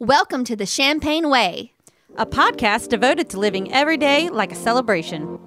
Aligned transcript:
Welcome 0.00 0.44
to 0.44 0.56
the 0.56 0.66
Champagne 0.66 1.28
Way. 1.30 1.72
a 2.16 2.26
podcast 2.26 2.88
devoted 2.88 3.28
to 3.30 3.38
living 3.38 3.72
every 3.72 3.96
day 3.96 4.28
like 4.28 4.50
a 4.50 4.54
celebration. 4.56 5.38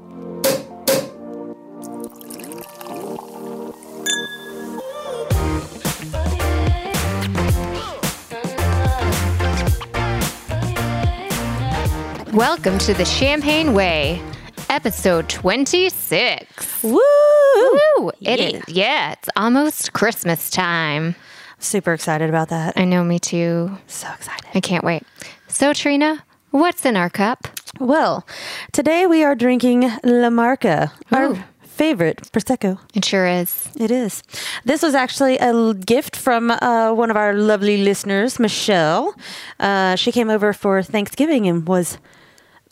Welcome 12.34 12.78
to 12.80 12.94
the 12.94 13.04
Champagne 13.04 13.74
Way, 13.74 14.22
episode 14.70 15.28
26. 15.28 16.84
Woo! 16.84 16.94
Woo! 16.98 18.10
It 18.22 18.40
Yeah. 18.40 18.46
is- 18.48 18.64
yeah, 18.68 19.12
it's 19.14 19.30
almost 19.36 19.92
Christmas 19.94 20.50
time. 20.50 21.16
Super 21.62 21.94
excited 21.94 22.28
about 22.28 22.50
that. 22.50 22.74
I 22.76 22.86
know, 22.86 23.04
me 23.04 23.20
too. 23.20 23.78
So 23.88 24.08
excited. 24.14 24.48
I 24.54 24.60
can't 24.60 24.84
wait. 24.84 25.04
So, 25.48 25.74
Trina, 25.74 26.24
what's 26.50 26.86
in 26.86 26.98
our 26.98 27.10
cup? 27.10 27.48
Well, 27.80 28.26
today 28.74 29.06
we 29.06 29.24
are 29.24 29.36
drinking 29.36 29.90
La 30.04 30.30
Marca, 30.30 30.92
Ooh. 31.14 31.16
our 31.16 31.46
favorite 31.62 32.18
Prosecco. 32.34 32.80
It 32.96 33.06
sure 33.06 33.28
is. 33.28 33.70
It 33.80 33.92
is. 33.92 34.24
This 34.66 34.82
was 34.82 34.96
actually 34.96 35.38
a 35.38 35.74
gift 35.76 36.16
from 36.16 36.50
uh, 36.52 36.94
one 36.94 37.12
of 37.12 37.16
our 37.16 37.34
lovely 37.34 37.78
listeners, 37.84 38.40
Michelle. 38.40 39.16
Uh, 39.60 39.96
she 39.96 40.12
came 40.12 40.30
over 40.32 40.54
for 40.54 40.82
Thanksgiving 40.82 41.48
and 41.48 41.68
was 41.68 42.00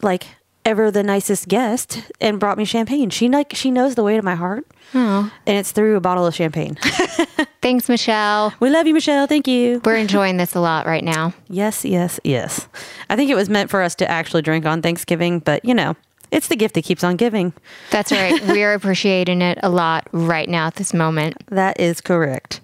like 0.01 0.25
ever 0.69 0.91
the 0.91 1.01
nicest 1.01 1.47
guest 1.47 2.03
and 2.21 2.39
brought 2.39 2.55
me 2.57 2.63
champagne. 2.63 3.09
She 3.09 3.27
like 3.27 3.53
she 3.55 3.71
knows 3.71 3.95
the 3.95 4.03
way 4.03 4.15
to 4.15 4.21
my 4.21 4.35
heart, 4.35 4.67
Oh, 4.93 5.31
and 5.47 5.57
it's 5.57 5.71
through 5.71 5.95
a 5.95 5.99
bottle 5.99 6.27
of 6.27 6.35
champagne. 6.35 6.75
thanks, 7.61 7.89
Michelle. 7.89 8.53
we 8.59 8.69
love 8.69 8.85
you, 8.85 8.93
Michelle. 8.93 9.25
Thank 9.25 9.47
you. 9.47 9.81
We're 9.83 9.97
enjoying 9.97 10.37
this 10.37 10.53
a 10.53 10.59
lot 10.59 10.85
right 10.85 11.03
now. 11.03 11.33
Yes, 11.49 11.83
yes, 11.83 12.19
yes. 12.23 12.67
I 13.09 13.15
think 13.15 13.31
it 13.31 13.35
was 13.35 13.49
meant 13.49 13.71
for 13.71 13.81
us 13.81 13.95
to 13.95 14.09
actually 14.09 14.43
drink 14.43 14.67
on 14.67 14.83
Thanksgiving, 14.83 15.39
but 15.39 15.65
you 15.65 15.73
know, 15.73 15.95
it's 16.31 16.47
the 16.49 16.55
gift 16.55 16.75
that 16.75 16.83
keeps 16.83 17.03
on 17.03 17.15
giving. 17.15 17.51
That's 17.89 18.11
right. 18.11 18.39
We're 18.47 18.75
appreciating 18.75 19.41
it 19.41 19.57
a 19.63 19.69
lot 19.69 20.07
right 20.11 20.47
now 20.47 20.67
at 20.67 20.75
this 20.75 20.93
moment. 20.93 21.37
That 21.47 21.79
is 21.79 21.99
correct. 21.99 22.61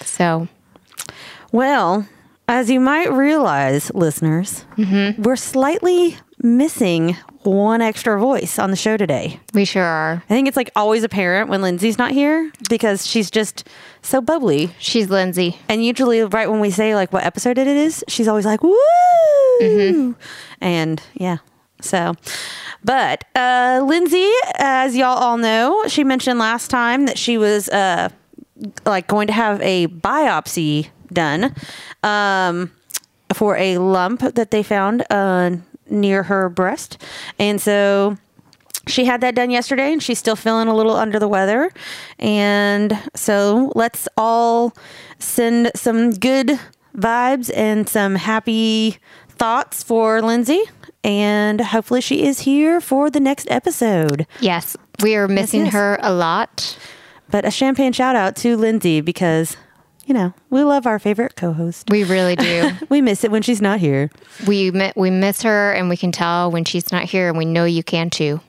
So, 0.00 0.48
Well, 1.52 2.08
as 2.48 2.68
you 2.68 2.80
might 2.80 3.12
realize, 3.12 3.92
listeners, 3.94 4.64
mm-hmm. 4.76 5.22
we're 5.22 5.36
slightly 5.36 6.18
missing 6.44 7.16
one 7.42 7.80
extra 7.80 8.20
voice 8.20 8.58
on 8.58 8.70
the 8.70 8.76
show 8.76 8.96
today. 8.96 9.40
we 9.54 9.64
sure 9.64 9.82
are. 9.82 10.22
I 10.28 10.28
think 10.28 10.46
it's 10.46 10.56
like 10.56 10.70
always 10.76 11.02
apparent 11.02 11.48
when 11.48 11.62
Lindsay's 11.62 11.98
not 11.98 12.12
here 12.12 12.52
because 12.68 13.06
she's 13.06 13.30
just 13.30 13.66
so 14.02 14.20
bubbly. 14.20 14.70
She's 14.78 15.08
Lindsay. 15.10 15.58
And 15.68 15.84
usually, 15.84 16.22
right 16.22 16.48
when 16.48 16.60
we 16.60 16.70
say 16.70 16.94
like 16.94 17.12
what 17.12 17.24
episode 17.24 17.58
it 17.58 17.66
is, 17.66 18.04
she's 18.08 18.28
always 18.28 18.44
like, 18.44 18.62
woo! 18.62 20.14
And 20.60 21.02
yeah, 21.14 21.38
so. 21.80 22.14
But 22.84 23.24
uh, 23.34 23.82
Lindsay, 23.84 24.30
as 24.58 24.94
y'all 24.94 25.16
all 25.18 25.38
know, 25.38 25.84
she 25.88 26.04
mentioned 26.04 26.38
last 26.38 26.68
time 26.68 27.06
that 27.06 27.18
she 27.18 27.38
was 27.38 27.68
uh, 27.70 28.10
like 28.84 29.06
going 29.06 29.26
to 29.28 29.32
have 29.32 29.60
a 29.62 29.86
biopsy 29.88 30.88
done 31.12 31.54
um, 32.02 32.70
for 33.32 33.56
a 33.56 33.78
lump 33.78 34.20
that 34.20 34.50
they 34.50 34.62
found 34.62 35.04
uh, 35.10 35.56
near 35.88 36.24
her 36.24 36.48
breast. 36.48 37.02
And 37.38 37.60
so 37.60 38.16
she 38.86 39.04
had 39.04 39.20
that 39.22 39.34
done 39.34 39.50
yesterday 39.50 39.92
and 39.92 40.02
she's 40.02 40.18
still 40.18 40.36
feeling 40.36 40.68
a 40.68 40.74
little 40.74 40.94
under 40.94 41.18
the 41.18 41.28
weather. 41.28 41.70
And 42.18 42.98
so 43.14 43.72
let's 43.74 44.08
all 44.16 44.74
send 45.18 45.70
some 45.74 46.10
good 46.10 46.58
vibes 46.96 47.50
and 47.54 47.88
some 47.88 48.14
happy 48.14 48.98
thoughts 49.28 49.82
for 49.82 50.22
Lindsay. 50.22 50.62
And 51.02 51.60
hopefully 51.60 52.00
she 52.00 52.24
is 52.26 52.40
here 52.40 52.80
for 52.80 53.10
the 53.10 53.20
next 53.20 53.50
episode. 53.50 54.26
Yes, 54.40 54.76
we 55.02 55.16
are 55.16 55.28
missing 55.28 55.66
yes. 55.66 55.74
her 55.74 55.98
a 56.00 56.12
lot. 56.12 56.78
But 57.28 57.44
a 57.44 57.50
champagne 57.50 57.92
shout 57.92 58.16
out 58.16 58.36
to 58.36 58.56
Lindsay 58.56 59.00
because, 59.00 59.56
you 60.06 60.14
know, 60.14 60.34
we 60.50 60.62
love 60.62 60.86
our 60.86 60.98
favorite 60.98 61.36
co 61.36 61.52
host. 61.52 61.88
We 61.90 62.04
really 62.04 62.36
do. 62.36 62.70
We 62.88 63.00
miss 63.00 63.24
it 63.24 63.30
when 63.30 63.42
she's 63.42 63.62
not 63.62 63.80
here. 63.80 64.10
we 64.46 64.70
mi- 64.70 64.92
we 64.96 65.10
miss 65.10 65.42
her, 65.42 65.72
and 65.72 65.88
we 65.88 65.96
can 65.96 66.12
tell 66.12 66.50
when 66.50 66.64
she's 66.64 66.92
not 66.92 67.04
here, 67.04 67.28
and 67.28 67.38
we 67.38 67.44
know 67.44 67.64
you 67.64 67.82
can 67.82 68.10
too. 68.10 68.40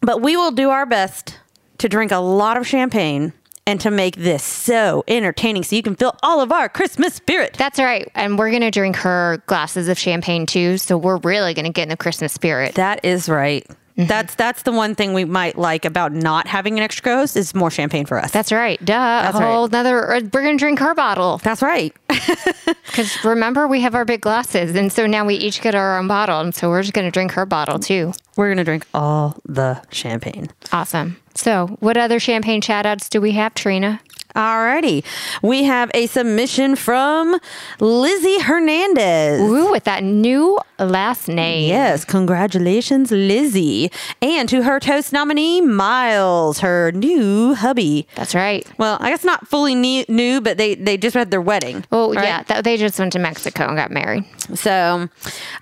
But 0.00 0.20
we 0.20 0.36
will 0.36 0.50
do 0.52 0.70
our 0.70 0.86
best 0.86 1.38
to 1.78 1.88
drink 1.88 2.12
a 2.12 2.18
lot 2.18 2.56
of 2.56 2.66
champagne 2.66 3.32
and 3.66 3.80
to 3.80 3.90
make 3.90 4.16
this 4.16 4.42
so 4.42 5.02
entertaining 5.08 5.62
so 5.62 5.74
you 5.74 5.82
can 5.82 5.96
feel 5.96 6.14
all 6.22 6.40
of 6.42 6.52
our 6.52 6.68
Christmas 6.68 7.14
spirit. 7.14 7.54
That's 7.58 7.78
right, 7.78 8.10
and 8.14 8.38
we're 8.38 8.50
gonna 8.50 8.70
drink 8.70 8.96
her 8.96 9.42
glasses 9.46 9.88
of 9.88 9.98
champagne 9.98 10.44
too. 10.46 10.76
So 10.76 10.98
we're 10.98 11.16
really 11.18 11.54
gonna 11.54 11.70
get 11.70 11.84
in 11.84 11.88
the 11.88 11.96
Christmas 11.96 12.32
spirit. 12.32 12.74
That 12.74 13.04
is 13.04 13.28
right. 13.28 13.66
That's 13.96 14.34
that's 14.34 14.62
the 14.62 14.72
one 14.72 14.94
thing 14.94 15.12
we 15.14 15.24
might 15.24 15.56
like 15.56 15.84
about 15.84 16.12
not 16.12 16.46
having 16.48 16.76
an 16.78 16.82
extra 16.82 17.04
co-host 17.04 17.36
is 17.36 17.54
more 17.54 17.70
champagne 17.70 18.06
for 18.06 18.18
us. 18.18 18.30
That's 18.32 18.50
right. 18.50 18.78
Duh. 18.84 18.92
That's 18.92 19.38
a 19.38 19.40
whole 19.40 19.68
nother. 19.68 20.14
uh, 20.14 20.20
We're 20.32 20.42
gonna 20.42 20.56
drink 20.58 20.80
her 20.80 20.94
bottle 20.94 21.38
that's 21.38 21.62
right. 21.62 21.94
because 22.86 23.24
remember 23.24 23.68
we 23.68 23.80
have 23.82 23.94
our 23.94 24.04
big 24.04 24.20
glasses, 24.20 24.74
and 24.74 24.92
so 24.92 25.06
now 25.06 25.24
we 25.24 25.34
each 25.36 25.60
get 25.60 25.74
our 25.74 25.98
own 25.98 26.08
bottle, 26.08 26.40
and 26.40 26.54
so 26.54 26.68
we're 26.70 26.82
just 26.82 26.92
gonna 26.94 27.10
drink 27.10 27.32
her 27.32 27.46
bottle 27.46 27.78
too. 27.78 28.12
We're 28.36 28.48
gonna 28.50 28.64
drink 28.64 28.86
all 28.94 29.36
the 29.46 29.80
champagne. 29.90 30.48
Awesome. 30.72 31.16
So, 31.36 31.76
what 31.80 31.96
other 31.96 32.20
champagne 32.20 32.60
shout 32.60 32.86
outs 32.86 33.08
do 33.08 33.20
we 33.20 33.32
have, 33.32 33.54
Trina? 33.54 34.00
Alrighty. 34.34 35.04
We 35.42 35.62
have 35.64 35.90
a 35.94 36.06
submission 36.06 36.74
from 36.74 37.38
Lizzie 37.78 38.40
Hernandez. 38.40 39.40
Ooh, 39.40 39.70
with 39.70 39.84
that 39.84 40.02
new 40.02 40.58
last 40.78 41.28
name. 41.28 41.68
Yes, 41.68 42.04
congratulations, 42.04 43.12
Lizzie. 43.12 43.92
And 44.20 44.48
to 44.48 44.64
her 44.64 44.80
toast 44.80 45.12
nominee, 45.12 45.60
Miles, 45.60 46.58
her 46.60 46.90
new 46.92 47.54
hubby. 47.54 48.08
That's 48.16 48.34
right. 48.34 48.66
Well, 48.76 48.96
I 49.00 49.10
guess 49.10 49.22
not 49.24 49.46
fully 49.46 49.76
ne- 49.76 50.06
new, 50.08 50.40
but 50.40 50.58
they, 50.58 50.74
they 50.74 50.96
just 50.96 51.14
had 51.14 51.30
their 51.30 51.40
wedding. 51.40 51.84
Oh, 51.92 52.12
right? 52.12 52.24
yeah. 52.24 52.42
That, 52.42 52.64
they 52.64 52.76
just 52.76 52.98
went 52.98 53.12
to 53.12 53.20
Mexico 53.20 53.68
and 53.68 53.76
got 53.76 53.92
married. 53.92 54.24
So, 54.54 55.08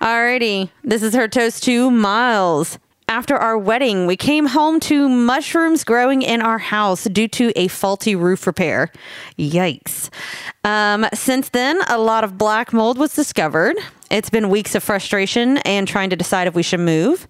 alrighty. 0.01 0.69
This 0.83 1.03
is 1.03 1.13
her 1.13 1.27
toast 1.27 1.63
to 1.65 1.91
Miles. 1.91 2.79
After 3.13 3.37
our 3.37 3.59
wedding, 3.59 4.07
we 4.07 4.17
came 4.17 4.47
home 4.47 4.79
to 4.79 5.07
mushrooms 5.07 5.83
growing 5.83 6.23
in 6.23 6.41
our 6.41 6.57
house 6.57 7.03
due 7.03 7.27
to 7.27 7.53
a 7.55 7.67
faulty 7.67 8.15
roof 8.15 8.47
repair. 8.47 8.91
Yikes. 9.37 10.09
Um, 10.63 11.05
since 11.13 11.49
then, 11.49 11.79
a 11.87 11.99
lot 11.99 12.23
of 12.23 12.39
black 12.39 12.73
mold 12.73 12.97
was 12.97 13.13
discovered. 13.13 13.77
It's 14.09 14.31
been 14.31 14.49
weeks 14.49 14.73
of 14.73 14.81
frustration 14.81 15.59
and 15.59 15.87
trying 15.87 16.09
to 16.09 16.15
decide 16.15 16.47
if 16.47 16.55
we 16.55 16.63
should 16.63 16.79
move. 16.79 17.27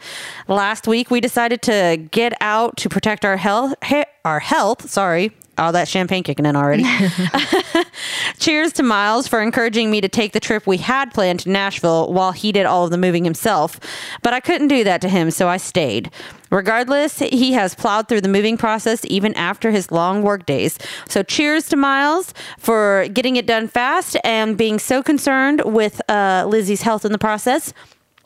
Last 0.48 0.88
week, 0.88 1.12
we 1.12 1.20
decided 1.20 1.62
to 1.64 2.08
get 2.12 2.32
out 2.40 2.78
to 2.78 2.88
protect 2.88 3.26
our 3.26 3.36
health. 3.36 3.74
Our 4.24 4.40
health, 4.40 4.90
sorry. 4.90 5.34
All 5.58 5.72
that 5.72 5.88
champagne 5.88 6.24
kicking 6.24 6.48
in 6.48 6.56
already. 6.56 6.84
Cheers 8.40 8.74
to 8.74 8.84
Miles 8.84 9.28
for 9.28 9.40
encouraging 9.40 9.92
me 9.92 10.02
to 10.02 10.10
take 10.10 10.34
the 10.34 10.40
trip 10.40 10.66
we 10.66 10.78
had 10.78 11.14
planned 11.14 11.42
to 11.42 11.50
Nashville 11.50 12.12
while 12.12 12.32
he 12.32 12.52
did 12.52 12.66
all 12.66 12.86
of 12.86 12.92
the 12.92 12.98
moving 12.98 13.24
himself. 13.24 13.80
But 14.24 14.34
I 14.34 14.40
couldn't 14.40 14.70
do 14.70 14.84
that 14.84 15.00
to 15.02 15.10
him, 15.10 15.30
so 15.30 15.48
I 15.48 15.58
stayed. 15.58 16.10
Regardless, 16.50 17.20
he 17.20 17.54
has 17.54 17.76
plowed 17.76 18.08
through 18.08 18.22
the 18.22 18.30
moving 18.30 18.58
process 18.58 19.06
even 19.06 19.36
after 19.36 19.70
his 19.70 19.92
long 19.92 20.24
work 20.24 20.46
days. 20.48 20.80
So 21.08 21.22
cheers 21.22 21.68
to 21.70 21.76
Miles 21.76 22.34
for 22.58 23.08
getting 23.14 23.36
it 23.36 23.46
done 23.46 23.68
fast 23.68 24.18
and 24.24 24.58
being 24.58 24.80
so 24.80 25.04
concerned 25.04 25.62
with 25.66 26.02
uh, 26.10 26.46
Lizzie's 26.48 26.82
health 26.82 27.06
in 27.06 27.12
the 27.12 27.20
process. 27.20 27.74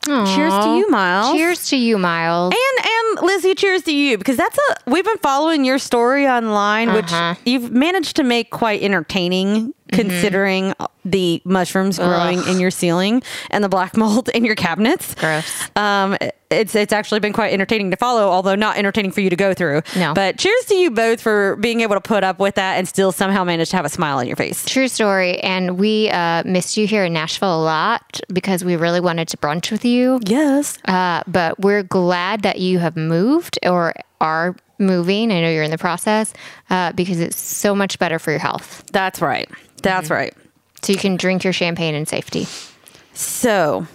Cheers 0.06 0.53
to 0.53 0.75
you, 0.78 0.90
Miles. 0.90 1.35
Cheers 1.35 1.69
to 1.69 1.75
you, 1.78 1.97
Miles. 1.97 2.53
And 2.53 2.85
and 2.85 3.25
Lizzie, 3.28 3.56
cheers 3.56 3.81
to 3.84 3.94
you 3.94 4.18
because 4.18 4.38
that's 4.38 4.58
a 4.58 4.90
we've 4.90 5.03
been 5.03 5.18
following 5.18 5.66
your 5.66 5.78
story 5.80 6.25
online, 6.28 6.90
Uh-huh. 6.90 7.34
which 7.35 7.46
you've 7.46 7.72
managed 7.72 8.16
to 8.18 8.24
make 8.24 8.50
quite 8.50 8.81
entertaining 8.81 9.74
considering 9.91 10.73
the 11.05 11.41
mushrooms 11.45 11.97
growing 11.97 12.45
in 12.47 12.59
your 12.59 12.71
ceiling 12.71 13.23
and 13.49 13.63
the 13.63 13.69
black 13.69 13.95
mold 13.97 14.29
in 14.29 14.45
your 14.45 14.55
cabinets. 14.55 15.16
Gross. 15.16 15.69
Um, 15.75 16.17
it's 16.49 16.75
it's 16.75 16.93
actually 16.93 17.19
been 17.19 17.34
quite 17.34 17.53
entertaining 17.53 17.91
to 17.91 17.97
follow, 17.97 18.29
although 18.29 18.55
not 18.55 18.78
entertaining 18.78 19.11
for 19.11 19.22
you 19.22 19.29
to 19.29 19.35
go 19.35 19.53
through. 19.53 19.81
No. 19.95 20.13
But 20.13 20.37
cheers 20.37 20.66
to 20.66 20.75
you 20.75 20.91
both 20.91 21.22
for 21.22 21.55
being 21.57 21.81
able 21.81 21.95
to 21.95 22.01
put 22.01 22.23
up 22.23 22.39
with 22.39 22.55
that 22.55 22.78
and 22.78 22.87
still 22.87 23.11
somehow 23.11 23.43
manage 23.43 23.69
to 23.72 23.75
have 23.75 23.85
a 23.85 23.89
smile 23.89 24.17
on 24.17 24.28
your 24.28 24.35
face. 24.35 24.66
True 24.66 24.87
story. 24.87 25.39
And 25.39 25.78
we 25.78 26.09
uh, 26.09 26.43
missed 26.45 26.78
you 26.78 26.87
here 26.87 27.05
in 27.05 27.13
Nashville 27.13 27.61
a 27.61 27.63
lot 27.63 28.22
because 28.31 28.63
we 28.63 28.75
really 28.75 28.99
wanted 28.99 29.28
to 29.29 29.37
brunch 29.37 29.72
with 29.72 29.83
you. 29.83 30.19
Yes. 30.25 30.78
Uh, 30.85 31.23
but 31.28 31.59
we're 31.59 31.83
glad 31.83 32.43
that 32.43 32.59
you 32.59 32.79
have 32.79 32.95
moved 32.95 33.59
or 33.63 33.93
are 34.22 34.55
moving. 34.79 35.32
I 35.32 35.41
know 35.41 35.50
you're 35.50 35.64
in 35.64 35.72
the 35.72 35.78
process 35.78 36.34
uh, 36.70 36.91
because 36.94 37.20
it's 37.20 37.40
so 37.40 37.76
much 37.76 38.00
better 38.00 38.20
for 38.20 38.32
your 38.32 38.40
health. 38.40 38.84
That's 38.91 39.22
right. 39.22 39.50
That's 39.82 40.09
right. 40.09 40.34
So 40.82 40.94
you 40.94 41.00
can 41.00 41.18
drink 41.18 41.44
your 41.44 41.53
champagne 41.53 41.96
in 41.96 42.06
safety. 42.06 42.47
So, 43.14 43.88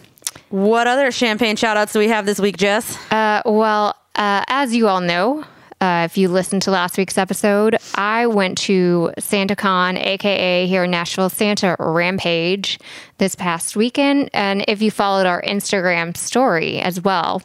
what 0.49 0.87
other 0.87 1.11
champagne 1.12 1.56
shout 1.56 1.76
outs 1.76 1.93
do 1.93 1.99
we 1.99 2.08
have 2.08 2.26
this 2.26 2.40
week, 2.40 2.56
Jess? 2.56 2.99
Uh, 3.12 3.43
well, 3.44 3.96
uh, 4.17 4.44
as 4.49 4.75
you 4.75 4.88
all 4.88 5.00
know, 5.00 5.44
uh, 5.81 6.06
if 6.08 6.17
you 6.17 6.29
listened 6.29 6.62
to 6.62 6.70
last 6.70 6.96
week's 6.96 7.19
episode, 7.19 7.76
I 7.96 8.26
went 8.29 8.56
to 8.58 9.12
SantaCon, 9.19 9.99
aka 9.99 10.67
here 10.67 10.84
in 10.84 10.93
Nashville, 10.93 11.29
Santa 11.29 11.75
Rampage 11.79 12.79
this 13.19 13.34
past 13.34 13.75
weekend. 13.75 14.31
And 14.32 14.64
if 14.69 14.81
you 14.81 14.93
followed 14.93 15.26
our 15.26 15.43
Instagram 15.43 16.17
story 16.17 16.79
as 16.79 17.00
well, 17.00 17.43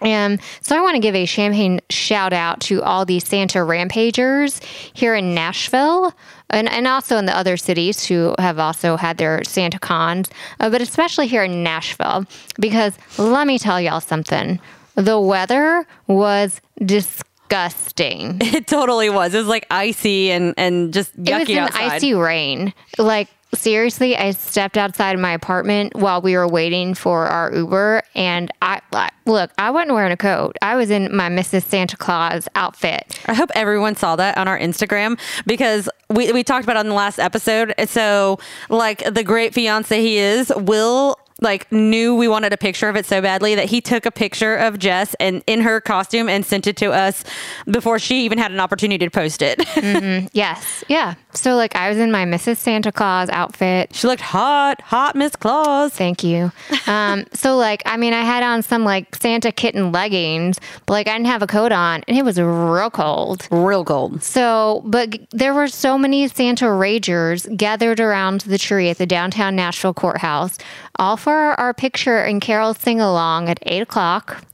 and 0.00 0.40
so 0.60 0.76
I 0.76 0.80
want 0.82 0.94
to 0.94 1.00
give 1.00 1.14
a 1.14 1.24
champagne 1.26 1.80
shout 1.90 2.32
out 2.32 2.60
to 2.62 2.82
all 2.82 3.04
these 3.04 3.26
Santa 3.26 3.64
Rampagers 3.64 4.60
here 4.92 5.14
in 5.14 5.34
Nashville 5.34 6.12
and, 6.50 6.68
and 6.68 6.86
also 6.86 7.16
in 7.16 7.26
the 7.26 7.36
other 7.36 7.56
cities 7.56 8.04
who 8.06 8.34
have 8.38 8.58
also 8.58 8.96
had 8.96 9.18
their 9.18 9.42
Santa 9.44 9.78
cons, 9.78 10.30
uh, 10.60 10.70
but 10.70 10.80
especially 10.80 11.26
here 11.26 11.42
in 11.44 11.62
Nashville, 11.62 12.24
because 12.60 12.94
let 13.18 13.46
me 13.46 13.58
tell 13.58 13.80
y'all 13.80 14.00
something. 14.00 14.60
The 14.94 15.20
weather 15.20 15.86
was 16.06 16.60
disgusting. 16.84 17.26
It 18.40 18.66
totally 18.66 19.08
was. 19.08 19.34
It 19.34 19.38
was 19.38 19.46
like 19.46 19.66
icy 19.70 20.30
and 20.32 20.52
and 20.56 20.92
just 20.92 21.16
yucky 21.16 21.28
It 21.28 21.38
was 21.40 21.48
an 21.50 21.58
outside. 21.58 21.92
icy 21.92 22.12
rain. 22.14 22.74
Like 22.98 23.28
seriously, 23.56 24.16
I 24.16 24.30
stepped 24.32 24.76
outside 24.76 25.18
my 25.18 25.32
apartment 25.32 25.94
while 25.94 26.20
we 26.22 26.36
were 26.36 26.48
waiting 26.48 26.94
for 26.94 27.26
our 27.26 27.52
Uber, 27.54 28.02
and 28.14 28.50
I, 28.62 28.80
look. 29.26 29.50
I 29.58 29.70
wasn't 29.70 29.92
wearing 29.94 30.12
a 30.12 30.16
coat. 30.16 30.56
I 30.62 30.76
was 30.76 30.90
in 30.90 31.14
my 31.14 31.28
Mrs. 31.28 31.64
Santa 31.64 31.96
Claus 31.96 32.48
outfit. 32.54 33.20
I 33.26 33.34
hope 33.34 33.50
everyone 33.54 33.96
saw 33.96 34.16
that 34.16 34.38
on 34.38 34.48
our 34.48 34.58
Instagram 34.58 35.18
because 35.46 35.88
we, 36.08 36.32
we 36.32 36.44
talked 36.44 36.64
about 36.64 36.76
on 36.76 36.88
the 36.88 36.94
last 36.94 37.18
episode. 37.18 37.74
So, 37.86 38.38
like 38.68 39.02
the 39.12 39.24
great 39.24 39.54
fiance 39.54 40.00
he 40.00 40.18
is, 40.18 40.52
Will 40.56 41.16
like 41.42 41.70
knew 41.70 42.14
we 42.16 42.28
wanted 42.28 42.52
a 42.52 42.56
picture 42.56 42.88
of 42.88 42.96
it 42.96 43.04
so 43.06 43.20
badly 43.20 43.54
that 43.54 43.66
he 43.66 43.80
took 43.80 44.06
a 44.06 44.10
picture 44.10 44.56
of 44.56 44.78
Jess 44.78 45.14
and 45.20 45.42
in 45.46 45.60
her 45.60 45.80
costume 45.80 46.28
and 46.28 46.44
sent 46.46 46.66
it 46.66 46.76
to 46.78 46.92
us 46.92 47.24
before 47.70 47.98
she 47.98 48.24
even 48.24 48.38
had 48.38 48.52
an 48.52 48.60
opportunity 48.60 49.04
to 49.04 49.10
post 49.10 49.42
it. 49.42 49.60
Yes, 50.32 50.84
yeah. 50.88 51.14
So 51.34 51.54
like 51.56 51.76
I 51.76 51.88
was 51.88 51.98
in 51.98 52.10
my 52.10 52.24
Mrs. 52.24 52.56
Santa 52.58 52.90
Claus 52.92 53.28
outfit. 53.30 53.94
she 53.94 54.06
looked 54.06 54.22
hot, 54.22 54.80
hot 54.80 55.14
Miss 55.14 55.36
Claus. 55.36 55.92
Thank 55.92 56.22
you. 56.24 56.50
Um, 56.86 57.24
so 57.32 57.56
like, 57.56 57.82
I 57.86 57.96
mean, 57.96 58.12
I 58.12 58.22
had 58.22 58.42
on 58.42 58.62
some 58.62 58.84
like 58.84 59.14
Santa 59.16 59.52
kitten 59.52 59.92
leggings, 59.92 60.58
but 60.86 60.94
like 60.94 61.08
I 61.08 61.12
didn't 61.12 61.26
have 61.26 61.42
a 61.42 61.46
coat 61.46 61.72
on, 61.72 62.02
and 62.08 62.16
it 62.16 62.24
was 62.24 62.38
real 62.40 62.90
cold. 62.90 63.46
Real 63.50 63.84
cold. 63.84 64.22
So, 64.22 64.82
but 64.86 65.10
g- 65.10 65.28
there 65.32 65.54
were 65.54 65.68
so 65.68 65.96
many 65.98 66.28
Santa 66.28 66.66
Ragers 66.66 67.54
gathered 67.56 68.00
around 68.00 68.42
the 68.42 68.58
tree 68.58 68.88
at 68.90 68.98
the 68.98 69.06
downtown 69.06 69.54
Nashville 69.56 69.94
courthouse, 69.94 70.58
all 70.98 71.16
for 71.26 71.58
our 71.58 71.74
picture 71.74 72.18
and 72.18 72.40
Carol 72.40 72.72
sing 72.72 73.00
along 73.00 73.48
at 73.48 73.58
eight 73.62 73.82
o'clock. 73.82 74.44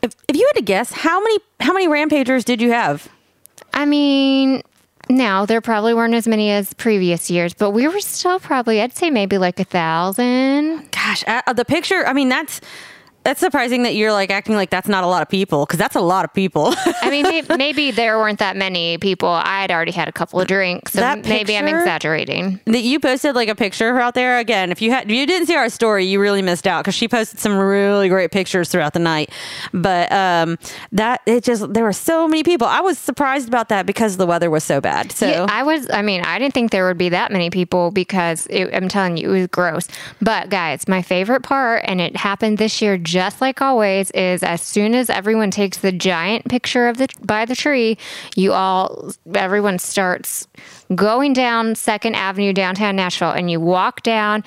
If, 0.00 0.14
if 0.28 0.36
you 0.36 0.46
had 0.46 0.60
to 0.60 0.62
guess, 0.62 0.92
how 0.92 1.18
many 1.18 1.38
how 1.58 1.72
many 1.72 1.88
rampagers 1.88 2.44
did 2.44 2.62
you 2.62 2.70
have? 2.70 3.08
I 3.74 3.84
mean, 3.84 4.62
now 5.08 5.44
there 5.44 5.60
probably 5.60 5.92
weren't 5.92 6.14
as 6.14 6.28
many 6.28 6.52
as 6.52 6.72
previous 6.74 7.32
years, 7.32 7.52
but 7.52 7.72
we 7.72 7.88
were 7.88 7.98
still 7.98 8.38
probably, 8.38 8.80
I'd 8.80 8.96
say 8.96 9.10
maybe 9.10 9.38
like 9.38 9.58
a 9.58 9.64
thousand. 9.64 10.92
Gosh, 10.92 11.24
uh, 11.26 11.52
the 11.52 11.64
picture. 11.64 12.06
I 12.06 12.12
mean, 12.12 12.28
that's 12.28 12.60
that's 13.22 13.40
surprising 13.40 13.82
that 13.82 13.94
you're 13.94 14.12
like 14.12 14.30
acting 14.30 14.54
like 14.54 14.70
that's 14.70 14.88
not 14.88 15.04
a 15.04 15.06
lot 15.06 15.22
of 15.22 15.28
people 15.28 15.66
because 15.66 15.78
that's 15.78 15.96
a 15.96 16.00
lot 16.00 16.24
of 16.24 16.32
people. 16.32 16.72
I 17.02 17.10
mean, 17.10 17.22
maybe, 17.24 17.46
maybe 17.56 17.90
there 17.90 18.18
weren't 18.18 18.38
that 18.38 18.56
many 18.56 18.98
people. 18.98 19.28
I 19.28 19.60
had 19.60 19.70
already 19.70 19.92
had 19.92 20.08
a 20.08 20.12
couple 20.12 20.40
of 20.40 20.46
drinks, 20.48 20.92
so 20.92 21.00
That 21.00 21.24
maybe 21.26 21.56
I'm 21.56 21.68
exaggerating. 21.68 22.60
that 22.66 22.80
you 22.82 22.98
posted 23.00 23.34
like 23.34 23.48
a 23.48 23.54
picture 23.54 23.98
out 24.00 24.14
there 24.14 24.38
again 24.38 24.70
if 24.72 24.80
you 24.80 24.90
had 24.90 25.04
if 25.10 25.16
you 25.16 25.26
didn't 25.26 25.46
see 25.46 25.56
our 25.56 25.68
story 25.68 26.04
you 26.06 26.20
really 26.20 26.42
missed 26.42 26.66
out 26.66 26.82
because 26.84 26.94
she 26.94 27.08
posted 27.08 27.38
some 27.38 27.56
really 27.56 28.08
great 28.08 28.30
pictures 28.30 28.68
throughout 28.70 28.92
the 28.94 28.98
night 28.98 29.30
but 29.72 30.10
um 30.12 30.56
that 30.92 31.20
it 31.26 31.44
just 31.44 31.72
there 31.72 31.84
were 31.84 31.92
so 31.92 32.26
many 32.28 32.42
people 32.42 32.66
i 32.66 32.80
was 32.80 32.98
surprised 32.98 33.48
about 33.48 33.68
that 33.68 33.86
because 33.86 34.16
the 34.16 34.26
weather 34.26 34.50
was 34.50 34.64
so 34.64 34.80
bad 34.80 35.12
so 35.12 35.26
Yeah, 35.26 35.46
I 35.48 35.62
was. 35.62 35.88
I 35.90 36.02
mean, 36.02 36.22
I 36.22 36.38
didn't 36.38 36.54
think 36.54 36.70
there 36.70 36.86
would 36.86 36.98
be 36.98 37.10
that 37.10 37.30
many 37.32 37.50
people 37.50 37.90
because 37.90 38.46
it, 38.48 38.70
I'm 38.74 38.88
telling 38.88 39.16
you, 39.16 39.30
it 39.32 39.38
was 39.40 39.46
gross. 39.48 39.88
But 40.20 40.48
guys, 40.50 40.88
my 40.88 41.02
favorite 41.02 41.42
part, 41.42 41.84
and 41.86 42.00
it 42.00 42.16
happened 42.16 42.58
this 42.58 42.80
year, 42.82 42.96
just 43.10 43.40
like 43.40 43.60
always, 43.60 44.10
is 44.12 44.42
as 44.42 44.62
soon 44.62 44.94
as 44.94 45.10
everyone 45.10 45.50
takes 45.50 45.78
the 45.78 45.92
giant 45.92 46.48
picture 46.48 46.88
of 46.88 46.98
the 46.98 47.08
by 47.24 47.44
the 47.44 47.56
tree, 47.56 47.98
you 48.36 48.52
all, 48.52 49.12
everyone 49.34 49.78
starts 49.78 50.46
going 50.94 51.32
down 51.32 51.74
Second 51.74 52.14
Avenue 52.14 52.52
downtown 52.52 52.96
Nashville, 52.96 53.32
and 53.32 53.50
you 53.50 53.60
walk 53.60 54.02
down. 54.02 54.44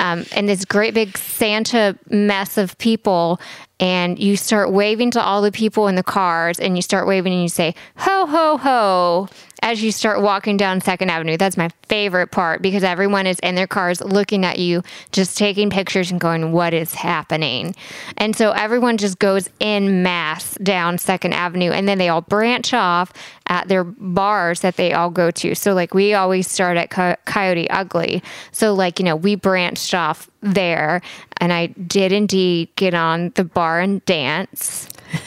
Um, 0.00 0.24
and 0.32 0.48
this 0.48 0.64
great 0.64 0.94
big 0.94 1.16
Santa 1.16 1.96
mess 2.08 2.58
of 2.58 2.76
people, 2.78 3.40
and 3.82 4.16
you 4.16 4.36
start 4.36 4.70
waving 4.70 5.10
to 5.10 5.20
all 5.20 5.42
the 5.42 5.50
people 5.50 5.88
in 5.88 5.96
the 5.96 6.04
cars, 6.04 6.60
and 6.60 6.76
you 6.76 6.82
start 6.82 7.08
waving 7.08 7.32
and 7.32 7.42
you 7.42 7.48
say, 7.48 7.74
ho, 7.96 8.26
ho, 8.26 8.56
ho, 8.56 9.28
as 9.60 9.82
you 9.82 9.90
start 9.90 10.22
walking 10.22 10.56
down 10.56 10.80
Second 10.80 11.10
Avenue. 11.10 11.36
That's 11.36 11.56
my 11.56 11.68
favorite 11.88 12.28
part 12.30 12.62
because 12.62 12.84
everyone 12.84 13.26
is 13.26 13.40
in 13.40 13.56
their 13.56 13.66
cars 13.66 14.00
looking 14.00 14.44
at 14.44 14.60
you, 14.60 14.82
just 15.10 15.36
taking 15.36 15.68
pictures 15.68 16.12
and 16.12 16.20
going, 16.20 16.52
What 16.52 16.74
is 16.74 16.94
happening? 16.94 17.74
And 18.18 18.36
so 18.36 18.52
everyone 18.52 18.98
just 18.98 19.18
goes 19.18 19.48
in 19.58 20.02
mass 20.04 20.54
down 20.58 20.98
Second 20.98 21.32
Avenue 21.32 21.70
and 21.70 21.88
then 21.88 21.98
they 21.98 22.08
all 22.08 22.20
branch 22.20 22.72
off 22.74 23.12
at 23.46 23.66
their 23.68 23.84
bars 23.84 24.60
that 24.60 24.76
they 24.76 24.92
all 24.92 25.10
go 25.10 25.30
to. 25.32 25.54
So, 25.54 25.74
like, 25.74 25.92
we 25.92 26.14
always 26.14 26.48
start 26.48 26.76
at 26.76 26.90
Co- 26.90 27.16
Coyote 27.24 27.68
Ugly. 27.70 28.22
So, 28.52 28.74
like, 28.74 28.98
you 28.98 29.04
know, 29.04 29.16
we 29.16 29.34
branched 29.34 29.92
off 29.94 30.28
there 30.42 31.00
and 31.38 31.52
I 31.52 31.66
did 31.66 32.12
indeed 32.12 32.68
get 32.76 32.94
on 32.94 33.30
the 33.36 33.44
bar 33.44 33.80
and 33.80 34.04
dance. 34.04 34.88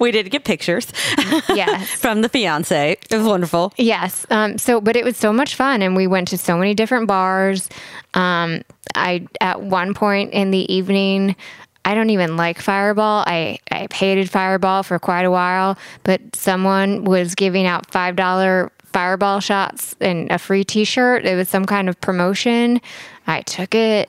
we 0.00 0.10
did 0.10 0.30
get 0.30 0.44
pictures 0.44 0.88
Yes. 1.48 1.88
from 2.00 2.22
the 2.22 2.28
fiance 2.28 2.92
it 3.10 3.16
was 3.16 3.26
wonderful 3.26 3.72
Yes. 3.76 4.26
Um, 4.30 4.58
so, 4.58 4.80
but 4.80 4.96
it 4.96 5.04
was 5.04 5.16
so 5.16 5.32
much 5.32 5.54
fun, 5.54 5.80
and 5.82 5.94
we 5.96 6.06
went 6.06 6.28
to 6.28 6.38
so 6.38 6.56
many 6.58 6.74
different 6.74 7.06
bars. 7.06 7.68
Um, 8.14 8.62
I 8.94 9.26
at 9.40 9.62
one 9.62 9.94
point 9.94 10.32
in 10.32 10.50
the 10.50 10.72
evening, 10.72 11.36
I 11.84 11.94
don't 11.94 12.10
even 12.10 12.36
like 12.36 12.60
Fireball. 12.60 13.24
I 13.26 13.58
I 13.70 13.86
hated 13.92 14.28
Fireball 14.30 14.82
for 14.82 14.98
quite 14.98 15.22
a 15.24 15.30
while, 15.30 15.78
but 16.02 16.20
someone 16.34 17.04
was 17.04 17.34
giving 17.34 17.66
out 17.66 17.90
five 17.90 18.16
dollar 18.16 18.70
Fireball 18.92 19.40
shots 19.40 19.94
and 20.00 20.30
a 20.30 20.38
free 20.38 20.64
T-shirt. 20.64 21.24
It 21.24 21.34
was 21.36 21.48
some 21.48 21.64
kind 21.64 21.88
of 21.88 22.00
promotion. 22.00 22.80
I 23.32 23.40
took 23.42 23.74
it. 23.74 24.08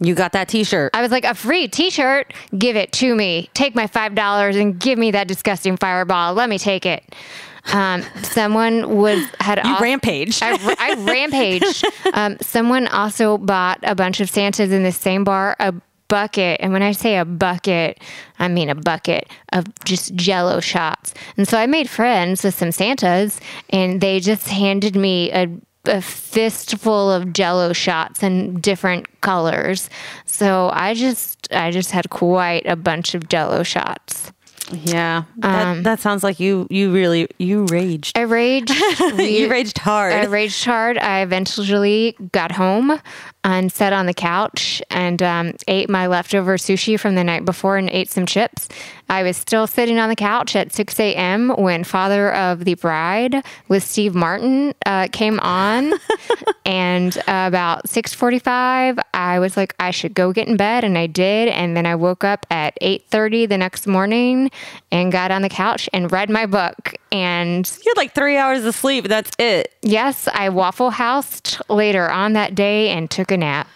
you 0.00 0.14
got 0.14 0.32
that 0.32 0.48
t-shirt 0.48 0.90
I 0.94 1.02
was 1.02 1.10
like, 1.10 1.24
a 1.24 1.34
free 1.34 1.68
T-shirt? 1.68 2.32
Give 2.56 2.76
it 2.76 2.92
to 2.94 3.14
me. 3.14 3.50
Take 3.54 3.74
my 3.74 3.86
five 3.86 4.14
dollars 4.14 4.56
and 4.56 4.78
give 4.80 4.98
me 4.98 5.10
that 5.12 5.28
disgusting 5.28 5.76
Fireball. 5.76 6.34
Let 6.34 6.48
me 6.48 6.58
take 6.58 6.86
it. 6.86 7.14
Um, 7.72 8.02
someone 8.22 8.96
was 8.98 9.24
had 9.38 9.60
you 9.64 9.70
al- 9.70 9.80
rampaged 9.80 10.42
I, 10.42 10.58
I 10.80 10.94
rampaged. 11.04 11.84
Um, 12.14 12.36
someone 12.42 12.88
also 12.88 13.38
bought 13.38 13.78
a 13.84 13.94
bunch 13.94 14.20
of 14.20 14.28
Santas 14.28 14.70
in 14.70 14.82
the 14.82 14.92
same 14.92 15.24
bar, 15.24 15.56
a 15.60 15.72
bucket. 16.08 16.60
And 16.60 16.72
when 16.74 16.82
I 16.82 16.92
say 16.92 17.16
a 17.16 17.24
bucket, 17.24 18.00
I 18.38 18.48
mean 18.48 18.68
a 18.68 18.74
bucket 18.74 19.30
of 19.52 19.64
just 19.84 20.14
jello 20.14 20.60
shots. 20.60 21.14
And 21.38 21.48
so 21.48 21.56
I 21.56 21.64
made 21.66 21.88
friends 21.88 22.44
with 22.44 22.54
some 22.54 22.70
Santas, 22.70 23.40
and 23.70 24.00
they 24.02 24.20
just 24.20 24.46
handed 24.48 24.94
me 24.94 25.30
a, 25.32 25.48
a 25.86 26.00
fistful 26.00 27.10
of 27.10 27.32
jello 27.32 27.72
shots 27.72 28.22
in 28.22 28.60
different 28.60 29.20
colors. 29.20 29.90
So 30.26 30.70
I 30.72 30.94
just 30.94 31.52
I 31.52 31.70
just 31.70 31.90
had 31.90 32.10
quite 32.10 32.66
a 32.66 32.76
bunch 32.76 33.14
of 33.14 33.28
jello 33.28 33.62
shots. 33.62 34.32
yeah 34.70 35.24
that, 35.38 35.66
um, 35.66 35.82
that 35.82 35.98
sounds 36.00 36.22
like 36.22 36.38
you 36.38 36.66
you 36.70 36.92
really 36.92 37.26
you 37.38 37.66
raged 37.66 38.16
I 38.16 38.22
raged. 38.22 38.70
you 39.00 39.50
raged 39.50 39.78
hard 39.78 40.12
I 40.12 40.24
raged 40.26 40.64
hard. 40.64 40.98
I 40.98 41.20
eventually 41.22 42.16
got 42.30 42.52
home 42.52 42.98
and 43.44 43.72
sat 43.72 43.92
on 43.92 44.06
the 44.06 44.14
couch 44.14 44.82
and 44.90 45.22
um, 45.22 45.52
ate 45.66 45.90
my 45.90 46.06
leftover 46.06 46.56
sushi 46.56 46.98
from 46.98 47.14
the 47.14 47.24
night 47.24 47.44
before 47.44 47.76
and 47.76 47.90
ate 47.90 48.08
some 48.08 48.26
chips. 48.26 48.68
I 49.08 49.22
was 49.22 49.36
still 49.36 49.66
sitting 49.66 49.98
on 49.98 50.08
the 50.08 50.16
couch 50.16 50.56
at 50.56 50.72
6 50.72 50.98
a.m. 51.00 51.50
when 51.50 51.84
Father 51.84 52.32
of 52.32 52.64
the 52.64 52.74
Bride 52.74 53.44
with 53.68 53.82
Steve 53.82 54.14
Martin 54.14 54.74
uh, 54.86 55.08
came 55.12 55.38
on. 55.40 55.92
and 56.64 57.16
uh, 57.18 57.44
about 57.46 57.86
6.45, 57.88 58.98
I 59.12 59.38
was 59.38 59.56
like, 59.56 59.74
I 59.78 59.90
should 59.90 60.14
go 60.14 60.32
get 60.32 60.48
in 60.48 60.56
bed. 60.56 60.84
And 60.84 60.96
I 60.96 61.08
did. 61.08 61.48
And 61.48 61.76
then 61.76 61.84
I 61.84 61.94
woke 61.94 62.24
up 62.24 62.46
at 62.50 62.78
8.30 62.80 63.48
the 63.48 63.58
next 63.58 63.86
morning 63.86 64.50
and 64.92 65.10
got 65.10 65.32
on 65.32 65.42
the 65.42 65.48
couch 65.48 65.88
and 65.92 66.12
read 66.12 66.30
my 66.30 66.46
book. 66.46 66.94
And 67.10 67.66
you 67.84 67.90
had 67.90 67.96
like 68.00 68.14
three 68.14 68.36
hours 68.36 68.64
of 68.64 68.74
sleep 68.76 69.08
that's 69.08 69.32
it 69.38 69.74
Yes, 69.82 70.28
I 70.32 70.50
waffle 70.50 70.90
housed 70.90 71.58
later 71.68 72.08
on 72.08 72.34
that 72.34 72.54
day 72.54 72.90
and 72.90 73.10
took 73.10 73.32
a 73.32 73.36
nap. 73.36 73.68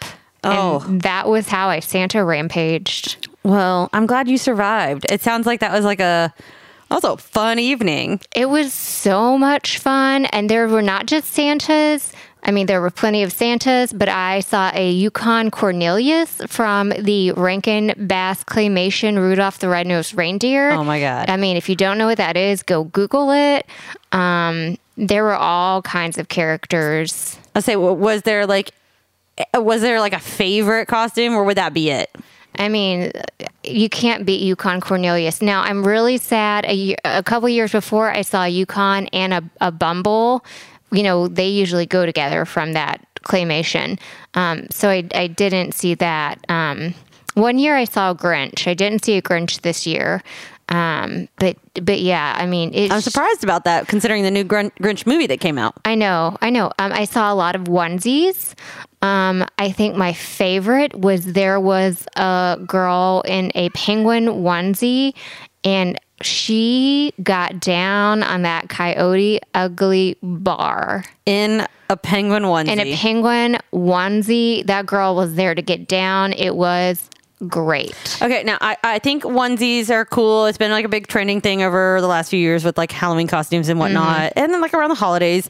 Oh. 0.45 0.85
And 0.87 1.01
that 1.01 1.27
was 1.27 1.49
how 1.49 1.67
I 1.67 1.81
Santa 1.81 2.23
rampaged. 2.23 3.27
well 3.43 3.89
i'm 3.93 4.05
glad 4.05 4.27
you 4.29 4.37
survived 4.37 5.05
it 5.11 5.21
sounds 5.21 5.45
like 5.45 5.59
that 5.61 5.71
was 5.73 5.83
like 5.85 5.99
a 5.99 6.33
also 6.91 7.13
a 7.13 7.17
fun 7.17 7.59
evening 7.59 8.19
It 8.35 8.47
was 8.49 8.71
so 8.73 9.37
much 9.37 9.77
fun. 9.79 10.25
And 10.27 10.49
there 10.49 10.67
were 10.69 10.81
not 10.81 11.05
just 11.05 11.33
Santas, 11.33 12.13
I 12.43 12.51
mean, 12.51 12.67
there 12.67 12.81
were 12.81 12.91
plenty 12.91 13.23
of 13.23 13.33
Santas, 13.33 13.91
but 13.91 14.07
I 14.07 14.39
saw 14.39 14.71
a 14.73 14.89
Yukon 14.91 15.51
Cornelius 15.51 16.41
from 16.47 16.89
the 16.89 17.31
Rankin 17.33 17.93
Bass 17.97 18.43
Claymation 18.43 19.17
Rudolph 19.17 19.59
the 19.59 19.67
Red-Nosed 19.67 20.15
Reindeer. 20.15 20.71
Oh 20.71 20.83
my 20.83 20.99
God. 20.99 21.29
I 21.29 21.37
mean, 21.37 21.57
if 21.57 21.67
you 21.67 21.75
don't 21.75 21.97
know 21.97 22.07
what 22.07 22.17
that 22.17 22.37
is, 22.37 22.63
go 22.63 22.85
Google 22.85 23.31
it. 23.31 23.65
Um, 24.11 24.77
there 24.95 25.23
were 25.23 25.35
all 25.35 25.81
kinds 25.81 26.17
of 26.17 26.29
characters. 26.29 27.37
I 27.53 27.59
say, 27.59 27.75
was 27.75 28.21
there 28.21 28.45
like, 28.45 28.71
eh, 29.37 29.57
was 29.57 29.81
there 29.81 29.99
like 29.99 30.13
a 30.13 30.19
favorite 30.19 30.87
costume, 30.87 31.33
or 31.33 31.43
would 31.43 31.57
that 31.57 31.73
be 31.73 31.89
it? 31.89 32.09
I 32.59 32.69
mean, 32.69 33.11
you 33.63 33.89
can't 33.89 34.25
beat 34.25 34.41
Yukon 34.41 34.81
Cornelius. 34.81 35.41
Now, 35.41 35.61
I'm 35.61 35.85
really 35.85 36.17
sad. 36.17 36.65
A, 36.65 36.73
year, 36.73 36.97
a 37.05 37.21
couple 37.21 37.47
years 37.49 37.71
before, 37.71 38.09
I 38.09 38.21
saw 38.21 38.45
Yukon 38.45 39.07
and 39.07 39.33
a, 39.33 39.43
a 39.61 39.71
Bumble. 39.71 40.43
You 40.91 41.03
know, 41.03 41.27
they 41.27 41.49
usually 41.49 41.85
go 41.85 42.05
together 42.05 42.45
from 42.45 42.73
that 42.73 43.05
claymation. 43.23 43.99
Um, 44.33 44.67
so 44.69 44.89
I, 44.89 45.07
I 45.13 45.27
didn't 45.27 45.73
see 45.73 45.95
that. 45.95 46.39
Um, 46.49 46.93
one 47.33 47.59
year 47.59 47.75
I 47.75 47.83
saw 47.83 48.11
a 48.11 48.15
Grinch. 48.15 48.67
I 48.67 48.73
didn't 48.73 49.03
see 49.03 49.17
a 49.17 49.21
Grinch 49.21 49.61
this 49.61 49.85
year. 49.85 50.23
Um, 50.69 51.29
but 51.37 51.55
but 51.81 52.01
yeah, 52.01 52.35
I 52.37 52.45
mean, 52.45 52.73
it's, 52.73 52.93
I'm 52.93 52.99
surprised 52.99 53.43
about 53.43 53.63
that, 53.63 53.87
considering 53.87 54.23
the 54.23 54.31
new 54.31 54.43
Grinch 54.43 55.07
movie 55.07 55.27
that 55.27 55.39
came 55.39 55.57
out. 55.57 55.75
I 55.85 55.95
know, 55.95 56.37
I 56.41 56.49
know. 56.49 56.71
Um, 56.77 56.91
I 56.91 57.05
saw 57.05 57.31
a 57.31 57.35
lot 57.35 57.55
of 57.55 57.63
onesies. 57.63 58.53
Um, 59.01 59.45
I 59.57 59.71
think 59.71 59.95
my 59.95 60.11
favorite 60.11 60.93
was 60.95 61.23
there 61.23 61.59
was 61.59 62.05
a 62.17 62.57
girl 62.67 63.23
in 63.25 63.51
a 63.55 63.69
penguin 63.69 64.25
onesie, 64.25 65.13
and 65.63 65.97
she 66.21 67.13
got 67.21 67.59
down 67.59 68.23
on 68.23 68.41
that 68.41 68.69
coyote 68.69 69.39
ugly 69.53 70.17
bar 70.23 71.03
In 71.25 71.67
a 71.89 71.97
penguin 71.97 72.43
onesie. 72.43 72.69
in 72.69 72.79
a 72.79 72.95
penguin 72.95 73.57
onesie. 73.71 74.65
That 74.65 74.85
girl 74.85 75.15
was 75.15 75.35
there 75.35 75.53
to 75.53 75.61
get 75.61 75.87
down. 75.87 76.33
It 76.33 76.55
was 76.55 77.09
great. 77.47 78.17
Okay, 78.21 78.43
now 78.43 78.57
I, 78.61 78.77
I 78.83 78.99
think 78.99 79.23
onesies 79.23 79.89
are 79.89 80.05
cool. 80.05 80.47
It's 80.47 80.57
been 80.57 80.71
like 80.71 80.85
a 80.85 80.89
big 80.89 81.07
trending 81.07 81.39
thing 81.39 81.61
over 81.61 82.01
the 82.01 82.07
last 82.07 82.29
few 82.29 82.39
years 82.39 82.63
with 82.63 82.77
like 82.77 82.91
Halloween 82.91 83.27
costumes 83.27 83.69
and 83.69 83.79
whatnot, 83.79 84.17
mm-hmm. 84.17 84.39
and 84.39 84.53
then 84.53 84.61
like 84.61 84.73
around 84.73 84.89
the 84.89 84.95
holidays. 84.95 85.49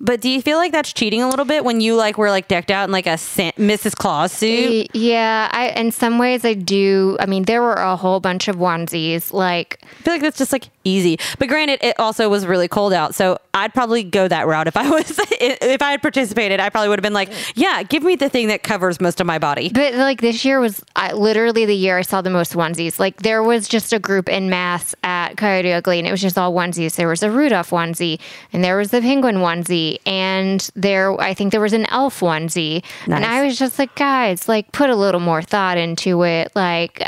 But 0.00 0.20
do 0.20 0.28
you 0.28 0.42
feel 0.42 0.58
like 0.58 0.72
that's 0.72 0.92
cheating 0.92 1.22
a 1.22 1.28
little 1.28 1.44
bit 1.44 1.64
when 1.64 1.80
you 1.80 1.96
like 1.96 2.18
were 2.18 2.30
like 2.30 2.48
decked 2.48 2.70
out 2.70 2.84
in 2.84 2.92
like 2.92 3.06
a 3.06 3.18
San- 3.18 3.52
Mrs. 3.52 3.94
Claus 3.94 4.32
suit? 4.32 4.88
Yeah, 4.94 5.48
I 5.52 5.68
in 5.68 5.92
some 5.92 6.18
ways 6.18 6.44
I 6.44 6.54
do. 6.54 7.16
I 7.20 7.26
mean, 7.26 7.44
there 7.44 7.62
were 7.62 7.74
a 7.74 7.96
whole 7.96 8.20
bunch 8.20 8.48
of 8.48 8.56
onesies. 8.56 9.32
Like 9.32 9.80
I 9.82 10.02
feel 10.02 10.14
like 10.14 10.22
that's 10.22 10.38
just 10.38 10.52
like 10.52 10.68
easy. 10.84 11.18
But 11.38 11.48
granted, 11.48 11.80
it 11.82 11.98
also 11.98 12.28
was 12.28 12.46
really 12.46 12.68
cold 12.68 12.92
out, 12.92 13.14
so 13.14 13.38
I'd 13.54 13.72
probably 13.74 14.04
go 14.04 14.28
that 14.28 14.46
route 14.46 14.66
if 14.66 14.76
I 14.76 14.88
was 14.90 15.18
if 15.40 15.82
I 15.82 15.92
had 15.92 16.02
participated. 16.02 16.60
I 16.60 16.68
probably 16.68 16.88
would 16.90 16.98
have 16.98 17.02
been 17.02 17.12
like, 17.12 17.30
yeah, 17.54 17.82
give 17.82 18.02
me 18.02 18.16
the 18.16 18.28
thing 18.28 18.48
that 18.48 18.62
covers 18.62 19.00
most 19.00 19.20
of 19.20 19.26
my 19.26 19.38
body. 19.38 19.70
But 19.72 19.94
like 19.94 20.20
this 20.20 20.44
year 20.44 20.60
was 20.60 20.84
I, 20.94 21.12
literally 21.12 21.64
the 21.64 21.74
year 21.74 21.98
I 21.98 22.02
saw 22.02 22.20
the 22.20 22.30
most 22.30 22.52
onesies. 22.52 22.98
Like 22.98 23.22
there 23.22 23.42
was 23.42 23.68
just 23.68 23.92
a 23.92 23.98
group 23.98 24.28
in 24.28 24.50
mass 24.50 24.94
at 25.02 25.36
Coyote 25.36 25.72
Ugly, 25.72 25.98
and 25.98 26.08
it 26.08 26.10
was 26.10 26.20
just 26.20 26.38
all 26.38 26.52
onesies. 26.52 26.96
There 26.96 27.08
was 27.08 27.22
a 27.22 27.30
Rudolph 27.30 27.70
onesie, 27.70 28.20
and 28.52 28.62
there 28.62 28.76
was 28.76 28.90
the 28.90 29.00
penguin 29.00 29.36
onesie, 29.36 29.85
and 30.06 30.68
there 30.74 31.18
I 31.20 31.34
think 31.34 31.52
there 31.52 31.60
was 31.60 31.72
an 31.72 31.86
elf 31.90 32.20
onesie. 32.20 32.84
And 33.06 33.24
I 33.24 33.44
was 33.44 33.58
just 33.58 33.78
like, 33.78 33.94
guys, 33.94 34.48
like 34.48 34.72
put 34.72 34.90
a 34.90 34.96
little 34.96 35.20
more 35.20 35.42
thought 35.42 35.78
into 35.78 36.24
it. 36.24 36.52
Like 36.54 37.02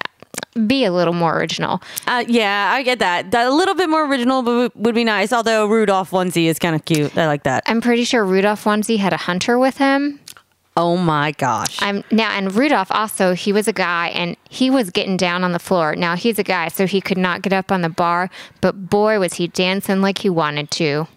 be 0.67 0.85
a 0.85 0.93
little 0.93 1.15
more 1.15 1.39
original. 1.39 1.81
Uh, 2.07 2.25
yeah, 2.27 2.71
I 2.73 2.83
get 2.83 2.99
that. 2.99 3.31
That 3.31 3.47
A 3.47 3.51
little 3.51 3.75
bit 3.75 3.89
more 3.89 4.07
original 4.07 4.43
would, 4.43 4.73
would 4.75 4.95
be 4.95 5.05
nice. 5.05 5.33
Although 5.33 5.67
Rudolph 5.67 6.11
onesie 6.11 6.47
is 6.47 6.59
kind 6.59 6.75
of 6.75 6.85
cute. 6.85 7.17
I 7.17 7.27
like 7.27 7.45
that. 7.45 7.63
I'm 7.67 7.81
pretty 7.81 8.05
sure 8.05 8.25
Rudolph 8.25 8.65
onesie 8.65 8.99
had 8.99 9.13
a 9.13 9.17
hunter 9.19 9.59
with 9.59 9.79
him. 9.79 10.21
Oh 10.77 10.97
my 10.97 11.33
gosh. 11.33 11.83
I'm 11.83 12.05
now 12.13 12.31
and 12.31 12.55
Rudolph 12.55 12.93
also 12.93 13.35
he 13.35 13.53
was 13.53 13.67
a 13.67 13.73
guy 13.73 14.09
and 14.15 14.37
he 14.49 14.71
was 14.71 14.91
getting 14.91 15.17
down 15.17 15.43
on 15.43 15.51
the 15.51 15.59
floor. 15.59 15.97
Now 15.97 16.15
he's 16.15 16.39
a 16.39 16.45
guy, 16.45 16.69
so 16.69 16.87
he 16.87 17.01
could 17.01 17.19
not 17.19 17.43
get 17.43 17.53
up 17.53 17.73
on 17.73 17.83
the 17.83 17.89
bar, 17.89 18.31
but 18.61 18.89
boy 18.89 19.19
was 19.19 19.35
he 19.35 19.49
dancing 19.49 20.01
like 20.01 20.19
he 20.19 20.31
wanted 20.31 20.71
to. 20.73 21.09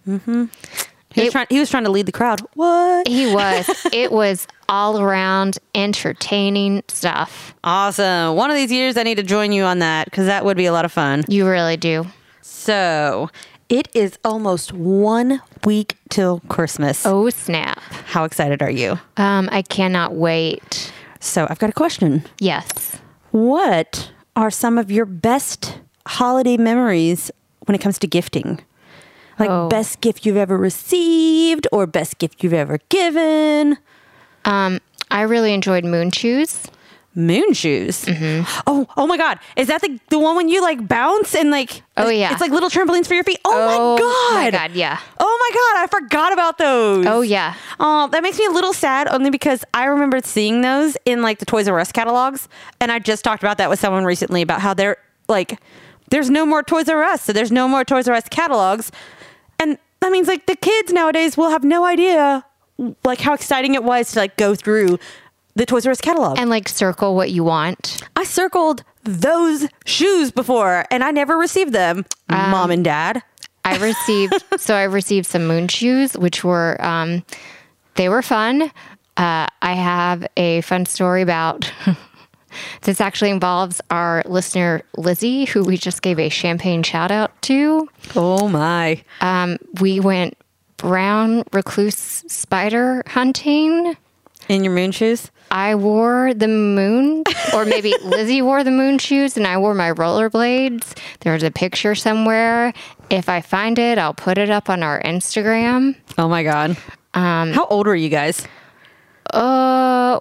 He 1.13 1.24
was, 1.24 1.32
trying, 1.32 1.48
he 1.50 1.60
was 1.60 1.70
trying 1.70 1.84
to 1.84 1.91
lead 1.91 2.06
the 2.06 2.12
crowd. 2.12 2.41
What? 2.53 3.08
He 3.08 3.34
was. 3.34 3.70
it 3.94 4.12
was 4.12 4.48
all 4.70 5.00
around 5.00 5.58
entertaining 5.75 6.84
stuff. 6.88 7.53
Awesome. 7.63 8.36
One 8.36 8.50
of 8.50 8.56
these 8.56 8.72
years, 8.72 8.98
I 8.98 9.03
need 9.03 9.15
to 9.15 9.24
join 9.24 9.51
you 9.51 9.63
on 9.63 9.80
that 9.80 10.06
because 10.06 10.25
that 10.27 10.46
would 10.46 10.58
be 10.58 10.65
a 10.65 10.72
lot 10.72 10.86
of 10.86 10.91
fun. 10.91 11.24
You 11.27 11.48
really 11.48 11.77
do. 11.77 12.06
So 12.41 13.30
it 13.70 13.88
is 13.94 14.18
almost 14.24 14.74
one 14.74 15.41
week 15.65 15.98
till 16.10 16.41
Christmas. 16.50 17.06
Oh 17.06 17.30
snap! 17.30 17.80
How 18.06 18.24
excited 18.24 18.62
are 18.62 18.72
you? 18.72 19.00
Um, 19.18 19.48
I 19.51 19.62
cannot 19.62 20.13
wait. 20.13 20.91
So 21.20 21.48
I've 21.50 21.60
got 21.60 21.70
a 21.70 21.74
question. 21.74 22.24
Yes. 22.39 22.98
What 23.32 24.12
are 24.36 24.51
some 24.51 24.77
of 24.77 24.91
your 24.91 25.06
best 25.06 25.80
holiday 26.06 26.58
memories 26.58 27.32
when 27.65 27.75
it 27.75 27.82
comes 27.82 27.98
to 28.00 28.08
gifting? 28.08 28.60
Like 29.41 29.50
Oh. 29.50 29.67
best 29.67 30.00
gift 30.01 30.25
you've 30.25 30.38
ever 30.38 30.57
received 30.57 31.67
or 31.71 31.86
best 31.88 32.17
gift 32.19 32.43
you've 32.43 32.53
ever 32.53 32.79
given? 32.89 33.77
Um, 34.45 34.79
I 35.10 35.21
really 35.24 35.53
enjoyed 35.53 35.83
moon 35.83 36.12
shoes. 36.12 36.67
Moon 37.13 37.51
shoes. 37.53 38.05
Oh, 38.65 38.88
oh 38.95 39.05
my 39.05 39.17
God! 39.17 39.38
Is 39.57 39.67
that 39.67 39.81
the 39.81 40.00
the 40.10 40.17
one 40.17 40.38
when 40.38 40.48
you 40.48 40.62
like 40.62 40.88
bounce 40.88 41.36
and 41.36 41.51
like? 41.51 41.83
Oh, 41.98 42.07
yeah. 42.07 42.31
it's 42.31 42.39
like 42.39 42.51
little 42.51 42.69
trampolines 42.69 43.05
for 43.05 43.15
your 43.15 43.25
feet. 43.25 43.39
Oh, 43.43 43.51
my 43.51 44.00
God! 44.00 44.00
Oh, 44.01 44.31
my 44.36 44.50
God, 44.51 44.71
yeah. 44.71 44.98
Oh 45.19 45.38
my 45.51 45.55
God! 45.55 45.83
I 45.83 45.88
forgot 46.00 46.31
about 46.31 46.57
those. 46.57 47.05
Oh 47.07 47.19
yeah. 47.21 47.55
Oh, 47.81 48.07
that 48.13 48.24
makes 48.24 48.39
me 48.39 48.45
a 48.45 48.51
little 48.51 48.71
sad 48.71 49.10
only 49.10 49.29
because 49.29 49.65
I 49.74 49.86
remember 49.88 50.21
seeing 50.24 50.62
those 50.62 50.95
in 51.03 51.21
like 51.21 51.39
the 51.39 51.45
Toys 51.45 51.67
R 51.67 51.77
Us 51.79 51.91
catalogs. 51.91 52.48
And 52.79 52.93
I 52.93 53.00
just 53.00 53.25
talked 53.25 53.43
about 53.43 53.57
that 53.57 53.69
with 53.69 53.79
someone 53.81 54.05
recently 54.05 54.41
about 54.41 54.62
how 54.62 54.74
they're 54.74 54.95
like, 55.27 55.60
there's 56.12 56.29
no 56.29 56.45
more 56.45 56.63
Toys 56.63 56.88
R 56.88 57.03
Us. 57.03 57.24
So 57.24 57.33
there's 57.33 57.51
no 57.51 57.67
more 57.67 57.83
Toys 57.83 58.07
R 58.07 58.15
Us 58.15 58.29
catalogs. 58.29 58.89
That 60.01 60.12
means 60.12 60.27
like 60.27 60.46
the 60.48 60.55
kids 60.55 60.91
nowadays 60.91 61.38
will 61.38 61.50
have 61.50 61.63
no 61.63 61.86
idea 61.86 62.43
like 63.03 63.20
how 63.20 63.34
exciting 63.34 63.75
it 63.75 63.84
was 63.84 64.12
to 64.13 64.20
like 64.20 64.38
go 64.38 64.55
through 64.55 65.00
the 65.55 65.65
Toys 65.65 65.86
R 65.86 65.91
Us 65.91 66.01
catalog. 66.01 66.38
And 66.39 66.50
like 66.50 66.70
circle 66.70 67.15
what 67.15 67.31
you 67.31 67.43
want. 67.43 68.01
I 68.15 68.24
circled 68.24 68.84
those 69.03 69.67
shoes 69.86 70.31
before 70.31 70.86
and 70.91 71.03
I 71.03 71.12
never 71.12 71.38
received 71.38 71.74
them, 71.74 72.05
mom 72.29 72.72
and 72.72 72.84
dad. 72.84 73.22
I 73.63 73.77
received 73.77 74.34
so 74.58 74.75
I 74.75 74.84
received 74.84 75.27
some 75.27 75.48
moon 75.48 75.67
shoes, 75.67 76.13
which 76.13 76.43
were 76.43 76.77
um, 76.84 77.24
they 77.96 78.10
were 78.10 78.22
fun. 78.22 78.63
Uh, 79.17 79.46
I 79.62 79.74
have 79.74 80.25
a 80.38 80.62
fun 80.62 80.86
story 80.86 81.22
about 81.22 81.72
this. 82.81 83.01
Actually 83.01 83.31
involves 83.31 83.81
our 83.89 84.24
listener 84.25 84.81
Lizzie, 84.98 85.46
who 85.46 85.63
we 85.63 85.77
just 85.77 86.01
gave 86.01 86.20
a 86.20 86.29
champagne 86.29 86.84
shout 86.84 87.12
out 87.12 87.39
to. 87.43 87.89
Oh 88.15 88.48
my. 88.48 89.03
Um, 89.22 89.58
we 89.79 90.00
went 90.00 90.38
brown 90.77 91.43
recluse 91.53 91.96
spider 91.96 93.03
hunting. 93.08 93.96
In 94.50 94.63
your 94.63 94.74
moon 94.74 94.91
shoes? 94.91 95.31
I 95.51 95.75
wore 95.75 96.34
the 96.34 96.48
moon, 96.48 97.24
or 97.53 97.65
maybe 97.65 97.93
Lizzie 98.03 98.41
wore 98.41 98.63
the 98.63 98.72
moon 98.72 98.98
shoes, 98.98 99.36
and 99.36 99.46
I 99.46 99.58
wore 99.58 99.74
my 99.74 99.91
rollerblades. 99.91 100.98
There's 101.20 101.43
a 101.43 101.51
picture 101.51 101.93
somewhere. 101.93 102.74
If 103.10 103.27
I 103.27 103.41
find 103.41 103.77
it, 103.77 103.98
I'll 103.98 104.13
put 104.13 104.38
it 104.38 104.50
up 104.50 104.70
on 104.70 104.81
our 104.81 105.01
Instagram. 105.01 105.96
Oh 106.17 106.29
my 106.29 106.43
God. 106.43 106.77
Um, 107.13 107.51
how 107.51 107.65
old 107.65 107.88
are 107.88 107.96
you 107.96 108.08
guys? 108.08 108.48
Uh, 109.34 110.20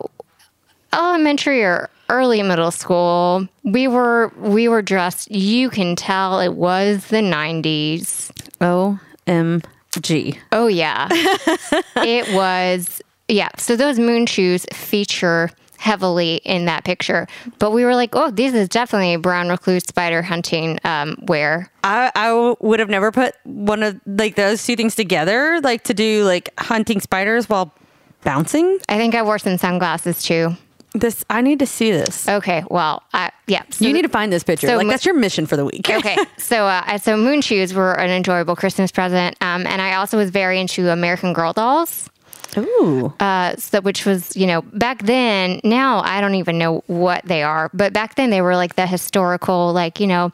elementary 0.93 1.63
or 1.63 1.89
early 2.11 2.43
middle 2.43 2.71
school. 2.71 3.49
We 3.65 3.89
were 3.89 4.33
we 4.37 4.69
were 4.69 4.83
dressed. 4.83 5.31
You 5.31 5.71
can 5.71 5.97
tell 5.97 6.41
it 6.41 6.55
was 6.55 7.07
the 7.07 7.19
'90s. 7.19 8.31
OMG. 8.61 10.39
Oh 10.53 10.67
yeah, 10.67 11.09
it 11.11 12.35
was. 12.35 13.01
Yeah. 13.29 13.49
So 13.57 13.77
those 13.77 13.99
moon 13.99 14.27
shoes 14.27 14.67
feature 14.73 15.51
heavily 15.81 16.43
in 16.45 16.67
that 16.67 16.85
picture. 16.85 17.27
But 17.59 17.71
we 17.71 17.85
were 17.85 17.95
like, 17.95 18.15
oh, 18.15 18.31
this 18.31 18.53
is 18.53 18.69
definitely 18.69 19.17
brown 19.17 19.49
recluse 19.49 19.83
spider 19.85 20.21
hunting 20.21 20.79
um, 20.85 21.17
wear. 21.23 21.71
I, 21.83 22.13
I 22.15 22.55
would 22.61 22.81
have 22.81 22.91
never 22.91 23.11
put 23.11 23.35
one 23.45 23.83
of 23.83 23.99
like 24.07 24.37
those 24.37 24.65
two 24.65 24.77
things 24.77 24.95
together, 24.95 25.59
like 25.63 25.85
to 25.85 25.95
do 25.95 26.25
like 26.25 26.51
hunting 26.59 27.01
spiders 27.01 27.49
while 27.49 27.73
bouncing. 28.23 28.79
I 28.91 28.99
think 28.99 29.15
I 29.15 29.23
wore 29.23 29.39
some 29.39 29.57
sunglasses 29.57 30.23
too. 30.23 30.55
This 30.93 31.25
I 31.31 31.41
need 31.41 31.61
to 31.61 31.67
see 31.67 31.93
this. 31.93 32.29
Okay. 32.29 32.65
Well, 32.69 33.03
I, 33.13 33.31
yeah. 33.47 33.63
So 33.71 33.85
you 33.85 33.93
need 33.93 34.03
to 34.03 34.09
find 34.09 34.33
this 34.33 34.43
picture. 34.43 34.67
so 34.67 34.77
like 34.77 34.87
mo- 34.87 34.93
that's 34.93 35.05
your 35.05 35.15
mission 35.15 35.47
for 35.47 35.57
the 35.57 35.65
week. 35.65 35.89
okay. 35.91 36.17
So, 36.37 36.67
uh, 36.67 36.99
so 36.99 37.17
moon 37.17 37.43
shoes 37.43 37.73
were 37.73 37.93
an 37.93 38.11
enjoyable 38.11 38.57
Christmas 38.57 38.91
present, 38.91 39.37
um, 39.41 39.67
and 39.67 39.81
I 39.81 39.95
also 39.95 40.17
was 40.17 40.31
very 40.31 40.59
into 40.59 40.91
American 40.91 41.33
Girl 41.33 41.53
dolls. 41.53 42.11
Ooh. 42.57 43.13
Uh, 43.21 43.55
so 43.57 43.81
which 43.81 44.05
was 44.05 44.37
you 44.37 44.47
know 44.47 44.63
back 44.63 45.05
then. 45.05 45.61
Now 45.63 46.01
I 46.01 46.21
don't 46.21 46.35
even 46.35 46.59
know 46.59 46.83
what 46.87 47.25
they 47.25 47.43
are, 47.43 47.71
but 47.73 47.93
back 47.93 48.17
then 48.17 48.31
they 48.31 48.43
were 48.43 48.57
like 48.57 48.75
the 48.75 48.87
historical, 48.87 49.73
like 49.73 50.01
you 50.01 50.09
know, 50.09 50.33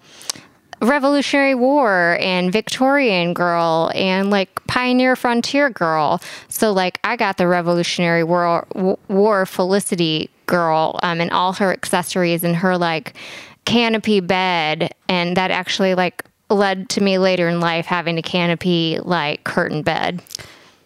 Revolutionary 0.81 1.55
War 1.55 2.17
and 2.21 2.53
Victorian 2.53 3.35
girl 3.35 3.91
and 3.95 4.31
like 4.31 4.65
Pioneer 4.67 5.17
Frontier 5.17 5.71
girl. 5.71 6.21
So 6.49 6.73
like 6.73 6.99
I 7.05 7.17
got 7.17 7.37
the 7.37 7.47
Revolutionary 7.47 8.25
War 8.25 8.67
War 9.09 9.45
Felicity 9.45 10.31
girl 10.47 10.99
um, 11.03 11.21
and 11.21 11.31
all 11.31 11.53
her 11.55 11.73
accessories 11.73 12.45
and 12.45 12.57
her 12.57 12.79
like 12.79 13.15
canopy 13.65 14.21
bed 14.21 14.93
and 15.09 15.37
that 15.37 15.51
actually 15.51 15.95
like 15.95 16.25
led 16.49 16.89
to 16.91 17.01
me 17.01 17.19
later 17.19 17.49
in 17.49 17.59
life 17.61 17.87
having 17.87 18.17
a 18.19 18.23
canopy 18.23 18.99
like 19.03 19.43
curtain 19.45 19.83
bed. 19.83 20.23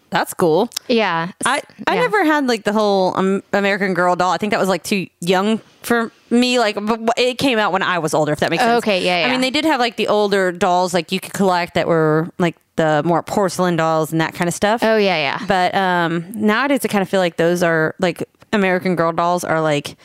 That's 0.08 0.34
cool. 0.34 0.70
Yeah. 0.88 1.30
I, 1.44 1.62
I 1.86 1.94
Yeah. 1.94 2.00
never 2.00 2.24
had 2.24 2.46
like 2.48 2.64
the 2.64 2.72
whole 2.72 3.16
um, 3.16 3.42
American 3.52 3.94
Girl 3.94 4.16
doll. 4.16 4.32
I 4.32 4.38
think 4.38 4.50
that 4.52 4.58
was 4.58 4.68
like 4.68 4.82
too 4.82 5.06
young 5.20 5.58
for 5.82 6.10
me. 6.30 6.58
Like 6.58 6.74
but 6.84 7.00
it 7.16 7.38
came 7.38 7.58
out 7.58 7.70
when 7.72 7.82
I 7.82 7.98
was 8.00 8.12
older, 8.12 8.32
if 8.32 8.40
that 8.40 8.50
makes 8.50 8.62
sense. 8.62 8.78
Okay, 8.82 9.04
yeah, 9.04 9.28
I 9.28 9.30
mean, 9.30 9.40
they 9.40 9.50
did 9.50 9.64
have 9.64 9.78
like 9.78 9.94
the 9.96 10.08
older 10.08 10.50
dolls 10.50 10.92
like 10.94 11.12
you 11.12 11.20
could 11.20 11.32
collect 11.32 11.74
that 11.74 11.86
were 11.86 12.28
like 12.38 12.56
the 12.74 13.02
more 13.04 13.22
porcelain 13.22 13.76
dolls 13.76 14.10
and 14.10 14.20
that 14.20 14.34
kind 14.34 14.48
of 14.48 14.54
stuff. 14.54 14.82
Oh 14.82 14.96
yeah, 14.96 15.16
yeah. 15.16 15.46
But 15.46 15.74
um, 15.76 16.24
nowadays, 16.34 16.84
I 16.84 16.88
kind 16.88 17.02
of 17.02 17.08
feel 17.08 17.20
like 17.20 17.36
those 17.36 17.62
are 17.62 17.94
like 18.00 18.24
American 18.52 18.96
Girl 18.96 19.12
dolls 19.12 19.44
are 19.44 19.60
like 19.60 19.96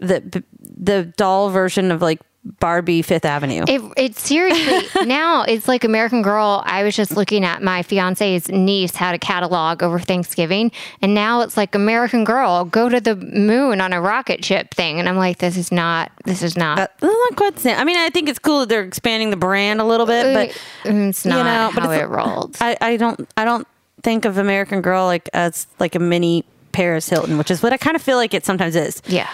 the 0.00 0.42
the 0.60 1.04
doll 1.16 1.50
version 1.50 1.90
of 1.90 2.00
like 2.02 2.20
Barbie 2.60 3.02
Fifth 3.02 3.24
Avenue. 3.24 3.64
It, 3.68 3.82
it 3.96 4.16
seriously 4.16 4.86
now 5.06 5.42
it's 5.42 5.66
like 5.68 5.84
American 5.84 6.22
Girl. 6.22 6.62
I 6.64 6.82
was 6.84 6.94
just 6.96 7.10
looking 7.16 7.44
at 7.44 7.62
my 7.62 7.82
fiance's 7.82 8.48
niece 8.48 8.94
had 8.94 9.14
a 9.14 9.18
catalog 9.18 9.82
over 9.82 9.98
Thanksgiving, 9.98 10.70
and 11.02 11.14
now 11.14 11.40
it's 11.42 11.56
like 11.56 11.74
American 11.74 12.24
Girl 12.24 12.64
go 12.64 12.88
to 12.88 13.00
the 13.00 13.16
moon 13.16 13.80
on 13.80 13.92
a 13.92 14.00
rocket 14.00 14.44
ship 14.44 14.72
thing, 14.72 14.98
and 15.00 15.08
I'm 15.08 15.16
like, 15.16 15.38
this 15.38 15.56
is 15.58 15.70
not, 15.72 16.10
this 16.24 16.42
is 16.42 16.56
not, 16.56 16.78
Uh, 16.78 16.86
not 17.02 17.36
quite 17.36 17.54
the 17.56 17.60
same. 17.60 17.76
I 17.76 17.84
mean, 17.84 17.98
I 17.98 18.08
think 18.08 18.28
it's 18.30 18.38
cool 18.38 18.60
that 18.60 18.68
they're 18.70 18.84
expanding 18.84 19.30
the 19.30 19.36
brand 19.36 19.80
a 19.80 19.84
little 19.84 20.06
bit, 20.06 20.32
but 20.32 20.90
Mm, 20.90 21.10
it's 21.10 21.26
not 21.26 21.38
you 21.38 21.44
know, 21.44 21.70
but 21.74 21.82
how 21.82 21.90
it's- 21.90 22.04
it 22.04 22.08
rolled. 22.08 22.56
I, 22.60 22.76
I 22.80 22.96
don't 22.96 23.28
I 23.36 23.44
don't 23.44 23.66
think 24.02 24.24
of 24.24 24.38
American 24.38 24.80
Girl 24.80 25.04
like 25.04 25.28
as 25.34 25.66
like 25.80 25.96
a 25.96 25.98
mini 25.98 26.44
Paris 26.78 27.08
Hilton, 27.08 27.38
which 27.38 27.50
is 27.50 27.60
what 27.60 27.72
I 27.72 27.76
kind 27.76 27.96
of 27.96 28.02
feel 28.02 28.18
like 28.18 28.32
it 28.32 28.46
sometimes 28.46 28.76
is. 28.76 29.02
Yeah. 29.08 29.28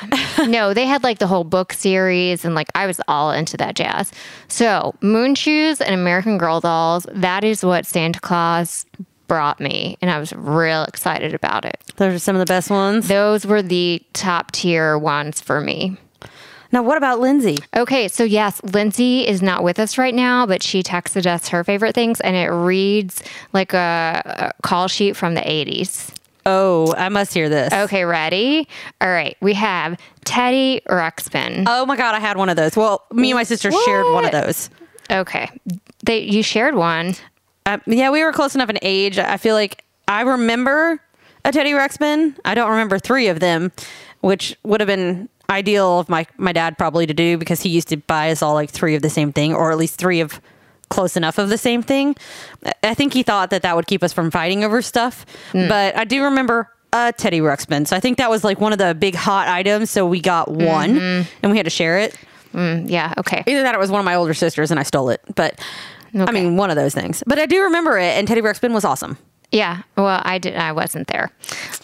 no, 0.49 0.73
they 0.73 0.87
had 0.87 1.03
like 1.03 1.19
the 1.19 1.27
whole 1.27 1.45
book 1.45 1.75
series 1.75 2.43
and 2.43 2.55
like 2.55 2.69
I 2.75 2.87
was 2.87 3.03
all 3.07 3.33
into 3.33 3.59
that 3.59 3.77
jazz. 3.77 4.11
So, 4.49 4.95
Moon 5.03 5.35
Shoes 5.35 5.83
and 5.83 5.95
American 5.95 6.39
Girl 6.39 6.61
dolls, 6.61 7.07
that 7.13 7.45
is 7.45 7.63
what 7.63 7.85
Santa 7.85 8.19
Claus 8.19 8.87
brought 9.29 9.61
me 9.61 9.99
and 10.01 10.11
I 10.11 10.19
was 10.19 10.33
real 10.33 10.85
excited 10.85 11.35
about 11.35 11.67
it. 11.67 11.79
Those 11.97 12.15
are 12.15 12.19
some 12.19 12.35
of 12.35 12.41
the 12.41 12.51
best 12.51 12.71
ones. 12.71 13.09
Those 13.09 13.45
were 13.45 13.61
the 13.61 14.03
top 14.15 14.53
tier 14.53 14.97
ones 14.97 15.43
for 15.43 15.61
me. 15.61 15.99
Now, 16.73 16.83
what 16.83 16.97
about 16.97 17.21
Lindsay? 17.21 17.59
Okay, 17.77 18.09
so 18.09 18.25
yes, 18.25 18.63
Lindsay 18.65 19.29
is 19.29 19.43
not 19.43 19.63
with 19.63 19.79
us 19.79 19.99
right 19.99 20.15
now, 20.15 20.47
but 20.47 20.63
she 20.63 20.83
texted 20.83 21.27
us 21.27 21.49
her 21.49 21.63
favorite 21.63 21.95
things 21.95 22.23
and 22.23 22.35
it 22.37 22.49
reads 22.49 23.23
like 23.53 23.75
a, 23.75 24.23
a 24.57 24.63
call 24.63 24.89
sheet 24.89 25.15
from 25.15 25.35
the 25.35 25.43
80s. 25.43 26.14
Oh, 26.47 26.95
I 26.97 27.09
must 27.09 27.33
hear 27.33 27.49
this. 27.49 27.73
Okay, 27.73 28.05
ready? 28.05 28.69
All 29.01 29.09
right, 29.09 29.37
we 29.41 29.55
have 29.55 29.99
Teddy 30.25 30.83
Ruxpin. 30.89 31.65
Oh 31.67 31.87
my 31.87 31.97
god, 31.97 32.15
I 32.15 32.21
had 32.21 32.37
one 32.37 32.49
of 32.49 32.57
those. 32.57 32.77
Well, 32.77 33.05
me 33.13 33.31
and 33.31 33.37
my 33.37 33.45
sister 33.45 33.71
shared 33.71 34.07
one 34.13 34.25
of 34.25 34.33
those. 34.33 34.71
Okay. 35.11 35.51
They 36.05 36.21
you 36.21 36.43
shared 36.43 36.75
one. 36.75 37.15
Uh, 37.67 37.79
yeah, 37.87 38.11
we 38.11 38.23
were 38.23 38.33
close 38.33 38.55
enough 38.55 38.69
in 38.69 38.79
age. 38.83 39.19
I 39.19 39.37
feel 39.39 39.55
like 39.55 39.85
I 40.07 40.21
remember 40.23 41.01
a 41.45 41.53
Teddy 41.53 41.73
Ruxpin. 41.73 42.37
I 42.45 42.55
don't 42.55 42.71
remember 42.71 42.99
three 42.99 43.29
of 43.29 43.41
them, 43.41 43.73
which 44.21 44.57
would 44.65 44.81
have 44.81 44.87
been 44.87 45.29
ideal 45.49 46.01
of 46.01 46.09
my 46.09 46.27
my 46.37 46.53
dad 46.53 46.77
probably 46.77 47.07
to 47.07 47.15
do 47.15 47.39
because 47.39 47.63
he 47.63 47.69
used 47.71 47.89
to 47.89 47.97
buy 47.97 48.31
us 48.31 48.43
all 48.43 48.55
like 48.55 48.71
three 48.71 48.95
of 48.95 49.03
the 49.03 49.11
same 49.11 49.33
thing, 49.33 49.55
or 49.55 49.71
at 49.71 49.79
least 49.79 49.99
three 49.99 50.21
of 50.21 50.41
close 50.95 51.17
enough 51.17 51.39
of 51.39 51.49
the 51.49 51.59
same 51.59 51.83
thing. 51.83 52.17
I- 52.83 52.95
think 52.95 53.13
he 53.13 53.25
thought 53.25 53.51
that 53.51 53.63
that 53.63 53.75
would 53.75 53.89
keep 53.89 54.05
us 54.05 54.13
from 54.13 54.31
fighting 54.31 54.63
over 54.63 54.81
stuff. 54.81 55.27
Hmm. 55.53 55.69
But 55.69 55.97
I 55.97 56.05
do 56.05 56.23
remember 56.23 56.71
a 56.93 57.13
Teddy 57.13 57.41
Ruxpin, 57.41 57.89
so 57.89 57.97
I 57.97 58.01
think 58.01 58.19
that 58.19 58.31
was 58.31 58.45
like 58.45 58.61
one 58.61 58.73
of 58.73 58.79
the 58.79 58.95
big 58.95 59.17
hot 59.17 59.49
items. 59.49 59.91
So 59.91 60.07
we 60.07 60.21
got 60.21 60.49
mm-hmm. 60.49 60.65
one, 60.65 60.99
and 61.43 61.51
we 61.51 61.57
had 61.57 61.67
to 61.67 61.71
share 61.71 61.99
it. 61.99 62.17
Mm, 62.55 62.89
yeah, 62.89 63.13
okay. 63.19 63.43
Either 63.47 63.63
that 63.65 63.75
or 63.75 63.79
it 63.79 63.81
was 63.81 63.91
one 63.91 63.99
of 63.99 64.05
my 64.05 64.15
older 64.15 64.33
sisters 64.33 64.71
and 64.71 64.79
I 64.79 64.85
stole 64.85 65.11
it. 65.11 65.21
But 65.35 65.59
I 66.15 66.31
mean, 66.31 66.57
one 66.57 66.71
of 66.71 66.77
those 66.77 66.95
things. 66.95 67.25
But 67.27 67.41
I 67.41 67.47
do 67.47 67.63
remember 67.65 67.99
it, 67.99 68.17
and 68.17 68.29
Teddy 68.29 68.41
Ruxpin 68.41 68.73
was 68.73 68.85
awesome. 68.85 69.19
Yeah. 69.51 69.83
Well, 69.97 70.21
I 70.25 70.39
did 70.39 70.57
I 70.57 70.73
wasn't 70.73 71.07
there. 71.09 71.31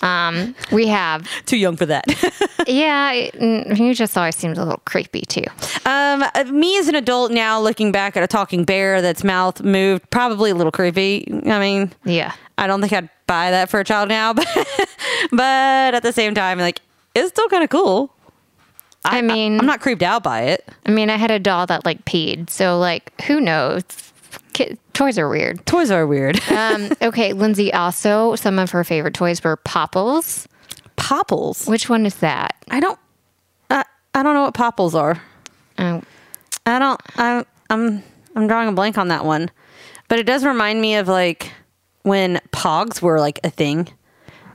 Um, 0.03 0.55
we 0.73 0.89
have 0.89 1.29
Too 1.47 1.57
young 1.57 1.77
for 1.77 1.87
that. 1.87 2.05
yeah, 2.67 3.13
it- 3.13 3.77
he 3.77 3.95
just 3.95 4.17
always 4.19 4.35
seems 4.37 4.59
a 4.59 4.65
little 4.65 4.83
creepy 4.85 5.23
too. 5.23 5.45
um, 5.87 6.25
uh, 6.35 6.45
me 6.51 6.79
as 6.79 6.89
an 6.89 6.95
adult 6.97 7.31
now, 7.33 7.61
looking 7.61 7.93
back 7.93 8.17
at 8.17 8.23
a 8.23 8.27
talking 8.27 8.65
bear 8.65 9.01
that's 9.03 9.23
mouth 9.23 9.63
moved, 9.63 10.09
probably 10.11 10.51
a 10.51 10.55
little 10.55 10.73
creepy. 10.73 11.27
I 11.47 11.59
mean, 11.61 11.93
Yeah. 12.05 12.33
I 12.59 12.67
don't 12.67 12.81
think 12.81 12.93
I'd 12.93 13.09
buy 13.27 13.51
that 13.53 13.71
for 13.71 13.81
a 13.81 13.85
child 13.85 14.09
now, 14.09 14.33
but 14.35 14.47
but 15.31 15.95
at 15.95 16.03
the 16.03 16.13
same 16.13 16.35
time, 16.35 16.59
like 16.59 16.81
it's 17.15 17.29
still 17.31 17.49
kind 17.49 17.65
of 17.65 17.71
cool. 17.71 18.13
I, 19.03 19.23
mean, 19.23 19.59
I'm 19.59 19.65
not 19.67 19.81
creeped 19.81 20.03
out 20.03 20.23
by 20.23 20.43
it. 20.43 20.69
I 20.85 20.91
mean, 20.91 21.09
I 21.09 21.17
had 21.17 21.31
a 21.31 21.39
doll 21.39 21.67
that 21.67 21.87
like 21.87 22.05
peed, 22.05 22.51
so 22.51 22.79
like, 22.79 23.19
who 23.23 23.41
knows? 23.41 23.83
Toys 24.93 25.19
are 25.19 25.29
weird. 25.29 25.65
Toys 25.67 25.91
are 25.91 26.07
weird. 26.07 26.41
Um, 26.51 26.91
okay, 27.03 27.33
Lindsay 27.33 27.73
also 27.73 28.35
some 28.37 28.59
of 28.59 28.71
her 28.73 28.85
favorite 28.85 29.15
toys 29.15 29.43
were 29.43 29.57
Popples. 29.57 30.47
Popples. 30.97 31.67
Which 31.67 31.89
one 31.89 32.05
is 32.07 32.17
that? 32.17 32.55
I 32.71 32.81
don't. 32.81 32.99
I 33.71 33.85
I 34.15 34.23
don't 34.23 34.35
know 34.35 34.43
what 34.43 34.55
popples 34.55 34.95
are. 34.95 35.21
Oh, 35.79 36.03
I 36.67 36.79
don't. 36.79 37.01
I'm. 37.17 37.45
I'm. 37.71 38.03
I'm 38.37 38.47
drawing 38.47 38.69
a 38.69 38.73
blank 38.73 38.99
on 38.99 39.09
that 39.09 39.25
one, 39.25 39.51
but 40.09 40.19
it 40.19 40.25
does 40.27 40.45
remind 40.45 40.81
me 40.81 40.97
of 40.97 41.09
like 41.09 41.51
when 42.03 42.41
Pogs 42.53 43.01
were 43.01 43.19
like 43.19 43.41
a 43.45 43.51
thing. 43.51 43.85
Do 43.85 43.93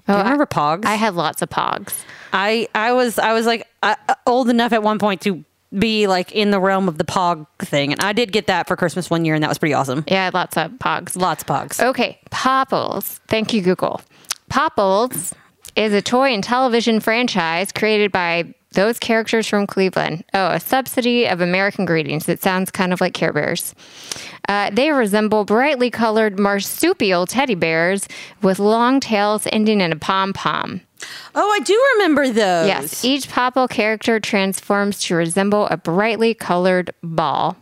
Oh, 0.09 0.13
you 0.13 0.19
I- 0.19 0.23
remember 0.23 0.45
Pogs? 0.45 0.85
I 0.85 0.95
had 0.95 1.15
lots 1.15 1.41
of 1.41 1.49
Pogs. 1.49 2.03
I 2.31 2.67
I 2.75 2.91
was 2.93 3.17
I 3.17 3.33
was 3.33 3.45
like 3.47 3.67
uh, 3.81 3.95
old 4.27 4.49
enough 4.49 4.71
at 4.71 4.83
one 4.83 4.99
point 4.99 5.21
to 5.21 5.43
be 5.79 6.07
like 6.07 6.31
in 6.31 6.51
the 6.51 6.59
realm 6.59 6.87
of 6.87 6.97
the 6.97 7.03
Pog 7.03 7.45
thing, 7.59 7.91
and 7.91 8.01
I 8.01 8.13
did 8.13 8.31
get 8.31 8.47
that 8.47 8.67
for 8.67 8.75
Christmas 8.75 9.09
one 9.09 9.25
year, 9.25 9.35
and 9.35 9.43
that 9.43 9.49
was 9.49 9.57
pretty 9.57 9.73
awesome. 9.73 10.03
Yeah, 10.07 10.31
lots 10.33 10.57
of 10.57 10.71
Pogs. 10.71 11.15
Lots 11.15 11.43
of 11.43 11.47
Pogs. 11.47 11.83
Okay, 11.83 12.19
Popples. 12.31 13.19
Thank 13.27 13.53
you, 13.53 13.61
Google. 13.61 14.01
Popples 14.49 15.33
is 15.75 15.93
a 15.93 16.01
toy 16.01 16.33
and 16.33 16.43
television 16.43 16.99
franchise 16.99 17.71
created 17.71 18.11
by 18.11 18.54
those 18.75 18.99
characters 18.99 19.47
from 19.47 19.65
Cleveland. 19.65 20.23
Oh, 20.33 20.51
a 20.51 20.59
subsidy 20.59 21.27
of 21.27 21.41
American 21.41 21.85
Greetings. 21.85 22.29
It 22.29 22.41
sounds 22.41 22.69
kind 22.71 22.93
of 22.93 23.01
like 23.01 23.13
Care 23.13 23.33
Bears. 23.33 23.73
Uh, 24.47 24.69
they 24.71 24.91
resemble 24.91 25.43
brightly 25.43 25.89
colored 25.89 26.37
marsupial 26.37 27.25
teddy 27.25 27.55
bears 27.55 28.07
with 28.41 28.59
long 28.59 28.99
tails 28.99 29.47
ending 29.51 29.81
in 29.81 29.91
a 29.91 29.95
pom 29.95 30.33
pom. 30.33 30.81
Oh, 31.33 31.51
I 31.51 31.59
do 31.59 31.87
remember 31.95 32.27
those. 32.29 32.67
Yes, 32.67 33.03
each 33.03 33.29
Popple 33.29 33.67
character 33.67 34.19
transforms 34.19 35.01
to 35.03 35.15
resemble 35.15 35.67
a 35.67 35.77
brightly 35.77 36.33
colored 36.33 36.91
ball. 37.03 37.57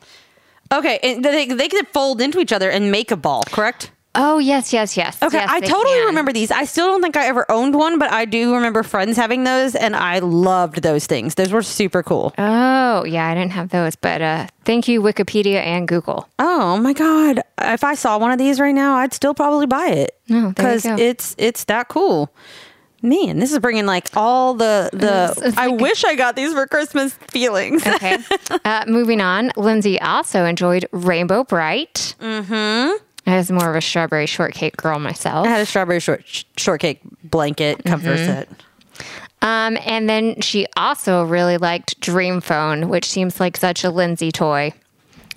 Okay, 0.72 1.00
and 1.04 1.24
they 1.24 1.46
they 1.48 1.70
could 1.70 1.88
fold 1.90 2.22
into 2.22 2.40
each 2.40 2.52
other 2.54 2.70
and 2.70 2.92
make 2.92 3.12
a 3.12 3.18
ball, 3.18 3.44
correct? 3.48 3.92
Oh, 4.16 4.38
yes, 4.38 4.72
yes, 4.72 4.96
yes. 4.96 5.18
Okay, 5.24 5.38
Yes, 5.38 5.50
I 5.52 5.60
totally 5.60 5.96
can. 5.98 6.06
remember 6.08 6.32
these. 6.34 6.52
I 6.52 6.66
still 6.66 6.86
don't 6.88 7.02
think 7.02 7.18
I 7.18 7.26
ever 7.26 7.50
owned 7.50 7.74
one, 7.74 7.98
but 7.98 8.12
I 8.12 8.26
do 8.26 8.54
remember 8.54 8.84
friends 8.84 9.18
having 9.18 9.44
those, 9.44 9.74
and 9.76 9.96
I 9.96 10.20
loved 10.20 10.84
those 10.84 11.08
things. 11.08 11.34
Those 11.34 11.52
were 11.52 11.64
super 11.64 12.04
cool. 12.04 12.32
Oh, 12.38 13.04
yeah, 13.06 13.28
I 13.28 13.34
didn't 13.34 13.54
have 13.54 13.70
those, 13.70 13.96
but 13.96 14.22
uh, 14.22 14.48
thank 14.66 14.88
you, 14.88 15.02
Wikipedia 15.02 15.56
and 15.66 15.88
Google. 15.88 16.30
Oh 16.38 16.78
my 16.78 16.94
god! 16.94 17.42
If 17.60 17.84
I 17.84 17.96
saw 17.96 18.20
one 18.20 18.32
of 18.32 18.38
these 18.38 18.60
right 18.60 18.76
now, 18.76 18.98
I'd 18.98 19.14
still 19.14 19.34
probably 19.34 19.66
buy 19.66 19.88
it 19.88 20.16
Oh, 20.30 20.50
because 20.50 20.84
go. 20.84 20.96
it's 20.96 21.34
it's 21.40 21.64
that 21.66 21.88
cool. 21.88 22.32
Man, 23.02 23.40
this 23.40 23.52
is 23.52 23.60
bringing 23.60 23.86
like 23.88 24.10
all 24.16 24.54
the 24.54 24.90
the. 24.94 25.32
It's- 25.32 25.42
it's 25.42 25.58
I 25.58 25.66
like- 25.68 25.80
wish 25.82 26.04
I 26.06 26.14
got 26.16 26.36
these 26.36 26.54
for 26.54 26.68
Christmas 26.68 27.14
feelings. 27.32 27.86
Okay. 27.86 28.18
uh, 28.64 28.86
moving 28.88 29.22
on, 29.22 29.52
Lindsay 29.58 30.00
also 30.00 30.46
enjoyed 30.46 30.86
Rainbow 30.92 31.44
Brite. 31.44 32.16
Mm-hmm. 32.22 33.04
I 33.26 33.38
was 33.38 33.50
more 33.52 33.70
of 33.70 33.76
a 33.76 33.82
strawberry 33.82 34.26
shortcake 34.26 34.76
girl 34.78 35.00
myself. 35.00 35.48
I 35.48 35.50
had 35.52 35.62
a 35.62 35.66
strawberry 35.66 36.00
short 36.00 36.24
shortcake 36.58 37.02
blanket 37.24 37.84
comfort 37.86 38.18
Mm-hmm. 38.18 38.26
set. 38.26 38.50
Um, 39.42 39.78
and 39.86 40.10
then 40.10 40.40
she 40.42 40.68
also 40.78 41.24
really 41.26 41.58
liked 41.58 42.00
Dream 42.00 42.40
Phone, 42.42 42.88
which 42.90 43.06
seems 43.10 43.40
like 43.40 43.58
such 43.58 43.84
a 43.84 43.90
Lindsay 43.90 44.32
toy. 44.32 44.74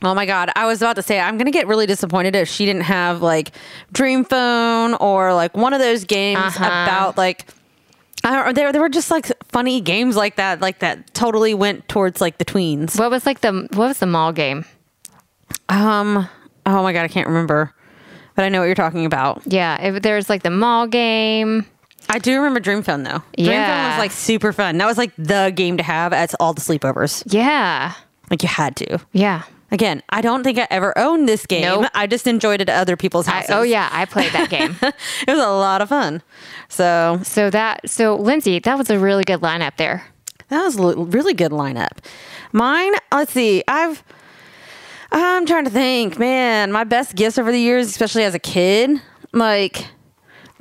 Oh 0.03 0.15
my 0.15 0.27
god! 0.27 0.51
I 0.55 0.67
was 0.67 0.83
about 0.83 0.97
to 0.97 1.03
say 1.03 1.19
I'm 1.19 1.39
gonna 1.39 1.51
get 1.51 1.67
really 1.67 1.87
disappointed 1.87 2.37
if 2.37 2.49
she 2.49 2.67
didn't 2.67 2.83
have 2.83 3.23
like 3.23 3.51
Dream 3.93 4.25
Phone 4.25 4.95
or 4.95 5.33
like 5.35 5.57
one 5.57 5.73
of 5.73 5.81
those 5.81 6.05
games 6.05 6.39
Uh-huh. 6.41 6.65
about 6.65 7.17
like. 7.17 7.47
I 8.25 8.43
don't, 8.45 8.55
there, 8.55 8.73
there 8.73 8.81
were 8.83 8.89
just 8.89 9.11
like 9.11 9.27
funny 9.53 9.81
games 9.81 10.17
like 10.17 10.35
that, 10.37 10.61
like 10.61 10.81
that 10.81 11.15
totally 11.15 11.55
went 11.55 11.87
towards 11.89 12.21
like 12.21 12.39
the 12.39 12.45
tweens. 12.45 12.99
What 12.99 13.11
was 13.11 13.25
like 13.25 13.41
the 13.41 13.53
what 13.73 13.87
was 13.89 13.99
the 13.99 14.07
mall 14.07 14.33
game? 14.33 14.65
Um. 15.69 16.29
Oh 16.67 16.83
my 16.83 16.93
god, 16.93 17.05
I 17.05 17.09
can't 17.09 17.29
remember, 17.29 17.73
but 18.35 18.45
I 18.45 18.49
know 18.49 18.59
what 18.61 18.67
you're 18.67 18.75
talking 18.75 19.07
about. 19.07 19.43
Yeah, 19.47 19.81
it, 19.81 20.03
there's 20.03 20.29
like 20.29 20.43
the 20.43 20.51
mall 20.51 20.87
game. 20.87 21.65
I 22.09 22.19
do 22.19 22.37
remember 22.37 22.61
Dream 22.61 22.83
Phone 22.83 23.03
though. 23.03 23.23
Dream 23.37 23.47
Phone 23.49 23.53
Yeah. 23.55 23.91
was 23.91 23.99
like 23.99 24.11
super 24.13 24.53
fun. 24.53 24.79
That 24.79 24.87
was 24.87 24.99
like 24.99 25.13
the 25.17 25.53
game 25.55 25.77
to 25.79 25.83
have 25.83 26.13
at 26.13 26.35
all 26.41 26.53
the 26.55 26.61
sleepovers. 26.61 27.23
Yeah, 27.27 27.93
Like 28.31 28.43
you 28.43 28.49
had 28.49 28.77
to. 28.77 28.99
yeah. 29.13 29.43
Again, 29.73 30.01
I 30.11 30.21
don't 30.21 30.45
think 30.45 30.61
I 30.61 30.69
ever 30.71 30.97
owned 30.97 31.29
this 31.29 31.45
game. 31.45 31.63
Nope. 31.63 31.91
I 31.93 32.07
just 32.07 32.29
enjoyed 32.29 32.61
it 32.61 32.69
at 32.69 32.81
other 32.81 32.97
people's 32.97 33.27
I, 33.27 33.33
houses. 33.33 33.51
oh 33.51 33.63
yeah, 33.63 33.89
I 33.91 34.05
played 34.05 34.31
that 34.33 34.49
game. 34.49 34.77
it 34.83 34.95
was 35.27 35.41
a 35.41 35.49
lot 35.49 35.83
of 35.83 35.89
fun. 35.89 36.23
So 36.69 37.19
so 37.25 37.51
that 37.51 37.89
so 37.91 38.15
Lindsay, 38.15 38.61
that 38.61 38.79
was 38.79 38.91
a 38.91 38.99
really 38.99 39.25
good 39.25 39.41
lineup 39.41 39.77
there. 39.77 40.05
that 40.51 40.63
was 40.63 40.79
a 40.79 40.95
really 40.97 41.35
good 41.35 41.51
lineup. 41.51 41.99
Mine, 42.53 42.93
let's 43.11 43.33
see, 43.33 43.65
I've. 43.67 44.05
I'm 45.17 45.47
trying 45.47 45.65
to 45.65 45.71
think, 45.71 46.19
man. 46.19 46.73
My 46.73 46.85
best 46.85 47.15
gifts 47.15 47.39
over 47.39 47.51
the 47.51 47.61
years, 47.61 47.87
especially 47.87 48.25
as 48.25 48.35
a 48.35 48.39
kid, 48.39 49.01
like 49.33 49.87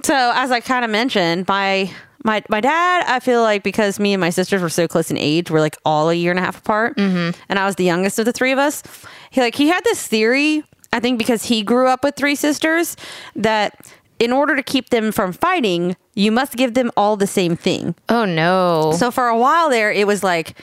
so. 0.04 0.32
As 0.34 0.52
I 0.52 0.62
kind 0.62 0.86
of 0.86 0.92
mentioned, 0.92 1.48
my 1.48 1.92
my 2.24 2.42
my 2.50 2.62
dad. 2.62 3.04
I 3.08 3.20
feel 3.20 3.42
like 3.42 3.64
because 3.64 4.00
me 4.00 4.14
and 4.14 4.22
my 4.22 4.30
sisters 4.30 4.62
were 4.62 4.70
so 4.70 4.88
close 4.88 5.12
in 5.12 5.18
age, 5.18 5.52
we're 5.52 5.60
like 5.60 5.78
all 5.86 6.10
a 6.10 6.14
year 6.14 6.32
and 6.32 6.40
a 6.40 6.44
half 6.44 6.60
apart, 6.60 6.96
mm-hmm. 6.96 7.38
and 7.50 7.60
I 7.60 7.66
was 7.66 7.76
the 7.76 7.84
youngest 7.84 8.18
of 8.18 8.26
the 8.26 8.32
three 8.32 8.52
of 8.52 8.60
us. 8.60 8.82
He 9.30 9.42
like 9.42 9.56
he 9.56 9.68
had 9.68 9.84
this 9.84 10.06
theory. 10.08 10.64
I 10.94 11.02
think 11.02 11.18
because 11.18 11.44
he 11.44 11.62
grew 11.62 11.90
up 11.90 12.06
with 12.06 12.16
three 12.16 12.36
sisters, 12.36 12.96
that 13.36 13.92
in 14.20 14.32
order 14.32 14.56
to 14.56 14.64
keep 14.64 14.90
them 14.90 15.12
from 15.12 15.34
fighting, 15.34 15.98
you 16.14 16.32
must 16.32 16.54
give 16.54 16.74
them 16.74 16.92
all 16.96 17.18
the 17.18 17.28
same 17.28 17.58
thing. 17.58 17.96
Oh 18.08 18.24
no. 18.24 18.94
So 18.98 19.12
for 19.12 19.28
a 19.28 19.38
while 19.38 19.70
there, 19.70 19.92
it 19.92 20.08
was 20.08 20.24
like 20.24 20.56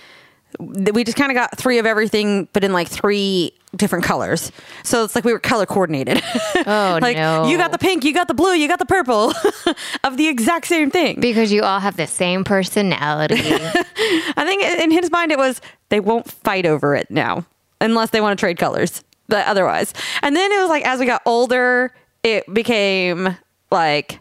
we 0.59 1.05
just 1.05 1.17
kind 1.17 1.31
of 1.31 1.37
got 1.37 1.57
three 1.57 1.79
of 1.79 1.87
everything, 1.87 2.49
but 2.53 2.65
in 2.65 2.73
like 2.73 2.89
three 2.89 3.53
different 3.77 4.05
colors. 4.05 4.53
So 4.85 5.05
it's 5.05 5.15
like 5.15 5.25
we 5.25 5.33
were 5.33 5.39
color 5.39 5.67
coordinated. 5.67 6.23
Oh, 6.65 6.99
like 7.03 7.17
no. 7.17 7.47
you 7.49 7.57
got 7.59 7.73
the 7.73 7.79
pink, 7.79 8.05
you 8.05 8.15
got 8.15 8.29
the 8.29 8.35
blue, 8.35 8.53
you 8.53 8.69
got 8.69 8.79
the 8.79 8.87
purple 8.87 9.33
of 10.05 10.17
the 10.17 10.29
exact 10.29 10.67
same 10.69 10.91
thing. 10.91 11.19
because 11.21 11.51
you 11.51 11.63
all 11.63 11.81
have 11.81 11.97
the 11.97 12.07
same 12.07 12.45
personality. 12.45 13.35
I 13.37 14.45
think 14.47 14.63
in 14.63 14.93
his 14.93 15.11
mind 15.11 15.33
it 15.33 15.39
was 15.39 15.61
they 15.89 15.99
won't 15.99 16.31
fight 16.31 16.67
over 16.67 16.95
it 16.95 17.11
now 17.11 17.45
unless 17.81 18.11
they 18.11 18.21
want 18.21 18.39
to 18.39 18.41
trade 18.41 18.59
colors. 18.59 19.03
But 19.27 19.47
otherwise, 19.49 19.93
and 20.23 20.37
then 20.37 20.53
it 20.53 20.61
was 20.61 20.69
like 20.69 20.85
as 20.87 21.01
we 21.01 21.07
got 21.07 21.23
older, 21.27 21.93
it 22.23 22.45
became 22.53 23.37
like 23.73 24.21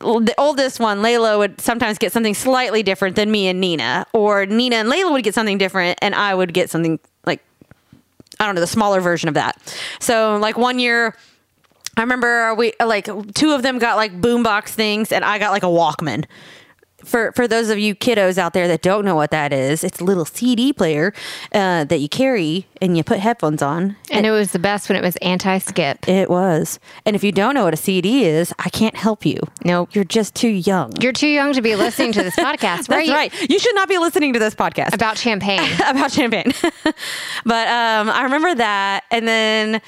the 0.00 0.34
oldest 0.38 0.80
one, 0.80 1.00
Layla, 1.00 1.38
would 1.38 1.60
sometimes 1.60 1.98
get 1.98 2.12
something 2.12 2.34
slightly 2.34 2.82
different 2.82 3.16
than 3.16 3.30
me 3.30 3.48
and 3.48 3.60
Nina, 3.60 4.06
or 4.12 4.46
Nina 4.46 4.76
and 4.76 4.88
Layla 4.90 5.12
would 5.12 5.24
get 5.24 5.34
something 5.34 5.58
different, 5.58 5.98
and 6.02 6.14
I 6.14 6.34
would 6.34 6.52
get 6.52 6.70
something 6.70 6.98
like 7.24 7.40
I 8.38 8.46
don't 8.46 8.54
know, 8.54 8.62
the 8.62 8.66
smaller 8.66 9.00
version 9.00 9.28
of 9.28 9.34
that. 9.34 9.58
So 10.00 10.36
like 10.36 10.58
one 10.58 10.78
year. 10.78 11.14
I 11.96 12.02
remember 12.02 12.54
we 12.54 12.72
like 12.82 13.08
two 13.34 13.52
of 13.52 13.62
them 13.62 13.78
got 13.78 13.96
like 13.96 14.18
boombox 14.20 14.68
things, 14.68 15.12
and 15.12 15.24
I 15.24 15.38
got 15.38 15.50
like 15.50 15.64
a 15.64 15.66
Walkman. 15.66 16.24
For 17.04 17.32
for 17.32 17.48
those 17.48 17.70
of 17.70 17.78
you 17.78 17.94
kiddos 17.94 18.38
out 18.38 18.52
there 18.52 18.68
that 18.68 18.82
don't 18.82 19.04
know 19.04 19.14
what 19.14 19.30
that 19.30 19.52
is, 19.52 19.82
it's 19.84 20.00
a 20.00 20.04
little 20.04 20.24
CD 20.24 20.72
player 20.72 21.12
uh, 21.52 21.84
that 21.84 21.98
you 21.98 22.08
carry 22.08 22.66
and 22.82 22.96
you 22.96 23.02
put 23.04 23.18
headphones 23.18 23.62
on. 23.62 23.96
and 24.10 24.26
it 24.26 24.30
was 24.30 24.52
the 24.52 24.58
best 24.58 24.88
when 24.88 24.96
it 24.96 25.02
was 25.02 25.16
anti 25.16 25.58
skip. 25.58 26.08
It 26.08 26.28
was. 26.30 26.78
And 27.06 27.16
if 27.16 27.24
you 27.24 27.32
don't 27.32 27.54
know 27.54 27.64
what 27.64 27.74
a 27.74 27.76
CD 27.78 28.24
is, 28.24 28.52
I 28.58 28.68
can't 28.70 28.96
help 28.96 29.24
you. 29.26 29.38
Nope. 29.64 29.94
You're 29.94 30.04
just 30.04 30.34
too 30.34 30.48
young. 30.48 30.92
You're 31.00 31.12
too 31.12 31.28
young 31.28 31.52
to 31.54 31.62
be 31.62 31.76
listening 31.76 32.12
to 32.12 32.22
this 32.22 32.36
podcast, 32.36 32.60
That's 32.86 33.08
right? 33.08 33.08
right. 33.32 33.50
You 33.50 33.58
should 33.58 33.74
not 33.74 33.88
be 33.88 33.98
listening 33.98 34.32
to 34.34 34.38
this 34.38 34.54
podcast 34.54 34.94
About 34.94 35.18
champagne. 35.18 35.68
about 35.86 36.10
champagne. 36.12 36.52
but 37.44 37.68
um, 37.68 38.10
I 38.10 38.22
remember 38.24 38.54
that. 38.54 39.04
And 39.10 39.26
then, 39.26 39.80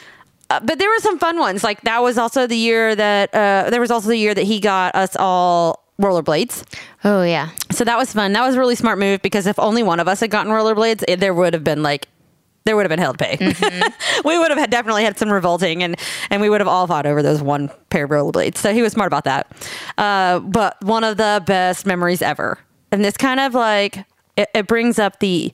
uh, 0.51 0.61
but 0.61 0.79
there 0.79 0.89
were 0.89 0.99
some 1.01 1.19
fun 1.19 1.39
ones. 1.39 1.65
Like 1.65 1.81
that 1.83 2.03
was 2.03 2.19
also 2.19 2.47
the 2.47 2.57
year 2.57 2.95
that, 2.95 3.35
uh, 3.35 3.71
there 3.71 3.81
was 3.81 3.91
also 3.91 4.09
the 4.09 4.17
year 4.17 4.35
that 4.35 4.45
he 4.45 4.61
got 4.61 4.95
us 4.95 5.17
all 5.17 5.82
rollerblades. 6.01 6.65
Oh 7.05 7.23
yeah. 7.23 7.51
So 7.71 7.85
that 7.85 7.97
was 7.97 8.13
fun. 8.13 8.33
That 8.33 8.43
was 8.43 8.55
a 8.55 8.59
really 8.59 8.75
smart 8.75 8.99
move 8.99 9.23
because 9.23 9.47
if 9.47 9.59
only 9.59 9.83
one 9.83 10.01
of 10.01 10.09
us 10.09 10.21
had 10.21 10.31
gotten 10.31 10.53
rollerblades, 10.53 11.05
it, 11.09 11.21
there 11.21 11.35
would 11.35 11.55
have 11.55 11.65
been 11.65 11.83
like, 11.83 12.09
there 12.65 12.77
would 12.77 12.85
have 12.85 12.91
been 12.91 12.99
hell 12.99 13.13
to 13.15 13.19
pay. 13.19 13.37
we 14.25 14.39
would 14.39 14.51
have 14.51 14.59
had 14.59 14.71
definitely 14.71 15.03
had 15.03 15.19
some 15.19 15.33
revolting, 15.33 15.83
and 15.83 15.97
and 16.31 16.41
we 16.41 16.49
would 16.49 16.61
have 16.61 16.69
all 16.69 16.87
fought 16.87 17.07
over 17.07 17.23
those 17.23 17.43
one 17.43 17.71
pair 17.91 18.05
of 18.05 18.11
rollerblades. 18.11 18.57
So 18.57 18.73
he 18.73 18.83
was 18.83 18.93
smart 18.93 19.09
about 19.09 19.25
that. 19.25 19.51
Uh, 19.99 20.39
but 20.39 20.77
one 20.85 21.03
of 21.03 21.17
the 21.17 21.43
best 21.45 21.87
memories 21.87 22.23
ever, 22.23 22.59
and 22.93 23.05
this 23.05 23.17
kind 23.17 23.41
of 23.41 23.55
like 23.55 24.05
it, 24.37 24.49
it 24.55 24.67
brings 24.69 25.01
up 25.01 25.19
the 25.19 25.53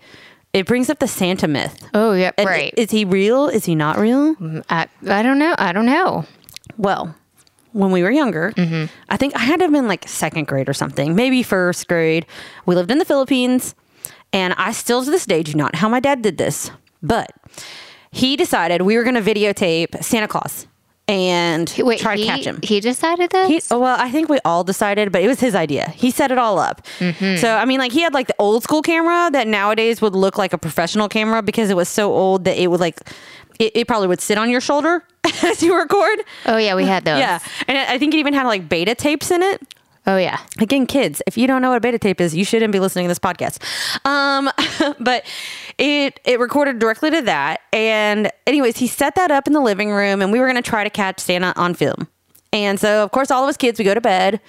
it 0.53 0.67
brings 0.67 0.91
up 0.91 0.99
the 0.99 1.09
Santa 1.09 1.49
myth. 1.49 1.89
Oh 1.95 2.13
yeah. 2.13 2.33
And 2.37 2.47
right. 2.47 2.75
Is 2.77 2.91
he 2.91 3.05
real? 3.05 3.49
Is 3.49 3.65
he 3.65 3.75
not 3.75 3.99
real? 3.99 4.35
I, 4.69 4.87
I 5.07 5.23
don't 5.23 5.39
know. 5.39 5.55
I 5.59 5.73
don't 5.73 5.87
know. 5.87 6.25
Well, 6.77 7.15
when 7.73 7.91
we 7.93 8.03
were 8.03 8.11
younger, 8.11 8.53
mm-hmm. 8.53 8.87
I 9.09 9.17
think 9.17 9.37
I 9.37 9.41
had 9.41 9.59
to 9.59 9.65
have 9.65 9.73
been 9.73 9.89
like 9.89 10.09
second 10.09 10.47
grade 10.47 10.69
or 10.69 10.75
something, 10.75 11.15
maybe 11.15 11.43
first 11.43 11.87
grade. 11.89 12.27
We 12.67 12.75
lived 12.75 12.91
in 12.91 12.99
the 12.99 13.05
Philippines, 13.05 13.75
and 14.33 14.55
I 14.55 14.73
still 14.73 15.05
to 15.05 15.11
this 15.11 15.27
day 15.27 15.43
do 15.43 15.55
not 15.55 15.75
know 15.75 15.79
how 15.81 15.89
my 15.89 16.01
dad 16.01 16.23
did 16.23 16.39
this, 16.39 16.71
but 17.03 17.31
he 18.11 18.37
decided 18.37 18.83
we 18.83 18.97
were 18.97 19.05
going 19.05 19.23
to 19.23 19.23
videotape 19.23 20.03
Santa 20.03 20.29
Claus 20.29 20.67
and 21.07 21.75
Wait, 21.79 21.99
try 21.99 22.17
he, 22.17 22.23
to 22.23 22.29
catch 22.29 22.45
him. 22.45 22.61
He 22.63 22.81
decided 22.81 23.31
this. 23.31 23.69
He, 23.69 23.75
well, 23.75 23.97
I 23.99 24.11
think 24.11 24.29
we 24.29 24.39
all 24.45 24.63
decided, 24.63 25.11
but 25.11 25.23
it 25.23 25.27
was 25.27 25.41
his 25.41 25.55
idea. 25.55 25.89
He 25.91 26.11
set 26.11 26.31
it 26.31 26.37
all 26.37 26.59
up. 26.59 26.87
Mm-hmm. 26.99 27.37
So, 27.37 27.57
I 27.57 27.65
mean, 27.65 27.79
like, 27.79 27.93
he 27.93 28.03
had 28.03 28.13
like 28.13 28.27
the 28.27 28.35
old 28.39 28.63
school 28.63 28.83
camera 28.83 29.31
that 29.33 29.49
nowadays 29.49 30.03
would 30.03 30.15
look 30.15 30.37
like 30.37 30.53
a 30.53 30.59
professional 30.59 31.09
camera 31.09 31.41
because 31.43 31.71
it 31.71 31.77
was 31.77 31.89
so 31.89 32.13
old 32.13 32.45
that 32.45 32.63
it 32.63 32.67
would 32.71 32.81
like, 32.81 33.01
it, 33.59 33.73
it 33.75 33.89
probably 33.89 34.09
would 34.09 34.21
sit 34.21 34.39
on 34.39 34.51
your 34.51 34.61
shoulder 34.61 35.03
as 35.43 35.63
you 35.63 35.77
record. 35.77 36.21
oh 36.47 36.57
yeah, 36.57 36.75
we 36.75 36.85
had 36.85 37.05
those. 37.05 37.19
Yeah. 37.19 37.39
And 37.67 37.79
I 37.79 37.99
think 37.99 38.15
it 38.15 38.19
even 38.19 38.35
had 38.35 38.47
like 38.47 38.69
beta 38.69 38.95
tapes 38.95 39.31
in 39.31 39.43
it. 39.43 39.63
Oh 40.07 40.17
yeah. 40.17 40.39
Again, 40.59 40.87
kids, 40.87 41.21
if 41.27 41.37
you 41.37 41.47
don't 41.47 41.61
know 41.61 41.69
what 41.71 41.77
a 41.77 41.81
beta 41.81 41.99
tape 41.99 42.21
is, 42.21 42.35
you 42.35 42.45
shouldn't 42.45 42.73
be 42.73 42.81
listening 42.81 43.05
to 43.05 43.09
this 43.09 43.19
podcast. 43.19 43.63
Um, 44.07 44.51
but 45.01 45.25
it 45.77 46.19
it 46.25 46.41
recorded 46.41 46.79
directly 46.79 47.11
to 47.11 47.23
that. 47.23 47.61
And 47.73 48.31
anyways, 48.47 48.79
he 48.79 48.87
set 48.87 49.17
that 49.17 49.31
up 49.31 49.47
in 49.47 49.53
the 49.53 49.61
living 49.61 49.91
room, 49.91 50.23
and 50.23 50.33
we 50.33 50.41
were 50.41 50.47
gonna 50.47 50.63
try 50.63 50.85
to 50.85 50.91
catch 50.91 51.21
Santa 51.21 51.53
on 51.57 51.75
film. 51.75 52.09
And 52.51 52.81
so, 52.81 53.05
of 53.05 53.11
course, 53.11 53.31
all 53.31 53.45
of 53.45 53.49
us 53.51 53.59
kids, 53.59 53.79
we 53.79 53.85
go 53.85 53.93
to 53.93 54.01
bed 54.01 54.41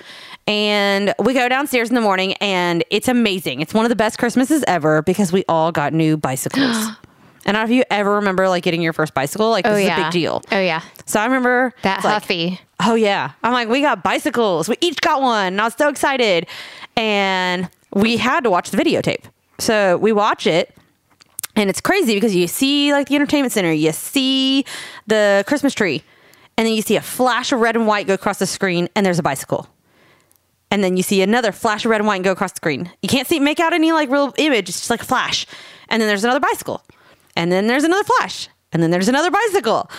and 0.47 1.13
we 1.19 1.33
go 1.33 1.49
downstairs 1.49 1.89
in 1.89 1.95
the 1.95 2.01
morning, 2.01 2.33
and 2.35 2.85
it's 2.89 3.09
amazing. 3.09 3.59
It's 3.59 3.73
one 3.73 3.83
of 3.83 3.89
the 3.89 3.97
best 3.97 4.17
Christmases 4.17 4.63
ever 4.67 5.01
because 5.01 5.33
we 5.33 5.43
all 5.49 5.73
got 5.73 5.91
new 5.91 6.15
bicycles. 6.15 6.87
and 7.45 7.55
I 7.55 7.61
don't 7.61 7.69
know 7.69 7.73
if 7.73 7.77
you 7.77 7.83
ever 7.89 8.15
remember 8.15 8.49
like 8.49 8.63
getting 8.63 8.81
your 8.81 8.93
first 8.93 9.13
bicycle, 9.13 9.49
like 9.49 9.65
this 9.65 9.73
Oh 9.73 9.77
is 9.77 9.87
a 9.87 9.95
big 9.95 10.11
deal. 10.11 10.41
Oh 10.51 10.59
yeah. 10.59 10.81
So 11.05 11.19
I 11.19 11.25
remember 11.25 11.73
That 11.81 12.03
like, 12.03 12.13
Huffy. 12.13 12.59
Oh 12.79 12.95
yeah. 12.95 13.31
I'm 13.43 13.53
like, 13.53 13.67
we 13.69 13.81
got 13.81 14.03
bicycles. 14.03 14.69
We 14.69 14.77
each 14.81 15.01
got 15.01 15.21
one. 15.21 15.53
And 15.53 15.61
I 15.61 15.65
was 15.65 15.75
so 15.75 15.89
excited. 15.89 16.47
And 16.95 17.69
we 17.93 18.17
had 18.17 18.43
to 18.43 18.49
watch 18.49 18.71
the 18.71 18.77
videotape. 18.77 19.23
So 19.57 19.97
we 19.97 20.11
watch 20.11 20.47
it. 20.47 20.75
And 21.55 21.69
it's 21.69 21.81
crazy 21.81 22.13
because 22.13 22.35
you 22.35 22.47
see 22.47 22.93
like 22.93 23.09
the 23.09 23.15
entertainment 23.15 23.51
center, 23.51 23.71
you 23.71 23.91
see 23.91 24.63
the 25.07 25.43
Christmas 25.45 25.73
tree, 25.73 26.03
and 26.57 26.65
then 26.65 26.73
you 26.73 26.81
see 26.81 26.95
a 26.95 27.01
flash 27.01 27.51
of 27.51 27.59
red 27.59 27.75
and 27.75 27.85
white 27.85 28.07
go 28.07 28.13
across 28.13 28.39
the 28.39 28.45
screen, 28.45 28.87
and 28.95 29.05
there's 29.05 29.19
a 29.19 29.23
bicycle. 29.23 29.67
And 30.71 30.83
then 30.83 30.95
you 30.95 31.03
see 31.03 31.21
another 31.21 31.51
flash 31.51 31.83
of 31.83 31.91
red 31.91 31.99
and 31.99 32.07
white 32.07 32.21
go 32.21 32.31
across 32.31 32.51
the 32.51 32.57
screen. 32.57 32.91
You 33.01 33.09
can't 33.09 33.27
see 33.27 33.39
make 33.39 33.59
out 33.59 33.73
any 33.73 33.91
like 33.91 34.09
real 34.09 34.33
image, 34.37 34.69
it's 34.69 34.77
just 34.79 34.89
like 34.89 35.01
a 35.01 35.05
flash. 35.05 35.45
And 35.89 36.01
then 36.01 36.07
there's 36.07 36.23
another 36.23 36.39
bicycle. 36.39 36.83
And 37.39 37.53
then 37.53 37.67
there's 37.67 37.85
another 37.85 38.03
flash. 38.03 38.49
And 38.73 38.83
then 38.83 38.91
there's 38.91 39.07
another 39.07 39.31
bicycle. 39.31 39.89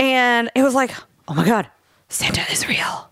And 0.00 0.50
it 0.56 0.64
was 0.64 0.74
like, 0.74 0.90
oh 1.28 1.34
my 1.34 1.44
God, 1.44 1.68
Santa 2.08 2.42
is 2.50 2.68
real. 2.68 3.08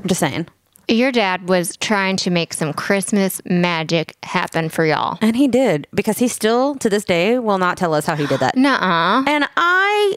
I'm 0.00 0.08
just 0.08 0.18
saying. 0.18 0.48
Your 0.88 1.12
dad 1.12 1.48
was 1.48 1.76
trying 1.76 2.16
to 2.16 2.30
make 2.30 2.52
some 2.52 2.72
Christmas 2.72 3.40
magic 3.44 4.16
happen 4.24 4.68
for 4.68 4.84
y'all. 4.84 5.18
And 5.20 5.36
he 5.36 5.46
did 5.46 5.86
because 5.94 6.18
he 6.18 6.26
still 6.26 6.74
to 6.76 6.90
this 6.90 7.04
day 7.04 7.38
will 7.38 7.58
not 7.58 7.76
tell 7.76 7.94
us 7.94 8.06
how 8.06 8.16
he 8.16 8.26
did 8.26 8.40
that. 8.40 8.56
Nuh-uh. 8.56 9.22
And 9.28 9.48
I 9.56 10.16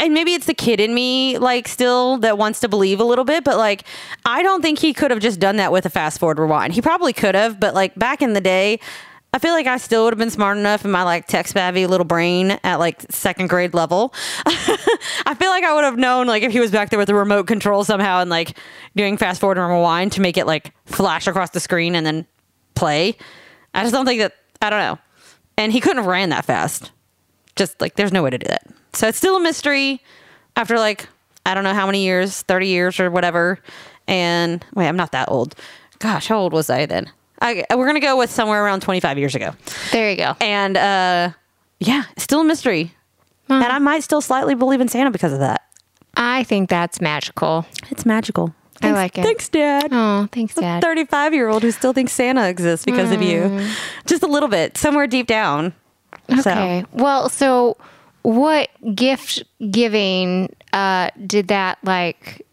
and 0.00 0.12
maybe 0.12 0.34
it's 0.34 0.46
the 0.46 0.54
kid 0.54 0.80
in 0.80 0.92
me 0.92 1.38
like 1.38 1.68
still 1.68 2.18
that 2.18 2.36
wants 2.36 2.58
to 2.60 2.68
believe 2.68 2.98
a 2.98 3.04
little 3.04 3.24
bit, 3.24 3.44
but 3.44 3.58
like 3.58 3.84
I 4.24 4.42
don't 4.42 4.60
think 4.60 4.80
he 4.80 4.92
could 4.92 5.12
have 5.12 5.20
just 5.20 5.38
done 5.38 5.56
that 5.56 5.70
with 5.70 5.86
a 5.86 5.90
fast 5.90 6.18
forward 6.18 6.40
rewind. 6.40 6.72
He 6.72 6.82
probably 6.82 7.12
could 7.12 7.36
have, 7.36 7.60
but 7.60 7.74
like 7.74 7.94
back 7.94 8.22
in 8.22 8.32
the 8.32 8.40
day, 8.40 8.80
I 9.32 9.38
feel 9.38 9.52
like 9.52 9.66
I 9.66 9.76
still 9.76 10.04
would 10.04 10.12
have 10.12 10.18
been 10.18 10.30
smart 10.30 10.58
enough 10.58 10.84
in 10.84 10.90
my 10.90 11.04
like 11.04 11.26
tech 11.26 11.46
savvy 11.46 11.86
little 11.86 12.04
brain 12.04 12.58
at 12.64 12.80
like 12.80 13.00
second 13.10 13.48
grade 13.48 13.74
level. 13.74 14.12
I 14.46 15.36
feel 15.38 15.50
like 15.50 15.62
I 15.62 15.72
would 15.74 15.84
have 15.84 15.96
known 15.96 16.26
like 16.26 16.42
if 16.42 16.50
he 16.50 16.58
was 16.58 16.72
back 16.72 16.90
there 16.90 16.98
with 16.98 17.06
the 17.06 17.14
remote 17.14 17.46
control 17.46 17.84
somehow 17.84 18.20
and 18.20 18.28
like 18.28 18.56
doing 18.96 19.16
fast 19.16 19.40
forward 19.40 19.56
and 19.56 19.68
rewind 19.68 20.12
to 20.12 20.20
make 20.20 20.36
it 20.36 20.46
like 20.46 20.72
flash 20.84 21.28
across 21.28 21.50
the 21.50 21.60
screen 21.60 21.94
and 21.94 22.04
then 22.04 22.26
play. 22.74 23.16
I 23.72 23.82
just 23.82 23.94
don't 23.94 24.04
think 24.04 24.20
that 24.20 24.34
I 24.60 24.68
don't 24.70 24.80
know. 24.80 24.98
And 25.56 25.72
he 25.72 25.80
couldn't 25.80 25.98
have 25.98 26.06
ran 26.06 26.30
that 26.30 26.44
fast. 26.44 26.90
Just 27.54 27.80
like 27.80 27.94
there's 27.94 28.12
no 28.12 28.24
way 28.24 28.30
to 28.30 28.38
do 28.38 28.48
that. 28.48 28.66
So 28.94 29.06
it's 29.06 29.18
still 29.18 29.36
a 29.36 29.40
mystery 29.40 30.02
after 30.56 30.76
like 30.76 31.06
I 31.46 31.54
don't 31.54 31.64
know 31.64 31.74
how 31.74 31.86
many 31.86 32.02
years, 32.02 32.42
30 32.42 32.66
years 32.66 32.98
or 32.98 33.10
whatever. 33.10 33.60
And 34.08 34.64
wait, 34.74 34.88
I'm 34.88 34.96
not 34.96 35.12
that 35.12 35.30
old. 35.30 35.54
Gosh, 36.00 36.26
how 36.26 36.38
old 36.38 36.52
was 36.52 36.68
I 36.68 36.86
then? 36.86 37.12
I, 37.40 37.64
we're 37.74 37.86
gonna 37.86 38.00
go 38.00 38.16
with 38.18 38.30
somewhere 38.30 38.62
around 38.64 38.80
25 38.82 39.18
years 39.18 39.34
ago. 39.34 39.52
There 39.92 40.10
you 40.10 40.16
go. 40.16 40.36
And 40.40 40.76
uh, 40.76 41.30
yeah, 41.78 42.04
still 42.16 42.40
a 42.40 42.44
mystery. 42.44 42.92
And 43.48 43.64
I 43.64 43.78
might 43.80 44.04
still 44.04 44.20
slightly 44.20 44.54
believe 44.54 44.80
in 44.80 44.86
Santa 44.88 45.10
because 45.10 45.32
of 45.32 45.40
that. 45.40 45.62
I 46.14 46.44
think 46.44 46.70
that's 46.70 47.00
magical. 47.00 47.66
It's 47.90 48.06
magical. 48.06 48.54
I 48.82 48.92
like 48.92 49.18
it. 49.18 49.22
Thanks, 49.24 49.48
Dad. 49.48 49.88
Oh, 49.90 50.28
thanks, 50.30 50.54
Dad. 50.54 50.82
35 50.82 51.34
year 51.34 51.48
old 51.48 51.62
who 51.62 51.70
still 51.72 51.92
thinks 51.92 52.12
Santa 52.12 52.48
exists 52.48 52.84
because 52.86 53.10
of 53.10 53.20
you. 53.22 53.66
Just 54.06 54.22
a 54.22 54.26
little 54.28 54.48
bit, 54.48 54.76
somewhere 54.76 55.06
deep 55.08 55.26
down. 55.26 55.72
So- 56.42 56.50
Okay. 56.50 56.84
Well, 56.92 57.28
so 57.28 57.76
what 58.22 58.68
gift 58.94 59.42
giving 59.70 60.54
uh, 60.72 61.10
did 61.26 61.48
that 61.48 61.78
like, 61.82 62.46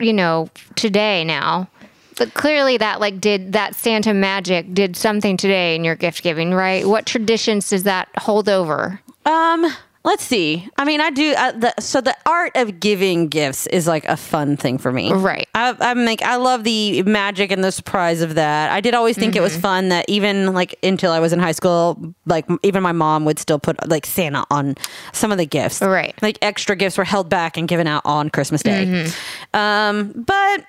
you 0.00 0.12
know, 0.14 0.48
today 0.74 1.22
now? 1.24 1.68
But 2.16 2.34
clearly, 2.34 2.76
that 2.78 3.00
like 3.00 3.20
did 3.20 3.52
that 3.52 3.74
Santa 3.74 4.14
magic 4.14 4.72
did 4.74 4.96
something 4.96 5.36
today 5.36 5.74
in 5.74 5.84
your 5.84 5.96
gift 5.96 6.22
giving, 6.22 6.52
right? 6.54 6.86
What 6.86 7.06
traditions 7.06 7.68
does 7.70 7.82
that 7.84 8.08
hold 8.18 8.48
over? 8.48 9.00
Um, 9.26 9.66
let's 10.04 10.22
see. 10.22 10.68
I 10.76 10.84
mean, 10.84 11.00
I 11.00 11.10
do. 11.10 11.32
Uh, 11.36 11.52
the, 11.52 11.74
so 11.80 12.00
the 12.02 12.14
art 12.26 12.52
of 12.56 12.78
giving 12.78 13.28
gifts 13.28 13.66
is 13.68 13.86
like 13.86 14.04
a 14.04 14.16
fun 14.18 14.56
thing 14.58 14.76
for 14.76 14.92
me, 14.92 15.12
Right. 15.12 15.48
I, 15.54 15.74
I'm 15.80 16.04
like, 16.04 16.20
I 16.22 16.36
love 16.36 16.62
the 16.64 17.02
magic 17.04 17.50
and 17.50 17.64
the 17.64 17.72
surprise 17.72 18.20
of 18.20 18.34
that. 18.34 18.70
I 18.70 18.80
did 18.82 18.92
always 18.94 19.16
think 19.16 19.34
it 19.34 19.38
Mm-hmm. 19.38 19.44
was 19.44 19.56
fun 19.56 19.88
that 19.88 20.04
even 20.08 20.52
like 20.52 20.78
until 20.82 21.10
I 21.10 21.20
was 21.20 21.32
in 21.32 21.38
high 21.38 21.52
school, 21.52 22.14
like 22.26 22.44
even 22.62 22.82
my 22.82 22.92
mom 22.92 23.24
would 23.24 23.38
still 23.38 23.58
put 23.58 23.88
like 23.88 24.04
Santa 24.04 24.44
on 24.50 24.74
some 25.12 25.32
of 25.32 25.38
the 25.38 25.46
gifts, 25.46 25.80
Right. 25.80 26.14
Like 26.22 26.38
extra 26.42 26.76
gifts 26.76 26.98
were 26.98 27.04
held 27.04 27.28
back 27.30 27.56
and 27.56 27.66
given 27.66 27.86
out 27.86 28.02
on 28.04 28.28
Christmas 28.30 28.62
Day. 28.62 28.84
Mm-hmm. 28.86 29.56
Um, 29.58 30.12
but 30.26 30.66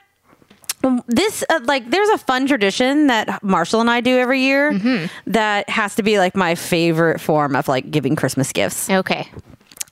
this 1.08 1.44
uh, 1.50 1.60
like 1.64 1.90
there's 1.90 2.10
a 2.10 2.18
fun 2.18 2.48
tradition 2.48 3.08
that 3.08 3.42
Marshall 3.44 3.82
and 3.82 3.90
I 3.90 4.02
do 4.02 4.18
every 4.18 4.42
year 4.42 4.72
Mm-hmm. 4.72 5.32
that 5.32 5.70
has 5.70 5.96
to 5.96 6.04
be 6.04 6.18
like 6.20 6.36
my 6.36 6.56
favorite 6.56 7.20
form 7.22 7.56
of 7.56 7.68
like 7.68 7.92
giving 7.92 8.16
Christmas 8.16 8.52
gifts. 8.52 8.90
Okay. 8.90 9.30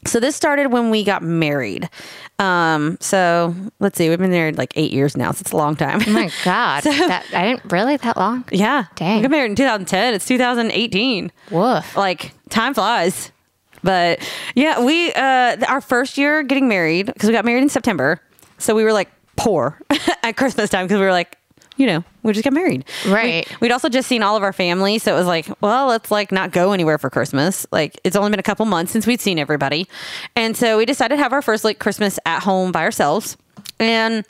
So 0.05 0.19
this 0.19 0.35
started 0.35 0.67
when 0.67 0.89
we 0.89 1.03
got 1.05 1.23
married. 1.23 1.89
Um, 2.37 2.97
so 2.99 3.55
let's 3.79 3.97
see, 3.97 4.09
we've 4.09 4.19
been 4.19 4.31
married 4.31 4.57
like 4.57 4.73
eight 4.75 4.91
years 4.91 5.15
now, 5.15 5.31
so 5.31 5.41
it's 5.41 5.51
a 5.53 5.57
long 5.57 5.75
time. 5.77 6.01
Oh 6.05 6.11
my 6.11 6.29
God. 6.43 6.83
that 6.83 7.25
I 7.33 7.43
didn't 7.53 7.71
really 7.71 7.95
that 7.97 8.17
long. 8.17 8.43
yeah, 8.51 8.85
Dang. 8.95 9.17
we 9.17 9.21
got 9.21 9.31
married 9.31 9.51
in 9.51 9.55
2010. 9.55 10.13
It's 10.15 10.25
2018. 10.27 11.31
Woof. 11.51 11.95
Like 11.95 12.33
time 12.49 12.73
flies. 12.73 13.31
But 13.81 14.19
yeah, 14.55 14.83
we 14.83 15.11
uh 15.13 15.57
our 15.67 15.81
first 15.81 16.17
year 16.17 16.43
getting 16.43 16.67
married 16.67 17.05
because 17.07 17.27
we 17.27 17.33
got 17.33 17.45
married 17.45 17.63
in 17.63 17.69
September, 17.69 18.19
so 18.57 18.75
we 18.75 18.83
were 18.83 18.93
like 18.93 19.09
poor 19.35 19.79
at 20.23 20.37
Christmas 20.37 20.69
time 20.69 20.85
because 20.85 20.99
we 20.99 21.05
were 21.05 21.11
like, 21.11 21.37
you 21.75 21.87
know, 21.87 22.03
we 22.21 22.33
just 22.33 22.43
got 22.43 22.53
married. 22.53 22.85
Right. 23.07 23.49
We, 23.59 23.65
would 23.65 23.71
also 23.71 23.89
just 23.89 24.07
seen 24.07 24.21
all 24.21 24.37
of 24.37 24.43
our 24.43 24.53
family, 24.53 24.99
so 24.99 25.15
it 25.15 25.17
was 25.17 25.25
like, 25.25 25.47
well, 25.59 25.87
let's 25.87 26.11
like 26.11 26.31
not 26.31 26.51
go 26.51 26.71
anywhere 26.71 26.97
for 26.97 27.09
Christmas. 27.09 27.65
Like 27.71 27.99
it's 28.03 28.15
only 28.15 28.29
been 28.29 28.39
a 28.39 28.43
couple 28.43 28.65
months 28.65 28.91
since 28.91 29.07
we'd 29.07 29.21
seen 29.21 29.39
everybody, 29.39 29.87
and 30.35 30.55
so 30.55 30.77
we 30.77 30.85
decided 30.85 31.15
to 31.15 31.23
have 31.23 31.33
our 31.33 31.41
first 31.41 31.63
like 31.63 31.79
Christmas 31.79 32.19
at 32.25 32.43
home 32.43 32.71
by 32.71 32.83
ourselves, 32.83 33.37
and 33.79 34.23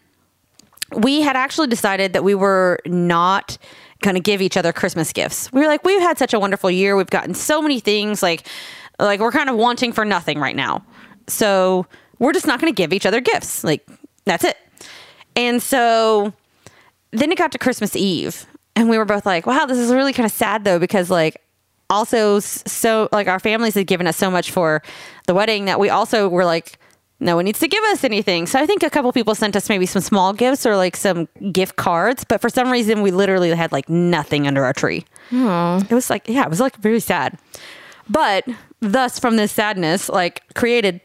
we 0.96 1.22
had 1.22 1.36
actually 1.36 1.68
decided 1.68 2.13
that 2.13 2.24
we 2.24 2.36
were 2.36 2.80
not 2.86 3.58
going 4.02 4.16
to 4.16 4.22
give 4.22 4.42
each 4.42 4.58
other 4.58 4.72
Christmas 4.72 5.12
gifts. 5.12 5.52
We 5.52 5.62
were 5.62 5.68
like, 5.68 5.84
we've 5.84 6.02
had 6.02 6.18
such 6.18 6.34
a 6.34 6.39
wonderful 6.39 6.70
year. 6.70 6.96
We've 6.96 7.10
gotten 7.10 7.34
so 7.34 7.62
many 7.62 7.80
things. 7.80 8.22
Like, 8.22 8.48
like 9.00 9.20
we're 9.20 9.32
kind 9.32 9.50
of 9.50 9.56
wanting 9.56 9.94
for 9.94 10.06
nothing 10.06 10.39
right 10.39 10.56
now. 10.56 10.86
So 11.28 11.88
we're 12.20 12.34
just 12.34 12.46
not 12.46 12.60
going 12.60 12.72
to 12.72 12.76
give 12.76 12.94
each 12.94 13.06
other 13.06 13.22
gifts. 13.22 13.63
Like, 13.63 13.88
that's 14.26 14.44
it. 14.44 14.58
And 15.36 15.62
so 15.62 16.34
then 17.12 17.32
it 17.32 17.38
got 17.38 17.52
to 17.54 17.58
Christmas 17.58 17.96
Eve, 17.96 18.46
and 18.76 18.89
we 18.89 18.98
were 18.98 19.06
both 19.06 19.26
like, 19.26 19.46
wow, 19.46 19.65
this 19.65 19.78
is 19.78 19.91
really 19.91 20.13
kind 20.13 20.26
of 20.26 20.32
sad 20.32 20.63
though, 20.63 20.80
because 20.80 21.10
like, 21.10 21.41
also 21.89 22.39
so 22.39 23.08
like 23.12 23.28
our 23.28 23.39
families 23.39 23.76
had 23.76 23.86
given 23.86 24.08
us 24.08 24.17
so 24.17 24.32
much 24.32 24.50
for 24.50 24.82
the 25.28 25.34
wedding 25.34 25.65
that 25.65 25.80
we 25.80 25.89
also 25.89 26.28
were 26.28 26.46
like 26.46 26.80
no 27.19 27.36
one 27.36 27.46
needs 27.46 27.60
to 27.60 27.67
give 27.67 27.84
us 27.86 28.04
anything. 28.04 28.48
So 28.48 28.60
i 28.60 28.65
think 28.65 28.82
a 28.82 28.89
couple 28.89 29.12
people 29.13 29.36
sent 29.36 29.56
us 29.56 29.69
maybe 29.69 29.86
some 29.86 30.02
small 30.02 30.34
gifts 30.34 30.65
or 30.65 30.76
like 30.76 30.96
some 30.96 31.28
gift 31.52 31.76
cards 31.76 32.24
but 32.24 32.41
for 32.41 32.50
some 32.50 32.72
reason 32.72 33.02
we 33.02 33.12
literally 33.12 33.50
had 33.52 33.72
like 33.72 33.88
nothing 33.89 34.48
under 34.48 34.65
our 34.65 34.74
tree. 34.74 35.06
It 35.78 35.93
was 35.93 36.10
like 36.10 36.28
yeah 36.28 36.43
it 36.43 36.50
was 36.50 36.60
like 36.60 36.78
very 36.78 37.00
sad. 37.00 37.38
But 38.10 38.46
thus 38.80 39.19
from 39.19 39.36
this 39.36 39.52
sadness 39.52 40.10
like 40.10 40.41
created 40.56 41.00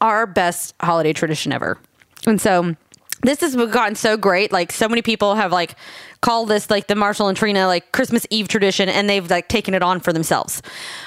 our 0.00 0.26
best 0.26 0.74
holiday 0.80 1.12
tradition 1.12 1.52
ever. 1.52 1.78
And 2.26 2.40
so 2.40 2.74
this 3.22 3.40
has 3.40 3.54
gotten 3.56 3.94
so 3.94 4.16
great. 4.16 4.52
Like 4.52 4.72
so 4.72 4.88
many 4.88 5.02
people 5.02 5.34
have 5.34 5.52
like 5.52 5.74
called 6.20 6.48
this 6.48 6.70
like 6.70 6.86
the 6.88 6.94
Marshall 6.94 7.28
and 7.28 7.36
Trina 7.36 7.66
like 7.66 7.92
Christmas 7.92 8.26
Eve 8.30 8.48
tradition 8.48 8.88
and 8.88 9.08
they've 9.08 9.28
like 9.30 9.48
taken 9.48 9.74
it 9.74 9.82
on 9.82 10.00
for 10.00 10.12
themselves. 10.12 10.62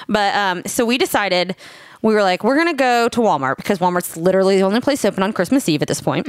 But 0.08 0.34
um 0.34 0.62
so 0.66 0.84
we 0.84 0.98
decided 0.98 1.54
we 2.02 2.14
were 2.14 2.22
like 2.22 2.42
we're 2.44 2.56
going 2.56 2.68
to 2.68 2.74
go 2.74 3.08
to 3.10 3.20
Walmart 3.20 3.56
because 3.56 3.78
Walmart's 3.78 4.16
literally 4.16 4.56
the 4.56 4.62
only 4.62 4.80
place 4.80 5.04
open 5.04 5.22
on 5.22 5.32
Christmas 5.32 5.68
Eve 5.68 5.82
at 5.82 5.88
this 5.88 6.00
point. 6.00 6.26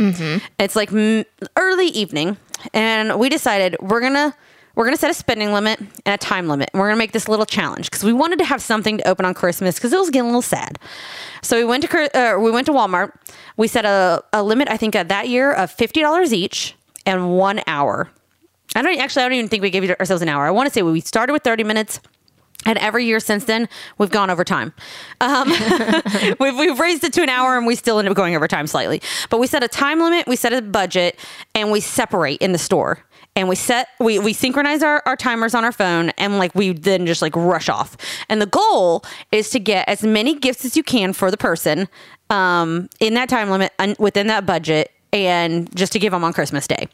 It's 0.60 0.76
like 0.76 0.92
m- 0.94 1.26
early 1.58 1.88
evening 1.88 2.38
and 2.74 3.18
we 3.20 3.30
decided 3.30 3.76
we're 3.82 4.00
going 4.02 4.14
to 4.14 4.34
we're 4.76 4.86
going 4.86 4.96
to 4.96 5.00
set 5.00 5.12
a 5.12 5.14
spending 5.14 5.54
limit 5.54 5.80
and 5.80 6.14
a 6.14 6.18
time 6.18 6.48
limit. 6.48 6.70
And 6.74 6.80
we're 6.80 6.88
going 6.88 6.96
to 6.96 7.00
make 7.00 7.12
this 7.12 7.28
little 7.28 7.46
challenge 7.46 7.90
because 7.90 8.04
we 8.04 8.14
wanted 8.14 8.40
to 8.40 8.46
have 8.46 8.62
something 8.62 8.98
to 8.98 9.08
open 9.08 9.26
on 9.26 9.34
Christmas 9.34 9.76
because 9.76 9.94
it 9.94 10.00
was 10.00 10.10
getting 10.10 10.24
a 10.24 10.30
little 10.30 10.42
sad. 10.42 10.80
So 11.42 11.58
we 11.58 11.66
went 11.66 11.84
to 11.84 12.18
uh, 12.18 12.40
we 12.40 12.52
went 12.52 12.66
to 12.68 12.74
Walmart. 12.74 13.12
We 13.58 13.68
set 13.68 13.86
a, 13.86 14.24
a 14.34 14.42
limit, 14.42 14.70
I 14.70 14.78
think, 14.78 14.94
that 14.94 15.30
year 15.30 15.52
of 15.52 15.72
fifty 15.72 16.02
dollars 16.02 16.34
each 16.34 16.76
and 17.06 17.38
one 17.38 17.62
hour. 17.68 18.10
I 18.76 18.82
don't 18.82 18.98
actually. 18.98 19.24
I 19.24 19.30
don't 19.30 19.38
even 19.38 19.50
think 19.50 19.62
we 19.62 19.70
gave 19.70 19.88
ourselves 20.00 20.22
an 20.22 20.30
hour. 20.30 20.46
I 20.46 20.52
want 20.52 20.68
to 20.68 20.74
say 20.74 20.82
we 20.82 21.02
started 21.02 21.34
with 21.34 21.44
thirty 21.44 21.64
minutes. 21.64 22.00
And 22.66 22.78
every 22.78 23.06
year 23.06 23.20
since 23.20 23.44
then, 23.44 23.68
we've 23.98 24.10
gone 24.10 24.30
over 24.30 24.46
time. 24.46 24.74
Um, 25.20 25.50
we've, 26.40 26.58
we've 26.58 26.80
raised 26.80 27.04
it 27.04 27.12
to 27.12 27.22
an 27.22 27.28
hour 27.28 27.58
and 27.58 27.68
we 27.68 27.76
still 27.76 28.00
end 28.00 28.08
up 28.08 28.16
going 28.16 28.38
over 28.38 28.48
time 28.48 28.68
slightly. 28.68 29.02
But 29.30 29.42
we 29.42 29.48
set 29.48 29.64
a 29.64 29.68
time 29.68 30.00
limit, 30.00 30.28
we 30.28 30.38
set 30.38 30.54
a 30.54 30.62
budget, 30.62 31.20
and 31.54 31.72
we 31.72 31.82
separate 31.82 32.42
in 32.42 32.54
the 32.54 32.58
store. 32.58 33.04
And 33.36 33.50
we 33.50 33.56
set, 33.56 33.88
we, 34.00 34.20
we 34.20 34.32
synchronize 34.32 34.84
our, 34.84 35.02
our 35.06 35.16
timers 35.16 35.56
on 35.56 35.64
our 35.64 35.72
phone 35.72 36.12
and 36.18 36.38
like 36.38 36.54
we 36.54 36.72
then 36.72 37.06
just 37.08 37.22
like 37.22 37.36
rush 37.36 37.68
off. 37.68 37.98
And 38.30 38.42
the 38.42 38.46
goal 38.46 39.04
is 39.32 39.50
to 39.52 39.60
get 39.60 39.90
as 39.90 40.04
many 40.04 40.36
gifts 40.36 40.66
as 40.66 40.78
you 40.78 40.84
can 40.84 41.14
for 41.14 41.32
the 41.32 41.38
person 41.38 41.90
um, 42.30 42.90
in 43.00 43.16
that 43.16 43.30
time 43.30 43.50
limit 43.50 43.74
and 43.80 43.96
within 43.98 44.28
that 44.28 44.46
budget 44.46 44.92
and 45.12 45.74
just 45.76 45.94
to 45.94 46.00
give 46.00 46.12
them 46.12 46.24
on 46.24 46.34
Christmas 46.34 46.68
Day. 46.68 46.88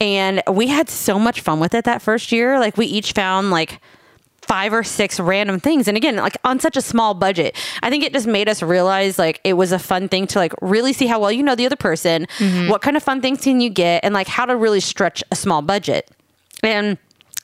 And 0.00 0.42
we 0.50 0.66
had 0.66 0.88
so 0.88 1.18
much 1.18 1.40
fun 1.40 1.60
with 1.60 1.74
it 1.74 1.84
that 1.84 2.02
first 2.02 2.32
year. 2.32 2.58
Like 2.58 2.76
we 2.76 2.86
each 2.86 3.12
found 3.12 3.50
like 3.50 3.80
five 4.50 4.72
or 4.72 4.82
six 4.82 5.20
random 5.20 5.60
things. 5.60 5.86
And 5.86 5.96
again, 5.96 6.16
like 6.16 6.36
on 6.42 6.58
such 6.58 6.76
a 6.76 6.80
small 6.82 7.14
budget, 7.14 7.56
I 7.84 7.88
think 7.88 8.02
it 8.02 8.12
just 8.12 8.26
made 8.26 8.48
us 8.48 8.64
realize 8.64 9.16
like 9.16 9.40
it 9.44 9.52
was 9.52 9.70
a 9.70 9.78
fun 9.78 10.08
thing 10.08 10.26
to 10.26 10.40
like 10.40 10.52
really 10.60 10.92
see 10.92 11.06
how 11.06 11.20
well 11.20 11.30
you 11.30 11.44
know 11.44 11.54
the 11.54 11.66
other 11.66 11.76
person, 11.76 12.26
what 12.68 12.82
kind 12.82 12.96
of 12.96 13.02
fun 13.04 13.20
things 13.20 13.42
can 13.42 13.60
you 13.60 13.70
get, 13.70 14.04
and 14.04 14.12
like 14.12 14.26
how 14.26 14.44
to 14.46 14.56
really 14.56 14.80
stretch 14.80 15.22
a 15.30 15.36
small 15.36 15.62
budget. 15.62 16.10
And 16.64 16.98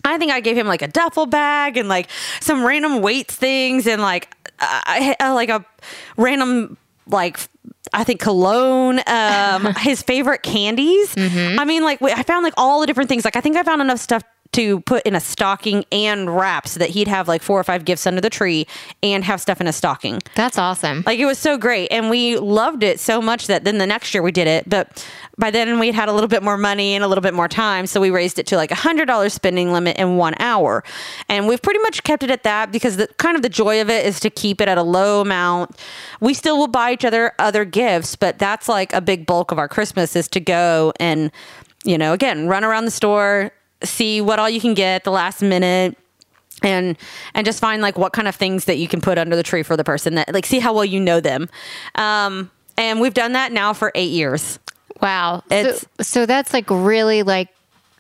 I 0.05 0.19
think 0.19 0.33
I 0.33 0.41
gave 0.41 0.59
him 0.59 0.67
like 0.67 0.83
a 0.83 0.89
duffel 0.89 1.27
bag 1.27 1.77
and 1.77 1.89
like 1.89 2.09
some 2.41 2.67
random 2.67 3.01
weights 3.03 3.37
things 3.37 3.87
and 3.87 4.03
like 4.03 4.35
I 4.59 5.33
like 5.33 5.49
a 5.49 5.65
random 6.17 6.77
like 7.07 7.39
I 7.93 8.03
think 8.03 8.21
cologne, 8.21 9.01
um, 9.07 9.75
his 9.79 10.03
favorite 10.03 10.43
candies. 10.43 11.15
I 11.17 11.65
mean, 11.65 11.85
like 11.85 12.03
I 12.03 12.25
found 12.25 12.43
like 12.43 12.55
all 12.57 12.81
the 12.81 12.87
different 12.89 13.09
things. 13.09 13.25
Like 13.25 13.37
I 13.37 13.41
think 13.41 13.57
I 13.57 13.63
found 13.63 13.81
enough 13.81 14.01
stuff 14.01 14.25
to 14.53 14.81
put 14.81 15.03
in 15.07 15.15
a 15.15 15.21
stocking 15.21 15.85
and 15.93 16.35
wrap 16.35 16.69
so 16.69 16.79
that 16.79 16.91
he'd 16.91 17.09
have 17.09 17.29
like 17.29 17.43
four 17.43 17.59
or 17.59 17.65
five 17.65 17.85
gifts 17.85 18.07
under 18.07 18.21
the 18.21 18.31
tree 18.31 18.67
and 19.03 19.25
have 19.25 19.41
stuff 19.41 19.61
in 19.61 19.67
a 19.67 19.73
stocking. 19.73 20.21
That's 20.35 20.59
awesome. 20.59 21.03
Like 21.07 21.19
it 21.19 21.27
was 21.27 21.39
so 21.39 21.59
great, 21.59 21.89
and 21.91 22.11
we 22.11 22.37
loved 22.37 22.83
it 22.83 23.01
so 23.01 23.21
much 23.21 23.47
that 23.47 23.65
then 23.65 23.79
the 23.79 23.87
next 23.87 24.15
year 24.15 24.23
we 24.23 24.33
did 24.33 24.47
it. 24.47 24.69
But 24.69 25.07
by 25.39 25.51
then 25.51 25.79
we'd 25.79 25.95
had 25.95 26.09
a 26.09 26.13
little 26.13 26.29
bit 26.29 26.43
more 26.43 26.57
money 26.57 26.95
and 26.95 27.05
a 27.05 27.09
little 27.09 27.23
bit 27.23 27.35
more 27.35 27.49
time, 27.49 27.87
so 27.87 28.01
we 28.01 28.11
raised 28.11 28.39
it 28.39 28.47
to 28.49 28.57
like 28.57 28.71
a 28.71 28.77
hundred 28.77 29.07
dollars 29.07 29.33
spending 29.35 29.73
limit 29.73 29.97
in 29.99 30.17
one 30.17 30.35
hour, 30.39 30.83
and 31.29 31.47
we've 31.47 31.61
pretty 31.63 31.81
much 31.81 32.03
kept 32.05 32.23
it 32.23 32.31
at 32.31 32.43
that 32.45 32.73
because 32.73 32.97
the 32.97 33.09
kind 33.19 33.37
of 33.37 33.43
the 33.43 33.49
joy 33.49 33.81
of 33.81 33.91
it 33.91 34.07
is 34.07 34.21
to 34.21 34.31
keep 34.31 34.61
it 34.61 34.69
at 34.69 34.79
a 34.79 34.83
low 34.83 35.21
amount. 35.21 35.79
We 36.21 36.35
still 36.35 36.59
will 36.59 36.69
buy 36.69 36.93
each 36.93 37.05
other 37.05 37.33
other 37.39 37.65
gifts, 37.65 38.17
but 38.17 38.39
that's 38.39 38.69
like 38.69 38.93
a 38.93 39.01
big 39.01 39.27
bulk 39.27 39.53
of 39.53 39.59
our 39.59 39.69
Christmas 39.69 40.17
is 40.17 40.29
to 40.29 40.41
go 40.41 40.93
and 40.99 41.31
you 41.85 41.99
know 41.99 42.13
again 42.13 42.49
run 42.49 42.65
around 42.65 42.85
the 42.85 42.91
store, 42.91 43.53
see 43.87 44.21
what 44.21 44.39
all 44.39 44.51
you 44.51 44.61
can 44.61 44.75
get 44.75 44.97
at 44.97 45.05
the 45.05 45.11
last 45.11 45.43
minute 45.43 45.97
and 46.63 46.97
and 47.35 47.45
just 47.47 47.61
find 47.61 47.83
like 47.83 47.99
what 47.99 48.13
kind 48.13 48.29
of 48.29 48.35
things 48.35 48.65
that 48.65 48.77
you 48.79 48.89
can 48.89 49.01
put 49.01 49.19
under 49.19 49.37
the 49.37 49.43
tree 49.43 49.63
for 49.63 49.77
the 49.77 49.85
person 49.85 50.15
that 50.15 50.33
like 50.33 50.47
see 50.47 50.59
how 50.59 50.73
well 50.73 50.85
you 50.85 51.01
know 51.01 51.21
them. 51.21 51.49
Um 51.95 52.51
and 52.79 53.01
we've 53.01 53.15
done 53.15 53.33
that 53.33 53.53
now 53.53 53.73
for 53.73 53.91
eight 53.95 54.11
years. 54.11 54.59
Wow. 55.01 55.43
It's- 55.51 55.81
so, 55.81 56.03
so 56.03 56.27
that's 56.27 56.53
like 56.53 56.69
really 56.71 57.23
like 57.23 57.49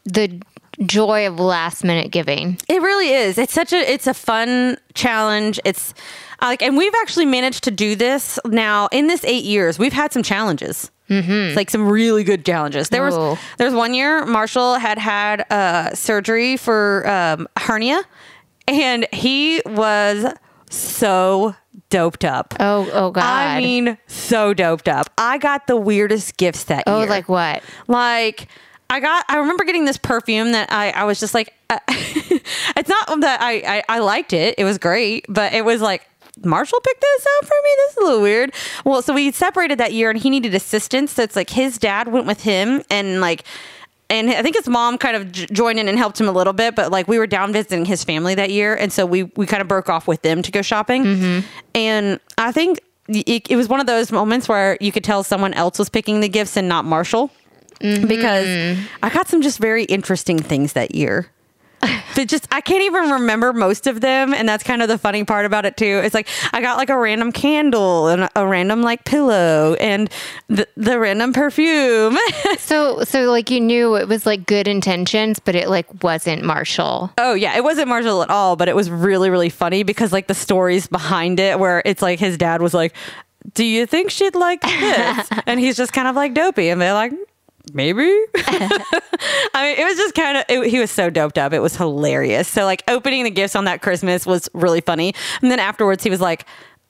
the 0.04 0.40
joy 0.84 1.26
of 1.26 1.40
last 1.40 1.84
minute 1.84 2.10
giving. 2.10 2.58
it 2.68 2.82
really 2.82 3.10
is. 3.10 3.38
It's 3.38 3.52
such 3.52 3.72
a 3.72 3.76
it's 3.92 4.06
a 4.06 4.14
fun 4.14 4.76
challenge. 4.94 5.58
It's 5.64 5.94
like 6.42 6.62
and 6.62 6.76
we've 6.76 6.94
actually 7.02 7.26
managed 7.26 7.64
to 7.64 7.70
do 7.70 7.94
this 7.94 8.38
now 8.46 8.88
in 8.92 9.06
this 9.06 9.24
eight 9.24 9.44
years. 9.44 9.78
We've 9.78 9.92
had 9.92 10.12
some 10.12 10.22
challenges 10.22 10.90
mm-hmm. 11.08 11.56
like 11.56 11.70
some 11.70 11.88
really 11.88 12.24
good 12.24 12.44
challenges 12.44 12.88
there 12.88 13.06
Ooh. 13.06 13.10
was 13.10 13.38
there 13.58 13.66
was 13.66 13.74
one 13.74 13.94
year 13.94 14.24
marshall 14.26 14.76
had 14.76 14.98
had 14.98 15.50
uh 15.50 15.94
surgery 15.94 16.56
for 16.56 17.08
um 17.08 17.48
hernia 17.58 18.02
and 18.68 19.06
he 19.12 19.62
was 19.66 20.32
so 20.70 21.54
doped 21.90 22.24
up 22.24 22.54
Oh, 22.58 22.90
oh 22.92 23.10
God. 23.10 23.22
I 23.22 23.60
mean, 23.60 23.96
so 24.06 24.52
doped 24.52 24.88
up. 24.88 25.08
I 25.16 25.38
got 25.38 25.66
the 25.66 25.76
weirdest 25.76 26.36
gifts 26.36 26.64
that 26.64 26.84
oh, 26.86 27.00
year. 27.00 27.08
like 27.08 27.28
what? 27.28 27.62
like 27.86 28.48
I 28.88 29.00
got. 29.00 29.24
I 29.28 29.38
remember 29.38 29.64
getting 29.64 29.84
this 29.84 29.96
perfume 29.96 30.52
that 30.52 30.70
I. 30.70 30.90
I 30.90 31.04
was 31.04 31.18
just 31.18 31.34
like, 31.34 31.52
uh, 31.70 31.78
it's 31.88 32.88
not 32.88 33.20
that 33.20 33.40
I, 33.40 33.82
I. 33.88 33.96
I 33.96 33.98
liked 33.98 34.32
it. 34.32 34.54
It 34.58 34.64
was 34.64 34.78
great, 34.78 35.26
but 35.28 35.52
it 35.52 35.64
was 35.64 35.80
like 35.80 36.08
Marshall 36.44 36.80
picked 36.80 37.00
this 37.00 37.26
out 37.36 37.46
for 37.46 37.54
me. 37.62 37.70
This 37.76 37.90
is 37.92 37.96
a 37.96 38.00
little 38.00 38.22
weird. 38.22 38.54
Well, 38.84 39.02
so 39.02 39.14
we 39.14 39.32
separated 39.32 39.78
that 39.78 39.92
year, 39.92 40.10
and 40.10 40.18
he 40.18 40.30
needed 40.30 40.54
assistance. 40.54 41.12
So 41.12 41.22
it's 41.22 41.36
like 41.36 41.50
his 41.50 41.78
dad 41.78 42.08
went 42.08 42.26
with 42.26 42.42
him, 42.42 42.82
and 42.90 43.20
like. 43.20 43.44
And 44.08 44.30
I 44.30 44.40
think 44.40 44.54
his 44.54 44.68
mom 44.68 44.98
kind 44.98 45.16
of 45.16 45.32
j- 45.32 45.48
joined 45.50 45.80
in 45.80 45.88
and 45.88 45.98
helped 45.98 46.20
him 46.20 46.28
a 46.28 46.32
little 46.32 46.52
bit, 46.52 46.76
but 46.76 46.92
like 46.92 47.08
we 47.08 47.18
were 47.18 47.26
down 47.26 47.52
visiting 47.52 47.84
his 47.84 48.04
family 48.04 48.36
that 48.36 48.50
year, 48.50 48.76
and 48.76 48.92
so 48.92 49.04
we 49.04 49.24
we 49.34 49.46
kind 49.46 49.60
of 49.60 49.66
broke 49.66 49.88
off 49.88 50.06
with 50.06 50.22
them 50.22 50.42
to 50.42 50.52
go 50.52 50.62
shopping. 50.62 51.02
Mm-hmm. 51.02 51.46
And 51.74 52.20
I 52.38 52.52
think 52.52 52.78
it, 53.08 53.50
it 53.50 53.56
was 53.56 53.68
one 53.68 53.80
of 53.80 53.86
those 53.86 54.12
moments 54.12 54.48
where 54.48 54.78
you 54.80 54.92
could 54.92 55.02
tell 55.02 55.24
someone 55.24 55.54
else 55.54 55.78
was 55.78 55.88
picking 55.88 56.20
the 56.20 56.28
gifts 56.28 56.56
and 56.56 56.68
not 56.68 56.84
Marshall 56.84 57.32
mm-hmm. 57.80 58.06
because 58.06 58.78
I 59.02 59.10
got 59.10 59.28
some 59.28 59.42
just 59.42 59.58
very 59.58 59.84
interesting 59.84 60.38
things 60.38 60.74
that 60.74 60.94
year. 60.94 61.30
But 62.16 62.28
just 62.28 62.48
I 62.50 62.62
can't 62.62 62.82
even 62.82 63.10
remember 63.10 63.52
most 63.52 63.86
of 63.86 64.00
them, 64.00 64.32
and 64.32 64.48
that's 64.48 64.64
kind 64.64 64.80
of 64.80 64.88
the 64.88 64.96
funny 64.96 65.22
part 65.24 65.44
about 65.44 65.66
it 65.66 65.76
too. 65.76 66.00
It's 66.02 66.14
like 66.14 66.28
I 66.52 66.62
got 66.62 66.78
like 66.78 66.88
a 66.88 66.98
random 66.98 67.30
candle 67.30 68.08
and 68.08 68.28
a 68.34 68.46
random 68.46 68.82
like 68.82 69.04
pillow 69.04 69.74
and 69.74 70.10
the, 70.48 70.66
the 70.76 70.98
random 70.98 71.32
perfume. 71.32 72.18
So, 72.58 73.04
so 73.04 73.30
like 73.30 73.50
you 73.50 73.60
knew 73.60 73.96
it 73.96 74.08
was 74.08 74.24
like 74.26 74.46
good 74.46 74.66
intentions, 74.66 75.38
but 75.38 75.54
it 75.54 75.68
like 75.68 76.02
wasn't 76.02 76.42
Marshall. 76.42 77.12
oh 77.18 77.34
yeah, 77.34 77.56
it 77.56 77.62
wasn't 77.62 77.88
Marshall 77.88 78.22
at 78.22 78.30
all, 78.30 78.56
but 78.56 78.68
it 78.68 78.74
was 78.74 78.90
really 78.90 79.30
really 79.30 79.50
funny 79.50 79.82
because 79.82 80.12
like 80.12 80.26
the 80.26 80.34
stories 80.34 80.86
behind 80.88 81.38
it, 81.38 81.58
where 81.60 81.82
it's 81.84 82.02
like 82.02 82.18
his 82.18 82.36
dad 82.38 82.62
was 82.62 82.72
like, 82.74 82.94
"Do 83.54 83.64
you 83.64 83.86
think 83.86 84.10
she'd 84.10 84.34
like 84.34 84.62
this?" 84.62 85.28
and 85.46 85.60
he's 85.60 85.76
just 85.76 85.92
kind 85.92 86.08
of 86.08 86.16
like 86.16 86.34
dopey, 86.34 86.70
and 86.70 86.80
they're 86.80 86.94
like. 86.94 87.12
Maybe. 87.72 88.02
I 88.36 89.54
mean, 89.54 89.76
it 89.78 89.84
was 89.84 89.96
just 89.96 90.14
kind 90.14 90.38
of, 90.48 90.64
he 90.64 90.78
was 90.78 90.90
so 90.90 91.10
doped 91.10 91.36
up. 91.38 91.52
It 91.52 91.60
was 91.60 91.76
hilarious. 91.76 92.46
So, 92.48 92.64
like, 92.64 92.82
opening 92.88 93.24
the 93.24 93.30
gifts 93.30 93.56
on 93.56 93.64
that 93.64 93.82
Christmas 93.82 94.24
was 94.26 94.48
really 94.54 94.80
funny. 94.80 95.14
And 95.42 95.50
then 95.50 95.58
afterwards, 95.58 96.04
he 96.04 96.10
was 96.10 96.20
like, 96.20 96.46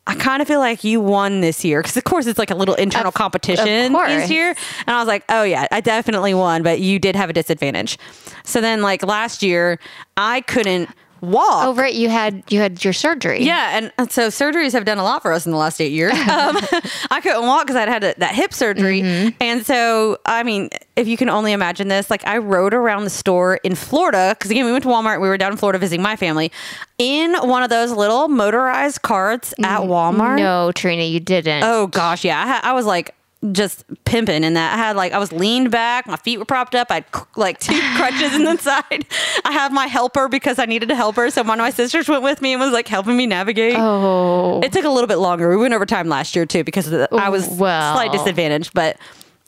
I 0.07 0.15
kind 0.15 0.41
of 0.41 0.47
feel 0.47 0.61
like 0.61 0.85
you 0.85 1.01
won 1.01 1.41
this 1.41 1.65
year. 1.65 1.83
Cause, 1.83 1.97
of 1.97 2.05
course, 2.05 2.27
it's 2.27 2.39
like 2.39 2.51
a 2.51 2.55
little 2.55 2.75
internal 2.77 3.09
Of- 3.09 3.15
competition 3.15 3.87
of 3.87 3.93
course. 3.93 4.11
each 4.25 4.31
year. 4.31 4.51
And 4.87 4.95
I 4.95 4.99
was 5.01 5.09
like, 5.09 5.25
oh, 5.31 5.43
yeah, 5.43 5.67
I 5.73 5.81
definitely 5.81 6.35
won, 6.35 6.63
but 6.63 6.79
you 6.81 6.99
did 6.99 7.17
have 7.17 7.31
a 7.31 7.33
disadvantage. 7.33 7.99
So 8.45 8.61
then, 8.61 8.83
like, 8.83 9.03
last 9.03 9.43
year, 9.43 9.79
I 10.17 10.43
couldn't 10.43 10.91
walk. 11.27 11.67
Oh, 11.67 11.75
right. 11.75 11.93
You 11.95 12.09
had 12.09 12.43
you 12.49 12.59
had 12.61 12.83
your 12.85 12.93
surgery. 12.93 13.43
Yeah, 13.43 13.91
and 13.99 14.11
so 14.11 14.29
surgeries 14.29 14.73
have 14.73 14.85
done 14.85 14.99
a 14.99 15.03
lot 15.03 15.23
for 15.23 15.33
us 15.33 15.47
in 15.47 15.53
the 15.53 15.59
last 15.59 15.81
eight 15.81 15.93
years. 15.93 16.13
Um, 16.37 16.57
I 17.11 17.21
couldn't 17.23 17.47
walk 17.47 17.67
because 17.67 17.77
I'd 17.77 17.89
had 17.89 18.05
a, 18.05 18.15
that 18.19 18.35
hip 18.35 18.53
surgery, 18.53 19.35
and 19.41 19.65
so 19.65 20.19
I 20.27 20.43
mean, 20.43 20.69
if 20.97 21.09
you 21.09 21.17
can 21.17 21.31
only 21.31 21.53
imagine 21.53 21.89
this, 21.89 22.11
like 22.11 22.27
I 22.27 22.39
rode 22.39 22.75
around 22.75 23.05
the 23.05 23.11
store 23.11 23.57
in 23.65 23.75
Florida 23.75 24.35
because 24.37 24.51
again 24.51 24.65
we 24.67 24.73
went 24.73 24.83
to 24.85 24.91
Walmart. 24.91 25.21
We 25.21 25.29
were 25.29 25.39
down 25.39 25.53
in 25.53 25.59
Florida 25.59 25.79
visiting 25.79 26.03
my 26.03 26.15
family 26.17 26.53
in 26.99 27.35
one 27.37 27.63
of 27.63 27.71
those 27.71 27.91
little 27.93 28.29
motorized 28.29 29.03
carts 29.03 29.55
at 29.63 29.81
Walmart. 29.81 30.37
No, 30.37 30.73
Trina, 30.73 31.05
you 31.05 31.21
didn't. 31.21 31.63
Oh 31.65 31.87
gosh, 31.87 32.25
yeah, 32.25 32.61
I, 32.63 32.71
I 32.71 32.73
was 32.75 32.85
like 32.87 33.15
just 33.53 33.85
pimping 34.05 34.43
in 34.45 34.55
that. 34.55 34.75
I 34.75 34.77
had 34.77 34.97
like 34.97 35.13
I 35.13 35.19
was 35.19 35.31
leaned 35.33 35.71
back, 35.71 36.07
my 36.07 36.17
feet 36.17 36.39
were 36.39 36.45
propped 36.45 36.75
up. 36.75 36.91
I 36.91 36.95
had 36.97 37.05
like 37.37 37.61
two 37.61 37.79
crutches 37.97 38.35
in 38.35 38.45
the 38.45 38.57
side. 38.57 39.07
I 39.45 39.53
had 39.53 39.73
my 39.73 39.87
helper 39.87 40.29
because 40.29 40.59
I 40.59 40.65
needed 40.65 40.91
a 40.91 40.95
helper, 40.95 41.31
so 41.31 41.43
one 41.43 41.61
of 41.61 41.65
my 41.65 41.71
sisters 41.71 42.09
went 42.09 42.23
with 42.23 42.41
me 42.43 42.53
and 42.55 42.61
was 42.61 42.73
like 42.73 42.89
helping 42.89 43.17
me 43.17 43.27
navigate. 43.27 43.77
Oh. 43.79 44.61
It 44.65 44.73
took 44.73 44.85
a 44.85 44.91
little 44.91 45.09
bit 45.09 45.17
longer. 45.17 45.49
We 45.51 45.57
went 45.57 45.75
over 45.75 45.87
time 45.87 46.09
last 46.09 46.35
year 46.35 46.47
too 46.47 46.65
because 46.65 46.91
the, 46.91 47.09
I 47.15 47.29
was 47.29 47.47
Well. 47.49 47.95
slight 47.95 48.13
disadvantage, 48.13 48.73
but. 48.73 48.97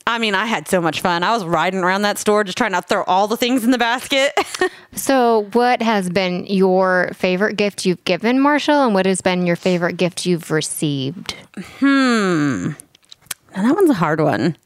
I 0.07 0.17
mean, 0.17 0.33
I 0.33 0.47
had 0.47 0.67
so 0.67 0.81
much 0.81 1.01
fun. 1.01 1.21
I 1.21 1.31
was 1.33 1.45
riding 1.45 1.81
around 1.81 2.01
that 2.01 2.17
store 2.17 2.43
just 2.43 2.57
trying 2.57 2.71
to 2.71 2.81
throw 2.81 3.03
all 3.03 3.27
the 3.27 3.37
things 3.37 3.63
in 3.63 3.69
the 3.69 3.77
basket. 3.77 4.31
So, 4.95 5.47
what 5.53 5.83
has 5.83 6.09
been 6.09 6.47
your 6.47 7.11
favorite 7.13 7.57
gift 7.57 7.85
you've 7.85 8.03
given 8.05 8.39
Marshall, 8.39 8.83
and 8.83 8.95
what 8.95 9.05
has 9.05 9.21
been 9.21 9.45
your 9.45 9.55
favorite 9.55 9.97
gift 9.97 10.25
you've 10.25 10.49
received? 10.49 11.35
Hmm. 11.77 12.71
And 13.53 13.65
that 13.65 13.75
one's 13.75 13.89
a 13.89 13.93
hard 13.95 14.21
one. 14.21 14.57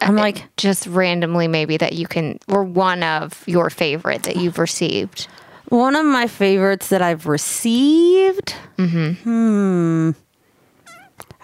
I'm 0.00 0.16
like, 0.16 0.44
Just 0.56 0.86
randomly, 0.86 1.48
maybe 1.48 1.76
that 1.76 1.92
you 1.94 2.06
can, 2.06 2.38
or 2.48 2.64
one 2.64 3.02
of 3.02 3.42
your 3.46 3.70
favorite 3.70 4.22
that 4.24 4.36
you've 4.36 4.58
received. 4.58 5.26
One 5.68 5.96
of 5.96 6.06
my 6.06 6.26
favorites 6.28 6.88
that 6.88 7.02
I've 7.02 7.26
received. 7.26 8.52
Hmm. 8.76 10.10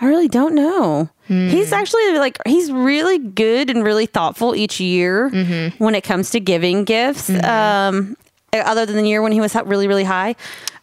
I 0.01 0.07
really 0.07 0.29
don't 0.29 0.55
know. 0.55 1.09
He's 1.27 1.73
actually 1.73 2.19
like 2.19 2.39
he's 2.47 2.71
really 2.71 3.19
good 3.19 3.71
and 3.71 3.83
really 3.83 4.07
thoughtful 4.07 4.55
each 4.55 4.79
year 4.81 5.31
when 5.79 5.95
it 5.95 6.03
comes 6.03 6.31
to 6.31 6.41
giving 6.41 6.85
gifts. 6.85 7.31
Um, 7.31 8.17
other 8.61 8.87
than 8.87 8.97
the 8.97 9.09
year 9.09 9.23
when 9.23 9.33
he 9.33 9.41
was 9.41 9.55
really 9.55 9.89
really 9.89 10.05
high. 10.05 10.37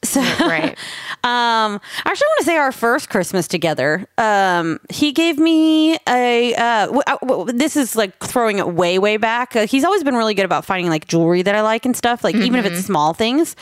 So 0.04 0.20
Right. 0.20 0.70
um, 1.24 1.80
I 1.80 1.80
actually 2.06 2.26
want 2.30 2.40
to 2.40 2.46
say 2.46 2.58
our 2.58 2.72
first 2.72 3.10
Christmas 3.10 3.48
together. 3.48 4.08
Um, 4.18 4.80
he 4.90 5.12
gave 5.12 5.38
me 5.38 5.96
a. 6.10 6.56
Uh, 6.56 6.86
w- 6.88 7.04
uh, 7.06 7.18
w- 7.22 7.52
this 7.52 7.78
is 7.78 7.96
like 7.96 8.18
throwing 8.18 8.58
it 8.58 8.68
way, 8.74 8.98
way 8.98 9.18
back. 9.18 9.56
Uh, 9.56 9.68
he's 9.68 9.84
always 9.84 10.04
been 10.04 10.16
really 10.16 10.34
good 10.34 10.46
about 10.46 10.66
finding 10.66 10.90
like 10.90 11.08
jewelry 11.08 11.44
that 11.44 11.54
I 11.54 11.62
like 11.62 11.86
and 11.86 11.96
stuff, 11.96 12.24
like 12.24 12.34
even 12.34 12.60
if 12.60 12.66
it's 12.66 12.84
small 12.84 13.14
things. 13.14 13.56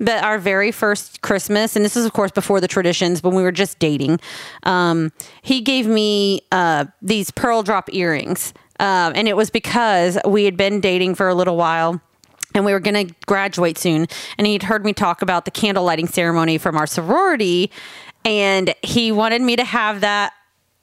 But 0.00 0.24
our 0.24 0.38
very 0.38 0.72
first 0.72 1.22
Christmas, 1.22 1.76
and 1.76 1.84
this 1.84 1.96
is 1.96 2.04
of 2.04 2.12
course 2.12 2.32
before 2.32 2.60
the 2.60 2.68
traditions, 2.68 3.22
when 3.22 3.36
we 3.36 3.42
were 3.44 3.52
just 3.52 3.78
dating, 3.78 4.18
um, 4.64 5.12
he 5.42 5.60
gave 5.60 5.86
me 5.86 6.40
uh, 6.50 6.86
these 7.02 7.30
pearl 7.30 7.62
drop 7.62 7.88
earrings, 7.94 8.52
um, 8.80 9.12
and 9.14 9.28
it 9.28 9.36
was 9.36 9.48
because 9.48 10.18
we 10.26 10.44
had 10.44 10.56
been 10.56 10.80
dating 10.80 11.14
for 11.14 11.28
a 11.28 11.34
little 11.36 11.56
while 11.56 12.00
and 12.54 12.64
we 12.64 12.72
were 12.72 12.80
going 12.80 13.08
to 13.08 13.14
graduate 13.26 13.76
soon 13.76 14.06
and 14.38 14.46
he'd 14.46 14.62
heard 14.62 14.84
me 14.84 14.92
talk 14.92 15.22
about 15.22 15.44
the 15.44 15.50
candle 15.50 15.84
lighting 15.84 16.06
ceremony 16.06 16.58
from 16.58 16.76
our 16.76 16.86
sorority 16.86 17.70
and 18.24 18.74
he 18.82 19.12
wanted 19.12 19.42
me 19.42 19.56
to 19.56 19.64
have 19.64 20.00
that 20.00 20.32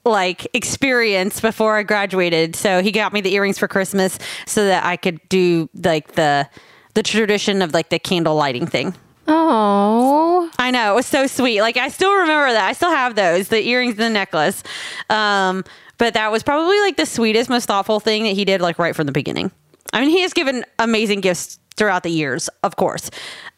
like 0.04 0.48
experience 0.54 1.40
before 1.40 1.76
I 1.76 1.82
graduated 1.82 2.56
so 2.56 2.82
he 2.82 2.92
got 2.92 3.12
me 3.12 3.20
the 3.20 3.32
earrings 3.34 3.58
for 3.58 3.68
Christmas 3.68 4.18
so 4.46 4.66
that 4.66 4.84
I 4.84 4.96
could 4.96 5.20
do 5.28 5.68
like 5.74 6.12
the 6.12 6.48
the 6.94 7.02
tradition 7.02 7.62
of 7.62 7.72
like 7.72 7.88
the 7.88 7.98
candle 7.98 8.34
lighting 8.34 8.66
thing 8.66 8.94
Oh, 9.28 10.50
I 10.58 10.70
know 10.70 10.92
it 10.92 10.94
was 10.96 11.06
so 11.06 11.26
sweet. 11.26 11.60
Like 11.60 11.76
I 11.76 11.88
still 11.88 12.12
remember 12.12 12.52
that. 12.52 12.68
I 12.68 12.72
still 12.72 12.90
have 12.90 13.14
those, 13.14 13.48
the 13.48 13.62
earrings 13.64 13.92
and 13.92 14.00
the 14.00 14.10
necklace. 14.10 14.62
Um, 15.10 15.64
but 15.98 16.14
that 16.14 16.32
was 16.32 16.42
probably 16.42 16.80
like 16.80 16.96
the 16.96 17.06
sweetest, 17.06 17.48
most 17.48 17.66
thoughtful 17.66 18.00
thing 18.00 18.24
that 18.24 18.34
he 18.34 18.44
did, 18.44 18.60
like 18.60 18.78
right 18.78 18.96
from 18.96 19.06
the 19.06 19.12
beginning. 19.12 19.52
I 19.92 20.00
mean, 20.00 20.10
he 20.10 20.22
has 20.22 20.32
given 20.32 20.64
amazing 20.78 21.20
gifts 21.20 21.58
throughout 21.72 22.02
the 22.02 22.10
years, 22.10 22.48
of 22.62 22.76
course. 22.76 23.10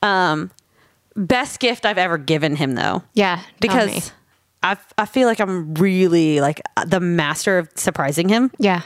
Um, 0.03 0.51
best 1.17 1.61
gift 1.61 1.87
I've 1.87 1.99
ever 1.99 2.19
given 2.19 2.57
him, 2.57 2.75
though, 2.75 3.03
yeah. 3.15 3.41
because 3.61 4.13
I 4.63 4.77
I 4.99 5.07
feel 5.07 5.29
like 5.29 5.41
I'm 5.41 5.75
really 5.75 6.41
like 6.41 6.61
the 6.87 7.01
master 7.01 7.59
of 7.59 7.69
surprising 7.75 8.29
him. 8.29 8.51
yeah. 8.59 8.83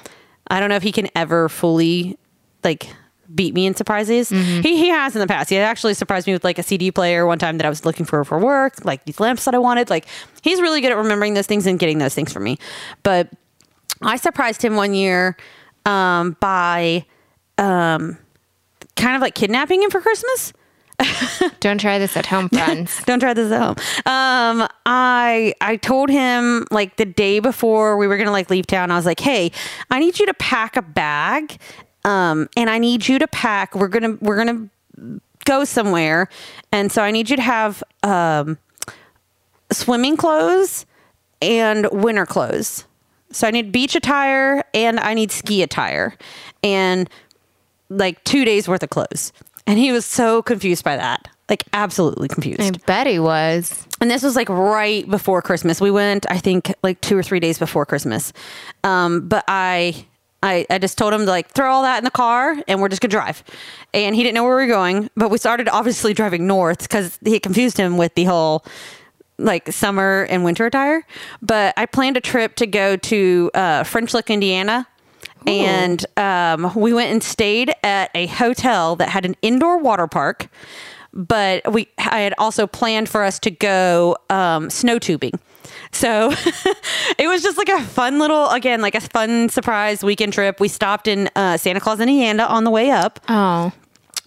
I 0.51 0.61
don't 0.61 0.71
know 0.71 0.77
if 0.77 0.83
he 0.83 0.93
can 0.93 1.09
ever 1.15 1.51
fully 1.51 2.19
like 2.65 2.89
beat 3.35 3.55
me 3.55 3.67
in 3.67 3.75
surprises. 3.75 4.31
He 4.31 4.61
he 4.63 4.89
has 4.89 5.15
in 5.15 5.21
the 5.21 5.27
past. 5.27 5.51
He 5.51 5.59
actually 5.59 5.95
surprised 5.95 6.27
me 6.27 6.33
with 6.33 6.43
like 6.43 6.59
a 6.59 6.63
CD 6.63 6.91
player 6.91 7.27
one 7.27 7.39
time 7.39 7.59
that 7.59 7.67
I 7.67 7.69
was 7.69 7.85
looking 7.85 8.07
for 8.07 8.25
for 8.25 8.39
work, 8.39 8.85
like 8.85 9.05
these 9.05 9.21
lamps 9.21 9.45
that 9.45 9.55
I 9.55 9.59
wanted. 9.59 9.91
Like 9.91 10.07
he's 10.43 10.61
really 10.61 10.81
good 10.81 10.91
at 10.91 10.97
remembering 10.97 11.35
those 11.35 11.47
things 11.47 11.67
and 11.67 11.79
getting 11.79 11.99
those 11.99 12.15
things 12.15 12.33
for 12.33 12.41
me. 12.41 12.59
But 13.03 13.31
I 14.01 14.17
surprised 14.17 14.63
him 14.63 14.77
one 14.77 14.95
year 14.95 15.37
um, 15.85 16.37
by 16.41 17.05
um, 17.59 18.17
kind 18.99 19.17
of 19.17 19.23
like 19.23 19.35
kidnapping 19.35 19.83
him 19.83 19.91
for 19.91 20.01
Christmas. 20.01 20.53
Don't 21.61 21.81
try 21.81 21.99
this 21.99 22.17
at 22.17 22.27
home, 22.27 22.49
friends. 22.53 23.03
Don't 23.05 23.21
try 23.21 23.33
this 23.33 23.53
at 23.53 23.61
home. 23.61 23.77
Um, 24.05 24.69
I 24.85 25.55
I 25.61 25.77
told 25.77 26.11
him 26.11 26.67
like 26.71 26.97
the 26.97 27.05
day 27.05 27.39
before 27.39 27.97
we 27.97 28.07
were 28.07 28.17
gonna 28.17 28.33
like 28.33 28.51
leave 28.51 28.67
town. 28.67 28.91
I 28.91 28.97
was 28.97 29.07
like, 29.07 29.21
hey, 29.21 29.53
I 29.91 30.01
need 30.01 30.19
you 30.19 30.27
to 30.27 30.35
pack 30.35 30.77
a 30.77 30.83
bag, 30.83 31.59
um, 32.05 32.49
and 32.57 32.69
I 32.69 32.79
need 32.79 33.07
you 33.09 33.19
to 33.21 33.29
pack. 33.29 33.75
We're 33.75 33.89
gonna 33.89 34.19
we're 34.21 34.37
gonna 34.37 34.69
go 35.45 35.65
somewhere, 35.65 36.29
and 36.73 36.91
so 36.91 37.03
I 37.03 37.11
need 37.11 37.31
you 37.31 37.37
to 37.37 37.43
have 37.43 37.83
um, 38.03 38.59
swimming 39.71 40.17
clothes 40.17 40.85
and 41.41 41.89
winter 41.93 42.27
clothes. 42.27 42.85
So 43.31 43.47
I 43.47 43.51
need 43.51 43.71
beach 43.73 43.95
attire 43.95 44.65
and 44.73 44.99
I 44.99 45.15
need 45.15 45.31
ski 45.31 45.63
attire, 45.63 46.17
and 46.65 47.09
like 47.91 48.23
two 48.25 48.45
days 48.45 48.69
worth 48.69 48.83
of 48.83 48.91
clothes. 48.91 49.33
And 49.67 49.79
he 49.79 49.93
was 49.93 50.07
so 50.07 50.43
confused 50.43 50.85
by 50.85 50.97
that. 50.97 51.29
Like 51.49 51.65
absolutely 51.73 52.29
confused. 52.29 52.61
I 52.61 52.71
bet 52.87 53.07
he 53.07 53.19
was. 53.19 53.87
And 54.01 54.11
this 54.11 54.23
was 54.23 54.37
like 54.37 54.49
right 54.49 55.09
before 55.09 55.41
Christmas. 55.43 55.81
We 55.81 55.91
went, 55.91 56.27
I 56.31 56.39
think, 56.39 56.75
like 56.83 57.01
two 57.01 57.17
or 57.17 57.23
three 57.23 57.41
days 57.41 57.59
before 57.59 57.87
Christmas. 57.87 58.33
Um, 58.85 59.29
but 59.29 59.45
I, 59.49 60.07
I, 60.43 60.67
I 60.69 60.79
just 60.79 60.99
told 60.99 61.13
him 61.15 61.21
to 61.21 61.31
like 61.31 61.49
throw 61.49 61.73
all 61.73 61.83
that 61.83 61.99
in 61.99 62.05
the 62.05 62.11
car 62.11 62.57
and 62.69 62.81
we're 62.81 62.89
just 62.89 63.01
gonna 63.01 63.11
drive. 63.11 63.43
And 63.95 64.15
he 64.15 64.23
didn't 64.23 64.35
know 64.35 64.45
where 64.45 64.57
we 64.57 64.63
were 64.63 64.69
going. 64.69 65.11
But 65.17 65.31
we 65.31 65.39
started 65.39 65.69
obviously 65.69 66.13
driving 66.13 66.47
north 66.47 66.81
because 66.83 67.19
he 67.25 67.41
confused 67.41 67.79
him 67.79 67.97
with 67.97 68.15
the 68.15 68.25
whole 68.25 68.65
like 69.39 69.73
summer 69.73 70.27
and 70.29 70.45
winter 70.45 70.67
attire. 70.67 71.07
But 71.41 71.75
I 71.77 71.87
planned 71.87 72.17
a 72.17 72.21
trip 72.21 72.57
to 72.57 72.67
go 72.67 72.97
to 72.97 73.51
uh, 73.55 73.85
French 73.85 74.13
Lick, 74.13 74.31
Indiana. 74.31 74.87
And 75.47 76.05
um, 76.17 76.73
we 76.75 76.93
went 76.93 77.11
and 77.11 77.23
stayed 77.23 77.73
at 77.83 78.11
a 78.15 78.27
hotel 78.27 78.97
that 78.97 79.09
had 79.09 79.25
an 79.25 79.37
indoor 79.43 79.79
water 79.79 80.07
park 80.07 80.49
but 81.13 81.73
we 81.73 81.89
I 81.99 82.21
had 82.21 82.35
also 82.39 82.67
planned 82.67 83.09
for 83.09 83.25
us 83.25 83.39
to 83.41 83.51
go 83.51 84.17
um, 84.31 84.71
snow 84.71 84.99
tubing. 84.99 85.33
So 85.93 86.31
it 87.19 87.29
was 87.29 87.43
just 87.43 87.59
like 87.59 87.69
a 87.69 87.83
fun 87.83 88.19
little, 88.19 88.49
again, 88.51 88.81
like 88.81 88.95
a 88.95 89.01
fun 89.01 89.49
surprise 89.49 90.03
weekend 90.03 90.33
trip. 90.33 90.61
We 90.61 90.69
stopped 90.69 91.09
in 91.09 91.29
uh, 91.35 91.57
Santa 91.57 91.81
Claus, 91.81 92.01
Indiana 92.01 92.45
on 92.45 92.65
the 92.65 92.71
way 92.71 92.91
up. 92.91 93.21
Oh, 93.29 93.73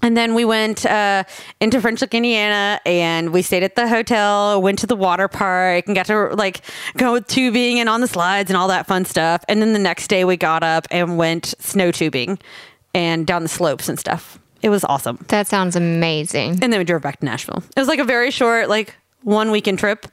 And 0.01 0.17
then 0.17 0.33
we 0.33 0.45
went 0.45 0.85
uh, 0.85 1.23
into 1.59 1.79
French 1.79 2.01
Lick, 2.01 2.13
Indiana, 2.13 2.79
and 2.85 3.31
we 3.31 3.41
stayed 3.41 3.63
at 3.63 3.75
the 3.75 3.87
hotel, 3.87 4.61
went 4.61 4.79
to 4.79 4.87
the 4.87 4.95
water 4.95 5.27
park, 5.27 5.85
and 5.87 5.95
got 5.95 6.07
to 6.07 6.29
like 6.35 6.61
go 6.97 7.13
with 7.13 7.27
tubing 7.27 7.79
and 7.79 7.87
on 7.87 8.01
the 8.01 8.07
slides 8.07 8.49
and 8.49 8.57
all 8.57 8.67
that 8.69 8.87
fun 8.87 9.05
stuff. 9.05 9.43
And 9.47 9.61
then 9.61 9.73
the 9.73 9.79
next 9.79 10.07
day 10.07 10.25
we 10.25 10.37
got 10.37 10.63
up 10.63 10.87
and 10.91 11.17
went 11.17 11.53
snow 11.59 11.91
tubing 11.91 12.39
and 12.93 13.27
down 13.27 13.43
the 13.43 13.49
slopes 13.49 13.87
and 13.89 13.99
stuff. 13.99 14.39
It 14.61 14.69
was 14.69 14.83
awesome. 14.83 15.17
that 15.29 15.47
sounds 15.47 15.75
amazing. 15.75 16.59
And 16.61 16.71
then 16.71 16.77
we 16.79 16.83
drove 16.83 17.01
back 17.01 17.19
to 17.19 17.25
Nashville. 17.25 17.63
It 17.75 17.79
was 17.79 17.87
like 17.87 17.99
a 17.99 18.03
very 18.03 18.29
short, 18.29 18.69
like 18.69 18.95
one 19.23 19.49
weekend 19.49 19.79
trip, 19.79 20.05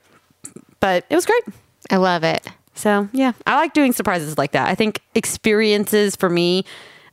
but 0.80 1.04
it 1.10 1.14
was 1.14 1.26
great. 1.26 1.42
I 1.90 1.96
love 1.96 2.24
it. 2.24 2.46
So 2.74 3.08
yeah, 3.12 3.32
I 3.46 3.56
like 3.56 3.74
doing 3.74 3.92
surprises 3.92 4.38
like 4.38 4.52
that. 4.52 4.68
I 4.68 4.74
think 4.74 5.00
experiences 5.14 6.16
for 6.16 6.30
me, 6.30 6.64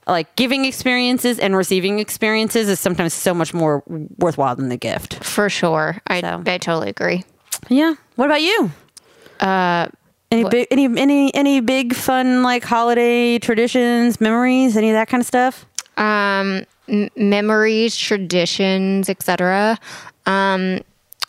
like 0.08 0.36
giving 0.36 0.66
experiences 0.66 1.40
and 1.40 1.56
receiving 1.56 2.00
experiences, 2.00 2.70
is 2.70 2.80
sometimes 2.80 3.14
so 3.14 3.34
much 3.34 3.54
more 3.54 3.84
worthwhile 4.18 4.56
than 4.56 4.70
the 4.70 4.78
gift. 4.78 5.24
For 5.24 5.50
sure. 5.50 6.02
I, 6.08 6.22
So. 6.22 6.44
I 6.46 6.58
totally 6.58 6.90
agree. 6.90 7.24
Yeah. 7.70 7.96
What 8.16 8.26
about 8.26 8.42
you? 8.42 8.72
Uh, 9.40 9.88
Any 10.32 10.48
big, 10.50 10.68
any 10.72 10.86
any 10.98 11.34
any 11.34 11.60
big 11.62 11.94
fun 11.96 12.44
like 12.44 12.64
holiday 12.64 13.38
traditions, 13.40 14.20
memories, 14.22 14.76
any 14.78 14.90
of 14.90 14.94
that 14.94 15.08
kind 15.08 15.22
of 15.22 15.28
stuff? 15.28 15.66
um, 15.98 16.66
m- 16.90 17.10
memories, 17.16 17.96
traditions, 17.96 19.10
etc. 19.10 19.80
Um, 20.26 20.80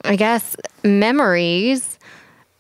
I 0.05 0.17
guess 0.17 0.57
memories. 0.85 1.99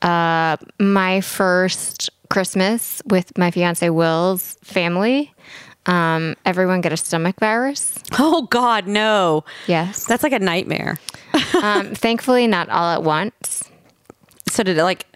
Uh, 0.03 0.57
my 0.79 1.21
first 1.21 2.11
Christmas 2.29 3.03
with 3.07 3.37
my 3.39 3.51
fiance 3.51 3.89
Will's 3.91 4.57
family. 4.63 5.33
Um, 5.87 6.35
everyone 6.45 6.81
get 6.81 6.93
a 6.93 6.97
stomach 6.97 7.39
virus. 7.39 7.99
Oh 8.19 8.43
God, 8.43 8.87
no! 8.87 9.45
Yes. 9.67 10.05
That's 10.05 10.23
like 10.23 10.33
a 10.33 10.39
nightmare. 10.39 10.99
um, 11.63 11.95
thankfully, 11.95 12.47
not 12.47 12.69
all 12.69 12.93
at 12.93 13.03
once. 13.03 13.71
So 14.49 14.63
did 14.63 14.79
it 14.79 14.83
like 14.83 15.07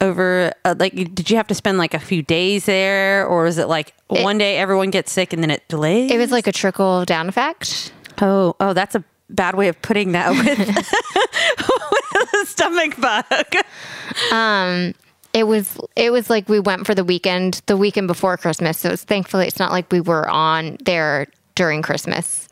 over? 0.00 0.52
Uh, 0.64 0.74
like, 0.78 0.94
did 0.94 1.30
you 1.30 1.36
have 1.36 1.46
to 1.48 1.54
spend 1.54 1.78
like 1.78 1.94
a 1.94 1.98
few 1.98 2.22
days 2.22 2.66
there, 2.66 3.26
or 3.26 3.46
is 3.46 3.58
it 3.58 3.68
like 3.68 3.94
one 4.08 4.38
day 4.38 4.58
everyone 4.58 4.90
gets 4.90 5.12
sick 5.12 5.32
and 5.32 5.42
then 5.42 5.50
it 5.50 5.66
delays? 5.68 6.10
It 6.10 6.18
was 6.18 6.32
like 6.32 6.46
a 6.46 6.52
trickle 6.52 7.04
down 7.04 7.28
effect. 7.28 7.92
Oh, 8.20 8.56
oh, 8.60 8.72
that's 8.72 8.94
a 8.94 9.04
bad 9.28 9.54
way 9.56 9.68
of 9.68 9.80
putting 9.82 10.12
that 10.12 10.30
with, 10.46 10.58
with 12.22 12.34
a 12.42 12.46
stomach 12.46 13.00
bug. 13.00 13.64
It 15.36 15.46
was 15.46 15.76
it 15.96 16.10
was 16.10 16.30
like 16.30 16.48
we 16.48 16.60
went 16.60 16.86
for 16.86 16.94
the 16.94 17.04
weekend, 17.04 17.60
the 17.66 17.76
weekend 17.76 18.06
before 18.06 18.38
Christmas. 18.38 18.78
So 18.78 18.88
it's 18.88 19.04
thankfully 19.04 19.46
it's 19.46 19.58
not 19.58 19.70
like 19.70 19.92
we 19.92 20.00
were 20.00 20.26
on 20.30 20.78
there 20.86 21.26
during 21.54 21.82
Christmas. 21.82 22.48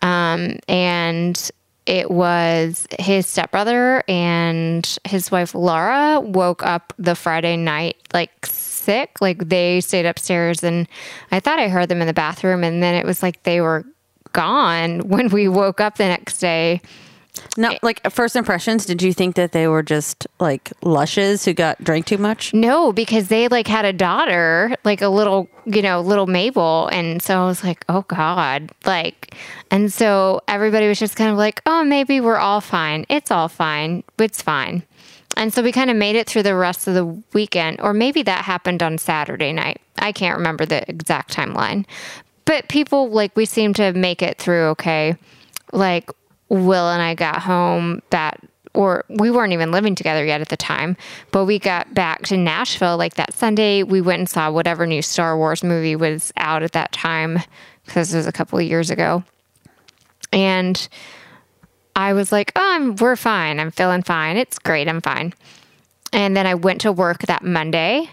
Um, 0.00 0.58
and 0.66 1.50
it 1.84 2.10
was 2.10 2.86
his 2.98 3.26
stepbrother 3.26 4.02
and 4.08 4.98
his 5.04 5.30
wife 5.30 5.54
Laura 5.54 6.18
woke 6.18 6.64
up 6.64 6.94
the 6.96 7.14
Friday 7.14 7.58
night 7.58 7.96
like 8.14 8.46
sick. 8.46 9.20
Like 9.20 9.50
they 9.50 9.82
stayed 9.82 10.06
upstairs 10.06 10.64
and 10.64 10.88
I 11.30 11.40
thought 11.40 11.58
I 11.58 11.68
heard 11.68 11.90
them 11.90 12.00
in 12.00 12.06
the 12.06 12.14
bathroom 12.14 12.64
and 12.64 12.82
then 12.82 12.94
it 12.94 13.04
was 13.04 13.22
like 13.22 13.42
they 13.42 13.60
were 13.60 13.84
gone 14.32 15.00
when 15.08 15.28
we 15.28 15.46
woke 15.46 15.78
up 15.78 15.98
the 15.98 16.06
next 16.06 16.38
day. 16.38 16.80
No, 17.56 17.70
eh. 17.70 17.78
like 17.82 18.10
first 18.10 18.36
impressions. 18.36 18.86
Did 18.86 19.02
you 19.02 19.12
think 19.12 19.36
that 19.36 19.52
they 19.52 19.66
were 19.66 19.82
just 19.82 20.26
like 20.40 20.72
lushes 20.82 21.44
who 21.44 21.52
got 21.52 21.82
drank 21.82 22.06
too 22.06 22.18
much? 22.18 22.54
No, 22.54 22.92
because 22.92 23.28
they 23.28 23.48
like 23.48 23.66
had 23.66 23.84
a 23.84 23.92
daughter, 23.92 24.74
like 24.84 25.02
a 25.02 25.08
little, 25.08 25.48
you 25.64 25.82
know, 25.82 26.00
little 26.00 26.26
Mabel. 26.26 26.88
And 26.92 27.22
so 27.22 27.42
I 27.42 27.46
was 27.46 27.64
like, 27.64 27.84
oh 27.88 28.02
God. 28.02 28.70
Like, 28.84 29.34
and 29.70 29.92
so 29.92 30.40
everybody 30.48 30.88
was 30.88 30.98
just 30.98 31.16
kind 31.16 31.30
of 31.30 31.36
like, 31.36 31.60
oh, 31.66 31.84
maybe 31.84 32.20
we're 32.20 32.36
all 32.36 32.60
fine. 32.60 33.06
It's 33.08 33.30
all 33.30 33.48
fine. 33.48 34.04
It's 34.18 34.42
fine. 34.42 34.82
And 35.36 35.52
so 35.52 35.62
we 35.62 35.72
kind 35.72 35.90
of 35.90 35.96
made 35.96 36.16
it 36.16 36.28
through 36.28 36.44
the 36.44 36.54
rest 36.54 36.86
of 36.86 36.94
the 36.94 37.04
weekend, 37.32 37.80
or 37.80 37.92
maybe 37.92 38.22
that 38.22 38.44
happened 38.44 38.82
on 38.82 38.98
Saturday 38.98 39.52
night. 39.52 39.80
I 39.98 40.12
can't 40.12 40.36
remember 40.36 40.64
the 40.64 40.88
exact 40.88 41.34
timeline. 41.34 41.86
But 42.44 42.68
people, 42.68 43.10
like, 43.10 43.34
we 43.34 43.44
seemed 43.44 43.74
to 43.76 43.92
make 43.94 44.22
it 44.22 44.38
through 44.38 44.66
okay. 44.66 45.16
Like, 45.72 46.08
Will 46.48 46.88
and 46.90 47.02
I 47.02 47.14
got 47.14 47.42
home 47.42 48.02
that 48.10 48.40
or 48.74 49.04
we 49.08 49.30
weren't 49.30 49.52
even 49.52 49.70
living 49.70 49.94
together 49.94 50.24
yet 50.24 50.40
at 50.40 50.48
the 50.48 50.56
time, 50.56 50.96
but 51.30 51.44
we 51.44 51.58
got 51.58 51.94
back 51.94 52.22
to 52.24 52.36
Nashville 52.36 52.96
like 52.96 53.14
that 53.14 53.32
Sunday. 53.32 53.84
We 53.84 54.00
went 54.00 54.18
and 54.18 54.28
saw 54.28 54.50
whatever 54.50 54.84
new 54.84 55.00
Star 55.00 55.38
Wars 55.38 55.62
movie 55.62 55.96
was 55.96 56.32
out 56.36 56.64
at 56.64 56.72
that 56.72 56.90
time 56.92 57.38
because 57.86 58.12
it 58.12 58.16
was 58.16 58.26
a 58.26 58.32
couple 58.32 58.58
of 58.58 58.64
years 58.64 58.90
ago. 58.90 59.22
And 60.32 60.88
I 61.94 62.12
was 62.12 62.32
like, 62.32 62.50
"Oh, 62.56 62.74
I'm, 62.74 62.96
we're 62.96 63.14
fine. 63.16 63.60
I'm 63.60 63.70
feeling 63.70 64.02
fine. 64.02 64.36
It's 64.36 64.58
great. 64.58 64.88
I'm 64.88 65.00
fine." 65.00 65.32
And 66.12 66.36
then 66.36 66.46
I 66.46 66.54
went 66.54 66.80
to 66.82 66.92
work 66.92 67.22
that 67.22 67.44
Monday, 67.44 68.10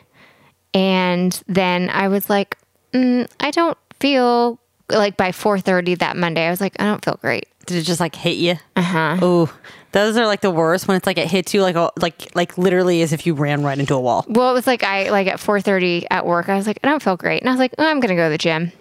and 0.73 1.41
then 1.47 1.89
I 1.89 2.07
was 2.07 2.29
like, 2.29 2.57
mm, 2.93 3.27
"I 3.39 3.49
don't 3.49 3.77
feel 3.99 4.59
like 4.91 5.17
by 5.17 5.31
4:30 5.31 5.99
that 5.99 6.17
Monday. 6.17 6.45
I 6.45 6.49
was 6.49 6.61
like, 6.61 6.75
I 6.79 6.85
don't 6.85 7.03
feel 7.03 7.17
great." 7.21 7.47
Did 7.65 7.77
it 7.77 7.83
just 7.83 7.99
like 7.99 8.15
hit 8.15 8.37
you? 8.37 8.55
Uh 8.75 8.81
huh. 8.81 9.17
Oh, 9.21 9.53
those 9.91 10.17
are 10.17 10.25
like 10.25 10.41
the 10.41 10.51
worst 10.51 10.87
when 10.87 10.97
it's 10.97 11.05
like 11.05 11.17
it 11.17 11.29
hits 11.29 11.53
you 11.53 11.61
like 11.61 11.75
a, 11.75 11.91
like 11.99 12.33
like 12.35 12.57
literally 12.57 13.01
as 13.01 13.13
if 13.13 13.25
you 13.25 13.33
ran 13.33 13.63
right 13.63 13.77
into 13.77 13.93
a 13.95 13.99
wall. 13.99 14.25
Well, 14.27 14.49
it 14.49 14.53
was 14.53 14.67
like 14.67 14.83
I 14.83 15.09
like 15.09 15.27
at 15.27 15.37
4:30 15.37 16.05
at 16.09 16.25
work. 16.25 16.49
I 16.49 16.55
was 16.55 16.67
like, 16.67 16.79
I 16.83 16.87
don't 16.87 17.01
feel 17.01 17.17
great, 17.17 17.41
and 17.41 17.49
I 17.49 17.53
was 17.53 17.59
like, 17.59 17.73
oh, 17.77 17.85
I'm 17.85 17.99
gonna 17.99 18.15
go 18.15 18.25
to 18.25 18.31
the 18.31 18.37
gym. 18.37 18.71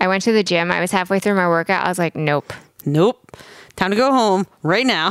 I 0.00 0.08
went 0.08 0.22
to 0.24 0.32
the 0.32 0.42
gym. 0.42 0.70
I 0.70 0.80
was 0.80 0.90
halfway 0.90 1.18
through 1.18 1.34
my 1.34 1.48
workout. 1.48 1.84
I 1.84 1.88
was 1.88 1.98
like, 1.98 2.14
nope. 2.14 2.52
Nope. 2.84 3.36
Time 3.76 3.90
to 3.90 3.96
go 3.96 4.12
home 4.12 4.46
right 4.62 4.86
now. 4.86 5.10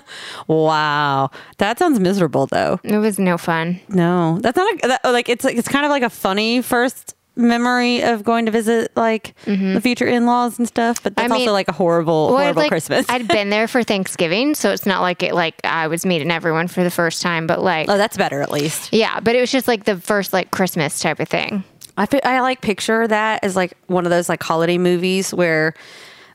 wow, 0.46 1.30
that 1.58 1.78
sounds 1.78 1.98
miserable 1.98 2.46
though. 2.46 2.78
It 2.84 2.98
was 2.98 3.18
no 3.18 3.38
fun. 3.38 3.80
No, 3.88 4.38
that's 4.40 4.56
not 4.56 4.74
a, 4.74 4.88
that, 4.88 5.04
like 5.04 5.28
it's 5.30 5.44
like 5.44 5.56
it's 5.56 5.68
kind 5.68 5.86
of 5.86 5.90
like 5.90 6.02
a 6.02 6.10
funny 6.10 6.60
first 6.60 7.14
memory 7.36 8.02
of 8.02 8.22
going 8.22 8.46
to 8.46 8.52
visit 8.52 8.92
like 8.96 9.34
the 9.44 9.80
future 9.82 10.06
in-laws 10.06 10.58
and 10.58 10.68
stuff, 10.68 11.02
but 11.02 11.16
that's 11.16 11.24
Mm-hmm. 11.24 11.32
I 11.32 11.36
mean- 11.36 11.48
also 11.48 11.52
like 11.52 11.68
a 11.68 11.72
horrible 11.72 12.28
Well, 12.28 12.38
horrible 12.38 12.62
like, 12.62 12.68
Christmas. 12.70 13.06
I'd 13.08 13.26
been 13.28 13.50
there 13.50 13.66
for 13.68 13.82
Thanksgiving, 13.82 14.54
so 14.54 14.70
it's 14.70 14.86
not 14.86 15.00
like 15.02 15.22
it 15.22 15.34
like 15.34 15.54
I 15.64 15.88
was 15.88 16.06
meeting 16.06 16.30
everyone 16.30 16.68
for 16.68 16.84
the 16.84 16.90
first 16.90 17.22
time, 17.22 17.46
but 17.46 17.62
like 17.62 17.88
oh, 17.88 17.96
that's 17.98 18.16
better 18.16 18.40
at 18.42 18.50
least. 18.50 18.92
yeah, 18.92 19.20
but 19.20 19.34
it 19.34 19.40
was 19.40 19.50
just 19.50 19.66
like 19.68 19.84
the 19.84 19.96
first 19.96 20.32
like 20.32 20.50
Christmas 20.50 21.00
type 21.00 21.18
of 21.20 21.28
thing. 21.28 21.64
I 21.96 22.06
I 22.24 22.40
like 22.40 22.60
picture 22.60 23.06
that 23.06 23.44
as 23.44 23.54
like 23.56 23.74
one 23.86 24.04
of 24.06 24.10
those 24.10 24.28
like 24.28 24.42
holiday 24.42 24.78
movies 24.78 25.32
where 25.32 25.74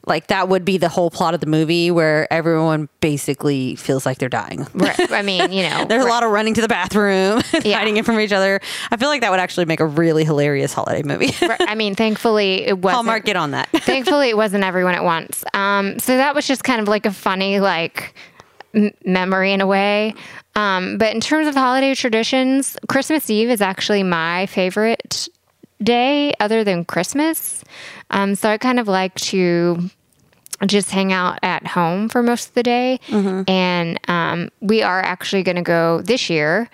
like 0.07 0.27
that 0.27 0.47
would 0.49 0.65
be 0.65 0.77
the 0.77 0.89
whole 0.89 1.11
plot 1.11 1.33
of 1.33 1.39
the 1.39 1.45
movie 1.45 1.91
where 1.91 2.31
everyone 2.31 2.89
basically 3.01 3.75
feels 3.75 4.05
like 4.05 4.17
they're 4.17 4.29
dying. 4.29 4.65
Right. 4.73 5.11
I 5.11 5.21
mean, 5.21 5.51
you 5.51 5.63
know, 5.69 5.85
There's 5.85 6.05
a 6.05 6.07
lot 6.07 6.23
of 6.23 6.31
running 6.31 6.53
to 6.55 6.61
the 6.61 6.67
bathroom, 6.67 7.41
Yeah. 7.63 7.77
hiding 7.77 7.97
it 7.97 8.05
from 8.05 8.19
each 8.19 8.31
other. 8.31 8.59
I 8.91 8.97
feel 8.97 9.09
like 9.09 9.21
that 9.21 9.29
would 9.31 9.39
actually 9.39 9.65
make 9.65 9.79
a 9.81 9.85
really 9.85 10.23
hilarious 10.23 10.73
holiday 10.73 11.03
movie. 11.03 11.33
right, 11.45 11.59
I 11.61 11.75
mean, 11.75 11.95
thankfully 11.95 12.65
it 12.65 12.77
wasn't. 12.79 12.95
Hallmark, 12.95 13.25
get 13.25 13.35
on 13.35 13.51
that. 13.51 13.69
Thankfully, 13.71 14.29
it 14.29 14.37
wasn't 14.37 14.63
everyone 14.63 14.95
at 14.95 15.03
once. 15.03 15.43
Um, 15.53 15.99
so 15.99 16.15
that 16.17 16.33
was 16.33 16.47
just 16.47 16.63
kind 16.63 16.81
of 16.81 16.87
like 16.87 17.05
a 17.05 17.11
funny 17.11 17.59
like 17.59 18.13
m- 18.73 18.91
memory 19.05 19.51
in 19.53 19.61
a 19.61 19.67
way. 19.67 20.15
Um, 20.55 20.97
but 20.97 21.13
in 21.13 21.21
terms 21.21 21.47
of 21.47 21.55
holiday 21.55 21.93
traditions, 21.93 22.77
Christmas 22.87 23.29
Eve 23.29 23.49
is 23.49 23.61
actually 23.61 24.03
my 24.03 24.45
favorite 24.47 25.27
day, 25.81 26.33
other 26.39 26.63
than 26.63 26.85
Christmas. 26.85 27.63
Um, 28.09 28.35
so 28.35 28.49
I 28.49 28.57
kind 28.57 28.79
of 28.79 28.87
like 28.87 29.15
to 29.15 29.89
just 30.65 30.91
hang 30.91 31.13
out 31.13 31.39
at 31.41 31.65
home 31.65 32.09
for 32.09 32.21
most 32.21 32.49
of 32.49 32.53
the 32.53 32.63
day. 32.63 32.99
And 33.47 33.99
um, 34.09 34.49
we 34.59 34.81
are 34.83 35.01
actually 35.01 35.43
going 35.43 35.55
to 35.55 35.61
go 35.61 36.01
this 36.01 36.29
year. 36.29 36.69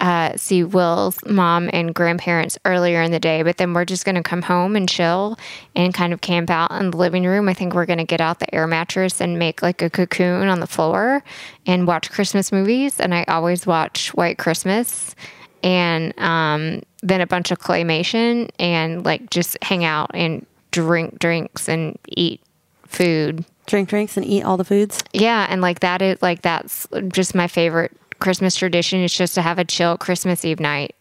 Uh, 0.00 0.34
see 0.34 0.64
Will's 0.64 1.18
mom 1.26 1.68
and 1.74 1.94
grandparents 1.94 2.58
earlier 2.64 3.02
in 3.02 3.10
the 3.10 3.20
day, 3.20 3.42
but 3.42 3.58
then 3.58 3.74
we're 3.74 3.84
just 3.84 4.06
going 4.06 4.14
to 4.14 4.22
come 4.22 4.40
home 4.40 4.74
and 4.74 4.88
chill 4.88 5.38
and 5.76 5.92
kind 5.92 6.14
of 6.14 6.22
camp 6.22 6.48
out 6.48 6.70
in 6.72 6.90
the 6.90 6.96
living 6.96 7.24
room. 7.24 7.50
I 7.50 7.54
think 7.54 7.74
we're 7.74 7.84
going 7.84 7.98
to 7.98 8.06
get 8.06 8.18
out 8.18 8.38
the 8.40 8.54
air 8.54 8.66
mattress 8.66 9.20
and 9.20 9.38
make 9.38 9.60
like 9.60 9.82
a 9.82 9.90
cocoon 9.90 10.48
on 10.48 10.60
the 10.60 10.66
floor 10.66 11.22
and 11.66 11.86
watch 11.86 12.10
Christmas 12.10 12.50
movies. 12.50 12.98
And 12.98 13.14
I 13.14 13.24
always 13.24 13.66
watch 13.66 14.14
White 14.14 14.38
Christmas 14.38 15.14
and 15.62 16.18
um, 16.18 16.80
then 17.02 17.20
a 17.20 17.26
bunch 17.26 17.50
of 17.50 17.58
claymation 17.58 18.50
and 18.58 19.04
like 19.04 19.30
just 19.30 19.56
hang 19.62 19.84
out 19.84 20.10
and 20.14 20.46
drink 20.70 21.18
drinks 21.18 21.68
and 21.68 21.98
eat 22.08 22.40
food. 22.86 23.44
Drink 23.66 23.88
drinks 23.88 24.16
and 24.16 24.26
eat 24.26 24.42
all 24.42 24.56
the 24.56 24.64
foods. 24.64 25.02
Yeah, 25.12 25.46
and 25.48 25.60
like 25.60 25.80
that 25.80 26.02
is 26.02 26.20
like 26.22 26.42
that's 26.42 26.86
just 27.08 27.34
my 27.34 27.46
favorite 27.46 27.92
Christmas 28.18 28.56
tradition. 28.56 29.00
It's 29.00 29.16
just 29.16 29.34
to 29.34 29.42
have 29.42 29.58
a 29.58 29.64
chill 29.64 29.96
Christmas 29.96 30.44
Eve 30.44 30.60
night. 30.60 30.94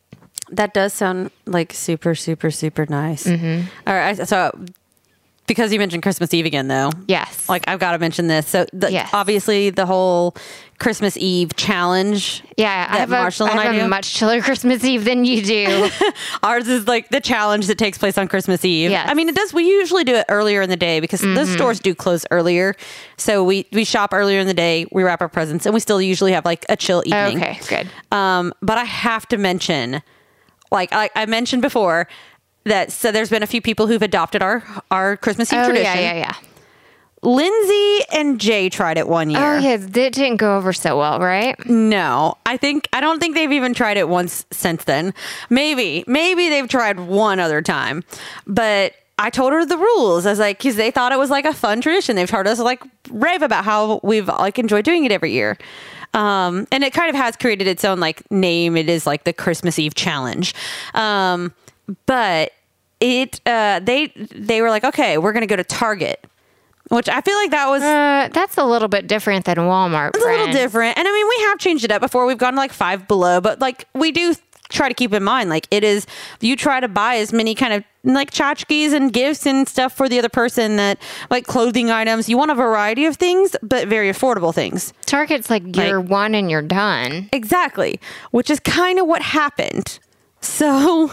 That 0.51 0.73
does 0.73 0.93
sound 0.93 1.31
like 1.45 1.73
super, 1.73 2.15
super, 2.15 2.49
super 2.49 2.85
nice. 2.89 3.25
Mm-hmm. 3.25 3.67
All 3.87 3.93
right. 3.93 4.27
So 4.27 4.51
because 5.49 5.73
you 5.73 5.79
mentioned 5.79 6.01
Christmas 6.01 6.33
Eve 6.33 6.45
again, 6.45 6.69
though. 6.69 6.91
Yes. 7.09 7.49
Like 7.49 7.67
I've 7.67 7.79
got 7.79 7.91
to 7.91 7.99
mention 7.99 8.27
this. 8.27 8.47
So 8.47 8.65
the, 8.71 8.89
Yes. 8.89 9.09
obviously 9.11 9.69
the 9.69 9.85
whole 9.85 10.35
Christmas 10.79 11.17
Eve 11.17 11.53
challenge. 11.57 12.41
yeah, 12.55 12.87
I 12.89 12.99
have, 12.99 13.09
Marshall 13.09 13.47
a, 13.47 13.51
and 13.51 13.59
I 13.59 13.63
I 13.63 13.73
have 13.73 13.85
a 13.85 13.89
much 13.89 14.13
chiller 14.13 14.41
Christmas 14.47 14.81
Eve 14.85 15.03
than 15.03 15.25
you 15.25 15.41
do. 15.43 15.89
Ours 16.43 16.69
is 16.69 16.87
like 16.87 17.09
the 17.09 17.19
challenge 17.19 17.67
that 17.67 17.77
takes 17.77 17.97
place 17.97 18.17
on 18.17 18.29
Christmas 18.29 18.63
Eve. 18.63 18.91
Yes. 18.91 19.01
Mm-hmm. 19.01 19.09
I 19.09 19.13
mean, 19.15 19.27
it 19.27 19.35
does. 19.35 19.53
We 19.53 19.67
usually 19.67 20.05
do 20.05 20.15
it 20.15 20.25
earlier 20.29 20.61
in 20.61 20.69
the 20.69 20.77
day 20.77 21.01
because 21.01 21.19
those 21.19 21.49
stores 21.49 21.81
do 21.81 21.93
close 21.93 22.25
earlier. 22.31 22.75
So 23.17 23.43
we 23.43 23.65
we 23.73 23.83
shop 23.83 24.13
earlier 24.13 24.39
in 24.39 24.47
the 24.47 24.53
day. 24.53 24.85
We 24.93 25.03
wrap 25.03 25.19
our 25.19 25.27
presents, 25.27 25.65
and 25.65 25.73
we 25.73 25.81
still 25.81 26.01
usually 26.01 26.31
have 26.31 26.45
like 26.45 26.65
a 26.69 26.77
chill 26.77 27.03
evening. 27.05 27.37
okay, 27.41 27.59
good. 27.67 27.89
Um, 28.15 28.53
but 28.61 28.77
I 28.77 28.85
have 28.85 29.27
to 29.29 29.37
mention, 29.37 30.01
like 30.71 30.93
I, 30.93 31.09
I 31.15 31.25
mentioned 31.25 31.61
before, 31.61 32.07
that 32.65 32.91
so 32.91 33.11
there's 33.11 33.29
been 33.29 33.43
a 33.43 33.47
few 33.47 33.61
people 33.61 33.87
who've 33.87 34.01
adopted 34.01 34.41
our 34.41 34.63
our 34.91 35.17
Christmas 35.17 35.51
Eve 35.53 35.59
Oh, 35.59 35.65
tradition. 35.65 35.85
yeah, 35.97 36.13
yeah, 36.13 36.15
yeah. 36.15 36.33
Lindsay 37.21 37.99
and 38.13 38.39
Jay 38.39 38.69
tried 38.69 38.97
it 38.97 39.07
one 39.07 39.29
year. 39.29 39.55
Oh, 39.55 39.57
yeah. 39.57 39.73
It 39.73 39.91
didn't 39.91 40.37
go 40.37 40.55
over 40.55 40.71
so 40.71 40.97
well, 40.97 41.19
right? 41.19 41.53
No, 41.67 42.37
I 42.45 42.55
think 42.55 42.87
I 42.93 43.01
don't 43.01 43.19
think 43.19 43.35
they've 43.35 43.51
even 43.51 43.73
tried 43.73 43.97
it 43.97 44.07
once 44.07 44.45
since 44.51 44.85
then. 44.85 45.13
Maybe, 45.49 46.05
maybe 46.07 46.47
they've 46.47 46.67
tried 46.67 46.97
one 46.99 47.39
other 47.41 47.61
time, 47.61 48.03
but 48.47 48.93
I 49.17 49.29
told 49.29 49.51
her 49.51 49.65
the 49.65 49.77
rules. 49.77 50.25
I 50.25 50.29
was 50.29 50.39
like, 50.39 50.59
because 50.59 50.77
they 50.77 50.91
thought 50.91 51.11
it 51.11 51.19
was 51.19 51.29
like 51.29 51.43
a 51.43 51.53
fun 51.53 51.81
tradition. 51.81 52.15
They've 52.15 52.29
heard 52.29 52.47
us 52.47 52.57
like 52.59 52.81
rave 53.09 53.41
about 53.41 53.65
how 53.65 53.99
we've 54.01 54.27
like 54.27 54.57
enjoyed 54.57 54.85
doing 54.85 55.03
it 55.03 55.11
every 55.11 55.33
year. 55.33 55.57
Um, 56.13 56.67
and 56.71 56.85
it 56.85 56.93
kind 56.93 57.09
of 57.09 57.15
has 57.15 57.35
created 57.35 57.67
its 57.67 57.83
own 57.83 57.99
like 57.99 58.29
name. 58.31 58.77
It 58.77 58.87
is 58.89 59.05
like 59.05 59.25
the 59.25 59.33
Christmas 59.33 59.77
Eve 59.77 59.93
challenge. 59.93 60.55
Um, 60.93 61.53
but 62.05 62.51
it, 62.99 63.41
uh, 63.45 63.79
they, 63.81 64.07
they 64.35 64.61
were 64.61 64.69
like, 64.69 64.83
okay, 64.83 65.17
we're 65.17 65.31
going 65.33 65.41
to 65.41 65.47
go 65.47 65.55
to 65.55 65.63
Target, 65.63 66.25
which 66.89 67.07
I 67.07 67.21
feel 67.21 67.35
like 67.35 67.51
that 67.51 67.67
was 67.69 67.81
Uh, 67.83 68.29
that's 68.33 68.57
a 68.57 68.65
little 68.65 68.87
bit 68.87 69.07
different 69.07 69.45
than 69.45 69.57
Walmart. 69.57 70.11
it's 70.15 70.23
a 70.23 70.27
little 70.27 70.47
different. 70.51 70.97
And 70.97 71.07
I 71.07 71.11
mean, 71.11 71.27
we 71.27 71.43
have 71.45 71.59
changed 71.59 71.83
it 71.85 71.91
up 71.91 72.01
before. 72.01 72.25
We've 72.25 72.37
gone 72.37 72.53
to 72.53 72.57
like 72.59 72.73
five 72.73 73.07
below, 73.07 73.39
but 73.41 73.59
like 73.59 73.85
we 73.93 74.11
do 74.11 74.35
try 74.69 74.87
to 74.87 74.93
keep 74.93 75.13
in 75.13 75.23
mind, 75.23 75.49
like 75.49 75.67
it 75.71 75.83
is, 75.83 76.05
you 76.41 76.55
try 76.55 76.79
to 76.79 76.87
buy 76.87 77.15
as 77.15 77.33
many 77.33 77.55
kind 77.55 77.73
of 77.73 77.83
like 78.03 78.29
tchotchkes 78.31 78.93
and 78.93 79.11
gifts 79.11 79.45
and 79.47 79.67
stuff 79.67 79.93
for 79.97 80.07
the 80.07 80.19
other 80.19 80.29
person 80.29 80.75
that 80.75 80.99
like 81.31 81.47
clothing 81.47 81.89
items. 81.89 82.29
You 82.29 82.37
want 82.37 82.51
a 82.51 82.55
variety 82.55 83.05
of 83.05 83.15
things, 83.17 83.55
but 83.63 83.87
very 83.87 84.11
affordable 84.11 84.53
things. 84.53 84.93
Target's 85.07 85.49
like 85.49 85.75
you're 85.75 85.99
one 85.99 86.35
and 86.35 86.51
you're 86.51 86.61
done. 86.61 87.29
Exactly. 87.33 87.99
Which 88.31 88.49
is 88.51 88.59
kind 88.59 88.99
of 88.99 89.07
what 89.07 89.21
happened. 89.21 89.99
So. 90.41 91.11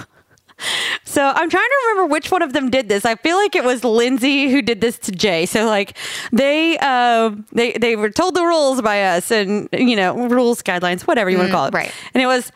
So 1.05 1.23
I'm 1.23 1.51
trying 1.51 1.69
to 1.69 1.77
remember 1.89 2.13
which 2.13 2.31
one 2.31 2.43
of 2.43 2.53
them 2.53 2.71
did 2.71 2.89
this. 2.89 3.05
I 3.05 3.15
feel 3.15 3.37
like 3.37 3.55
it 3.55 3.65
was 3.65 3.85
Lindsay 3.85 4.51
who 4.51 4.63
did 4.63 4.81
this 4.81 4.99
to 5.01 5.13
Jay. 5.13 5.47
So 5.47 5.67
like 5.67 5.97
they 6.33 6.79
um 6.79 7.47
they 7.53 7.73
they 7.73 7.95
were 7.97 8.11
told 8.11 8.35
the 8.35 8.43
rules 8.43 8.81
by 8.83 9.03
us 9.03 9.31
and 9.31 9.69
you 9.73 9.97
know 9.97 10.29
rules 10.29 10.63
guidelines 10.63 11.03
whatever 11.03 11.31
you 11.31 11.37
want 11.39 11.49
to 11.49 11.53
call 11.55 11.67
it. 11.67 11.75
right. 11.75 11.93
And 12.15 12.23
it 12.23 12.27
was 12.27 12.51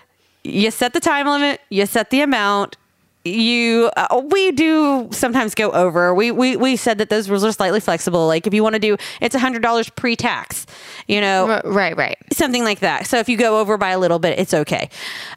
you 0.44 0.70
set 0.70 0.92
the 0.94 1.00
time 1.00 1.26
limit, 1.26 1.60
you 1.70 1.84
set 1.86 2.10
the 2.10 2.22
amount. 2.22 2.76
You 3.22 3.90
uh, 3.98 4.22
we 4.30 4.50
do 4.52 5.08
sometimes 5.12 5.54
go 5.54 5.70
over. 5.72 6.14
We 6.14 6.30
we 6.30 6.56
we 6.56 6.76
said 6.76 6.96
that 6.98 7.10
those 7.10 7.28
rules 7.28 7.44
are 7.44 7.52
slightly 7.52 7.80
flexible. 7.80 8.26
Like 8.26 8.46
if 8.46 8.54
you 8.54 8.62
want 8.62 8.76
to 8.76 8.78
do 8.80 8.96
it's 9.20 9.34
a 9.34 9.38
$100 9.38 9.94
pre-tax, 9.94 10.64
you 11.06 11.20
know 11.20 11.60
Right, 11.66 11.94
right. 11.94 12.16
something 12.32 12.64
like 12.64 12.80
that. 12.80 13.06
So 13.06 13.18
if 13.18 13.28
you 13.28 13.36
go 13.36 13.60
over 13.60 13.76
by 13.76 13.90
a 13.90 13.98
little 13.98 14.18
bit, 14.18 14.38
it's 14.38 14.54
okay. 14.54 14.88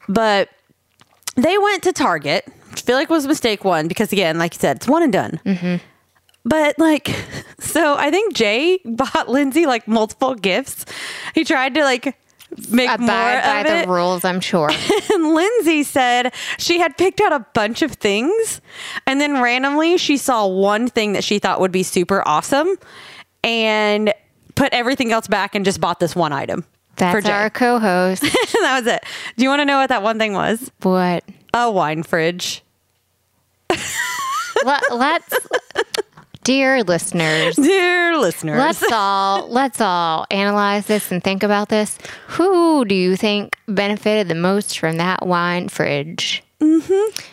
But 0.07 0.47
they 1.35 1.57
went 1.57 1.83
to 1.83 1.93
Target, 1.93 2.45
which 2.69 2.83
I 2.83 2.85
feel 2.85 2.95
like 2.95 3.09
was 3.09 3.27
mistake 3.27 3.63
one 3.63 3.87
because 3.87 4.11
again, 4.11 4.37
like 4.37 4.53
you 4.53 4.59
said, 4.59 4.77
it's 4.77 4.87
one 4.87 5.03
and 5.03 5.13
done. 5.13 5.39
Mm-hmm. 5.45 5.75
But 6.45 6.77
like, 6.77 7.13
so 7.59 7.95
I 7.95 8.09
think 8.11 8.33
Jay 8.33 8.79
bought 8.85 9.29
Lindsay 9.29 9.65
like 9.65 9.87
multiple 9.87 10.35
gifts. 10.35 10.85
He 11.33 11.43
tried 11.43 11.73
to 11.75 11.83
like 11.83 12.17
make 12.69 12.87
more 12.99 13.09
Abide 13.09 13.43
by 13.43 13.59
of 13.61 13.67
the 13.67 13.77
it. 13.79 13.87
rules, 13.87 14.23
I'm 14.23 14.39
sure. 14.39 14.69
And 15.13 15.33
Lindsay 15.35 15.83
said 15.83 16.33
she 16.57 16.79
had 16.79 16.97
picked 16.97 17.21
out 17.21 17.31
a 17.33 17.45
bunch 17.53 17.81
of 17.81 17.91
things, 17.93 18.61
and 19.05 19.19
then 19.21 19.41
randomly 19.41 19.97
she 19.97 20.17
saw 20.17 20.47
one 20.47 20.87
thing 20.87 21.13
that 21.13 21.23
she 21.23 21.39
thought 21.39 21.59
would 21.59 21.71
be 21.71 21.83
super 21.83 22.27
awesome, 22.27 22.75
and 23.43 24.13
put 24.55 24.71
everything 24.73 25.11
else 25.11 25.27
back 25.27 25.55
and 25.55 25.65
just 25.65 25.79
bought 25.81 25.99
this 25.99 26.15
one 26.15 26.31
item. 26.33 26.65
That's 26.95 27.27
our 27.27 27.49
co-host. 27.49 28.21
that 28.21 28.79
was 28.79 28.87
it. 28.87 29.03
Do 29.37 29.43
you 29.43 29.49
want 29.49 29.61
to 29.61 29.65
know 29.65 29.79
what 29.79 29.89
that 29.89 30.03
one 30.03 30.17
thing 30.19 30.33
was? 30.33 30.71
what? 30.81 31.23
A 31.53 31.71
wine 31.71 32.03
fridge. 32.03 32.63
Let, 34.63 34.81
let's, 34.93 35.35
dear 36.43 36.83
listeners, 36.83 37.55
Dear 37.55 38.17
listeners. 38.17 38.57
let's 38.59 38.83
all 38.91 39.49
let's 39.49 39.81
all 39.81 40.25
analyze 40.31 40.85
this 40.85 41.11
and 41.11 41.21
think 41.23 41.43
about 41.43 41.67
this. 41.69 41.97
Who 42.27 42.85
do 42.85 42.95
you 42.95 43.17
think 43.17 43.57
benefited 43.67 44.29
the 44.29 44.35
most 44.35 44.79
from 44.79 44.97
that 44.97 45.25
wine 45.25 45.67
fridge? 45.67 46.43
Mm-hmm. 46.61 47.23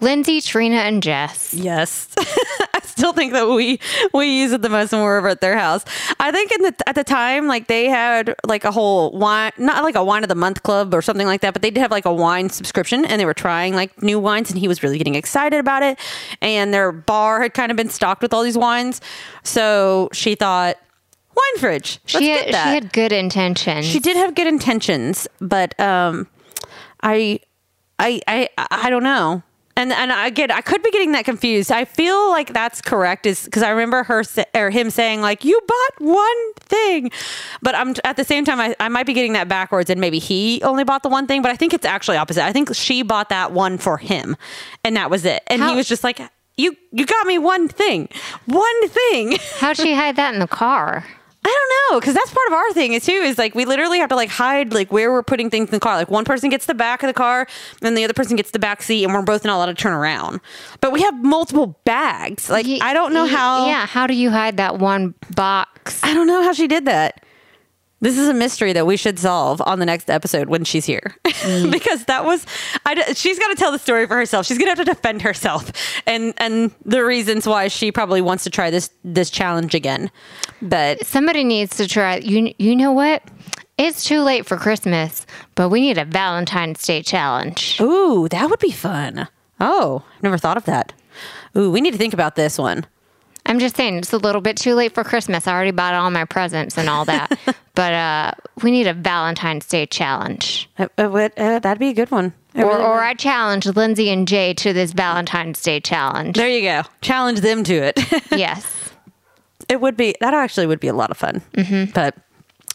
Lindsay, 0.00 0.40
Trina, 0.40 0.76
and 0.76 1.02
Jess. 1.02 1.52
Yes, 1.54 2.08
I 2.18 2.80
still 2.84 3.12
think 3.12 3.32
that 3.32 3.48
we 3.48 3.78
we 4.14 4.40
use 4.40 4.52
it 4.52 4.62
the 4.62 4.68
most 4.68 4.92
when 4.92 5.02
we're 5.02 5.18
over 5.18 5.28
at 5.28 5.40
their 5.40 5.56
house. 5.58 5.84
I 6.18 6.30
think 6.30 6.52
in 6.52 6.62
the 6.62 6.74
at 6.86 6.94
the 6.94 7.04
time, 7.04 7.46
like 7.46 7.66
they 7.66 7.86
had 7.86 8.34
like 8.46 8.64
a 8.64 8.70
whole 8.70 9.10
wine, 9.12 9.52
not 9.58 9.84
like 9.84 9.94
a 9.94 10.04
wine 10.04 10.22
of 10.22 10.28
the 10.28 10.34
month 10.34 10.62
club 10.62 10.94
or 10.94 11.02
something 11.02 11.26
like 11.26 11.40
that, 11.42 11.52
but 11.52 11.62
they 11.62 11.70
did 11.70 11.80
have 11.80 11.90
like 11.90 12.06
a 12.06 12.12
wine 12.14 12.48
subscription, 12.50 13.04
and 13.04 13.20
they 13.20 13.26
were 13.26 13.34
trying 13.34 13.74
like 13.74 14.02
new 14.02 14.18
wines, 14.18 14.50
and 14.50 14.58
he 14.58 14.68
was 14.68 14.82
really 14.82 14.98
getting 14.98 15.14
excited 15.14 15.58
about 15.60 15.82
it. 15.82 15.98
And 16.40 16.72
their 16.72 16.92
bar 16.92 17.42
had 17.42 17.54
kind 17.54 17.70
of 17.70 17.76
been 17.76 17.90
stocked 17.90 18.22
with 18.22 18.32
all 18.32 18.42
these 18.42 18.58
wines, 18.58 19.00
so 19.42 20.08
she 20.12 20.34
thought 20.34 20.76
wine 21.34 21.58
fridge. 21.60 22.00
Let's 22.12 22.18
She 22.18 22.28
had, 22.30 22.54
that. 22.54 22.64
she 22.68 22.74
had 22.74 22.92
good 22.92 23.12
intentions. 23.12 23.86
She 23.86 23.98
did 24.00 24.16
have 24.16 24.34
good 24.34 24.46
intentions, 24.46 25.28
but 25.40 25.78
um, 25.78 26.26
I, 27.02 27.40
I, 27.98 28.20
I, 28.26 28.48
I 28.70 28.90
don't 28.90 29.02
know. 29.02 29.42
And 29.80 29.94
and 29.94 30.12
I 30.12 30.28
get 30.28 30.50
I 30.50 30.60
could 30.60 30.82
be 30.82 30.90
getting 30.90 31.12
that 31.12 31.24
confused. 31.24 31.72
I 31.72 31.86
feel 31.86 32.28
like 32.28 32.52
that's 32.52 32.82
correct, 32.82 33.24
is 33.24 33.46
because 33.46 33.62
I 33.62 33.70
remember 33.70 34.02
her 34.02 34.22
sa- 34.22 34.44
or 34.54 34.68
him 34.68 34.90
saying 34.90 35.22
like 35.22 35.42
you 35.42 35.58
bought 35.66 36.06
one 36.06 36.52
thing, 36.56 37.10
but 37.62 37.74
I'm 37.74 37.94
at 38.04 38.16
the 38.16 38.24
same 38.24 38.44
time 38.44 38.60
I, 38.60 38.76
I 38.78 38.88
might 38.90 39.06
be 39.06 39.14
getting 39.14 39.32
that 39.32 39.48
backwards, 39.48 39.88
and 39.88 39.98
maybe 39.98 40.18
he 40.18 40.60
only 40.64 40.84
bought 40.84 41.02
the 41.02 41.08
one 41.08 41.26
thing, 41.26 41.40
but 41.40 41.50
I 41.50 41.56
think 41.56 41.72
it's 41.72 41.86
actually 41.86 42.18
opposite. 42.18 42.44
I 42.44 42.52
think 42.52 42.74
she 42.74 43.02
bought 43.02 43.30
that 43.30 43.52
one 43.52 43.78
for 43.78 43.96
him, 43.96 44.36
and 44.84 44.96
that 44.96 45.08
was 45.08 45.24
it. 45.24 45.42
And 45.46 45.62
he 45.62 45.74
was 45.74 45.88
just 45.88 46.04
like, 46.04 46.20
you 46.58 46.76
you 46.92 47.06
got 47.06 47.26
me 47.26 47.38
one 47.38 47.66
thing, 47.66 48.10
one 48.44 48.88
thing. 48.88 49.38
How'd 49.60 49.78
she 49.78 49.94
hide 49.94 50.16
that 50.16 50.34
in 50.34 50.40
the 50.40 50.46
car? 50.48 51.06
I 51.42 51.48
don't 51.48 51.94
know 51.94 52.00
because 52.00 52.14
that's 52.14 52.30
part 52.30 52.46
of 52.48 52.52
our 52.52 52.72
thing 52.72 52.98
too 53.00 53.12
is 53.12 53.38
like 53.38 53.54
we 53.54 53.64
literally 53.64 53.98
have 53.98 54.10
to 54.10 54.14
like 54.16 54.28
hide 54.28 54.74
like 54.74 54.92
where 54.92 55.10
we're 55.10 55.22
putting 55.22 55.48
things 55.48 55.68
in 55.68 55.72
the 55.72 55.80
car. 55.80 55.96
Like 55.96 56.10
one 56.10 56.24
person 56.24 56.50
gets 56.50 56.66
the 56.66 56.74
back 56.74 57.02
of 57.02 57.06
the 57.06 57.14
car 57.14 57.46
and 57.82 57.96
the 57.96 58.04
other 58.04 58.12
person 58.12 58.36
gets 58.36 58.50
the 58.50 58.58
back 58.58 58.82
seat, 58.82 59.04
and 59.04 59.14
we're 59.14 59.22
both 59.22 59.44
not 59.44 59.56
allowed 59.56 59.66
to 59.66 59.74
turn 59.74 59.92
around. 59.92 60.40
But 60.80 60.92
we 60.92 61.00
have 61.02 61.22
multiple 61.24 61.78
bags. 61.84 62.50
Like 62.50 62.66
I 62.82 62.92
don't 62.92 63.14
know 63.14 63.26
how. 63.26 63.66
Yeah, 63.66 63.86
how 63.86 64.06
do 64.06 64.14
you 64.14 64.30
hide 64.30 64.58
that 64.58 64.78
one 64.78 65.14
box? 65.34 66.00
I 66.02 66.12
don't 66.12 66.26
know 66.26 66.42
how 66.42 66.52
she 66.52 66.66
did 66.68 66.84
that. 66.84 67.24
This 68.02 68.16
is 68.16 68.28
a 68.28 68.34
mystery 68.34 68.72
that 68.72 68.86
we 68.86 68.96
should 68.96 69.18
solve 69.18 69.60
on 69.66 69.78
the 69.78 69.86
next 69.86 70.08
episode 70.08 70.48
when 70.48 70.64
she's 70.64 70.86
here, 70.86 71.14
mm. 71.24 71.70
because 71.70 72.06
that 72.06 72.24
was. 72.24 72.46
I, 72.86 73.12
she's 73.12 73.38
got 73.38 73.48
to 73.48 73.54
tell 73.54 73.72
the 73.72 73.78
story 73.78 74.06
for 74.06 74.16
herself. 74.16 74.46
She's 74.46 74.56
gonna 74.56 74.70
have 74.70 74.78
to 74.78 74.84
defend 74.84 75.22
herself 75.22 75.70
and 76.06 76.32
and 76.38 76.70
the 76.84 77.04
reasons 77.04 77.46
why 77.46 77.68
she 77.68 77.92
probably 77.92 78.22
wants 78.22 78.44
to 78.44 78.50
try 78.50 78.70
this 78.70 78.90
this 79.04 79.28
challenge 79.28 79.74
again. 79.74 80.10
But 80.62 81.04
Somebody 81.06 81.44
needs 81.44 81.76
to 81.76 81.86
try. 81.86 82.16
You 82.16 82.54
you 82.58 82.74
know 82.74 82.92
what? 82.92 83.22
It's 83.76 84.04
too 84.04 84.20
late 84.20 84.46
for 84.46 84.56
Christmas, 84.56 85.26
but 85.54 85.70
we 85.70 85.80
need 85.80 85.96
a 85.96 86.04
Valentine's 86.04 86.82
Day 86.82 87.02
challenge. 87.02 87.80
Ooh, 87.80 88.28
that 88.28 88.50
would 88.50 88.60
be 88.60 88.72
fun. 88.72 89.26
Oh, 89.58 90.04
never 90.22 90.38
thought 90.38 90.56
of 90.56 90.64
that. 90.64 90.92
Ooh, 91.56 91.70
we 91.70 91.80
need 91.80 91.92
to 91.92 91.98
think 91.98 92.14
about 92.14 92.36
this 92.36 92.58
one. 92.58 92.86
I'm 93.50 93.58
just 93.58 93.74
saying 93.74 93.96
it's 93.96 94.12
a 94.12 94.18
little 94.18 94.40
bit 94.40 94.56
too 94.56 94.76
late 94.76 94.94
for 94.94 95.02
Christmas. 95.02 95.48
I 95.48 95.52
already 95.52 95.72
bought 95.72 95.92
all 95.94 96.08
my 96.12 96.24
presents 96.24 96.78
and 96.78 96.88
all 96.88 97.04
that, 97.06 97.36
but 97.74 97.92
uh, 97.92 98.32
we 98.62 98.70
need 98.70 98.86
a 98.86 98.94
Valentine's 98.94 99.66
Day 99.66 99.86
challenge. 99.86 100.70
Uh, 100.78 100.86
uh, 100.96 101.28
uh, 101.36 101.58
that'd 101.58 101.80
be 101.80 101.88
a 101.88 101.92
good 101.92 102.12
one. 102.12 102.32
Or, 102.54 102.62
really 102.62 102.84
or 102.84 102.94
would. 102.94 103.00
I 103.00 103.14
challenge 103.14 103.66
Lindsay 103.66 104.08
and 104.08 104.28
Jay 104.28 104.54
to 104.54 104.72
this 104.72 104.92
Valentine's 104.92 105.60
Day 105.62 105.80
challenge. 105.80 106.36
there 106.36 106.48
you 106.48 106.62
go. 106.62 106.82
Challenge 107.00 107.40
them 107.40 107.64
to 107.64 107.74
it. 107.74 107.98
yes. 108.30 108.92
it 109.68 109.80
would 109.80 109.96
be 109.96 110.14
that 110.20 110.32
actually 110.32 110.68
would 110.68 110.80
be 110.80 110.88
a 110.88 110.94
lot 110.94 111.10
of 111.10 111.16
fun. 111.16 111.42
Mm-hmm. 111.56 111.90
But, 111.90 112.16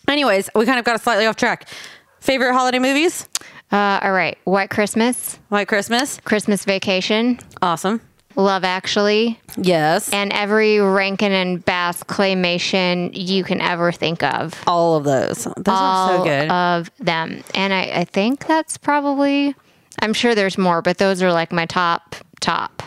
anyways, 0.10 0.50
we 0.56 0.66
kind 0.66 0.78
of 0.78 0.84
got 0.84 1.00
slightly 1.00 1.26
off 1.26 1.38
track. 1.38 1.70
Favorite 2.20 2.52
holiday 2.52 2.80
movies? 2.80 3.30
Uh, 3.72 4.02
all 4.04 4.12
right. 4.12 4.38
White 4.44 4.72
Christmas, 4.72 5.40
White 5.48 5.70
Christmas. 5.70 6.20
Christmas 6.26 6.66
Vacation, 6.66 7.40
Awesome. 7.62 8.02
Love 8.36 8.64
Actually, 8.64 9.40
Yes. 9.58 10.12
and 10.12 10.34
every 10.34 10.80
Rankin 10.80 11.32
and 11.32 11.64
Bass 11.64 12.04
claymation 12.04 13.12
you 13.14 13.44
can 13.44 13.62
ever 13.62 13.92
think 13.92 14.24
of. 14.24 14.54
all 14.68 14.96
of 14.98 15.04
those. 15.06 15.46
Those 15.58 15.64
are 15.68 16.18
so 16.18 16.24
good. 16.24 16.50
of 16.50 16.92
them. 17.00 17.44
And 17.54 17.74
I, 17.74 17.84
I 18.02 18.04
think 18.06 18.46
that's 18.48 18.78
probably, 18.78 19.56
I'm 20.02 20.14
sure 20.14 20.36
there's 20.36 20.58
more, 20.58 20.82
but 20.82 20.98
those 20.98 21.22
are 21.24 21.32
like 21.32 21.52
my 21.52 21.66
top, 21.66 22.16
top. 22.42 22.84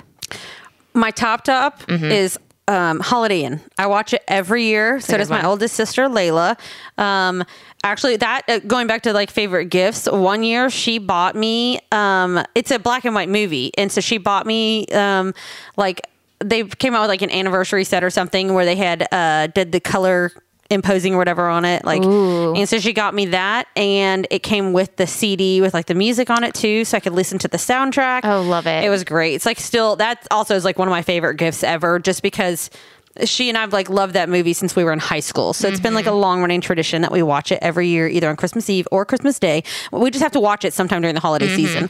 My 0.94 1.10
top 1.10 1.44
top 1.44 1.80
Mm-hmm. 1.86 2.04
is 2.06 2.38
um, 2.68 3.00
Holiday 3.00 3.42
Inn. 3.42 3.60
I 3.78 3.86
watch 3.86 4.12
it 4.12 4.22
every 4.28 4.64
year. 4.64 5.00
So 5.00 5.16
does 5.16 5.30
my 5.30 5.44
oldest 5.44 5.74
sister, 5.74 6.02
Layla. 6.04 6.58
Um, 6.98 7.44
actually, 7.82 8.16
that 8.18 8.42
uh, 8.46 8.58
going 8.60 8.86
back 8.86 9.02
to 9.02 9.12
like 9.12 9.30
favorite 9.30 9.66
gifts. 9.66 10.06
One 10.06 10.42
year 10.42 10.70
she 10.70 10.98
bought 10.98 11.34
me. 11.34 11.80
Um, 11.90 12.44
it's 12.54 12.70
a 12.70 12.78
black 12.78 13.04
and 13.04 13.14
white 13.14 13.30
movie, 13.30 13.72
and 13.78 13.90
so 13.90 14.00
she 14.00 14.18
bought 14.18 14.46
me 14.46 14.86
um, 14.88 15.34
like 15.76 16.02
they 16.40 16.64
came 16.64 16.94
out 16.94 17.00
with 17.00 17.08
like 17.08 17.22
an 17.22 17.30
anniversary 17.30 17.84
set 17.84 18.04
or 18.04 18.10
something 18.10 18.54
where 18.54 18.64
they 18.64 18.76
had 18.76 19.08
uh, 19.12 19.48
did 19.48 19.72
the 19.72 19.80
color 19.80 20.30
imposing 20.70 21.14
or 21.14 21.16
whatever 21.16 21.48
on 21.48 21.64
it 21.64 21.82
like 21.84 22.02
and 22.02 22.68
so 22.68 22.78
she 22.78 22.92
got 22.92 23.14
me 23.14 23.24
that 23.26 23.66
and 23.74 24.26
it 24.30 24.42
came 24.42 24.74
with 24.74 24.94
the 24.96 25.06
cd 25.06 25.62
with 25.62 25.72
like 25.72 25.86
the 25.86 25.94
music 25.94 26.28
on 26.28 26.44
it 26.44 26.54
too 26.54 26.84
so 26.84 26.94
i 26.96 27.00
could 27.00 27.14
listen 27.14 27.38
to 27.38 27.48
the 27.48 27.56
soundtrack. 27.56 28.20
Oh, 28.24 28.42
love 28.42 28.66
it. 28.66 28.84
it 28.84 28.90
was 28.90 29.02
great. 29.04 29.34
It's 29.34 29.46
like 29.46 29.58
still 29.58 29.96
that 29.96 30.26
also 30.30 30.54
is 30.54 30.64
like 30.64 30.78
one 30.78 30.86
of 30.88 30.92
my 30.92 31.02
favorite 31.02 31.36
gifts 31.36 31.62
ever 31.64 31.98
just 31.98 32.22
because 32.22 32.70
she 33.24 33.48
and 33.48 33.56
i've 33.56 33.72
like 33.72 33.88
loved 33.88 34.12
that 34.14 34.28
movie 34.28 34.52
since 34.52 34.76
we 34.76 34.84
were 34.84 34.92
in 34.92 34.98
high 34.98 35.20
school. 35.20 35.52
So 35.52 35.68
it's 35.68 35.80
been 35.80 35.94
like 35.94 36.06
a 36.06 36.12
long 36.12 36.40
running 36.40 36.60
tradition 36.60 37.02
that 37.02 37.10
we 37.12 37.22
watch 37.22 37.50
it 37.50 37.58
every 37.62 37.88
year 37.88 38.06
either 38.06 38.28
on 38.28 38.36
christmas 38.36 38.68
eve 38.68 38.86
or 38.92 39.04
christmas 39.06 39.38
day. 39.38 39.64
We 39.90 40.10
just 40.10 40.22
have 40.22 40.32
to 40.32 40.40
watch 40.40 40.64
it 40.64 40.74
sometime 40.74 41.00
during 41.00 41.14
the 41.14 41.20
holiday 41.20 41.48
season. 41.48 41.88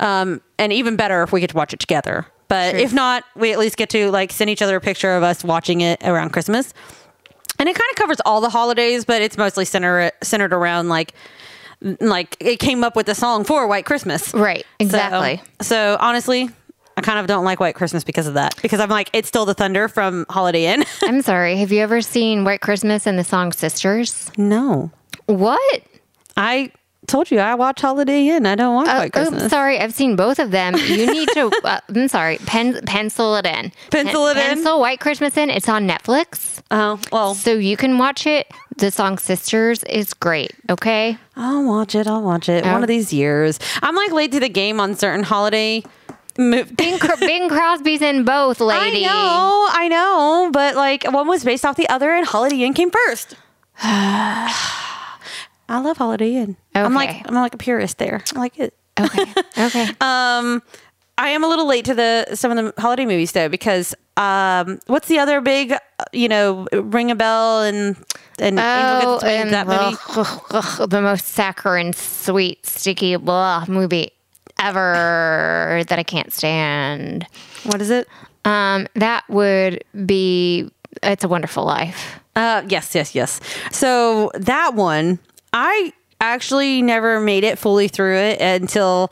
Um, 0.00 0.40
and 0.58 0.72
even 0.72 0.96
better 0.96 1.22
if 1.22 1.32
we 1.32 1.40
get 1.40 1.50
to 1.50 1.56
watch 1.56 1.72
it 1.72 1.80
together. 1.80 2.26
But 2.48 2.76
if 2.76 2.92
not 2.92 3.24
we 3.34 3.52
at 3.52 3.58
least 3.58 3.76
get 3.76 3.90
to 3.90 4.10
like 4.10 4.32
send 4.32 4.50
each 4.50 4.62
other 4.62 4.76
a 4.76 4.80
picture 4.80 5.14
of 5.16 5.22
us 5.22 5.42
watching 5.44 5.80
it 5.80 6.02
around 6.04 6.30
christmas 6.30 6.72
and 7.58 7.68
it 7.68 7.74
kind 7.74 7.88
of 7.90 7.96
covers 7.96 8.18
all 8.24 8.40
the 8.40 8.50
holidays, 8.50 9.04
but 9.04 9.22
it's 9.22 9.36
mostly 9.36 9.64
centered 9.64 10.12
centered 10.22 10.52
around 10.52 10.88
like 10.88 11.12
like 12.00 12.36
it 12.40 12.58
came 12.58 12.82
up 12.82 12.96
with 12.96 13.06
the 13.06 13.14
song 13.14 13.44
for 13.44 13.66
White 13.66 13.84
Christmas. 13.86 14.34
Right, 14.34 14.64
So- 14.80 14.84
exactly. 14.84 15.40
So, 15.62 15.96
honestly, 16.00 16.50
I 16.96 17.00
kind 17.02 17.20
of 17.20 17.28
don't 17.28 17.44
like 17.44 17.60
White 17.60 17.76
Christmas 17.76 18.02
because 18.02 18.26
of 18.26 18.34
that. 18.34 18.60
Because 18.60 18.80
I'm 18.80 18.88
like, 18.88 19.08
it's 19.12 19.28
still 19.28 19.44
the 19.46 19.54
thunder 19.54 19.86
from 19.86 20.26
Holiday 20.28 20.66
Inn. 20.66 20.84
I'm 21.04 21.22
sorry. 21.22 21.56
Have 21.58 21.70
you 21.70 21.80
ever 21.80 22.00
seen 22.00 22.42
White 22.44 22.60
Christmas 22.60 23.06
and 23.06 23.16
the 23.16 23.22
song 23.24 23.52
Sisters? 23.52 24.30
no, 24.36 24.90
What? 25.26 25.82
I 26.36 26.72
told 27.08 27.30
you 27.30 27.40
I 27.40 27.54
watch 27.56 27.80
Holiday 27.80 28.28
Inn. 28.28 28.46
I 28.46 28.54
don't 28.54 28.74
watch 28.74 28.86
White 28.86 29.10
Oh, 29.16 29.30
Christmas. 29.30 29.50
sorry, 29.50 29.80
I've 29.80 29.94
seen 29.94 30.14
both 30.14 30.38
of 30.38 30.50
them. 30.52 30.76
You 30.76 31.10
need 31.12 31.28
to. 31.30 31.50
Uh, 31.64 31.80
I'm 31.88 32.08
sorry. 32.08 32.38
Pen, 32.46 32.80
pencil 32.86 33.34
it 33.36 33.44
in. 33.46 33.72
Pencil 33.90 34.26
it 34.28 34.36
in? 34.36 34.42
Pencil 34.42 34.80
White 34.80 35.00
Christmas 35.00 35.36
in. 35.36 35.50
It's 35.50 35.68
on 35.68 35.88
Netflix, 35.88 36.60
Oh 36.70 36.98
well, 37.10 37.34
so 37.34 37.52
you 37.54 37.76
can 37.76 37.98
watch 37.98 38.26
it. 38.26 38.46
The 38.76 38.90
song 38.90 39.18
"Sisters" 39.18 39.82
is 39.84 40.14
great. 40.14 40.52
Okay. 40.70 41.18
I'll 41.36 41.64
watch 41.64 41.94
it. 41.94 42.06
I'll 42.06 42.22
watch 42.22 42.48
it 42.48 42.64
Oh. 42.64 42.72
one 42.72 42.82
of 42.82 42.88
these 42.88 43.12
years. 43.12 43.58
I'm 43.82 43.94
like 43.96 44.12
late 44.12 44.30
to 44.32 44.40
the 44.40 44.48
game 44.48 44.78
on 44.80 44.94
certain 44.94 45.24
holiday. 45.24 45.82
Bing, 46.36 46.66
Bing 46.76 47.48
Crosby's 47.48 48.00
in 48.02 48.24
both, 48.24 48.60
lady. 48.60 49.04
I 49.04 49.08
know, 49.08 49.68
I 49.70 49.88
know, 49.88 50.50
but 50.52 50.76
like 50.76 51.04
one 51.10 51.26
was 51.26 51.42
based 51.44 51.64
off 51.64 51.76
the 51.76 51.88
other, 51.88 52.12
and 52.12 52.24
Holiday 52.26 52.62
Inn 52.62 52.74
came 52.74 52.90
first. 52.90 53.34
I 55.68 55.80
love 55.80 55.96
Holiday 55.98 56.34
Inn. 56.34 56.56
I'm 56.74 56.94
like 56.94 57.28
I'm 57.28 57.34
like 57.34 57.54
a 57.54 57.58
purist 57.58 57.98
there. 57.98 58.22
I 58.34 58.38
like 58.38 58.58
it. 58.58 58.74
Okay. 58.98 59.24
Okay. 59.58 59.86
Um, 60.00 60.62
I 61.20 61.30
am 61.30 61.42
a 61.42 61.48
little 61.48 61.66
late 61.66 61.84
to 61.86 61.94
the 61.94 62.26
some 62.34 62.56
of 62.56 62.74
the 62.74 62.80
holiday 62.80 63.04
movies 63.04 63.32
though 63.32 63.48
because 63.48 63.94
um, 64.16 64.78
what's 64.86 65.08
the 65.08 65.18
other 65.18 65.40
big, 65.40 65.74
you 66.12 66.28
know, 66.28 66.66
Ring 66.72 67.10
a 67.10 67.16
Bell 67.16 67.62
and 67.62 67.96
and 68.38 68.58
Away, 68.58 69.36
and 69.38 69.50
that 69.50 69.66
movie? 69.66 69.96
ugh, 70.16 70.16
ugh, 70.16 70.42
ugh, 70.50 70.90
the 70.90 71.02
most 71.02 71.26
saccharine, 71.26 71.92
sweet, 71.92 72.64
sticky 72.64 73.16
blah 73.16 73.64
movie 73.68 74.12
ever 74.60 75.82
that 75.88 75.98
I 75.98 76.02
can't 76.02 76.32
stand. 76.32 77.26
What 77.64 77.80
is 77.82 77.90
it? 77.90 78.08
Um, 78.44 78.86
that 78.94 79.28
would 79.28 79.84
be 80.06 80.70
It's 81.02 81.24
a 81.24 81.28
Wonderful 81.28 81.64
Life. 81.64 82.20
Uh, 82.36 82.62
yes, 82.68 82.94
yes, 82.94 83.14
yes. 83.14 83.40
So 83.72 84.30
that 84.34 84.74
one, 84.74 85.18
I 85.52 85.92
actually 86.20 86.82
never 86.82 87.20
made 87.20 87.44
it 87.44 87.58
fully 87.58 87.88
through 87.88 88.16
it 88.16 88.40
until 88.40 89.10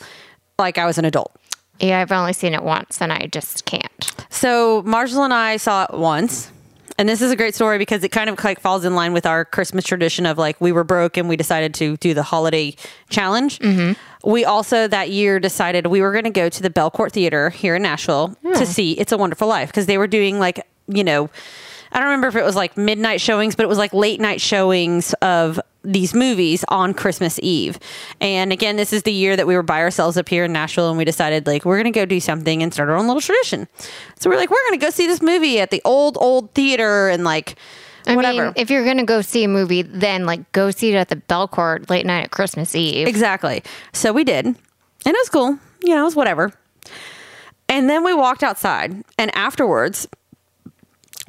like 0.59 0.79
I 0.79 0.87
was 0.87 0.99
an 0.99 1.05
adult. 1.05 1.33
Yeah, 1.81 2.01
I've 2.01 2.13
only 2.13 2.33
seen 2.33 2.55
it 2.55 2.63
once 2.63 3.01
and 3.01 3.13
I 3.13 3.27
just 3.27 3.65
can't. 3.65 4.13
So 4.31 4.83
Marshall 4.83 5.25
and 5.25 5.35
I 5.35 5.57
saw 5.57 5.85
it 5.85 5.95
once. 5.95 6.51
And 6.99 7.07
this 7.07 7.21
is 7.21 7.31
a 7.31 7.37
great 7.37 7.55
story 7.55 7.77
because 7.77 8.03
it 8.05 8.09
kind 8.09 8.31
of 8.31 8.43
like 8.43 8.59
falls 8.59 8.85
in 8.87 8.95
line 8.95 9.13
with 9.13 9.27
our 9.27 9.45
Christmas 9.45 9.85
tradition 9.85 10.25
of 10.25 10.39
like 10.39 10.59
we 10.63 10.73
were 10.73 10.85
broke 10.85 11.19
and 11.19 11.29
we 11.29 11.37
decided 11.37 11.75
to 11.75 11.99
do 11.99 12.15
the 12.15 12.23
holiday 12.23 12.75
challenge. 13.11 13.59
Mm-hmm. 13.59 14.31
We 14.31 14.47
also 14.47 14.89
that 14.89 15.11
year 15.11 15.39
decided 15.39 15.89
we 15.89 16.01
were 16.01 16.13
going 16.13 16.25
to 16.25 16.31
go 16.31 16.49
to 16.49 16.63
the 16.63 16.71
Belcourt 16.71 17.13
Theater 17.13 17.51
here 17.51 17.77
in 17.77 17.83
Nashville 17.83 18.29
to 18.43 18.59
hmm. 18.59 18.65
see 18.65 18.93
It's 18.93 19.13
a 19.13 19.19
Wonderful 19.19 19.47
Life 19.47 19.69
because 19.69 19.85
they 19.87 19.99
were 19.99 20.07
doing 20.07 20.39
like, 20.39 20.67
you 20.89 21.05
know, 21.05 21.29
I 21.93 21.99
don't 21.99 22.07
remember 22.07 22.29
if 22.29 22.37
it 22.37 22.45
was 22.45 22.57
like 22.57 22.77
midnight 22.77 23.21
showings, 23.21 23.55
but 23.55 23.65
it 23.65 23.69
was 23.69 23.79
like 23.79 23.93
late 23.93 24.21
night 24.21 24.41
showings 24.41 25.13
of 25.15 25.61
these 25.87 26.15
movies 26.15 26.65
on 26.69 26.93
Christmas 26.93 27.39
Eve. 27.43 27.79
And 28.21 28.53
again, 28.53 28.77
this 28.77 28.93
is 28.93 29.05
the 29.05 29.13
year 29.13 29.37
that 29.37 29.47
we 29.47 29.55
were 29.55 29.63
by 29.63 29.81
ourselves 29.81 30.17
up 30.17 30.29
here 30.29 30.45
in 30.45 30.53
Nashville 30.53 30.89
and 30.89 30.99
we 30.99 31.05
decided 31.05 31.47
like 31.47 31.65
we're 31.65 31.77
going 31.77 31.93
to 31.93 31.99
go 31.99 32.05
do 32.05 32.21
something 32.21 32.63
and 32.63 32.73
start 32.73 32.89
our 32.89 32.97
own 32.97 33.07
little 33.07 33.21
tradition. 33.21 33.69
So 34.19 34.29
we're 34.29 34.37
like 34.37 34.51
we're 34.51 34.65
going 34.69 34.81
to 34.81 34.85
go 34.85 34.91
see 34.91 35.07
this 35.07 35.23
movie 35.23 35.61
at 35.61 35.71
the 35.71 35.81
old 35.85 36.19
old 36.21 36.53
theater 36.55 37.09
and 37.09 37.25
like 37.25 37.57
I 38.07 38.17
whatever. 38.17 38.47
mean, 38.47 38.53
if 38.57 38.71
you're 38.71 38.85
going 38.85 38.99
to 38.99 39.05
go 39.05 39.21
see 39.21 39.45
a 39.45 39.49
movie, 39.49 39.83
then 39.83 40.27
like 40.27 40.51
go 40.53 40.71
see 40.71 40.93
it 40.93 40.97
at 40.97 41.09
the 41.09 41.17
Belcourt 41.17 41.89
late 41.89 42.07
night 42.07 42.25
at 42.25 42.31
Christmas 42.31 42.75
Eve. 42.75 43.07
Exactly. 43.07 43.63
So 43.93 44.13
we 44.13 44.25
did. 44.25 44.47
And 44.47 44.57
it 45.05 45.13
was 45.13 45.29
cool. 45.29 45.59
You 45.83 45.95
know, 45.95 46.03
it 46.03 46.05
was 46.05 46.17
whatever. 46.17 46.53
And 47.69 47.89
then 47.91 48.05
we 48.05 48.15
walked 48.15 48.43
outside. 48.43 49.03
And 49.19 49.35
afterwards, 49.37 50.07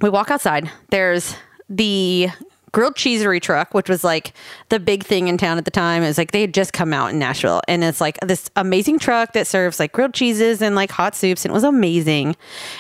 we 0.02 0.10
walk 0.10 0.30
outside. 0.30 0.72
There's 0.90 1.36
the 1.70 2.30
grilled 2.78 2.96
Cheeserie 2.96 3.40
truck, 3.40 3.74
which 3.74 3.90
was 3.90 4.04
like 4.04 4.34
the 4.70 4.80
big 4.80 5.04
thing 5.04 5.30
in 5.30 5.40
town 5.40 5.58
at 5.58 5.66
the 5.66 5.72
time. 5.72 6.04
It 6.04 6.08
was 6.10 6.18
like 6.20 6.30
they 6.30 6.42
had 6.42 6.54
just 6.54 6.74
come 6.74 6.94
out 6.94 7.10
in 7.10 7.18
Nashville. 7.18 7.60
And 7.68 7.84
it's 7.84 8.00
like 8.00 8.20
this 8.20 8.52
amazing 8.56 9.00
truck 9.00 9.34
that 9.34 9.48
serves 9.48 9.80
like 9.80 9.94
grilled 9.94 10.14
cheeses 10.14 10.62
and 10.62 10.76
like 10.76 10.92
hot 10.92 11.16
soups. 11.16 11.44
And 11.44 11.52
it 11.52 11.56
was 11.56 11.64
amazing. 11.64 12.36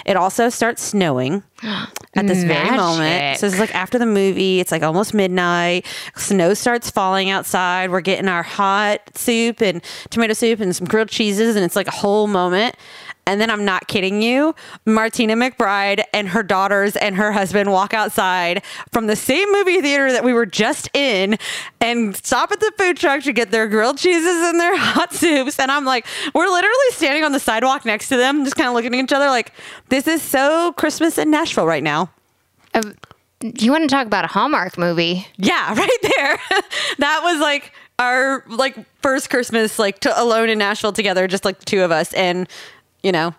It 0.06 0.16
also 0.16 0.50
starts 0.50 0.84
snowing 0.84 1.41
at 1.64 2.28
this 2.28 2.43
very 2.43 2.78
moment. 2.78 3.39
So 3.39 3.48
it's 3.48 3.58
like 3.58 3.74
after 3.74 3.98
the 3.98 4.06
movie, 4.06 4.60
it's 4.60 4.72
like 4.72 4.84
almost 4.84 5.16
midnight. 5.16 5.88
Snow 6.16 6.54
starts 6.54 6.91
falling 6.91 7.32
outside. 7.32 7.89
We're 7.89 8.02
getting 8.02 8.28
our 8.28 8.43
hot 8.43 9.02
soup 9.18 9.62
and 9.62 9.84
tomato 10.12 10.34
soup 10.34 10.60
and 10.60 10.76
some 10.76 10.86
grilled 10.86 11.10
cheeses, 11.10 11.56
and 11.56 11.66
it's 11.66 11.76
like 11.76 11.88
a 11.88 11.91
whole 11.91 12.28
moment. 12.28 12.76
And 13.28 13.41
then 13.41 13.51
I'm 13.51 13.65
not 13.65 13.89
kidding 13.89 14.21
you, 14.21 14.55
Martina 14.86 15.36
McBride 15.36 16.01
and 16.13 16.30
her 16.30 16.41
daughters 16.41 16.95
and 16.95 17.17
her 17.17 17.34
husband 17.34 17.69
walk 17.69 17.93
outside 17.93 18.63
from 18.93 19.07
the 19.07 19.17
same 19.17 19.51
movie 19.51 19.82
theater 19.82 20.13
that 20.13 20.23
we 20.23 20.32
were 20.32 20.45
just 20.45 20.89
in 20.95 21.38
and 21.82 22.15
stop 22.15 22.53
at 22.53 22.61
the 22.61 22.71
food 22.78 22.95
truck 22.95 23.23
to 23.23 23.34
get 23.34 23.51
their 23.51 23.67
grilled 23.67 23.97
cheeses 23.97 24.47
and 24.47 24.59
their 24.59 24.78
hot 24.80 25.13
soups. 25.13 25.59
And 25.59 25.69
I'm 25.69 25.84
like, 25.84 26.05
we're 26.34 26.47
literally 26.47 26.91
standing 26.91 27.25
on 27.25 27.34
the 27.34 27.39
sidewalk 27.39 27.84
next 27.84 28.07
to 28.07 28.15
them, 28.15 28.45
just 28.45 28.55
kind 28.55 28.69
of 28.69 28.73
looking 28.73 28.95
at 28.95 29.03
each 29.03 29.11
other 29.11 29.28
like, 29.28 29.51
this 29.89 30.07
is 30.07 30.21
so 30.21 30.71
Christmas 30.78 31.17
in 31.17 31.30
Nashville 31.30 31.67
right 31.67 31.84
now. 31.84 32.09
Uh, 32.73 32.93
you 33.41 33.71
want 33.71 33.84
to 33.84 33.93
talk 33.93 34.07
about 34.07 34.23
a 34.23 34.30
Hallmark 34.30 34.78
movie? 34.78 35.28
Yeah, 35.36 35.73
right 35.78 35.99
there. 36.01 36.39
that 36.99 37.21
was 37.23 37.41
like 37.41 37.73
our 37.99 38.43
like 38.47 38.78
first 39.01 39.30
Christmas 39.30 39.80
like 39.80 39.99
to 39.99 40.21
alone 40.21 40.49
in 40.49 40.57
Nashville 40.57 40.93
together, 40.93 41.28
just 41.28 41.45
like 41.45 41.59
the 41.59 41.65
two 41.65 41.82
of 41.82 41.91
us, 41.91 42.13
and 42.13 42.47
you 43.04 43.12
know, 43.12 43.34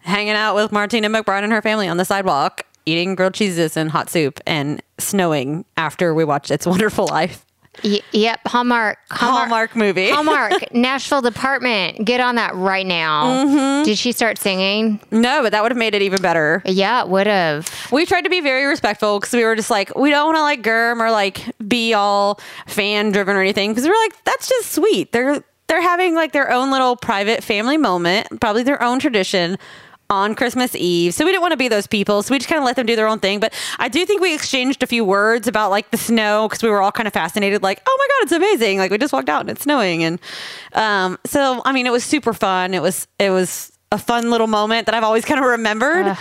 hanging 0.00 0.34
out 0.34 0.54
with 0.54 0.72
Martina 0.72 1.08
McBride 1.08 1.42
and 1.44 1.52
her 1.52 1.62
family 1.62 1.88
on 1.88 1.96
the 1.96 2.04
sidewalk, 2.04 2.62
eating 2.86 3.14
grilled 3.14 3.34
cheeses 3.34 3.76
and 3.76 3.90
hot 3.90 4.10
soup, 4.10 4.40
and 4.46 4.82
snowing 4.98 5.64
after 5.76 6.14
we 6.14 6.24
watched 6.24 6.50
It's 6.50 6.66
Wonderful 6.66 7.06
Life. 7.06 7.44
Y- 7.84 8.00
yep, 8.10 8.40
Hallmark. 8.44 8.98
Hallmark 9.10 9.76
movie. 9.76 10.10
Hallmark 10.10 10.74
Nashville 10.74 11.22
Department. 11.22 12.04
Get 12.04 12.18
on 12.20 12.34
that 12.34 12.52
right 12.56 12.84
now. 12.84 13.44
Mm-hmm. 13.46 13.84
Did 13.84 13.96
she 13.98 14.10
start 14.10 14.36
singing? 14.38 14.98
No, 15.12 15.42
but 15.42 15.52
that 15.52 15.62
would 15.62 15.70
have 15.70 15.78
made 15.78 15.94
it 15.94 16.02
even 16.02 16.20
better. 16.20 16.60
Yeah, 16.64 17.02
it 17.02 17.08
would 17.08 17.28
have. 17.28 17.70
We 17.92 18.04
tried 18.04 18.22
to 18.22 18.30
be 18.30 18.40
very 18.40 18.64
respectful 18.64 19.20
because 19.20 19.32
we 19.32 19.44
were 19.44 19.54
just 19.54 19.70
like, 19.70 19.94
we 19.96 20.10
don't 20.10 20.26
want 20.26 20.38
to 20.38 20.42
like 20.42 20.64
germ 20.64 21.00
or 21.00 21.12
like 21.12 21.44
be 21.68 21.94
all 21.94 22.40
fan 22.66 23.12
driven 23.12 23.36
or 23.36 23.40
anything 23.40 23.70
because 23.70 23.84
we 23.84 23.90
are 23.90 24.02
like, 24.02 24.24
that's 24.24 24.48
just 24.48 24.72
sweet. 24.72 25.12
They're 25.12 25.44
they're 25.68 25.82
having 25.82 26.14
like 26.14 26.32
their 26.32 26.50
own 26.50 26.70
little 26.70 26.96
private 26.96 27.44
family 27.44 27.76
moment, 27.76 28.40
probably 28.40 28.62
their 28.62 28.82
own 28.82 28.98
tradition 28.98 29.58
on 30.10 30.34
Christmas 30.34 30.74
Eve. 30.74 31.12
So 31.12 31.24
we 31.24 31.30
didn't 31.30 31.42
want 31.42 31.52
to 31.52 31.58
be 31.58 31.68
those 31.68 31.86
people. 31.86 32.22
So 32.22 32.32
we 32.32 32.38
just 32.38 32.48
kind 32.48 32.58
of 32.58 32.64
let 32.64 32.76
them 32.76 32.86
do 32.86 32.96
their 32.96 33.06
own 33.06 33.20
thing. 33.20 33.40
But 33.40 33.52
I 33.78 33.88
do 33.88 34.06
think 34.06 34.22
we 34.22 34.34
exchanged 34.34 34.82
a 34.82 34.86
few 34.86 35.04
words 35.04 35.46
about 35.46 35.70
like 35.70 35.90
the 35.90 35.98
snow 35.98 36.48
because 36.48 36.62
we 36.62 36.70
were 36.70 36.80
all 36.80 36.92
kind 36.92 37.06
of 37.06 37.12
fascinated, 37.12 37.62
like, 37.62 37.82
oh 37.86 37.96
my 37.98 38.06
God, 38.08 38.22
it's 38.22 38.32
amazing. 38.32 38.78
Like 38.78 38.90
we 38.90 38.96
just 38.96 39.12
walked 39.12 39.28
out 39.28 39.42
and 39.42 39.50
it's 39.50 39.62
snowing. 39.62 40.02
And 40.02 40.18
um, 40.72 41.18
so, 41.26 41.60
I 41.66 41.72
mean, 41.72 41.86
it 41.86 41.92
was 41.92 42.04
super 42.04 42.32
fun. 42.32 42.72
It 42.72 42.80
was, 42.80 43.06
it 43.18 43.28
was 43.30 43.70
a 43.92 43.98
fun 43.98 44.30
little 44.30 44.46
moment 44.46 44.86
that 44.86 44.94
I've 44.94 45.04
always 45.04 45.26
kind 45.26 45.40
of 45.40 45.46
remembered. 45.46 46.16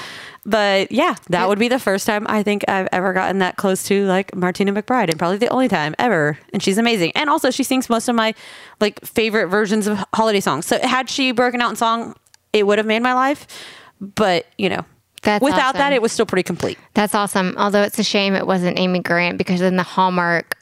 But 0.47 0.93
yeah, 0.93 1.15
that 1.27 1.49
would 1.49 1.59
be 1.59 1.67
the 1.67 1.77
first 1.77 2.07
time 2.07 2.25
I 2.29 2.41
think 2.41 2.63
I've 2.69 2.87
ever 2.93 3.11
gotten 3.11 3.39
that 3.39 3.57
close 3.57 3.83
to 3.83 4.05
like 4.05 4.33
Martina 4.33 4.71
McBride 4.71 5.09
and 5.09 5.19
probably 5.19 5.37
the 5.37 5.49
only 5.49 5.67
time 5.67 5.93
ever. 5.99 6.39
And 6.53 6.63
she's 6.63 6.77
amazing. 6.77 7.11
And 7.15 7.29
also 7.29 7.51
she 7.51 7.63
sings 7.63 7.89
most 7.89 8.07
of 8.07 8.15
my 8.15 8.33
like 8.79 9.03
favorite 9.03 9.47
versions 9.47 9.87
of 9.87 10.01
holiday 10.13 10.39
songs. 10.39 10.65
So 10.65 10.79
had 10.79 11.09
she 11.09 11.33
broken 11.33 11.61
out 11.61 11.69
in 11.69 11.75
song, 11.75 12.15
it 12.53 12.65
would 12.65 12.77
have 12.77 12.87
made 12.87 13.01
my 13.01 13.13
life. 13.13 13.45
But, 13.99 14.45
you 14.57 14.69
know, 14.69 14.85
That's 15.23 15.43
without 15.43 15.73
that, 15.75 15.91
it 15.91 16.01
was 16.01 16.13
still 16.13 16.25
pretty 16.25 16.43
complete. 16.43 16.79
That's 16.93 17.13
awesome. 17.13 17.53
Although 17.57 17.83
it's 17.83 17.99
a 17.99 18.03
shame 18.03 18.33
it 18.33 18.47
wasn't 18.47 18.79
Amy 18.79 19.01
Grant 19.01 19.37
because 19.37 19.59
then 19.59 19.75
the 19.75 19.83
Hallmark 19.83 20.55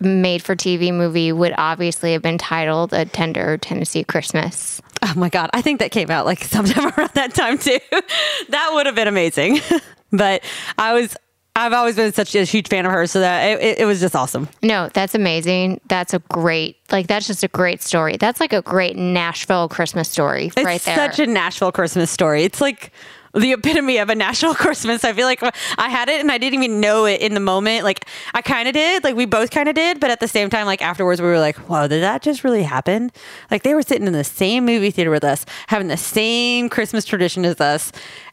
made 0.00 0.42
for 0.42 0.56
TV 0.56 0.90
movie 0.90 1.32
would 1.32 1.52
obviously 1.58 2.12
have 2.12 2.22
been 2.22 2.38
titled 2.38 2.94
A 2.94 3.04
Tender 3.04 3.58
Tennessee 3.58 4.04
Christmas. 4.04 4.80
Oh 5.02 5.12
my 5.16 5.28
god, 5.28 5.50
I 5.52 5.62
think 5.62 5.80
that 5.80 5.90
came 5.90 6.10
out 6.10 6.26
like 6.26 6.42
sometime 6.44 6.92
around 6.96 7.10
that 7.14 7.34
time 7.34 7.58
too. 7.58 7.78
that 8.48 8.70
would 8.74 8.86
have 8.86 8.94
been 8.94 9.08
amazing. 9.08 9.60
but 10.12 10.42
I 10.76 10.92
was, 10.94 11.16
I've 11.56 11.72
always 11.72 11.96
been 11.96 12.12
such 12.12 12.34
a 12.34 12.44
huge 12.44 12.68
fan 12.68 12.86
of 12.86 12.92
hers, 12.92 13.10
so 13.10 13.20
that 13.20 13.44
it, 13.44 13.62
it, 13.62 13.78
it 13.80 13.84
was 13.84 14.00
just 14.00 14.14
awesome. 14.14 14.48
No, 14.62 14.88
that's 14.94 15.14
amazing. 15.14 15.80
That's 15.88 16.14
a 16.14 16.20
great, 16.30 16.76
like, 16.90 17.06
that's 17.08 17.26
just 17.26 17.42
a 17.42 17.48
great 17.48 17.82
story. 17.82 18.16
That's 18.16 18.40
like 18.40 18.52
a 18.52 18.62
great 18.62 18.96
Nashville 18.96 19.68
Christmas 19.68 20.08
story 20.08 20.46
It's 20.46 20.64
right 20.64 20.80
there. 20.82 20.96
such 20.96 21.18
a 21.18 21.26
Nashville 21.26 21.72
Christmas 21.72 22.10
story. 22.10 22.44
It's 22.44 22.60
like 22.60 22.92
the 23.34 23.52
epitome 23.52 23.98
of 23.98 24.10
a 24.10 24.14
national 24.14 24.54
Christmas. 24.56 25.04
I 25.04 25.12
feel 25.12 25.26
like 25.26 25.42
I 25.78 25.88
had 25.88 26.08
it 26.08 26.20
and 26.20 26.30
I 26.30 26.38
didn't 26.38 26.62
even 26.62 26.80
know 26.80 27.04
it 27.04 27.20
in 27.20 27.34
the 27.34 27.40
moment. 27.40 27.84
Like 27.84 28.06
I 28.34 28.42
kind 28.42 28.68
of 28.68 28.74
did, 28.74 29.04
like 29.04 29.16
we 29.16 29.26
both 29.26 29.50
kind 29.50 29.68
of 29.68 29.74
did, 29.74 30.00
but 30.00 30.10
at 30.10 30.20
the 30.20 30.28
same 30.28 30.50
time, 30.50 30.66
like 30.66 30.82
afterwards, 30.82 31.20
we 31.20 31.28
were 31.28 31.38
like, 31.38 31.56
"Whoa, 31.56 31.88
did 31.88 32.02
that 32.02 32.22
just 32.22 32.44
really 32.44 32.62
happen?" 32.62 33.10
Like 33.50 33.62
they 33.62 33.74
were 33.74 33.82
sitting 33.82 34.06
in 34.06 34.12
the 34.12 34.24
same 34.24 34.64
movie 34.64 34.90
theater 34.90 35.10
with 35.10 35.24
us, 35.24 35.44
having 35.68 35.88
the 35.88 35.96
same 35.96 36.68
Christmas 36.68 37.04
tradition 37.04 37.44
as 37.44 37.60
us, 37.60 37.92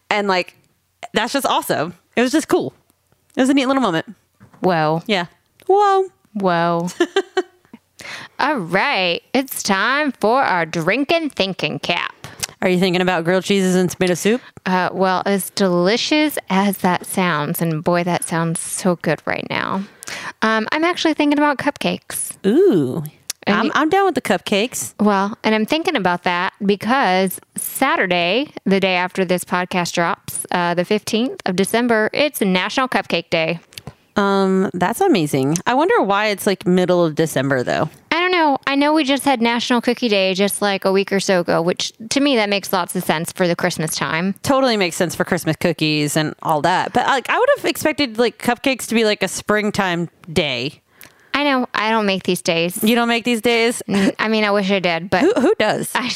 and 0.09 0.27
like 0.27 0.55
that's 1.13 1.33
just 1.33 1.45
awesome. 1.45 1.93
It 2.15 2.21
was 2.21 2.31
just 2.31 2.47
cool. 2.47 2.73
It 3.35 3.41
was 3.41 3.49
a 3.49 3.53
neat 3.53 3.65
little 3.65 3.81
moment. 3.81 4.15
Whoa. 4.61 5.03
Yeah. 5.07 5.25
Whoa. 5.67 6.09
Whoa. 6.33 6.87
All 8.39 8.57
right. 8.57 9.21
It's 9.33 9.63
time 9.63 10.11
for 10.13 10.41
our 10.41 10.65
drinking 10.65 11.31
thinking 11.31 11.79
cap. 11.79 12.24
Are 12.65 12.69
you 12.69 12.79
thinking 12.79 13.01
about 13.03 13.25
grilled 13.25 13.43
cheeses 13.43 13.75
and 13.75 13.87
tomato 13.91 14.15
soup? 14.15 14.41
Uh, 14.65 14.89
well, 14.91 15.21
as 15.27 15.51
delicious 15.51 16.39
as 16.49 16.79
that 16.79 17.05
sounds, 17.05 17.61
and 17.61 17.83
boy, 17.83 18.03
that 18.03 18.23
sounds 18.23 18.59
so 18.59 18.95
good 18.95 19.21
right 19.27 19.45
now. 19.51 19.83
Um, 20.41 20.67
I'm 20.71 20.83
actually 20.83 21.13
thinking 21.13 21.37
about 21.37 21.59
cupcakes. 21.59 22.35
Ooh. 22.43 23.03
And 23.45 23.55
I'm, 23.55 23.65
you- 23.65 23.71
I'm 23.75 23.89
down 23.89 24.05
with 24.05 24.15
the 24.15 24.21
cupcakes. 24.21 24.95
Well, 24.99 25.37
and 25.43 25.53
I'm 25.53 25.67
thinking 25.67 25.95
about 25.95 26.23
that 26.23 26.53
because 26.65 27.39
Saturday, 27.55 28.49
the 28.65 28.79
day 28.79 28.95
after 28.95 29.23
this 29.23 29.43
podcast 29.43 29.93
drops, 29.93 30.47
uh, 30.49 30.73
the 30.73 30.81
15th 30.85 31.41
of 31.45 31.55
December, 31.55 32.09
it's 32.13 32.41
National 32.41 32.87
Cupcake 32.87 33.29
Day. 33.29 33.59
Um, 34.15 34.69
that's 34.73 35.01
amazing. 35.01 35.57
I 35.65 35.73
wonder 35.73 36.01
why 36.01 36.27
it's 36.27 36.47
like 36.47 36.65
middle 36.65 37.03
of 37.03 37.15
December 37.15 37.63
though. 37.63 37.89
I 38.11 38.19
don't 38.21 38.31
know. 38.31 38.57
I 38.65 38.75
know 38.75 38.93
we 38.93 39.03
just 39.03 39.25
had 39.25 39.41
National 39.41 39.81
Cookie 39.81 40.07
Day 40.07 40.33
just 40.33 40.61
like 40.61 40.85
a 40.85 40.91
week 40.91 41.11
or 41.11 41.19
so 41.19 41.41
ago, 41.41 41.61
which 41.61 41.91
to 42.11 42.21
me 42.21 42.37
that 42.37 42.49
makes 42.49 42.71
lots 42.71 42.95
of 42.95 43.03
sense 43.03 43.31
for 43.33 43.47
the 43.47 43.55
Christmas 43.55 43.93
time. 43.93 44.33
Totally 44.41 44.77
makes 44.77 44.95
sense 44.95 45.15
for 45.15 45.25
Christmas 45.25 45.57
cookies 45.57 46.15
and 46.15 46.33
all 46.41 46.61
that. 46.61 46.93
But 46.93 47.07
like 47.07 47.29
I 47.29 47.37
would 47.37 47.49
have 47.57 47.65
expected 47.65 48.17
like 48.17 48.39
cupcakes 48.41 48.87
to 48.87 48.95
be 48.95 49.03
like 49.03 49.21
a 49.21 49.27
springtime 49.27 50.09
day. 50.31 50.81
I 51.33 51.43
know 51.43 51.67
I 51.73 51.89
don't 51.89 52.05
make 52.05 52.23
these 52.23 52.41
days. 52.41 52.81
You 52.81 52.95
don't 52.95 53.09
make 53.09 53.25
these 53.25 53.41
days? 53.41 53.83
I 53.89 54.29
mean, 54.29 54.45
I 54.45 54.51
wish 54.51 54.71
I 54.71 54.79
did, 54.79 55.09
but 55.09 55.19
Who 55.21 55.33
who 55.33 55.53
does? 55.59 55.91
I, 55.93 56.09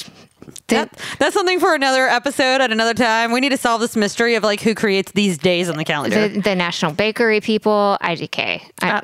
That, 0.69 0.97
that's 1.19 1.33
something 1.35 1.59
for 1.59 1.73
another 1.75 2.07
episode 2.07 2.61
at 2.61 2.71
another 2.71 2.93
time. 2.93 3.31
We 3.31 3.39
need 3.39 3.49
to 3.49 3.57
solve 3.57 3.81
this 3.81 3.95
mystery 3.95 4.35
of 4.35 4.43
like 4.43 4.61
who 4.61 4.73
creates 4.75 5.11
these 5.13 5.37
days 5.37 5.69
on 5.69 5.77
the 5.77 5.85
calendar. 5.85 6.27
the, 6.27 6.39
the 6.41 6.55
National 6.55 6.91
Bakery 6.91 7.41
people, 7.41 7.97
IDK, 8.01 8.61
I, 8.81 8.89
Uh, 8.91 9.01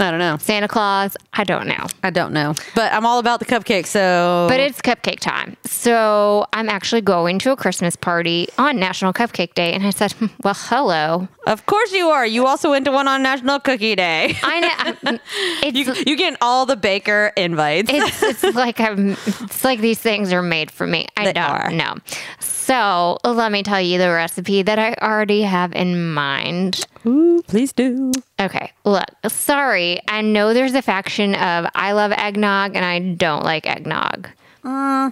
I 0.00 0.10
don't 0.10 0.20
know. 0.20 0.36
Santa 0.38 0.68
Claus, 0.68 1.16
I 1.32 1.44
don't 1.44 1.66
know. 1.66 1.86
I 2.04 2.10
don't 2.10 2.32
know. 2.32 2.54
But 2.74 2.92
I'm 2.92 3.04
all 3.04 3.18
about 3.18 3.40
the 3.40 3.46
cupcake, 3.46 3.86
so 3.86 4.46
But 4.48 4.60
it's 4.60 4.80
cupcake 4.80 5.18
time. 5.20 5.56
So 5.64 6.46
I'm 6.52 6.68
actually 6.68 7.00
going 7.00 7.38
to 7.40 7.52
a 7.52 7.56
Christmas 7.56 7.96
party 7.96 8.48
on 8.58 8.78
National 8.78 9.12
Cupcake 9.12 9.54
Day. 9.54 9.72
And 9.72 9.84
I 9.84 9.90
said, 9.90 10.12
"Hmm, 10.12 10.26
well, 10.44 10.54
hello. 10.56 11.28
of 11.46 11.66
course 11.66 11.92
you 11.92 12.08
are. 12.10 12.24
You 12.26 12.46
also 12.46 12.70
went 12.70 12.84
to 12.84 12.92
one 12.92 13.08
on 13.08 13.22
National 13.22 13.58
Cookie 13.58 13.96
Day. 13.96 14.36
I 14.42 14.60
know. 14.60 15.18
It's, 15.62 15.76
you 15.76 15.94
you 16.06 16.16
get 16.16 16.36
all 16.40 16.64
the 16.66 16.76
baker 16.76 17.32
invites. 17.36 17.90
it's, 17.92 18.22
it's 18.22 18.54
like 18.56 18.78
I'm, 18.80 19.10
it's 19.26 19.64
like 19.64 19.80
these 19.80 19.98
things 19.98 20.32
are 20.32 20.42
made 20.42 20.70
for 20.70 20.86
me. 20.86 21.06
I 21.16 21.24
They 21.26 21.32
don't 21.32 21.44
are. 21.44 21.70
know. 21.70 21.94
So 22.38 22.57
let 22.68 23.52
me 23.52 23.62
tell 23.62 23.80
you 23.80 23.98
the 23.98 24.10
recipe 24.10 24.62
that 24.62 24.78
I 24.78 24.94
already 24.94 25.42
have 25.42 25.72
in 25.74 26.12
mind. 26.12 26.86
Ooh, 27.06 27.42
please 27.46 27.72
do. 27.72 28.12
Okay, 28.40 28.72
look, 28.84 29.06
sorry. 29.28 30.00
I 30.08 30.20
know 30.20 30.52
there's 30.52 30.74
a 30.74 30.82
faction 30.82 31.34
of 31.34 31.66
I 31.74 31.92
love 31.92 32.12
eggnog 32.12 32.76
and 32.76 32.84
I 32.84 32.98
don't 32.98 33.44
like 33.44 33.66
eggnog. 33.66 34.28
Uh, 34.64 35.10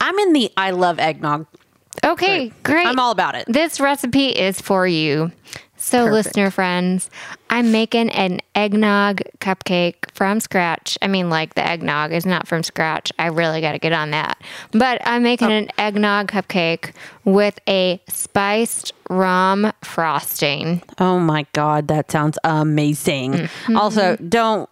I'm 0.00 0.18
in 0.18 0.32
the 0.32 0.50
I 0.56 0.70
love 0.70 0.98
eggnog. 0.98 1.46
Okay, 2.04 2.52
great. 2.62 2.86
I'm 2.86 2.98
all 2.98 3.10
about 3.10 3.34
it. 3.34 3.46
This 3.48 3.80
recipe 3.80 4.28
is 4.28 4.60
for 4.60 4.86
you. 4.86 5.32
So, 5.76 6.06
Perfect. 6.06 6.12
listener 6.12 6.50
friends, 6.50 7.10
I'm 7.50 7.70
making 7.70 8.10
an 8.10 8.40
eggnog 8.54 9.22
cupcake 9.40 10.10
from 10.14 10.40
scratch. 10.40 10.96
I 11.02 11.06
mean, 11.06 11.28
like 11.30 11.54
the 11.54 11.66
eggnog 11.66 12.12
is 12.12 12.24
not 12.24 12.48
from 12.48 12.62
scratch. 12.62 13.12
I 13.18 13.26
really 13.26 13.60
got 13.60 13.72
to 13.72 13.78
get 13.78 13.92
on 13.92 14.10
that. 14.10 14.40
But 14.72 15.00
I'm 15.04 15.22
making 15.22 15.52
an 15.52 15.68
eggnog 15.78 16.28
cupcake 16.28 16.92
with 17.24 17.58
a 17.68 18.00
spiced 18.08 18.92
rum 19.10 19.72
frosting. 19.84 20.82
Oh 20.98 21.20
my 21.20 21.46
god, 21.52 21.88
that 21.88 22.10
sounds 22.10 22.38
amazing. 22.44 23.32
Mm-hmm. 23.32 23.76
Also, 23.76 24.16
don't 24.16 24.68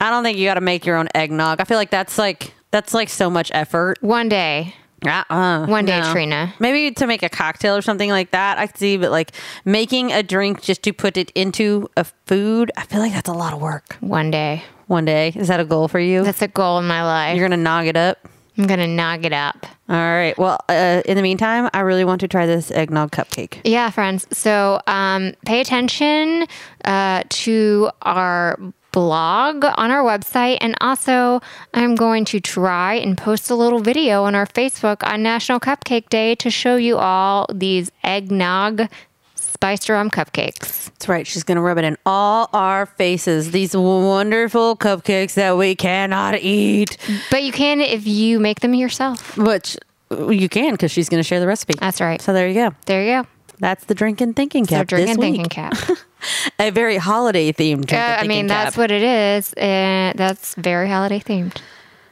I 0.00 0.10
don't 0.10 0.24
think 0.24 0.38
you 0.38 0.46
got 0.46 0.54
to 0.54 0.60
make 0.60 0.86
your 0.86 0.96
own 0.96 1.08
eggnog. 1.14 1.60
I 1.60 1.64
feel 1.64 1.78
like 1.78 1.90
that's 1.90 2.18
like 2.18 2.52
that's 2.70 2.94
like 2.94 3.08
so 3.08 3.30
much 3.30 3.50
effort. 3.54 3.98
One 4.02 4.28
day, 4.28 4.74
Uh-uh, 5.06 5.66
One 5.66 5.84
day, 5.84 6.00
no. 6.00 6.12
Trina. 6.12 6.54
Maybe 6.58 6.90
to 6.94 7.06
make 7.06 7.22
a 7.22 7.28
cocktail 7.28 7.76
or 7.76 7.82
something 7.82 8.10
like 8.10 8.30
that. 8.32 8.58
I 8.58 8.66
could 8.66 8.78
see, 8.78 8.96
but 8.96 9.10
like 9.10 9.32
making 9.64 10.12
a 10.12 10.22
drink 10.22 10.62
just 10.62 10.82
to 10.84 10.92
put 10.92 11.16
it 11.16 11.30
into 11.34 11.88
a 11.96 12.04
food, 12.26 12.70
I 12.76 12.84
feel 12.84 13.00
like 13.00 13.12
that's 13.12 13.28
a 13.28 13.32
lot 13.34 13.52
of 13.52 13.60
work. 13.60 13.96
one 14.00 14.30
day. 14.30 14.62
One 14.86 15.04
day, 15.04 15.32
is 15.34 15.48
that 15.48 15.58
a 15.58 15.64
goal 15.64 15.88
for 15.88 15.98
you? 15.98 16.22
That's 16.22 16.42
a 16.42 16.48
goal 16.48 16.78
in 16.78 16.86
my 16.86 17.02
life. 17.02 17.36
You're 17.36 17.48
gonna 17.48 17.60
nog 17.60 17.86
it 17.86 17.96
up. 17.96 18.18
I'm 18.58 18.66
going 18.66 18.80
to 18.80 18.86
nog 18.86 19.26
it 19.26 19.34
up. 19.34 19.66
All 19.86 19.96
right. 19.96 20.32
Well, 20.38 20.58
uh, 20.70 21.02
in 21.04 21.16
the 21.16 21.22
meantime, 21.22 21.68
I 21.74 21.80
really 21.80 22.06
want 22.06 22.22
to 22.22 22.28
try 22.28 22.46
this 22.46 22.70
eggnog 22.70 23.10
cupcake. 23.10 23.60
Yeah, 23.64 23.90
friends. 23.90 24.26
So 24.32 24.80
um, 24.86 25.34
pay 25.44 25.60
attention 25.60 26.46
uh, 26.86 27.24
to 27.28 27.90
our 28.00 28.58
blog 28.96 29.62
on 29.76 29.90
our 29.90 30.02
website. 30.02 30.56
And 30.62 30.74
also, 30.80 31.42
I'm 31.74 31.96
going 31.96 32.24
to 32.26 32.40
try 32.40 32.94
and 32.94 33.16
post 33.18 33.50
a 33.50 33.54
little 33.54 33.80
video 33.80 34.24
on 34.24 34.34
our 34.34 34.46
Facebook 34.46 35.06
on 35.06 35.22
National 35.22 35.60
Cupcake 35.60 36.08
Day 36.08 36.34
to 36.36 36.48
show 36.48 36.76
you 36.76 36.96
all 36.96 37.44
these 37.52 37.90
eggnog 38.02 38.88
spiced 39.34 39.90
rum 39.90 40.10
cupcakes. 40.10 40.86
That's 40.86 41.08
right. 41.10 41.26
She's 41.26 41.44
going 41.44 41.56
to 41.56 41.62
rub 41.62 41.76
it 41.76 41.84
in 41.84 41.98
all 42.06 42.48
our 42.54 42.86
faces. 42.86 43.50
These 43.50 43.76
wonderful 43.76 44.76
cupcakes 44.78 45.34
that 45.34 45.58
we 45.58 45.74
cannot 45.74 46.36
eat, 46.40 46.96
But 47.30 47.42
you 47.42 47.52
can 47.52 47.82
if 47.82 48.06
you 48.06 48.40
make 48.40 48.60
them 48.60 48.72
yourself. 48.74 49.36
which 49.36 49.76
you 50.10 50.48
can 50.48 50.72
because 50.72 50.90
she's 50.90 51.10
going 51.10 51.22
to 51.22 51.26
share 51.28 51.40
the 51.40 51.46
recipe. 51.46 51.74
That's 51.78 52.00
right. 52.00 52.22
So 52.22 52.32
there 52.32 52.48
you 52.48 52.54
go. 52.54 52.74
There 52.86 53.04
you 53.04 53.22
go. 53.22 53.28
That's 53.58 53.84
the 53.86 53.94
drinking 53.94 54.34
thinking 54.34 54.64
So 54.66 54.76
cap. 54.76 54.86
drink 54.88 55.08
and 55.08 55.18
thinking 55.18 55.46
cap. 55.46 55.74
A 56.58 56.70
very 56.70 56.96
holiday 56.96 57.52
themed. 57.52 57.92
Uh, 57.92 57.96
I 58.20 58.26
mean, 58.26 58.46
that's 58.46 58.76
what 58.76 58.90
it 58.90 59.02
is. 59.02 59.52
Uh, 59.54 60.12
that's 60.16 60.54
very 60.56 60.88
holiday 60.88 61.20
themed. 61.20 61.56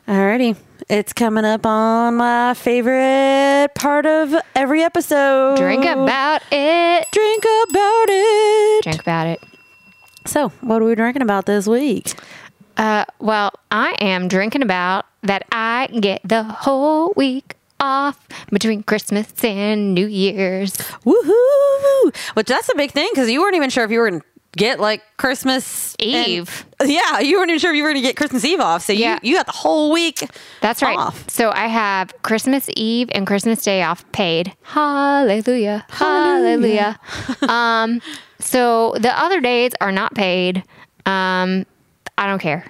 Alrighty. 0.06 0.56
It's 0.88 1.12
coming 1.14 1.44
up 1.44 1.64
on 1.64 2.16
my 2.16 2.54
favorite 2.54 3.70
part 3.74 4.04
of 4.06 4.34
every 4.54 4.82
episode. 4.82 5.56
Drink 5.56 5.84
about 5.84 6.42
it. 6.52 7.06
Drink 7.10 7.44
about 7.68 8.06
it. 8.08 8.82
Drink 8.84 9.00
about 9.00 9.26
it. 9.26 9.40
So, 10.26 10.50
what 10.60 10.82
are 10.82 10.84
we 10.84 10.94
drinking 10.94 11.22
about 11.22 11.46
this 11.46 11.66
week? 11.66 12.12
Uh, 12.76 13.04
well, 13.18 13.52
I 13.70 13.96
am 14.00 14.28
drinking 14.28 14.62
about 14.62 15.06
that 15.22 15.46
I 15.52 15.86
get 16.00 16.20
the 16.24 16.42
whole 16.42 17.12
week 17.16 17.54
off 17.80 18.26
between 18.50 18.82
Christmas 18.82 19.32
and 19.44 19.94
New 19.94 20.06
Year's. 20.06 20.72
Woohoo! 21.04 22.16
Which 22.34 22.46
that's 22.46 22.68
a 22.68 22.74
big 22.74 22.90
thing 22.92 23.08
because 23.12 23.30
you 23.30 23.40
weren't 23.40 23.56
even 23.56 23.70
sure 23.70 23.84
if 23.84 23.90
you 23.90 23.98
were 24.00 24.08
going 24.10 24.20
to 24.20 24.26
get 24.56 24.78
like 24.78 25.02
Christmas 25.16 25.96
and- 25.98 26.26
Eve. 26.28 26.64
yeah, 26.84 27.18
you 27.18 27.38
weren't 27.38 27.50
even 27.50 27.58
sure 27.58 27.70
if 27.72 27.76
you 27.76 27.82
were 27.82 27.90
going 27.90 28.02
to 28.02 28.06
get 28.08 28.16
Christmas 28.16 28.44
Eve 28.44 28.60
off. 28.60 28.82
So 28.84 28.92
Yeah. 28.92 29.18
you 29.22 29.30
you 29.30 29.36
got 29.36 29.46
the 29.46 29.52
whole 29.52 29.90
week. 29.92 30.22
That's 30.60 30.80
right. 30.82 30.96
Off. 30.96 31.28
So 31.28 31.50
I 31.52 31.66
have 31.66 32.12
Christmas 32.22 32.68
Eve 32.76 33.08
and 33.12 33.26
Christmas 33.26 33.62
Day 33.62 33.82
off 33.82 34.04
paid. 34.12 34.54
Hallelujah. 34.62 35.84
Hallelujah. 35.90 36.98
um, 37.48 38.00
so 38.38 38.94
the 38.98 39.18
other 39.18 39.40
days 39.40 39.72
are 39.80 39.92
not 39.92 40.14
paid. 40.14 40.58
Um, 41.06 41.66
I 42.16 42.26
don't 42.28 42.38
care. 42.40 42.64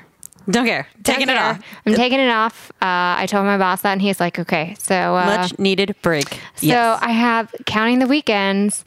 Don't 0.49 0.67
care. 0.67 0.87
Taking 1.03 1.27
Don't 1.27 1.37
it 1.37 1.41
off. 1.41 1.61
I'm 1.87 1.95
taking 1.95 2.21
it 2.21 2.29
off. 2.29 2.71
Uh, 2.83 3.17
I 3.19 3.27
told 3.29 3.47
my 3.47 3.57
boss 3.59 3.83
that, 3.83 3.93
and 3.93 4.03
he's 4.03 4.21
like, 4.21 4.39
"Okay." 4.39 4.77
So 4.79 5.17
uh, 5.17 5.25
Much 5.25 5.59
needed 5.59 5.95
break. 6.03 6.41
So 6.57 6.99
I 7.01 7.11
have 7.13 7.55
counting 7.67 7.99
the 7.99 8.07
weekends. 8.07 8.85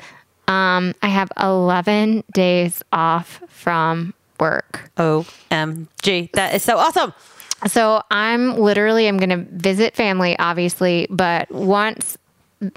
Um, 0.47 0.93
I 1.01 1.09
have 1.09 1.29
11 1.41 2.23
days 2.33 2.81
off 2.93 3.41
from 3.49 4.13
work. 4.39 4.89
OMG. 4.97 6.31
That 6.33 6.53
is 6.53 6.63
so 6.63 6.77
awesome. 6.77 7.13
So 7.65 8.01
I'm 8.11 8.57
literally 8.57 9.07
I'm 9.07 9.17
going 9.17 9.29
to 9.31 9.45
visit 9.51 9.95
family 9.95 10.37
obviously, 10.37 11.07
but 11.09 11.51
once 11.51 12.17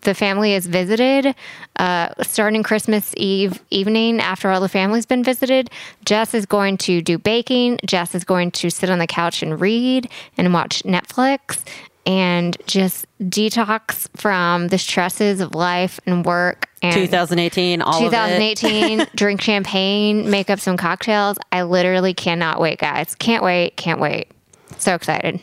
the 0.03 0.15
family 0.15 0.55
is 0.55 0.67
visited, 0.67 1.35
uh, 1.77 2.09
starting 2.23 2.63
Christmas 2.63 3.15
Eve 3.17 3.63
evening 3.71 4.21
after 4.21 4.51
all 4.51 4.61
the 4.61 4.69
family's 4.69 5.07
been 5.07 5.25
visited, 5.25 5.71
Jess 6.05 6.35
is 6.35 6.47
going 6.47 6.77
to 6.79 7.01
do 7.01 7.19
baking. 7.19 7.79
Jess 7.87 8.15
is 8.15 8.25
going 8.25 8.51
to 8.53 8.71
sit 8.71 8.91
on 8.91 8.99
the 8.99 9.07
couch 9.07 9.43
and 9.43 9.61
read 9.61 10.11
and 10.37 10.53
watch 10.53 10.83
Netflix 10.83 11.65
and 12.07 12.57
just 12.67 13.07
detox 13.21 14.09
from 14.17 14.69
the 14.69 14.79
stresses 14.79 15.41
of 15.41 15.55
life 15.55 16.01
and 16.07 16.25
work 16.25 16.69
and 16.83 16.95
2018, 16.95 17.83
all 17.83 17.99
of 17.99 18.13
it. 18.13 18.57
2018, 18.59 19.07
drink 19.15 19.41
champagne, 19.41 20.31
make 20.31 20.49
up 20.49 20.61
some 20.61 20.77
cocktails. 20.77 21.37
I 21.53 21.63
literally 21.63 22.15
cannot 22.15 22.59
wait, 22.61 22.79
guys. 22.79 23.15
Can't 23.15 23.45
wait, 23.45 23.77
can't 23.77 24.01
wait. 24.01 24.31
So 24.79 24.95
excited. 24.95 25.41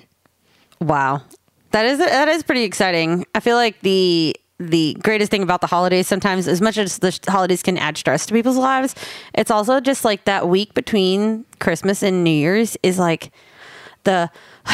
Wow, 0.81 1.21
that 1.71 1.85
is 1.85 1.99
that 1.99 2.27
is 2.27 2.43
pretty 2.43 2.63
exciting. 2.63 3.25
I 3.35 3.39
feel 3.39 3.55
like 3.55 3.79
the 3.81 4.35
the 4.59 4.97
greatest 5.03 5.29
thing 5.29 5.43
about 5.43 5.61
the 5.61 5.67
holidays 5.67 6.07
sometimes, 6.07 6.47
as 6.47 6.61
much 6.61 6.77
as 6.77 6.97
the 6.99 7.17
holidays 7.27 7.61
can 7.61 7.77
add 7.77 7.97
stress 7.97 8.25
to 8.25 8.33
people's 8.33 8.57
lives, 8.57 8.95
it's 9.35 9.51
also 9.51 9.79
just 9.79 10.03
like 10.03 10.25
that 10.25 10.49
week 10.49 10.73
between 10.73 11.45
Christmas 11.59 12.01
and 12.01 12.23
New 12.23 12.31
Year's 12.31 12.75
is 12.81 12.97
like 12.97 13.31
the 14.03 14.29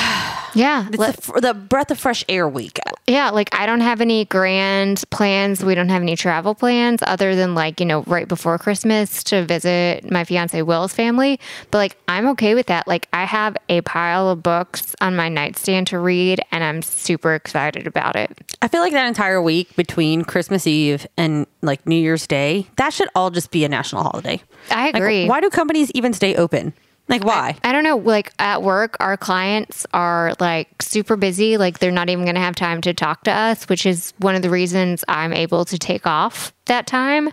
Yeah. 0.56 0.88
it's 0.90 0.98
let- 0.98 1.16
the, 1.18 1.42
the 1.42 1.54
breath 1.54 1.92
of 1.92 2.00
fresh 2.00 2.24
air 2.30 2.48
week. 2.48 2.80
yeah, 3.08 3.30
like 3.32 3.50
I 3.58 3.66
don't 3.66 3.82
have 3.82 4.02
any 4.02 4.26
grand 4.26 5.04
plans. 5.10 5.64
We 5.64 5.76
don't 5.76 5.90
have 5.90 6.02
any 6.02 6.16
travel 6.16 6.56
plans 6.56 7.02
other 7.06 7.36
than 7.36 7.56
like, 7.56 7.80
you 7.80 7.86
know, 7.86 8.04
right 8.04 8.28
before 8.28 8.58
Christmas 8.58 9.24
to 9.26 9.46
visit 9.46 10.10
my 10.12 10.24
fiance 10.24 10.62
Will's 10.62 10.94
family. 10.94 11.40
But 11.72 11.78
like 11.80 11.98
I'm 12.08 12.28
okay 12.30 12.56
with 12.56 12.68
that. 12.68 12.88
Like 12.88 13.08
I 13.14 13.26
have 13.26 13.58
a 13.70 13.82
pile 13.82 14.30
of 14.30 14.44
books 14.44 14.96
on 15.02 15.16
my 15.16 15.30
nightstand 15.30 15.88
to 15.88 16.00
read 16.00 16.40
and 16.52 16.64
I'm 16.64 16.82
super 16.82 17.34
excited 17.36 17.88
about 17.88 18.16
it. 18.16 18.32
I 18.62 18.68
feel 18.68 18.82
like 18.82 18.94
that 18.94 19.08
entire 19.08 19.42
week 19.42 19.76
between 19.76 20.24
Christmas 20.24 20.66
Eve 20.68 21.06
and 21.18 21.46
like 21.62 21.86
New 21.88 21.96
Year's 21.96 22.28
Day, 22.28 22.68
that 22.78 22.94
should 22.94 23.10
all 23.16 23.30
just 23.32 23.52
be 23.52 23.66
a 23.66 23.70
national 23.70 24.04
holiday. 24.04 24.42
I 24.70 24.86
Like, 24.88 24.96
agree. 24.96 25.28
why 25.28 25.42
do 25.42 25.50
companies 25.50 25.92
even 25.96 26.14
stay 26.14 26.36
open? 26.36 26.74
Like 27.10 27.24
why? 27.24 27.58
I 27.64 27.72
don't 27.72 27.84
know. 27.84 27.98
Like 27.98 28.32
at 28.40 28.64
work, 28.64 28.96
our 29.00 29.18
clients 29.18 29.86
are 29.94 30.34
like 30.40 30.82
super 30.82 31.16
busy. 31.18 31.58
Like 31.58 31.80
they're 31.80 31.92
not 31.92 32.10
even 32.10 32.24
going 32.26 32.36
to 32.36 32.42
have 32.42 32.56
time 32.56 32.82
to 32.82 32.94
talk 32.94 33.24
to 33.26 33.32
us, 33.32 33.68
which 33.68 33.86
is 33.86 34.14
one 34.20 34.36
of 34.36 34.42
the 34.42 34.50
reasons 34.50 35.04
I'm 35.08 35.34
able 35.34 35.66
to 35.66 35.78
take 35.78 36.08
off 36.08 36.54
that 36.66 36.88
time. 36.88 37.30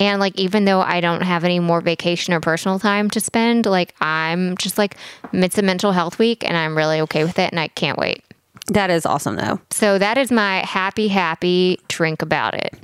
And 0.00 0.18
like, 0.18 0.36
even 0.38 0.64
though 0.64 0.80
I 0.80 1.00
don't 1.00 1.22
have 1.22 1.44
any 1.44 1.60
more 1.60 1.80
vacation 1.80 2.34
or 2.34 2.40
personal 2.40 2.80
time 2.80 3.08
to 3.10 3.20
spend, 3.20 3.66
like, 3.66 3.94
I'm 4.00 4.56
just 4.56 4.76
like, 4.76 4.96
it's 5.32 5.56
a 5.56 5.62
mental 5.62 5.92
health 5.92 6.18
week 6.18 6.42
and 6.44 6.56
I'm 6.56 6.76
really 6.76 7.00
okay 7.02 7.22
with 7.22 7.38
it 7.38 7.52
and 7.52 7.60
I 7.60 7.68
can't 7.68 7.96
wait. 7.96 8.24
that 8.68 8.90
is 8.90 9.06
awesome 9.06 9.36
though. 9.36 9.60
So 9.70 9.98
that 9.98 10.18
is 10.18 10.32
my 10.32 10.58
happy, 10.60 11.08
happy 11.08 11.80
drink 11.88 12.22
about 12.22 12.54
it. 12.54 12.74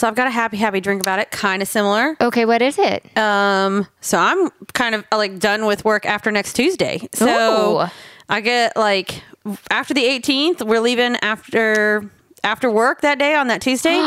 So 0.00 0.08
I've 0.08 0.14
got 0.14 0.26
a 0.26 0.30
happy 0.30 0.56
happy 0.56 0.80
drink 0.80 1.02
about 1.02 1.18
it, 1.18 1.30
kind 1.30 1.60
of 1.60 1.68
similar. 1.68 2.16
Okay, 2.22 2.46
what 2.46 2.62
is 2.62 2.78
it? 2.78 3.04
Um, 3.18 3.86
so 4.00 4.16
I'm 4.16 4.48
kind 4.72 4.94
of 4.94 5.04
like 5.12 5.38
done 5.38 5.66
with 5.66 5.84
work 5.84 6.06
after 6.06 6.30
next 6.30 6.54
Tuesday. 6.54 7.06
So 7.12 7.82
Ooh. 7.82 7.86
I 8.26 8.40
get 8.40 8.78
like 8.78 9.22
after 9.70 9.92
the 9.92 10.02
18th, 10.02 10.62
we're 10.62 10.80
leaving 10.80 11.16
after 11.16 12.10
after 12.42 12.70
work 12.70 13.02
that 13.02 13.18
day 13.18 13.34
on 13.34 13.48
that 13.48 13.60
Tuesday, 13.60 14.00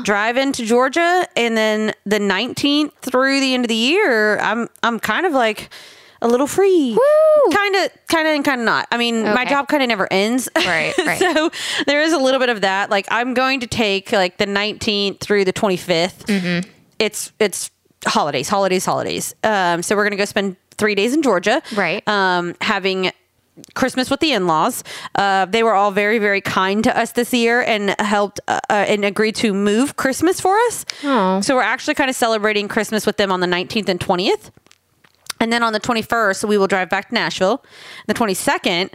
drive 0.04 0.36
into 0.36 0.64
Georgia, 0.64 1.26
and 1.36 1.56
then 1.56 1.94
the 2.06 2.20
19th 2.20 2.92
through 3.00 3.40
the 3.40 3.52
end 3.52 3.64
of 3.64 3.68
the 3.68 3.74
year, 3.74 4.38
I'm 4.38 4.68
I'm 4.84 5.00
kind 5.00 5.26
of 5.26 5.32
like 5.32 5.68
a 6.22 6.28
little 6.28 6.46
free. 6.46 6.96
Kind 7.52 7.76
of, 7.76 7.90
kind 8.08 8.28
of, 8.28 8.34
and 8.34 8.44
kind 8.44 8.60
of 8.60 8.64
not. 8.64 8.88
I 8.90 8.96
mean, 8.98 9.22
my 9.22 9.44
job 9.44 9.68
kind 9.68 9.82
of 9.82 9.88
never 9.88 10.08
ends. 10.10 10.48
Right, 10.70 10.96
right. 10.98 11.18
so 11.18 11.50
there 11.86 12.02
is 12.02 12.12
a 12.12 12.18
little 12.18 12.38
bit 12.38 12.48
of 12.48 12.60
that. 12.60 12.90
Like 12.90 13.06
I'm 13.10 13.34
going 13.34 13.60
to 13.60 13.66
take 13.66 14.12
like 14.12 14.36
the 14.36 14.46
19th 14.46 15.18
through 15.20 15.44
the 15.44 15.52
25th. 15.52 16.26
Mm-hmm. 16.26 16.68
It's 16.98 17.32
it's 17.40 17.70
holidays, 18.06 18.48
holidays, 18.48 18.84
holidays. 18.84 19.34
Um, 19.42 19.82
so 19.82 19.96
we're 19.96 20.04
gonna 20.04 20.16
go 20.16 20.26
spend 20.26 20.56
three 20.76 20.94
days 20.94 21.12
in 21.14 21.22
Georgia. 21.22 21.62
Right. 21.74 22.06
Um, 22.06 22.54
having 22.60 23.10
Christmas 23.74 24.10
with 24.10 24.20
the 24.20 24.32
in-laws. 24.32 24.84
Uh, 25.14 25.44
they 25.44 25.62
were 25.62 25.74
all 25.74 25.90
very, 25.90 26.18
very 26.18 26.40
kind 26.40 26.82
to 26.84 26.96
us 26.96 27.12
this 27.12 27.32
year 27.32 27.62
and 27.62 27.94
helped 28.00 28.40
uh, 28.48 28.60
uh, 28.70 28.72
and 28.72 29.04
agreed 29.04 29.34
to 29.36 29.52
move 29.52 29.96
Christmas 29.96 30.40
for 30.40 30.56
us. 30.66 30.84
Aw. 31.04 31.40
So 31.40 31.56
we're 31.56 31.62
actually 31.62 31.94
kind 31.94 32.10
of 32.10 32.16
celebrating 32.16 32.68
Christmas 32.68 33.06
with 33.06 33.16
them 33.16 33.30
on 33.32 33.40
the 33.40 33.46
19th 33.46 33.88
and 33.88 34.00
20th. 34.00 34.50
And 35.40 35.52
then 35.52 35.62
on 35.62 35.72
the 35.72 35.80
21st, 35.80 36.44
we 36.44 36.58
will 36.58 36.66
drive 36.66 36.90
back 36.90 37.08
to 37.08 37.14
Nashville. 37.14 37.64
The 38.06 38.14
22nd, 38.14 38.92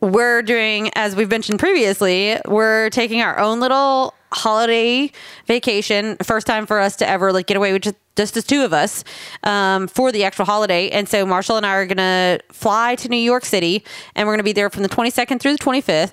we're 0.00 0.42
doing, 0.42 0.90
as 0.94 1.14
we've 1.14 1.30
mentioned 1.30 1.58
previously, 1.58 2.38
we're 2.46 2.90
taking 2.90 3.20
our 3.20 3.38
own 3.38 3.60
little 3.60 4.14
holiday 4.32 5.12
vacation. 5.46 6.16
First 6.22 6.46
time 6.46 6.66
for 6.66 6.80
us 6.80 6.96
to 6.96 7.08
ever 7.08 7.32
like 7.32 7.46
get 7.46 7.56
away 7.56 7.72
with 7.72 7.82
just, 7.82 7.96
just 8.16 8.34
the 8.34 8.42
two 8.42 8.64
of 8.64 8.72
us 8.72 9.04
um, 9.44 9.86
for 9.86 10.10
the 10.10 10.24
actual 10.24 10.44
holiday. 10.44 10.88
And 10.90 11.08
so 11.08 11.24
Marshall 11.24 11.56
and 11.56 11.64
I 11.64 11.74
are 11.74 11.86
going 11.86 11.98
to 11.98 12.40
fly 12.50 12.96
to 12.96 13.08
New 13.08 13.16
York 13.16 13.44
City 13.44 13.84
and 14.14 14.26
we're 14.26 14.32
going 14.32 14.40
to 14.40 14.44
be 14.44 14.52
there 14.52 14.70
from 14.70 14.82
the 14.82 14.88
22nd 14.88 15.40
through 15.40 15.52
the 15.52 15.58
25th 15.58 16.12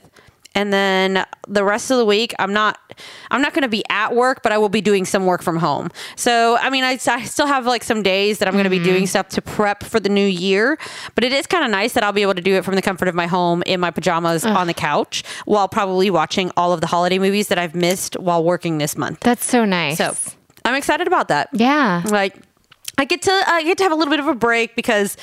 and 0.56 0.74
then 0.74 1.26
the 1.47 1.64
rest 1.64 1.91
of 1.91 1.97
the 1.97 2.06
week 2.06 2.34
i'm 2.39 2.54
not 2.54 2.80
i'm 3.32 3.41
not 3.41 3.54
going 3.54 3.62
to 3.62 3.70
be 3.70 3.84
at 3.89 4.16
work 4.16 4.43
but 4.43 4.52
i 4.52 4.58
will 4.58 4.70
be 4.70 4.82
doing 4.82 5.06
some 5.06 5.26
work 5.26 5.41
from 5.41 5.58
home. 5.58 5.89
So 6.16 6.58
i 6.58 6.70
mean 6.70 6.84
i, 6.84 6.97
I 7.08 7.24
still 7.24 7.47
have 7.47 7.66
like 7.66 7.84
some 7.84 8.04
days 8.04 8.39
that 8.39 8.47
i'm 8.47 8.54
going 8.54 8.66
to 8.66 8.70
be 8.70 8.78
mm-hmm. 8.78 8.86
doing 8.86 9.08
stuff 9.08 9.30
to 9.30 9.41
prep 9.41 9.84
for 9.84 9.99
the 9.99 10.10
new 10.10 10.26
year 10.26 10.78
but 11.16 11.24
it 11.24 11.34
is 11.34 11.47
kind 11.47 11.64
of 11.64 11.72
nice 11.72 11.93
that 11.93 12.04
i'll 12.04 12.12
be 12.12 12.22
able 12.22 12.36
to 12.36 12.41
do 12.41 12.56
it 12.56 12.66
from 12.66 12.76
the 12.76 12.82
comfort 12.82 13.08
of 13.08 13.16
my 13.16 13.28
home 13.28 13.64
in 13.66 13.80
my 13.80 13.91
pajamas 13.91 14.45
on 14.45 14.68
the 14.68 14.74
couch 14.74 15.24
while 15.45 15.68
probably 15.68 16.10
watching 16.10 16.52
all 16.58 16.74
of 16.74 16.82
the 16.82 16.88
holiday 16.88 17.20
movies 17.20 17.47
that 17.47 17.58
i've 17.58 17.76
missed 17.76 18.20
while 18.20 18.43
working 18.43 18.78
this 18.78 18.97
month. 18.97 19.20
That's 19.22 19.45
so 19.45 19.66
nice. 19.66 19.97
so 19.97 20.16
i'm 20.66 20.76
excited 20.76 21.08
about 21.08 21.28
that. 21.30 21.49
Yeah. 21.54 22.04
like 22.06 22.36
I 22.97 23.06
get 23.06 23.24
to 23.24 23.32
I 23.32 23.64
get 23.64 23.78
to 23.80 23.84
have 23.84 23.91
a 23.91 23.95
little 23.95 24.12
bit 24.12 24.20
of 24.20 24.28
a 24.28 24.36
break 24.36 24.76
because 24.76 25.18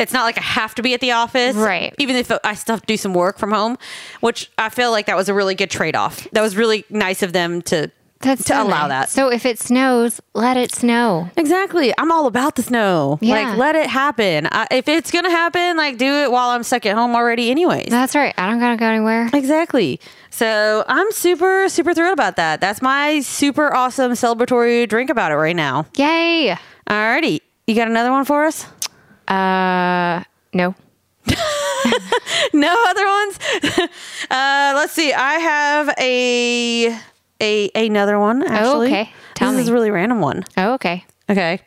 it's 0.00 0.12
not 0.12 0.24
like 0.24 0.38
I 0.38 0.42
have 0.42 0.74
to 0.76 0.82
be 0.82 0.94
at 0.94 1.00
the 1.00 1.12
office, 1.12 1.54
Right. 1.54 1.94
Even 1.98 2.16
if 2.16 2.30
I 2.44 2.54
still 2.54 2.74
have 2.74 2.80
to 2.82 2.86
do 2.86 2.96
some 2.96 3.14
work 3.14 3.38
from 3.38 3.52
home, 3.52 3.76
which 4.20 4.50
I 4.58 4.68
feel 4.70 4.90
like 4.90 5.06
that 5.06 5.16
was 5.16 5.28
a 5.28 5.34
really 5.34 5.54
good 5.54 5.70
trade 5.70 5.94
off. 5.96 6.26
That 6.32 6.42
was 6.42 6.56
really 6.56 6.84
nice 6.90 7.22
of 7.22 7.32
them 7.32 7.62
to 7.62 7.90
That's 8.20 8.42
to 8.44 8.54
so 8.54 8.62
allow 8.62 8.86
nice. 8.86 8.88
that. 8.88 9.08
So 9.10 9.30
if 9.30 9.46
it 9.46 9.58
snows, 9.58 10.20
let 10.34 10.56
it 10.56 10.72
snow. 10.74 11.30
Exactly. 11.36 11.92
I'm 11.98 12.10
all 12.12 12.26
about 12.26 12.56
the 12.56 12.62
snow. 12.62 13.18
Yeah. 13.20 13.34
Like, 13.50 13.56
let 13.58 13.74
it 13.76 13.86
happen. 13.88 14.48
I, 14.50 14.66
if 14.70 14.88
it's 14.88 15.10
gonna 15.10 15.30
happen, 15.30 15.76
like, 15.76 15.96
do 15.98 16.06
it 16.24 16.30
while 16.30 16.50
I'm 16.50 16.62
stuck 16.62 16.84
at 16.86 16.94
home 16.94 17.14
already, 17.14 17.50
anyways. 17.50 17.88
That's 17.88 18.14
right. 18.14 18.34
I 18.36 18.48
don't 18.48 18.58
gotta 18.60 18.76
go 18.76 18.86
anywhere. 18.86 19.28
Exactly. 19.32 20.00
So 20.30 20.84
I'm 20.86 21.10
super, 21.12 21.68
super 21.68 21.92
thrilled 21.94 22.12
about 22.12 22.36
that. 22.36 22.60
That's 22.60 22.80
my 22.82 23.20
super 23.20 23.74
awesome 23.74 24.12
celebratory 24.12 24.88
drink 24.88 25.10
about 25.10 25.32
it 25.32 25.36
right 25.36 25.56
now. 25.56 25.86
Yay. 25.96 26.56
Alrighty. 26.88 27.40
You 27.66 27.74
got 27.74 27.88
another 27.88 28.10
one 28.10 28.24
for 28.24 28.44
us? 28.44 28.66
Uh, 29.30 30.22
no. 30.52 30.74
no 32.52 32.84
other 32.88 33.06
ones. 33.06 33.38
uh, 34.30 34.72
let's 34.76 34.92
see. 34.92 35.12
I 35.12 35.34
have 35.34 35.94
a 35.98 36.98
a 37.40 37.70
another 37.74 38.18
one. 38.18 38.42
Actually, 38.42 38.88
okay. 38.88 39.12
Tell 39.34 39.52
this 39.52 39.62
is 39.62 39.68
a 39.68 39.72
really 39.72 39.90
random 39.90 40.20
one. 40.20 40.44
Oh, 40.56 40.74
okay. 40.74 41.04
Okay, 41.28 41.60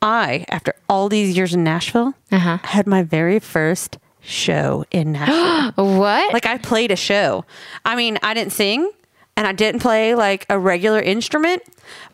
I 0.00 0.44
after 0.48 0.74
all 0.88 1.08
these 1.08 1.36
years 1.36 1.52
in 1.54 1.62
Nashville, 1.62 2.14
Uh-huh. 2.32 2.58
had 2.64 2.86
my 2.86 3.02
very 3.02 3.38
first 3.38 3.98
show 4.20 4.84
in 4.90 5.12
Nashville. 5.18 5.98
What? 5.98 6.32
like 6.32 6.46
I 6.46 6.56
played 6.58 6.90
a 6.90 6.96
show. 6.96 7.44
I 7.84 7.96
mean, 7.96 8.18
I 8.22 8.32
didn't 8.34 8.52
sing 8.52 8.90
and 9.36 9.46
I 9.46 9.52
didn't 9.52 9.80
play 9.82 10.14
like 10.14 10.46
a 10.48 10.58
regular 10.58 11.00
instrument, 11.00 11.62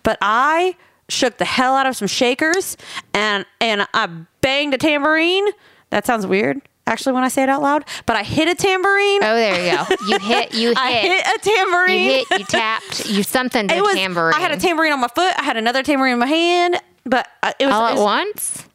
but 0.03 0.19
I 0.21 0.77
shook 1.09 1.39
the 1.39 1.45
hell 1.45 1.75
out 1.75 1.87
of 1.87 1.97
some 1.97 2.09
shakers 2.09 2.77
and 3.15 3.47
and 3.61 3.87
I 3.95 4.07
banged 4.41 4.75
a 4.75 4.79
tambourine. 4.79 5.47
That 5.91 6.07
sounds 6.07 6.27
weird. 6.27 6.61
Actually, 6.89 7.15
when 7.15 7.25
I 7.25 7.29
say 7.29 7.43
it 7.43 7.49
out 7.49 7.63
loud, 7.63 7.85
but 8.07 8.15
I 8.15 8.23
hit 8.23 8.47
a 8.47 8.55
tambourine. 8.55 9.25
oh, 9.25 9.35
there 9.35 9.65
you 9.67 9.77
go. 9.77 9.97
You 10.09 10.19
hit. 10.21 10.55
You 10.55 10.69
hit. 10.69 10.79
I 10.79 10.93
hit 10.93 11.27
a 11.27 11.39
tambourine. 11.41 12.05
You 12.05 12.11
hit. 12.13 12.39
You 12.39 12.45
tapped. 12.45 13.07
You 13.11 13.23
something. 13.25 13.69
it 13.69 13.83
was. 13.83 13.95
tambourine. 13.95 14.35
I 14.35 14.41
had 14.41 14.53
a 14.53 14.57
tambourine 14.57 14.93
on 14.93 15.01
my 15.01 15.09
foot. 15.09 15.35
I 15.37 15.43
had 15.43 15.57
another 15.57 15.83
tambourine 15.83 16.13
in 16.13 16.19
my 16.21 16.27
hand, 16.27 16.81
but 17.05 17.27
uh, 17.43 17.53
it 17.59 17.67
was, 17.67 17.75
all 17.75 17.87
it 17.87 17.91
at 17.91 17.95
was 17.95 18.03
once. 18.05 18.67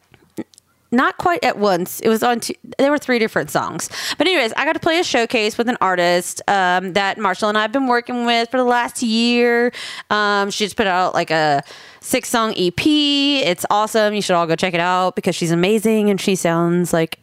Not 0.92 1.16
quite 1.16 1.42
at 1.42 1.58
once. 1.58 2.00
It 2.00 2.08
was 2.08 2.22
on 2.22 2.40
two, 2.40 2.54
there 2.78 2.90
were 2.90 2.98
three 2.98 3.18
different 3.18 3.50
songs. 3.50 3.88
But 4.18 4.26
anyways, 4.26 4.52
I 4.56 4.64
got 4.64 4.74
to 4.74 4.80
play 4.80 4.98
a 4.98 5.04
showcase 5.04 5.56
with 5.58 5.68
an 5.68 5.78
artist 5.80 6.42
um, 6.48 6.92
that 6.92 7.18
Marshall 7.18 7.48
and 7.48 7.58
I 7.58 7.62
have 7.62 7.72
been 7.72 7.86
working 7.86 8.26
with 8.26 8.50
for 8.50 8.58
the 8.58 8.64
last 8.64 9.02
year. 9.02 9.72
Um, 10.10 10.50
she 10.50 10.64
just 10.64 10.76
put 10.76 10.86
out 10.86 11.14
like 11.14 11.30
a 11.30 11.62
six 12.00 12.28
song 12.28 12.52
EP. 12.56 12.86
It's 12.86 13.64
awesome. 13.70 14.14
You 14.14 14.22
should 14.22 14.36
all 14.36 14.46
go 14.46 14.54
check 14.54 14.74
it 14.74 14.80
out 14.80 15.16
because 15.16 15.34
she's 15.34 15.50
amazing 15.50 16.10
and 16.10 16.20
she 16.20 16.36
sounds 16.36 16.92
like 16.92 17.18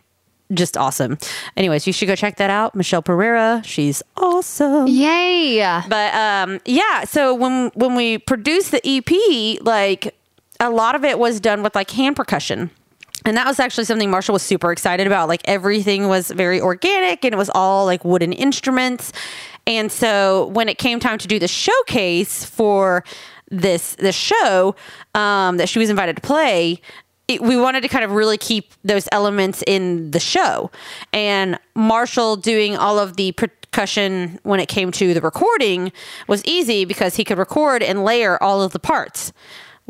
just 0.54 0.76
awesome. 0.76 1.18
Anyways, 1.56 1.86
you 1.86 1.94
should 1.94 2.08
go 2.08 2.16
check 2.16 2.38
that 2.38 2.50
out. 2.50 2.74
Michelle 2.74 3.04
Pereira, 3.04 3.62
she's 3.64 4.02
awesome. 4.18 4.88
Yay. 4.88 5.58
But 5.88 6.14
um, 6.16 6.60
yeah, 6.66 7.04
so 7.04 7.36
when 7.36 7.70
when 7.76 7.96
we 7.96 8.18
produced 8.18 8.72
the 8.72 8.82
EP, 8.84 9.62
like 9.64 10.16
a 10.60 10.70
lot 10.70 10.96
of 10.96 11.04
it 11.04 11.20
was 11.20 11.40
done 11.40 11.62
with 11.64 11.76
like 11.76 11.92
hand 11.92 12.16
percussion. 12.16 12.72
And 13.30 13.38
that 13.38 13.46
was 13.46 13.60
actually 13.60 13.86
something 13.86 14.10
Marshall 14.10 14.34
was 14.34 14.42
super 14.42 14.72
excited 14.72 15.06
about. 15.06 15.30
Like 15.30 15.42
everything 15.46 16.08
was 16.08 16.32
very 16.32 16.60
organic 16.60 17.24
and 17.24 17.32
it 17.32 17.38
was 17.38 17.52
all 17.54 17.86
like 17.86 18.04
wooden 18.04 18.34
instruments. 18.34 19.14
And 19.68 19.92
so 19.92 20.48
when 20.48 20.68
it 20.68 20.80
came 20.80 21.00
time 21.00 21.20
to 21.20 21.28
do 21.28 21.38
the 21.38 21.48
showcase 21.48 22.44
for 22.44 23.04
this 23.52 23.94
this 23.96 24.16
show 24.16 24.76
um, 25.14 25.58
that 25.58 25.70
she 25.70 25.78
was 25.78 25.92
invited 25.92 26.16
to 26.16 26.24
play, 26.24 26.82
it, 27.28 27.40
we 27.40 27.56
wanted 27.56 27.82
to 27.82 27.88
kind 27.88 28.04
of 28.04 28.12
really 28.12 28.38
keep 28.38 28.74
those 28.84 29.08
elements 29.12 29.64
in 29.68 30.10
the 30.10 30.20
show. 30.20 30.72
And 31.14 31.60
Marshall 31.76 32.36
doing 32.36 32.78
all 32.78 32.98
of 32.98 33.16
the 33.16 33.32
percussion 33.34 34.40
when 34.42 34.60
it 34.60 34.70
came 34.70 34.92
to 34.94 35.14
the 35.14 35.22
recording 35.22 35.92
was 36.28 36.44
easy 36.46 36.84
because 36.84 37.16
he 37.16 37.24
could 37.24 37.38
record 37.38 37.84
and 37.84 38.04
layer 38.04 38.42
all 38.42 38.64
of 38.64 38.72
the 38.72 38.80
parts. 38.80 39.32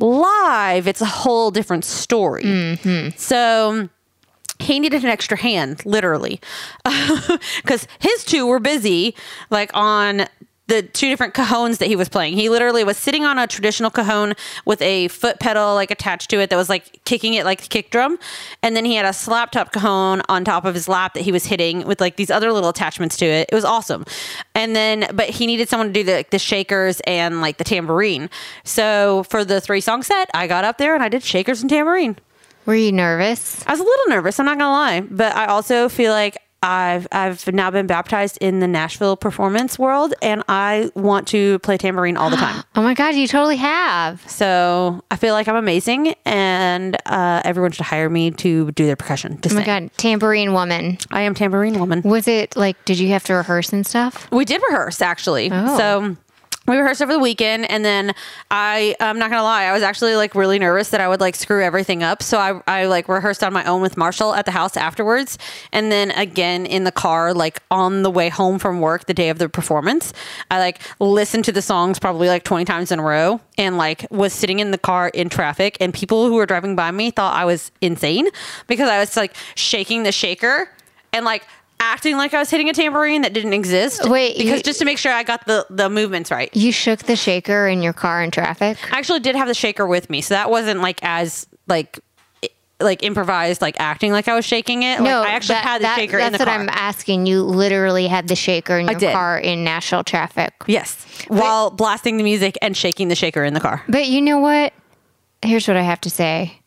Live, 0.02 0.88
it's 0.88 1.02
a 1.02 1.06
whole 1.06 1.52
different 1.52 1.86
story. 1.86 2.44
Mm-hmm. 2.44 3.18
So 3.18 3.90
he 4.60 4.80
needed 4.80 5.04
an 5.04 5.10
extra 5.10 5.38
hand, 5.38 5.86
literally, 5.86 6.42
because 7.64 7.88
his 8.00 8.24
two 8.26 8.46
were 8.46 8.60
busy, 8.60 9.16
like 9.50 9.72
on 9.74 10.28
the 10.70 10.84
two 10.84 11.10
different 11.10 11.34
cajones 11.34 11.80
that 11.80 11.88
he 11.88 11.96
was 11.96 12.08
playing. 12.08 12.34
He 12.34 12.48
literally 12.48 12.84
was 12.84 12.96
sitting 12.96 13.26
on 13.26 13.38
a 13.38 13.48
traditional 13.48 13.90
cajon 13.90 14.34
with 14.66 14.82
a 14.82 15.08
foot 15.10 15.40
pedal 15.40 15.74
like 15.76 15.92
attached 15.92 16.30
to 16.30 16.40
it 16.40 16.50
that 16.50 16.56
was 16.56 16.70
like 16.70 17.04
kicking 17.06 17.34
it 17.34 17.44
like 17.44 17.66
a 17.66 17.68
kick 17.68 17.90
drum, 17.90 18.18
and 18.64 18.76
then 18.76 18.86
he 18.86 18.96
had 18.96 19.06
a 19.06 19.14
slap 19.14 19.52
top 19.52 19.72
cajon 19.72 20.22
on 20.30 20.46
top 20.46 20.66
of 20.66 20.74
his 20.74 20.88
lap 20.88 21.14
that 21.16 21.22
he 21.22 21.32
was 21.32 21.46
hitting 21.46 21.86
with 21.86 22.00
like 22.00 22.16
these 22.16 22.32
other 22.32 22.54
little 22.54 22.70
attachments 22.70 23.18
to 23.18 23.26
it. 23.26 23.50
It 23.52 23.56
was 23.56 23.66
awesome, 23.66 24.06
and 24.56 24.76
then 24.76 25.08
but 25.14 25.30
he 25.30 25.46
needed 25.48 25.68
someone 25.68 25.88
to 25.88 25.94
do 25.94 26.04
the 26.04 26.14
like, 26.14 26.30
the 26.30 26.40
shakers 26.40 27.02
and 27.02 27.42
like 27.42 27.58
the 27.58 27.64
tambourine. 27.64 28.30
So 28.64 29.24
for 29.24 29.44
the 29.44 29.60
three 29.60 29.82
song 29.82 30.04
set, 30.04 30.30
I 30.34 30.48
got 30.48 30.64
up 30.64 30.78
there 30.78 30.94
and 30.94 31.04
I 31.04 31.10
did 31.10 31.24
shakers 31.24 31.62
and 31.62 31.70
tambourine. 31.70 32.18
Were 32.66 32.76
you 32.76 32.92
nervous? 32.92 33.66
I 33.66 33.72
was 33.72 33.80
a 33.80 33.84
little 33.84 34.06
nervous. 34.10 34.40
I'm 34.40 34.46
not 34.46 34.60
gonna 34.60 34.72
lie, 34.72 35.02
but 35.02 35.36
I 35.36 35.48
also 35.48 35.90
feel 35.90 36.12
like 36.12 36.38
I've 36.62 37.08
I've 37.12 37.48
now 37.54 37.72
been 37.72 37.88
baptized 37.88 38.38
in 38.42 38.60
the 38.60 38.68
Nashville 38.68 39.16
performance 39.16 39.80
world, 39.80 40.14
and 40.22 40.44
I 40.50 40.92
want 40.96 41.28
to 41.30 41.60
play 41.60 41.78
tambourine 41.78 42.18
all 42.18 42.30
the 42.30 42.36
time. 42.38 42.64
Oh 42.76 42.82
my 42.82 42.94
God, 42.94 43.16
you 43.16 43.28
totally 43.28 43.58
have. 43.58 44.28
So 44.30 45.04
I 45.10 45.16
feel 45.16 45.34
like 45.34 45.48
I'm 45.48 45.56
amazing, 45.56 46.16
and 46.26 46.98
uh, 47.06 47.42
everyone 47.46 47.72
should 47.72 47.86
hire 47.86 48.10
me 48.10 48.32
to 48.32 48.72
do 48.72 48.86
their 48.86 48.96
percussion. 48.96 49.40
Oh 49.50 49.54
my. 49.54 49.66
God, 49.66 49.90
tambourine 49.98 50.54
woman. 50.54 50.98
I 51.12 51.22
am 51.22 51.34
tambourine 51.34 51.80
woman. 51.80 52.02
Was 52.04 52.28
it 52.28 52.56
like, 52.56 52.84
did 52.86 53.00
you 53.00 53.10
have 53.10 53.24
to 53.26 53.34
rehearse 53.34 53.72
and 53.72 53.86
stuff? 53.86 54.30
We 54.32 54.46
did 54.46 54.62
rehearse 54.70 55.02
actually. 55.02 55.50
Oh. 55.52 55.78
So 55.78 56.18
we 56.70 56.78
rehearsed 56.78 57.02
over 57.02 57.12
the 57.12 57.20
weekend 57.20 57.70
and 57.70 57.84
then 57.84 58.14
I 58.52 58.96
I'm 59.00 59.18
not 59.18 59.32
gonna 59.32 59.44
lie, 59.44 59.64
I 59.64 59.74
was 59.74 59.82
actually 59.82 60.16
like 60.16 60.36
really 60.36 60.60
nervous 60.60 60.92
that 60.92 61.02
I 61.02 61.08
would 61.08 61.20
like 61.20 61.36
screw 61.36 61.64
everything 61.64 62.04
up. 62.04 62.22
So 62.22 62.38
I 62.38 62.62
I 62.68 62.86
like 62.86 63.10
rehearsed 63.10 63.44
on 63.44 63.52
my 63.52 63.66
own 63.66 63.82
with 63.82 63.98
Marshall 63.98 64.36
at 64.36 64.46
the 64.46 64.52
house 64.52 64.78
afterwards 64.78 65.38
and 65.74 65.92
then 65.92 66.12
again 66.12 66.66
in 66.68 66.84
the 66.84 66.92
car, 66.92 67.34
like 67.34 67.62
on 67.72 68.04
the 68.04 68.12
way 68.12 68.30
home 68.30 68.60
from 68.60 68.82
work 68.82 69.06
the 69.06 69.14
day 69.14 69.30
of 69.30 69.40
the 69.40 69.50
performance. 69.50 70.14
I 70.52 70.60
like 70.60 70.80
listened 71.00 71.46
to 71.46 71.52
the 71.52 71.62
songs 71.62 71.98
probably 71.98 72.28
like 72.28 72.44
20 72.44 72.66
times 72.66 72.92
in 72.92 73.00
a 73.00 73.04
row 73.04 73.42
and 73.58 73.78
like 73.78 74.06
was 74.12 74.32
sitting 74.32 74.60
in 74.60 74.70
the 74.70 74.78
car 74.78 75.10
in 75.10 75.30
traffic 75.30 75.76
and 75.80 75.92
people 75.92 76.28
who 76.28 76.36
were 76.36 76.46
driving 76.46 76.76
by 76.76 76.92
me 76.92 77.10
thought 77.10 77.36
I 77.36 77.46
was 77.46 77.72
insane 77.82 78.28
because 78.68 78.90
I 78.90 79.00
was 79.00 79.18
like 79.18 79.36
shaking 79.56 80.04
the 80.04 80.12
shaker 80.12 80.70
and 81.12 81.26
like 81.26 81.46
acting 81.80 82.18
like 82.18 82.34
I 82.34 82.40
was 82.40 82.50
hitting 82.50 82.70
a 82.70 82.74
tambourine 82.74 83.22
that 83.24 83.34
didn't 83.34 83.54
exist. 83.54 84.08
Wait, 84.10 84.38
because 84.38 84.58
you- 84.58 84.64
just 84.64 84.80
to 84.80 84.86
make 84.86 84.98
sure 84.98 85.12
I 85.12 85.24
got 85.24 85.46
the 85.46 85.66
the 85.70 85.90
movements 85.90 86.32
right. 86.32 86.54
You 86.56 86.72
shook 86.72 87.00
the 87.04 87.16
shaker 87.16 87.68
in 87.68 87.82
your 87.82 87.94
car 87.94 88.22
in 88.24 88.32
traffic? 88.32 88.78
I 88.94 88.98
actually 89.00 89.20
did 89.22 89.36
have 89.36 89.48
the 89.48 89.54
shaker 89.54 89.88
with 89.88 90.10
me, 90.10 90.22
so 90.22 90.34
that 90.34 90.50
wasn't 90.50 90.82
like 90.82 91.00
as 91.04 91.48
like 91.68 92.00
like 92.82 93.04
improvised, 93.04 93.62
like 93.62 93.78
acting 93.78 94.14
like 94.14 94.30
I 94.30 94.36
was 94.36 94.46
shaking 94.46 94.84
it. 94.84 95.02
No, 95.02 95.20
like, 95.20 95.30
I 95.30 95.34
actually 95.34 95.56
that- 95.56 95.64
had 95.66 95.82
the 95.82 95.84
that- 95.84 95.96
shaker 95.98 96.18
in 96.18 96.32
That's 96.32 96.40
what. 96.40 96.48
I'm 96.48 96.70
asking. 96.70 97.26
You 97.26 97.44
literally 97.44 98.08
had 98.08 98.28
the 98.30 98.36
shaker 98.38 98.78
in 98.80 98.88
your 98.88 99.00
car 99.12 99.38
in 99.38 99.64
Nashville 99.66 100.04
traffic. 100.06 100.54
yes, 100.68 100.96
while 101.28 101.72
blasting 101.72 102.16
the 102.18 102.24
music 102.24 102.58
and 102.62 102.78
shaking 102.78 103.10
the 103.10 103.16
shaker 103.16 103.44
in 103.44 103.54
the 103.54 103.60
car. 103.60 103.84
But 103.90 104.08
you 104.08 104.22
know 104.22 104.40
what? 104.40 104.72
Here's 105.42 105.68
what 105.68 105.76
I 105.78 105.82
have 105.82 106.00
to 106.02 106.10
say. 106.10 106.60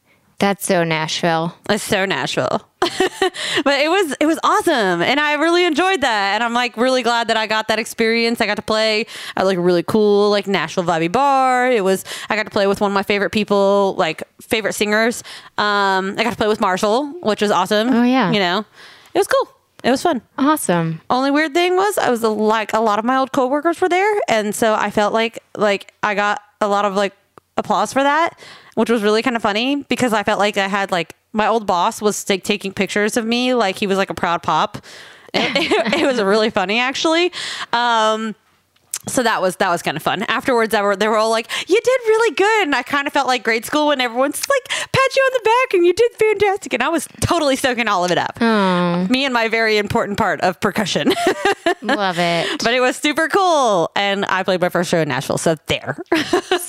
That's 0.42 0.66
so 0.66 0.82
Nashville. 0.82 1.56
It's 1.70 1.84
so 1.84 2.04
Nashville. 2.04 2.68
but 2.80 3.78
it 3.78 3.88
was 3.88 4.16
it 4.18 4.26
was 4.26 4.40
awesome 4.42 5.00
and 5.00 5.20
I 5.20 5.34
really 5.34 5.64
enjoyed 5.64 6.00
that 6.00 6.34
and 6.34 6.42
I'm 6.42 6.52
like 6.52 6.76
really 6.76 7.04
glad 7.04 7.28
that 7.28 7.36
I 7.36 7.46
got 7.46 7.68
that 7.68 7.78
experience. 7.78 8.40
I 8.40 8.46
got 8.46 8.56
to 8.56 8.62
play 8.62 9.06
at 9.36 9.46
like 9.46 9.56
a 9.56 9.60
really 9.60 9.84
cool 9.84 10.30
like 10.30 10.48
Nashville 10.48 10.82
vibey 10.82 11.12
bar. 11.12 11.70
It 11.70 11.84
was 11.84 12.04
I 12.28 12.34
got 12.34 12.42
to 12.42 12.50
play 12.50 12.66
with 12.66 12.80
one 12.80 12.90
of 12.90 12.92
my 12.92 13.04
favorite 13.04 13.30
people, 13.30 13.94
like 13.96 14.24
favorite 14.40 14.72
singers. 14.72 15.22
Um 15.58 16.16
I 16.18 16.24
got 16.24 16.30
to 16.30 16.36
play 16.36 16.48
with 16.48 16.60
Marshall, 16.60 17.12
which 17.22 17.40
was 17.40 17.52
awesome. 17.52 17.90
Oh, 17.90 18.02
yeah. 18.02 18.32
You 18.32 18.40
know. 18.40 18.64
It 19.14 19.18
was 19.18 19.28
cool. 19.28 19.48
It 19.84 19.92
was 19.92 20.02
fun. 20.02 20.22
Awesome. 20.38 21.00
Only 21.08 21.30
weird 21.30 21.54
thing 21.54 21.76
was 21.76 21.98
I 21.98 22.10
was 22.10 22.24
like 22.24 22.72
a 22.72 22.80
lot 22.80 22.98
of 22.98 23.04
my 23.04 23.16
old 23.16 23.30
coworkers 23.30 23.80
were 23.80 23.88
there, 23.88 24.20
and 24.26 24.56
so 24.56 24.74
I 24.74 24.90
felt 24.90 25.14
like 25.14 25.38
like 25.56 25.94
I 26.02 26.16
got 26.16 26.42
a 26.60 26.66
lot 26.66 26.84
of 26.84 26.96
like 26.96 27.14
applause 27.56 27.92
for 27.92 28.02
that, 28.02 28.36
which 28.74 28.90
was 28.90 29.02
really 29.02 29.22
kind 29.22 29.36
of 29.36 29.42
funny 29.42 29.76
because 29.88 30.12
I 30.12 30.22
felt 30.22 30.38
like 30.38 30.56
I 30.56 30.68
had 30.68 30.90
like 30.90 31.14
my 31.32 31.46
old 31.46 31.66
boss 31.66 32.00
was 32.02 32.28
like 32.28 32.44
taking 32.44 32.72
pictures 32.72 33.16
of 33.16 33.24
me 33.24 33.54
like 33.54 33.76
he 33.76 33.86
was 33.86 33.98
like 33.98 34.10
a 34.10 34.14
proud 34.14 34.42
pop. 34.42 34.78
It, 35.34 36.00
it, 36.02 36.06
was 36.06 36.20
really 36.22 36.50
funny 36.50 36.78
actually. 36.78 37.32
Um, 37.72 38.34
so 39.08 39.22
that 39.22 39.42
was 39.42 39.56
that 39.56 39.68
was 39.70 39.82
kind 39.82 39.96
of 39.96 40.02
fun. 40.02 40.22
Afterwards, 40.24 40.72
they 40.72 40.80
were 40.80 40.96
they 40.96 41.08
were 41.08 41.16
all 41.16 41.30
like, 41.30 41.50
"You 41.68 41.80
did 41.82 42.00
really 42.06 42.34
good," 42.34 42.62
and 42.64 42.74
I 42.74 42.82
kind 42.82 43.06
of 43.06 43.12
felt 43.12 43.26
like 43.26 43.42
grade 43.42 43.64
school 43.64 43.88
when 43.88 44.00
everyone's 44.00 44.40
like, 44.48 44.68
"Pat 44.68 45.16
you 45.16 45.22
on 45.22 45.30
the 45.34 45.40
back," 45.44 45.74
and 45.74 45.86
you 45.86 45.92
did 45.92 46.12
fantastic, 46.14 46.72
and 46.72 46.82
I 46.82 46.88
was 46.88 47.08
totally 47.20 47.56
soaking 47.56 47.88
all 47.88 48.04
of 48.04 48.10
it 48.12 48.18
up. 48.18 48.40
Me 49.10 49.24
and 49.24 49.34
my 49.34 49.48
very 49.48 49.76
important 49.78 50.18
part 50.18 50.40
of 50.42 50.60
percussion. 50.60 51.12
Love 51.82 52.18
it. 52.18 52.62
but 52.62 52.74
it 52.74 52.80
was 52.80 52.96
super 52.96 53.28
cool. 53.28 53.90
And 53.96 54.24
I 54.26 54.42
played 54.44 54.60
my 54.60 54.68
first 54.68 54.90
show 54.90 54.98
in 54.98 55.08
Nashville. 55.08 55.38
So 55.38 55.56
there. 55.66 55.98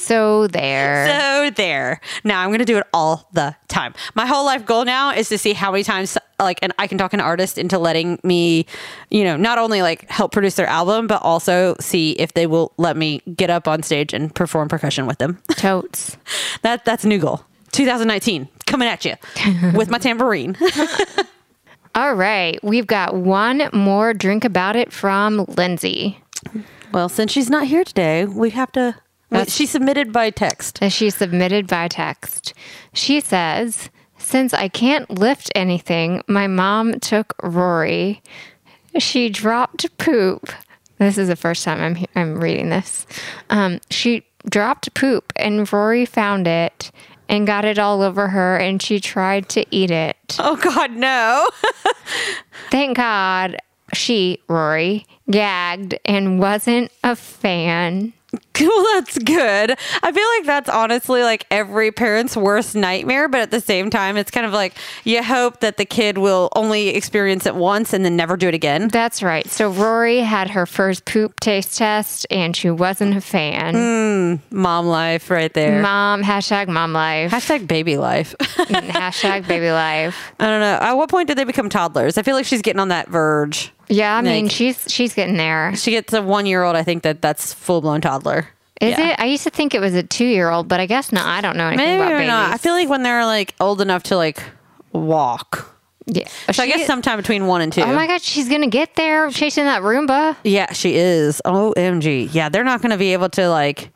So 0.03 0.47
there. 0.47 1.07
so 1.07 1.49
there. 1.51 2.01
Now 2.23 2.41
I'm 2.41 2.49
going 2.49 2.59
to 2.59 2.65
do 2.65 2.77
it 2.77 2.85
all 2.93 3.29
the 3.31 3.55
time. 3.69 3.93
My 4.15 4.25
whole 4.25 4.45
life 4.45 4.65
goal 4.65 4.83
now 4.85 5.11
is 5.13 5.29
to 5.29 5.37
see 5.37 5.53
how 5.53 5.71
many 5.71 5.83
times 5.83 6.17
like 6.39 6.59
and 6.61 6.73
I 6.77 6.87
can 6.87 6.97
talk 6.97 7.13
an 7.13 7.21
artist 7.21 7.57
into 7.57 7.77
letting 7.79 8.19
me, 8.23 8.65
you 9.09 9.23
know, 9.23 9.37
not 9.37 9.57
only 9.59 9.81
like 9.81 10.09
help 10.09 10.31
produce 10.33 10.55
their 10.55 10.67
album, 10.67 11.07
but 11.07 11.21
also 11.21 11.75
see 11.79 12.13
if 12.23 12.33
they 12.33 12.47
will 12.47 12.71
let 12.77 12.95
me 12.95 13.19
get 13.35 13.49
up 13.49 13.67
on 13.67 13.83
stage 13.83 14.13
and 14.13 14.33
perform 14.33 14.69
percussion 14.69 15.05
with 15.05 15.17
them. 15.17 15.39
Totes. 15.57 16.17
that 16.61 16.85
that's 16.85 17.03
a 17.03 17.07
new 17.07 17.19
goal. 17.19 17.43
2019 17.73 18.47
coming 18.65 18.87
at 18.87 19.03
you 19.03 19.15
with 19.73 19.89
my 19.89 19.97
tambourine. 19.97 20.55
All 21.95 22.15
right. 22.15 22.63
We've 22.63 22.87
got 22.87 23.15
one 23.15 23.69
more 23.73 24.13
drink 24.13 24.45
about 24.45 24.75
it 24.75 24.93
from 24.93 25.45
Lindsay. 25.47 26.19
well, 26.91 27.09
since 27.09 27.31
she's 27.31 27.49
not 27.49 27.67
here 27.67 27.83
today, 27.83 28.25
we 28.25 28.51
have 28.51 28.71
to 28.71 28.95
wait, 29.29 29.51
she 29.51 29.65
submitted 29.65 30.13
by 30.13 30.29
text. 30.29 30.79
she 30.89 31.09
submitted 31.09 31.67
by 31.67 31.87
text. 31.87 32.53
She 32.93 33.19
says, 33.19 33.89
Since 34.17 34.53
I 34.53 34.69
can't 34.69 35.09
lift 35.09 35.51
anything, 35.53 36.21
my 36.27 36.47
mom 36.47 36.99
took 36.99 37.33
Rory. 37.43 38.21
She 38.97 39.29
dropped 39.29 39.97
poop. 39.97 40.49
This 41.03 41.17
is 41.17 41.27
the 41.27 41.35
first 41.35 41.63
time 41.63 41.81
I'm, 41.81 42.05
I'm 42.15 42.39
reading 42.39 42.69
this. 42.69 43.05
Um, 43.49 43.79
she 43.89 44.25
dropped 44.49 44.93
poop, 44.93 45.31
and 45.35 45.71
Rory 45.71 46.05
found 46.05 46.47
it 46.47 46.91
and 47.29 47.47
got 47.47 47.65
it 47.65 47.79
all 47.79 48.01
over 48.01 48.27
her, 48.29 48.57
and 48.57 48.81
she 48.81 48.99
tried 48.99 49.49
to 49.49 49.65
eat 49.71 49.91
it. 49.91 50.17
Oh 50.39 50.55
God, 50.55 50.91
no. 50.91 51.49
Thank 52.71 52.97
God 52.97 53.57
she, 53.93 54.39
Rory, 54.47 55.05
gagged 55.29 55.95
and 56.05 56.39
wasn't 56.39 56.91
a 57.03 57.15
fan. 57.15 58.13
Well, 58.63 58.85
that's 58.93 59.17
good. 59.17 59.71
I 60.03 60.11
feel 60.11 60.27
like 60.37 60.45
that's 60.45 60.69
honestly 60.69 61.21
like 61.23 61.45
every 61.51 61.91
parent's 61.91 62.37
worst 62.37 62.75
nightmare, 62.75 63.27
but 63.27 63.41
at 63.41 63.51
the 63.51 63.59
same 63.59 63.89
time, 63.89 64.15
it's 64.15 64.31
kind 64.31 64.45
of 64.45 64.53
like 64.53 64.73
you 65.03 65.21
hope 65.23 65.59
that 65.61 65.77
the 65.77 65.85
kid 65.85 66.17
will 66.17 66.49
only 66.55 66.89
experience 66.89 67.45
it 67.45 67.55
once 67.55 67.93
and 67.93 68.05
then 68.05 68.15
never 68.15 68.37
do 68.37 68.47
it 68.47 68.53
again. 68.53 68.87
That's 68.87 69.21
right. 69.21 69.47
So 69.49 69.69
Rory 69.71 70.19
had 70.19 70.51
her 70.51 70.65
first 70.65 71.05
poop 71.05 71.39
taste 71.39 71.77
test 71.77 72.25
and 72.31 72.55
she 72.55 72.69
wasn't 72.69 73.17
a 73.17 73.21
fan. 73.21 74.39
Hmm, 74.49 74.55
mom 74.55 74.87
life 74.87 75.29
right 75.29 75.53
there. 75.53 75.81
Mom, 75.81 76.23
hashtag 76.23 76.67
mom 76.67 76.93
life, 76.93 77.31
Hashtag 77.31 77.67
baby 77.67 77.97
life. 77.97 78.35
Mm, 78.63 78.89
hashtag 78.91 79.45
baby 79.47 79.69
life. 79.71 80.15
I 80.39 80.45
don't 80.47 80.61
know. 80.61 80.77
At 80.81 80.93
what 80.93 81.09
point 81.09 81.27
did 81.27 81.37
they 81.37 81.43
become 81.43 81.69
toddlers? 81.69 82.17
I 82.17 82.21
feel 82.21 82.33
like 82.35 82.45
she's 82.45 82.61
getting 82.61 82.79
on 82.79 82.87
that 82.89 83.09
verge. 83.09 83.71
Yeah, 83.89 84.15
I 84.15 84.21
mean, 84.21 84.45
Like- 84.45 84.51
she's 84.53 84.85
she's 84.87 85.13
getting 85.13 85.35
there. 85.35 85.75
She 85.75 85.91
gets 85.91 86.13
a 86.13 86.21
one 86.21 86.45
year 86.45 86.63
old. 86.63 86.75
I 86.77 86.83
think 86.83 87.03
that 87.03 87.21
that's 87.21 87.53
full 87.53 87.81
blown 87.81 87.99
toddler. 87.99 88.42
Is 88.83 88.97
Yeah. 88.97 89.09
it? 89.11 89.19
I 89.19 89.25
used 89.25 89.43
to 89.43 89.49
think 89.49 89.73
it 89.73 89.79
was 89.81 89.93
a 89.95 90.03
two 90.03 90.25
year 90.25 90.49
old, 90.49 90.67
but 90.67 90.79
I 90.79 90.85
guess 90.85 91.11
not. 91.11 91.25
I 91.25 91.41
don't 91.41 91.55
know 91.57 91.67
anything 91.67 91.85
Maybe 91.85 92.01
about 92.01 92.09
babies. 92.09 92.27
not. 92.27 92.53
I 92.53 92.57
feel 92.57 92.73
like 92.73 92.89
when 92.89 93.03
they're 93.03 93.25
like 93.25 93.55
old 93.59 93.81
enough 93.81 94.03
to 94.03 94.17
like 94.17 94.43
walk. 94.91 95.75
yeah. 96.05 96.27
So 96.51 96.63
I 96.63 96.67
guess 96.67 96.85
sometime 96.85 97.17
between 97.17 97.47
one 97.47 97.61
and 97.61 97.71
two. 97.71 97.81
Oh 97.81 97.93
my 97.93 98.07
God, 98.07 98.21
she's 98.21 98.49
gonna 98.49 98.67
get 98.67 98.95
there 98.95 99.29
chasing 99.31 99.65
that 99.65 99.81
Roomba. 99.81 100.35
Yeah, 100.43 100.71
she 100.73 100.95
is. 100.95 101.41
OMG. 101.45 102.29
Yeah, 102.33 102.49
they're 102.49 102.63
not 102.65 102.81
going 102.81 102.91
to 102.91 102.97
be 102.97 103.13
able 103.13 103.29
to 103.29 103.49
like 103.49 103.89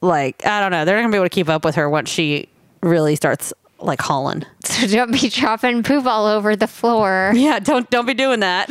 like 0.00 0.44
I 0.44 0.60
don't 0.60 0.70
know. 0.72 0.84
They're 0.84 0.96
not 0.96 1.02
going 1.02 1.12
to 1.12 1.14
be 1.16 1.18
able 1.18 1.26
to 1.26 1.30
keep 1.34 1.48
up 1.48 1.64
with 1.64 1.76
her 1.76 1.88
once 1.88 2.10
she 2.10 2.48
really 2.82 3.16
starts 3.16 3.52
like 3.78 4.00
Holland. 4.00 4.46
So 4.66 4.86
don't 4.88 5.10
be 5.12 5.30
dropping 5.30 5.84
poop 5.84 6.04
all 6.06 6.26
over 6.26 6.54
the 6.56 6.66
floor. 6.66 7.32
Yeah, 7.34 7.60
don't 7.60 7.88
don't 7.88 8.04
be 8.04 8.12
doing 8.14 8.40
that. 8.40 8.68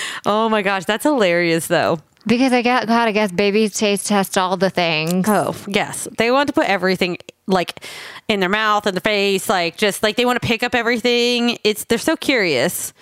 oh 0.26 0.48
my 0.48 0.62
gosh, 0.62 0.84
that's 0.86 1.02
hilarious 1.04 1.66
though. 1.66 1.98
Because 2.28 2.52
I 2.52 2.62
got 2.62 2.86
God, 2.86 3.08
I 3.08 3.12
guess 3.12 3.32
babies 3.32 3.74
taste 3.74 4.06
test 4.06 4.36
all 4.38 4.56
the 4.56 4.70
things. 4.70 5.26
Oh, 5.28 5.56
yes. 5.66 6.06
They 6.18 6.30
want 6.30 6.46
to 6.48 6.52
put 6.52 6.66
everything 6.66 7.18
like 7.46 7.82
in 8.28 8.40
their 8.40 8.48
mouth 8.48 8.86
and 8.86 8.94
their 8.94 9.00
face, 9.00 9.48
like 9.48 9.76
just 9.76 10.02
like 10.02 10.16
they 10.16 10.24
want 10.26 10.40
to 10.40 10.46
pick 10.46 10.62
up 10.62 10.74
everything. 10.74 11.58
It's 11.64 11.84
they're 11.84 11.98
so 11.98 12.16
curious. 12.16 12.92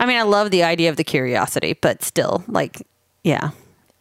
I 0.00 0.06
mean, 0.06 0.18
I 0.18 0.22
love 0.22 0.50
the 0.50 0.64
idea 0.64 0.90
of 0.90 0.96
the 0.96 1.04
curiosity, 1.04 1.74
but 1.80 2.02
still, 2.02 2.42
like, 2.48 2.84
yeah. 3.22 3.50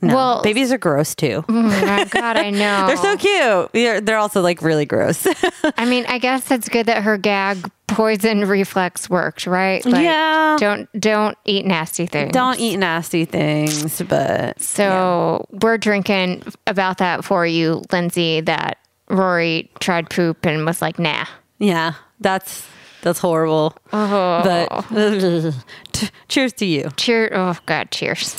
No. 0.01 0.15
Well- 0.15 0.41
babies 0.41 0.71
are 0.71 0.79
gross 0.79 1.13
too. 1.13 1.45
Oh 1.49 1.53
my 1.53 2.05
God, 2.05 2.37
I 2.37 2.49
know. 2.63 2.87
They're 2.87 2.97
so 2.97 3.15
cute. 3.17 3.71
They're, 3.73 4.01
they're 4.01 4.17
also 4.17 4.41
like 4.41 4.63
really 4.63 4.85
gross. 4.85 5.27
I 5.77 5.85
mean, 5.85 6.05
I 6.07 6.17
guess 6.17 6.49
it's 6.49 6.67
good 6.69 6.87
that 6.87 7.03
her 7.03 7.17
gag 7.19 7.69
poison 7.91 8.47
reflex 8.47 9.09
worked, 9.09 9.45
right? 9.45 9.85
Yeah. 9.85 10.57
Don't 10.59 10.89
don't 10.99 11.37
eat 11.45 11.65
nasty 11.65 12.05
things. 12.05 12.31
Don't 12.31 12.59
eat 12.59 12.77
nasty 12.77 13.25
things, 13.25 14.01
but 14.07 14.59
So 14.61 15.45
we're 15.51 15.77
drinking 15.77 16.43
about 16.67 16.97
that 16.99 17.23
for 17.23 17.45
you, 17.45 17.81
Lindsay. 17.91 18.41
That 18.41 18.77
Rory 19.09 19.69
tried 19.79 20.09
poop 20.09 20.45
and 20.45 20.65
was 20.65 20.81
like, 20.81 20.97
"Nah." 20.99 21.25
yeah, 21.59 21.93
that's 22.19 22.67
that's 23.01 23.19
horrible. 23.19 23.75
Oh. 23.93 24.41
But 24.43 25.61
cheers 26.27 26.53
to 26.53 26.65
you. 26.65 26.89
Cheer! 26.97 27.29
Oh 27.33 27.57
God! 27.65 27.91
Cheers. 27.91 28.35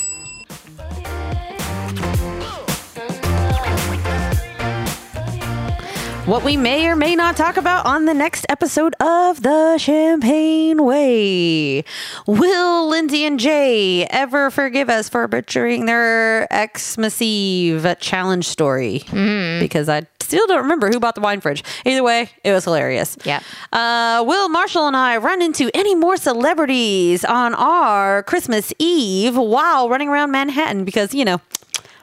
What 6.26 6.44
we 6.44 6.56
may 6.56 6.86
or 6.86 6.94
may 6.94 7.16
not 7.16 7.36
talk 7.36 7.56
about 7.56 7.84
on 7.84 8.04
the 8.04 8.14
next 8.14 8.46
episode 8.48 8.94
of 9.00 9.42
The 9.42 9.76
Champagne 9.76 10.84
Way. 10.84 11.82
Will 12.28 12.88
Lindsay 12.88 13.24
and 13.24 13.40
Jay 13.40 14.06
ever 14.06 14.48
forgive 14.50 14.88
us 14.88 15.08
for 15.08 15.26
butchering 15.26 15.86
their 15.86 16.46
Xmas 16.52 17.20
Eve 17.20 17.96
challenge 17.98 18.46
story? 18.46 19.02
Because 19.10 19.88
I 19.88 20.06
still 20.20 20.46
don't 20.46 20.62
remember 20.62 20.90
who 20.90 21.00
bought 21.00 21.16
the 21.16 21.20
wine 21.20 21.40
fridge. 21.40 21.64
Either 21.84 22.04
way, 22.04 22.30
it 22.44 22.52
was 22.52 22.64
hilarious. 22.64 23.16
Yeah. 23.24 23.40
Uh, 23.72 24.22
will 24.24 24.48
Marshall 24.48 24.86
and 24.86 24.96
I 24.96 25.16
run 25.16 25.42
into 25.42 25.70
any 25.74 25.96
more 25.96 26.16
celebrities 26.16 27.24
on 27.24 27.52
our 27.54 28.22
Christmas 28.22 28.72
Eve 28.78 29.36
while 29.36 29.88
running 29.88 30.08
around 30.08 30.30
Manhattan? 30.30 30.84
Because, 30.84 31.14
you 31.14 31.24
know, 31.24 31.40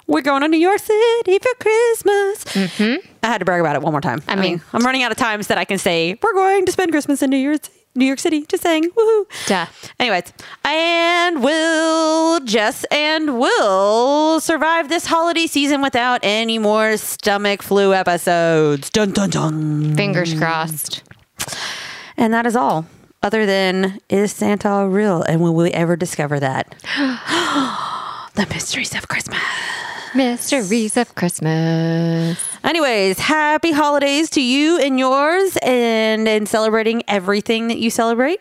we're 0.10 0.22
going 0.22 0.42
to 0.42 0.48
New 0.48 0.58
York 0.58 0.80
City 0.80 1.38
for 1.40 1.54
Christmas. 1.60 2.44
Mm-hmm. 2.46 3.08
I 3.24 3.28
had 3.28 3.38
to 3.38 3.46
brag 3.46 3.62
about 3.62 3.76
it 3.76 3.84
one 3.84 3.94
more 3.94 4.02
time. 4.02 4.22
I, 4.28 4.36
mean, 4.36 4.44
mean- 4.44 4.62
I'm 4.74 4.82
running 4.84 5.04
out 5.04 5.12
of 5.12 5.18
times 5.18 5.48
that 5.48 5.58
I 5.58 5.66
can 5.66 5.78
say 5.78 6.18
we're 6.22 6.34
going 6.34 6.66
to 6.66 6.72
spend 6.72 6.92
Christmas 6.92 7.22
in 7.22 7.30
New 7.30 7.38
York, 7.38 7.62
New 7.94 8.06
York 8.06 8.18
City. 8.18 8.46
Just 8.48 8.64
saying, 8.64 8.90
woohoo! 8.90 9.26
Duh. 9.46 9.68
Anyways, 10.00 10.34
and 10.66 11.44
will 11.44 12.40
Jess 12.40 12.86
and 12.86 13.40
Will 13.40 14.40
survive 14.40 14.90
this 14.90 15.06
holiday 15.06 15.46
season 15.46 15.82
without 15.82 16.22
any 16.24 16.58
more 16.58 16.98
stomach 16.98 17.62
flu 17.62 17.94
episodes? 17.94 18.90
Dun 18.90 19.12
dun 19.12 19.30
dun. 19.30 19.96
Fingers 19.96 20.34
crossed. 20.34 21.04
And 22.18 22.34
that 22.34 22.48
is 22.48 22.56
all. 22.56 22.88
Other 23.22 23.46
than 23.46 24.00
is 24.10 24.32
Santa 24.32 24.88
real, 24.88 25.22
and 25.22 25.42
will 25.42 25.54
we 25.54 25.72
ever 25.72 25.96
discover 25.96 26.40
that? 26.40 26.74
the 28.36 28.48
mysteries 28.48 28.96
of 28.96 29.08
Christmas. 29.08 29.38
Mysteries 30.16 30.98
of 30.98 31.16
Christmas. 31.16 32.38
Anyways, 32.64 33.20
happy 33.20 33.72
holidays 33.72 34.30
to 34.32 34.42
you 34.42 34.78
and 34.80 35.00
yours, 35.00 35.58
and 35.62 36.28
in 36.28 36.46
celebrating 36.46 37.04
everything 37.08 37.68
that 37.70 37.78
you 37.78 37.90
celebrate. 37.90 38.40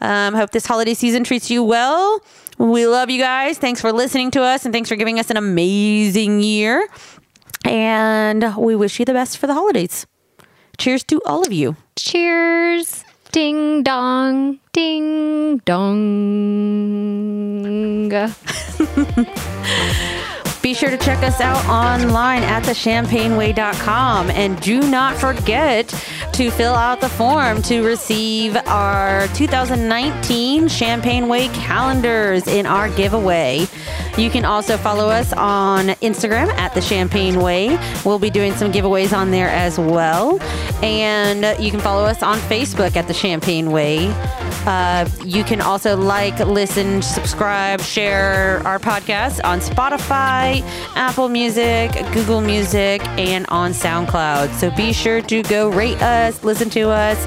Um, 0.00 0.34
hope 0.34 0.50
this 0.50 0.66
holiday 0.66 0.94
season 0.94 1.24
treats 1.24 1.50
you 1.50 1.62
well. 1.64 2.20
We 2.58 2.86
love 2.86 3.10
you 3.10 3.18
guys. 3.20 3.58
Thanks 3.58 3.80
for 3.80 3.92
listening 3.92 4.30
to 4.32 4.42
us, 4.42 4.64
and 4.64 4.72
thanks 4.74 4.88
for 4.88 4.96
giving 4.96 5.18
us 5.18 5.30
an 5.30 5.36
amazing 5.36 6.40
year. 6.40 6.88
And 7.64 8.54
we 8.56 8.76
wish 8.76 8.98
you 8.98 9.04
the 9.04 9.12
best 9.14 9.38
for 9.38 9.46
the 9.46 9.54
holidays. 9.54 10.06
Cheers 10.76 11.04
to 11.04 11.22
all 11.24 11.44
of 11.46 11.52
you. 11.52 11.76
Cheers. 11.96 13.04
Ding 13.32 13.82
dong. 13.82 14.60
Ding 14.72 15.58
dong. 15.58 16.04
Be 20.64 20.72
sure 20.72 20.88
to 20.88 20.96
check 20.96 21.22
us 21.22 21.42
out 21.42 21.62
online 21.66 22.42
at 22.42 22.62
thechampagneway.com 22.62 24.30
and 24.30 24.58
do 24.62 24.80
not 24.80 25.14
forget 25.18 25.88
to 26.32 26.50
fill 26.50 26.72
out 26.72 27.02
the 27.02 27.08
form 27.10 27.60
to 27.60 27.82
receive 27.82 28.56
our 28.66 29.28
2019 29.34 30.68
Champagne 30.68 31.28
Way 31.28 31.48
calendars 31.48 32.46
in 32.46 32.64
our 32.64 32.88
giveaway. 32.88 33.66
You 34.16 34.30
can 34.30 34.46
also 34.46 34.78
follow 34.78 35.10
us 35.10 35.34
on 35.34 35.88
Instagram 36.00 36.48
at 36.54 36.72
the 36.72 36.80
Champagne 36.80 37.40
Way. 37.40 37.78
We'll 38.06 38.18
be 38.18 38.30
doing 38.30 38.54
some 38.54 38.72
giveaways 38.72 39.14
on 39.14 39.32
there 39.32 39.50
as 39.50 39.78
well. 39.78 40.40
And 40.82 41.62
you 41.62 41.70
can 41.70 41.80
follow 41.80 42.04
us 42.04 42.22
on 42.22 42.38
Facebook 42.38 42.96
at 42.96 43.06
the 43.06 43.14
Champagne 43.14 43.70
Way. 43.70 44.08
Uh, 44.66 45.06
you 45.24 45.44
can 45.44 45.60
also 45.60 45.96
like, 45.96 46.38
listen, 46.38 47.02
subscribe, 47.02 47.80
share 47.80 48.62
our 48.64 48.78
podcast 48.78 49.40
on 49.44 49.58
Spotify, 49.58 50.53
Apple 50.94 51.28
Music, 51.28 51.90
Google 52.12 52.40
Music, 52.40 53.04
and 53.18 53.46
on 53.48 53.72
SoundCloud. 53.72 54.52
So 54.54 54.70
be 54.76 54.92
sure 54.92 55.20
to 55.22 55.42
go 55.44 55.68
rate 55.70 56.00
us, 56.02 56.42
listen 56.44 56.70
to 56.70 56.90
us, 56.90 57.18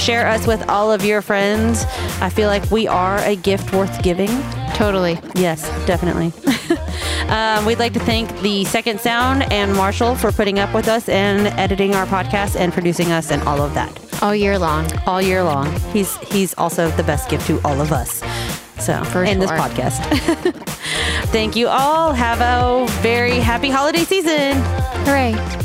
share 0.00 0.26
us 0.26 0.46
with 0.46 0.66
all 0.68 0.90
of 0.92 1.04
your 1.04 1.20
friends. 1.22 1.84
I 2.20 2.30
feel 2.30 2.48
like 2.48 2.70
we 2.70 2.86
are 2.88 3.18
a 3.18 3.36
gift 3.36 3.72
worth 3.72 4.02
giving. 4.02 4.30
Totally. 4.74 5.18
Yes, 5.34 5.68
definitely. 5.86 6.32
um, 7.28 7.66
we'd 7.66 7.78
like 7.78 7.92
to 7.92 8.00
thank 8.00 8.30
the 8.40 8.64
Second 8.64 8.98
Sound 9.00 9.42
and 9.52 9.74
Marshall 9.76 10.14
for 10.14 10.32
putting 10.32 10.58
up 10.58 10.72
with 10.74 10.88
us 10.88 11.08
and 11.08 11.48
editing 11.58 11.94
our 11.94 12.06
podcast 12.06 12.56
and 12.58 12.72
producing 12.72 13.12
us 13.12 13.30
and 13.30 13.42
all 13.42 13.60
of 13.60 13.74
that 13.74 14.22
All 14.22 14.34
year 14.34 14.58
long. 14.58 14.90
all 15.06 15.20
year 15.20 15.42
long. 15.44 15.70
He's 15.92 16.16
he's 16.32 16.54
also 16.54 16.88
the 16.92 17.02
best 17.02 17.28
gift 17.28 17.46
to 17.48 17.60
all 17.62 17.78
of 17.82 17.92
us. 17.92 18.22
So 18.80 19.04
For 19.04 19.24
and 19.24 19.40
this 19.40 19.50
podcast. 19.50 20.00
Thank 21.30 21.54
you 21.54 21.68
all. 21.68 22.12
Have 22.12 22.40
a 22.40 22.90
very 23.02 23.38
happy 23.38 23.70
holiday 23.70 24.04
season. 24.04 24.54
Hooray. 25.04 25.59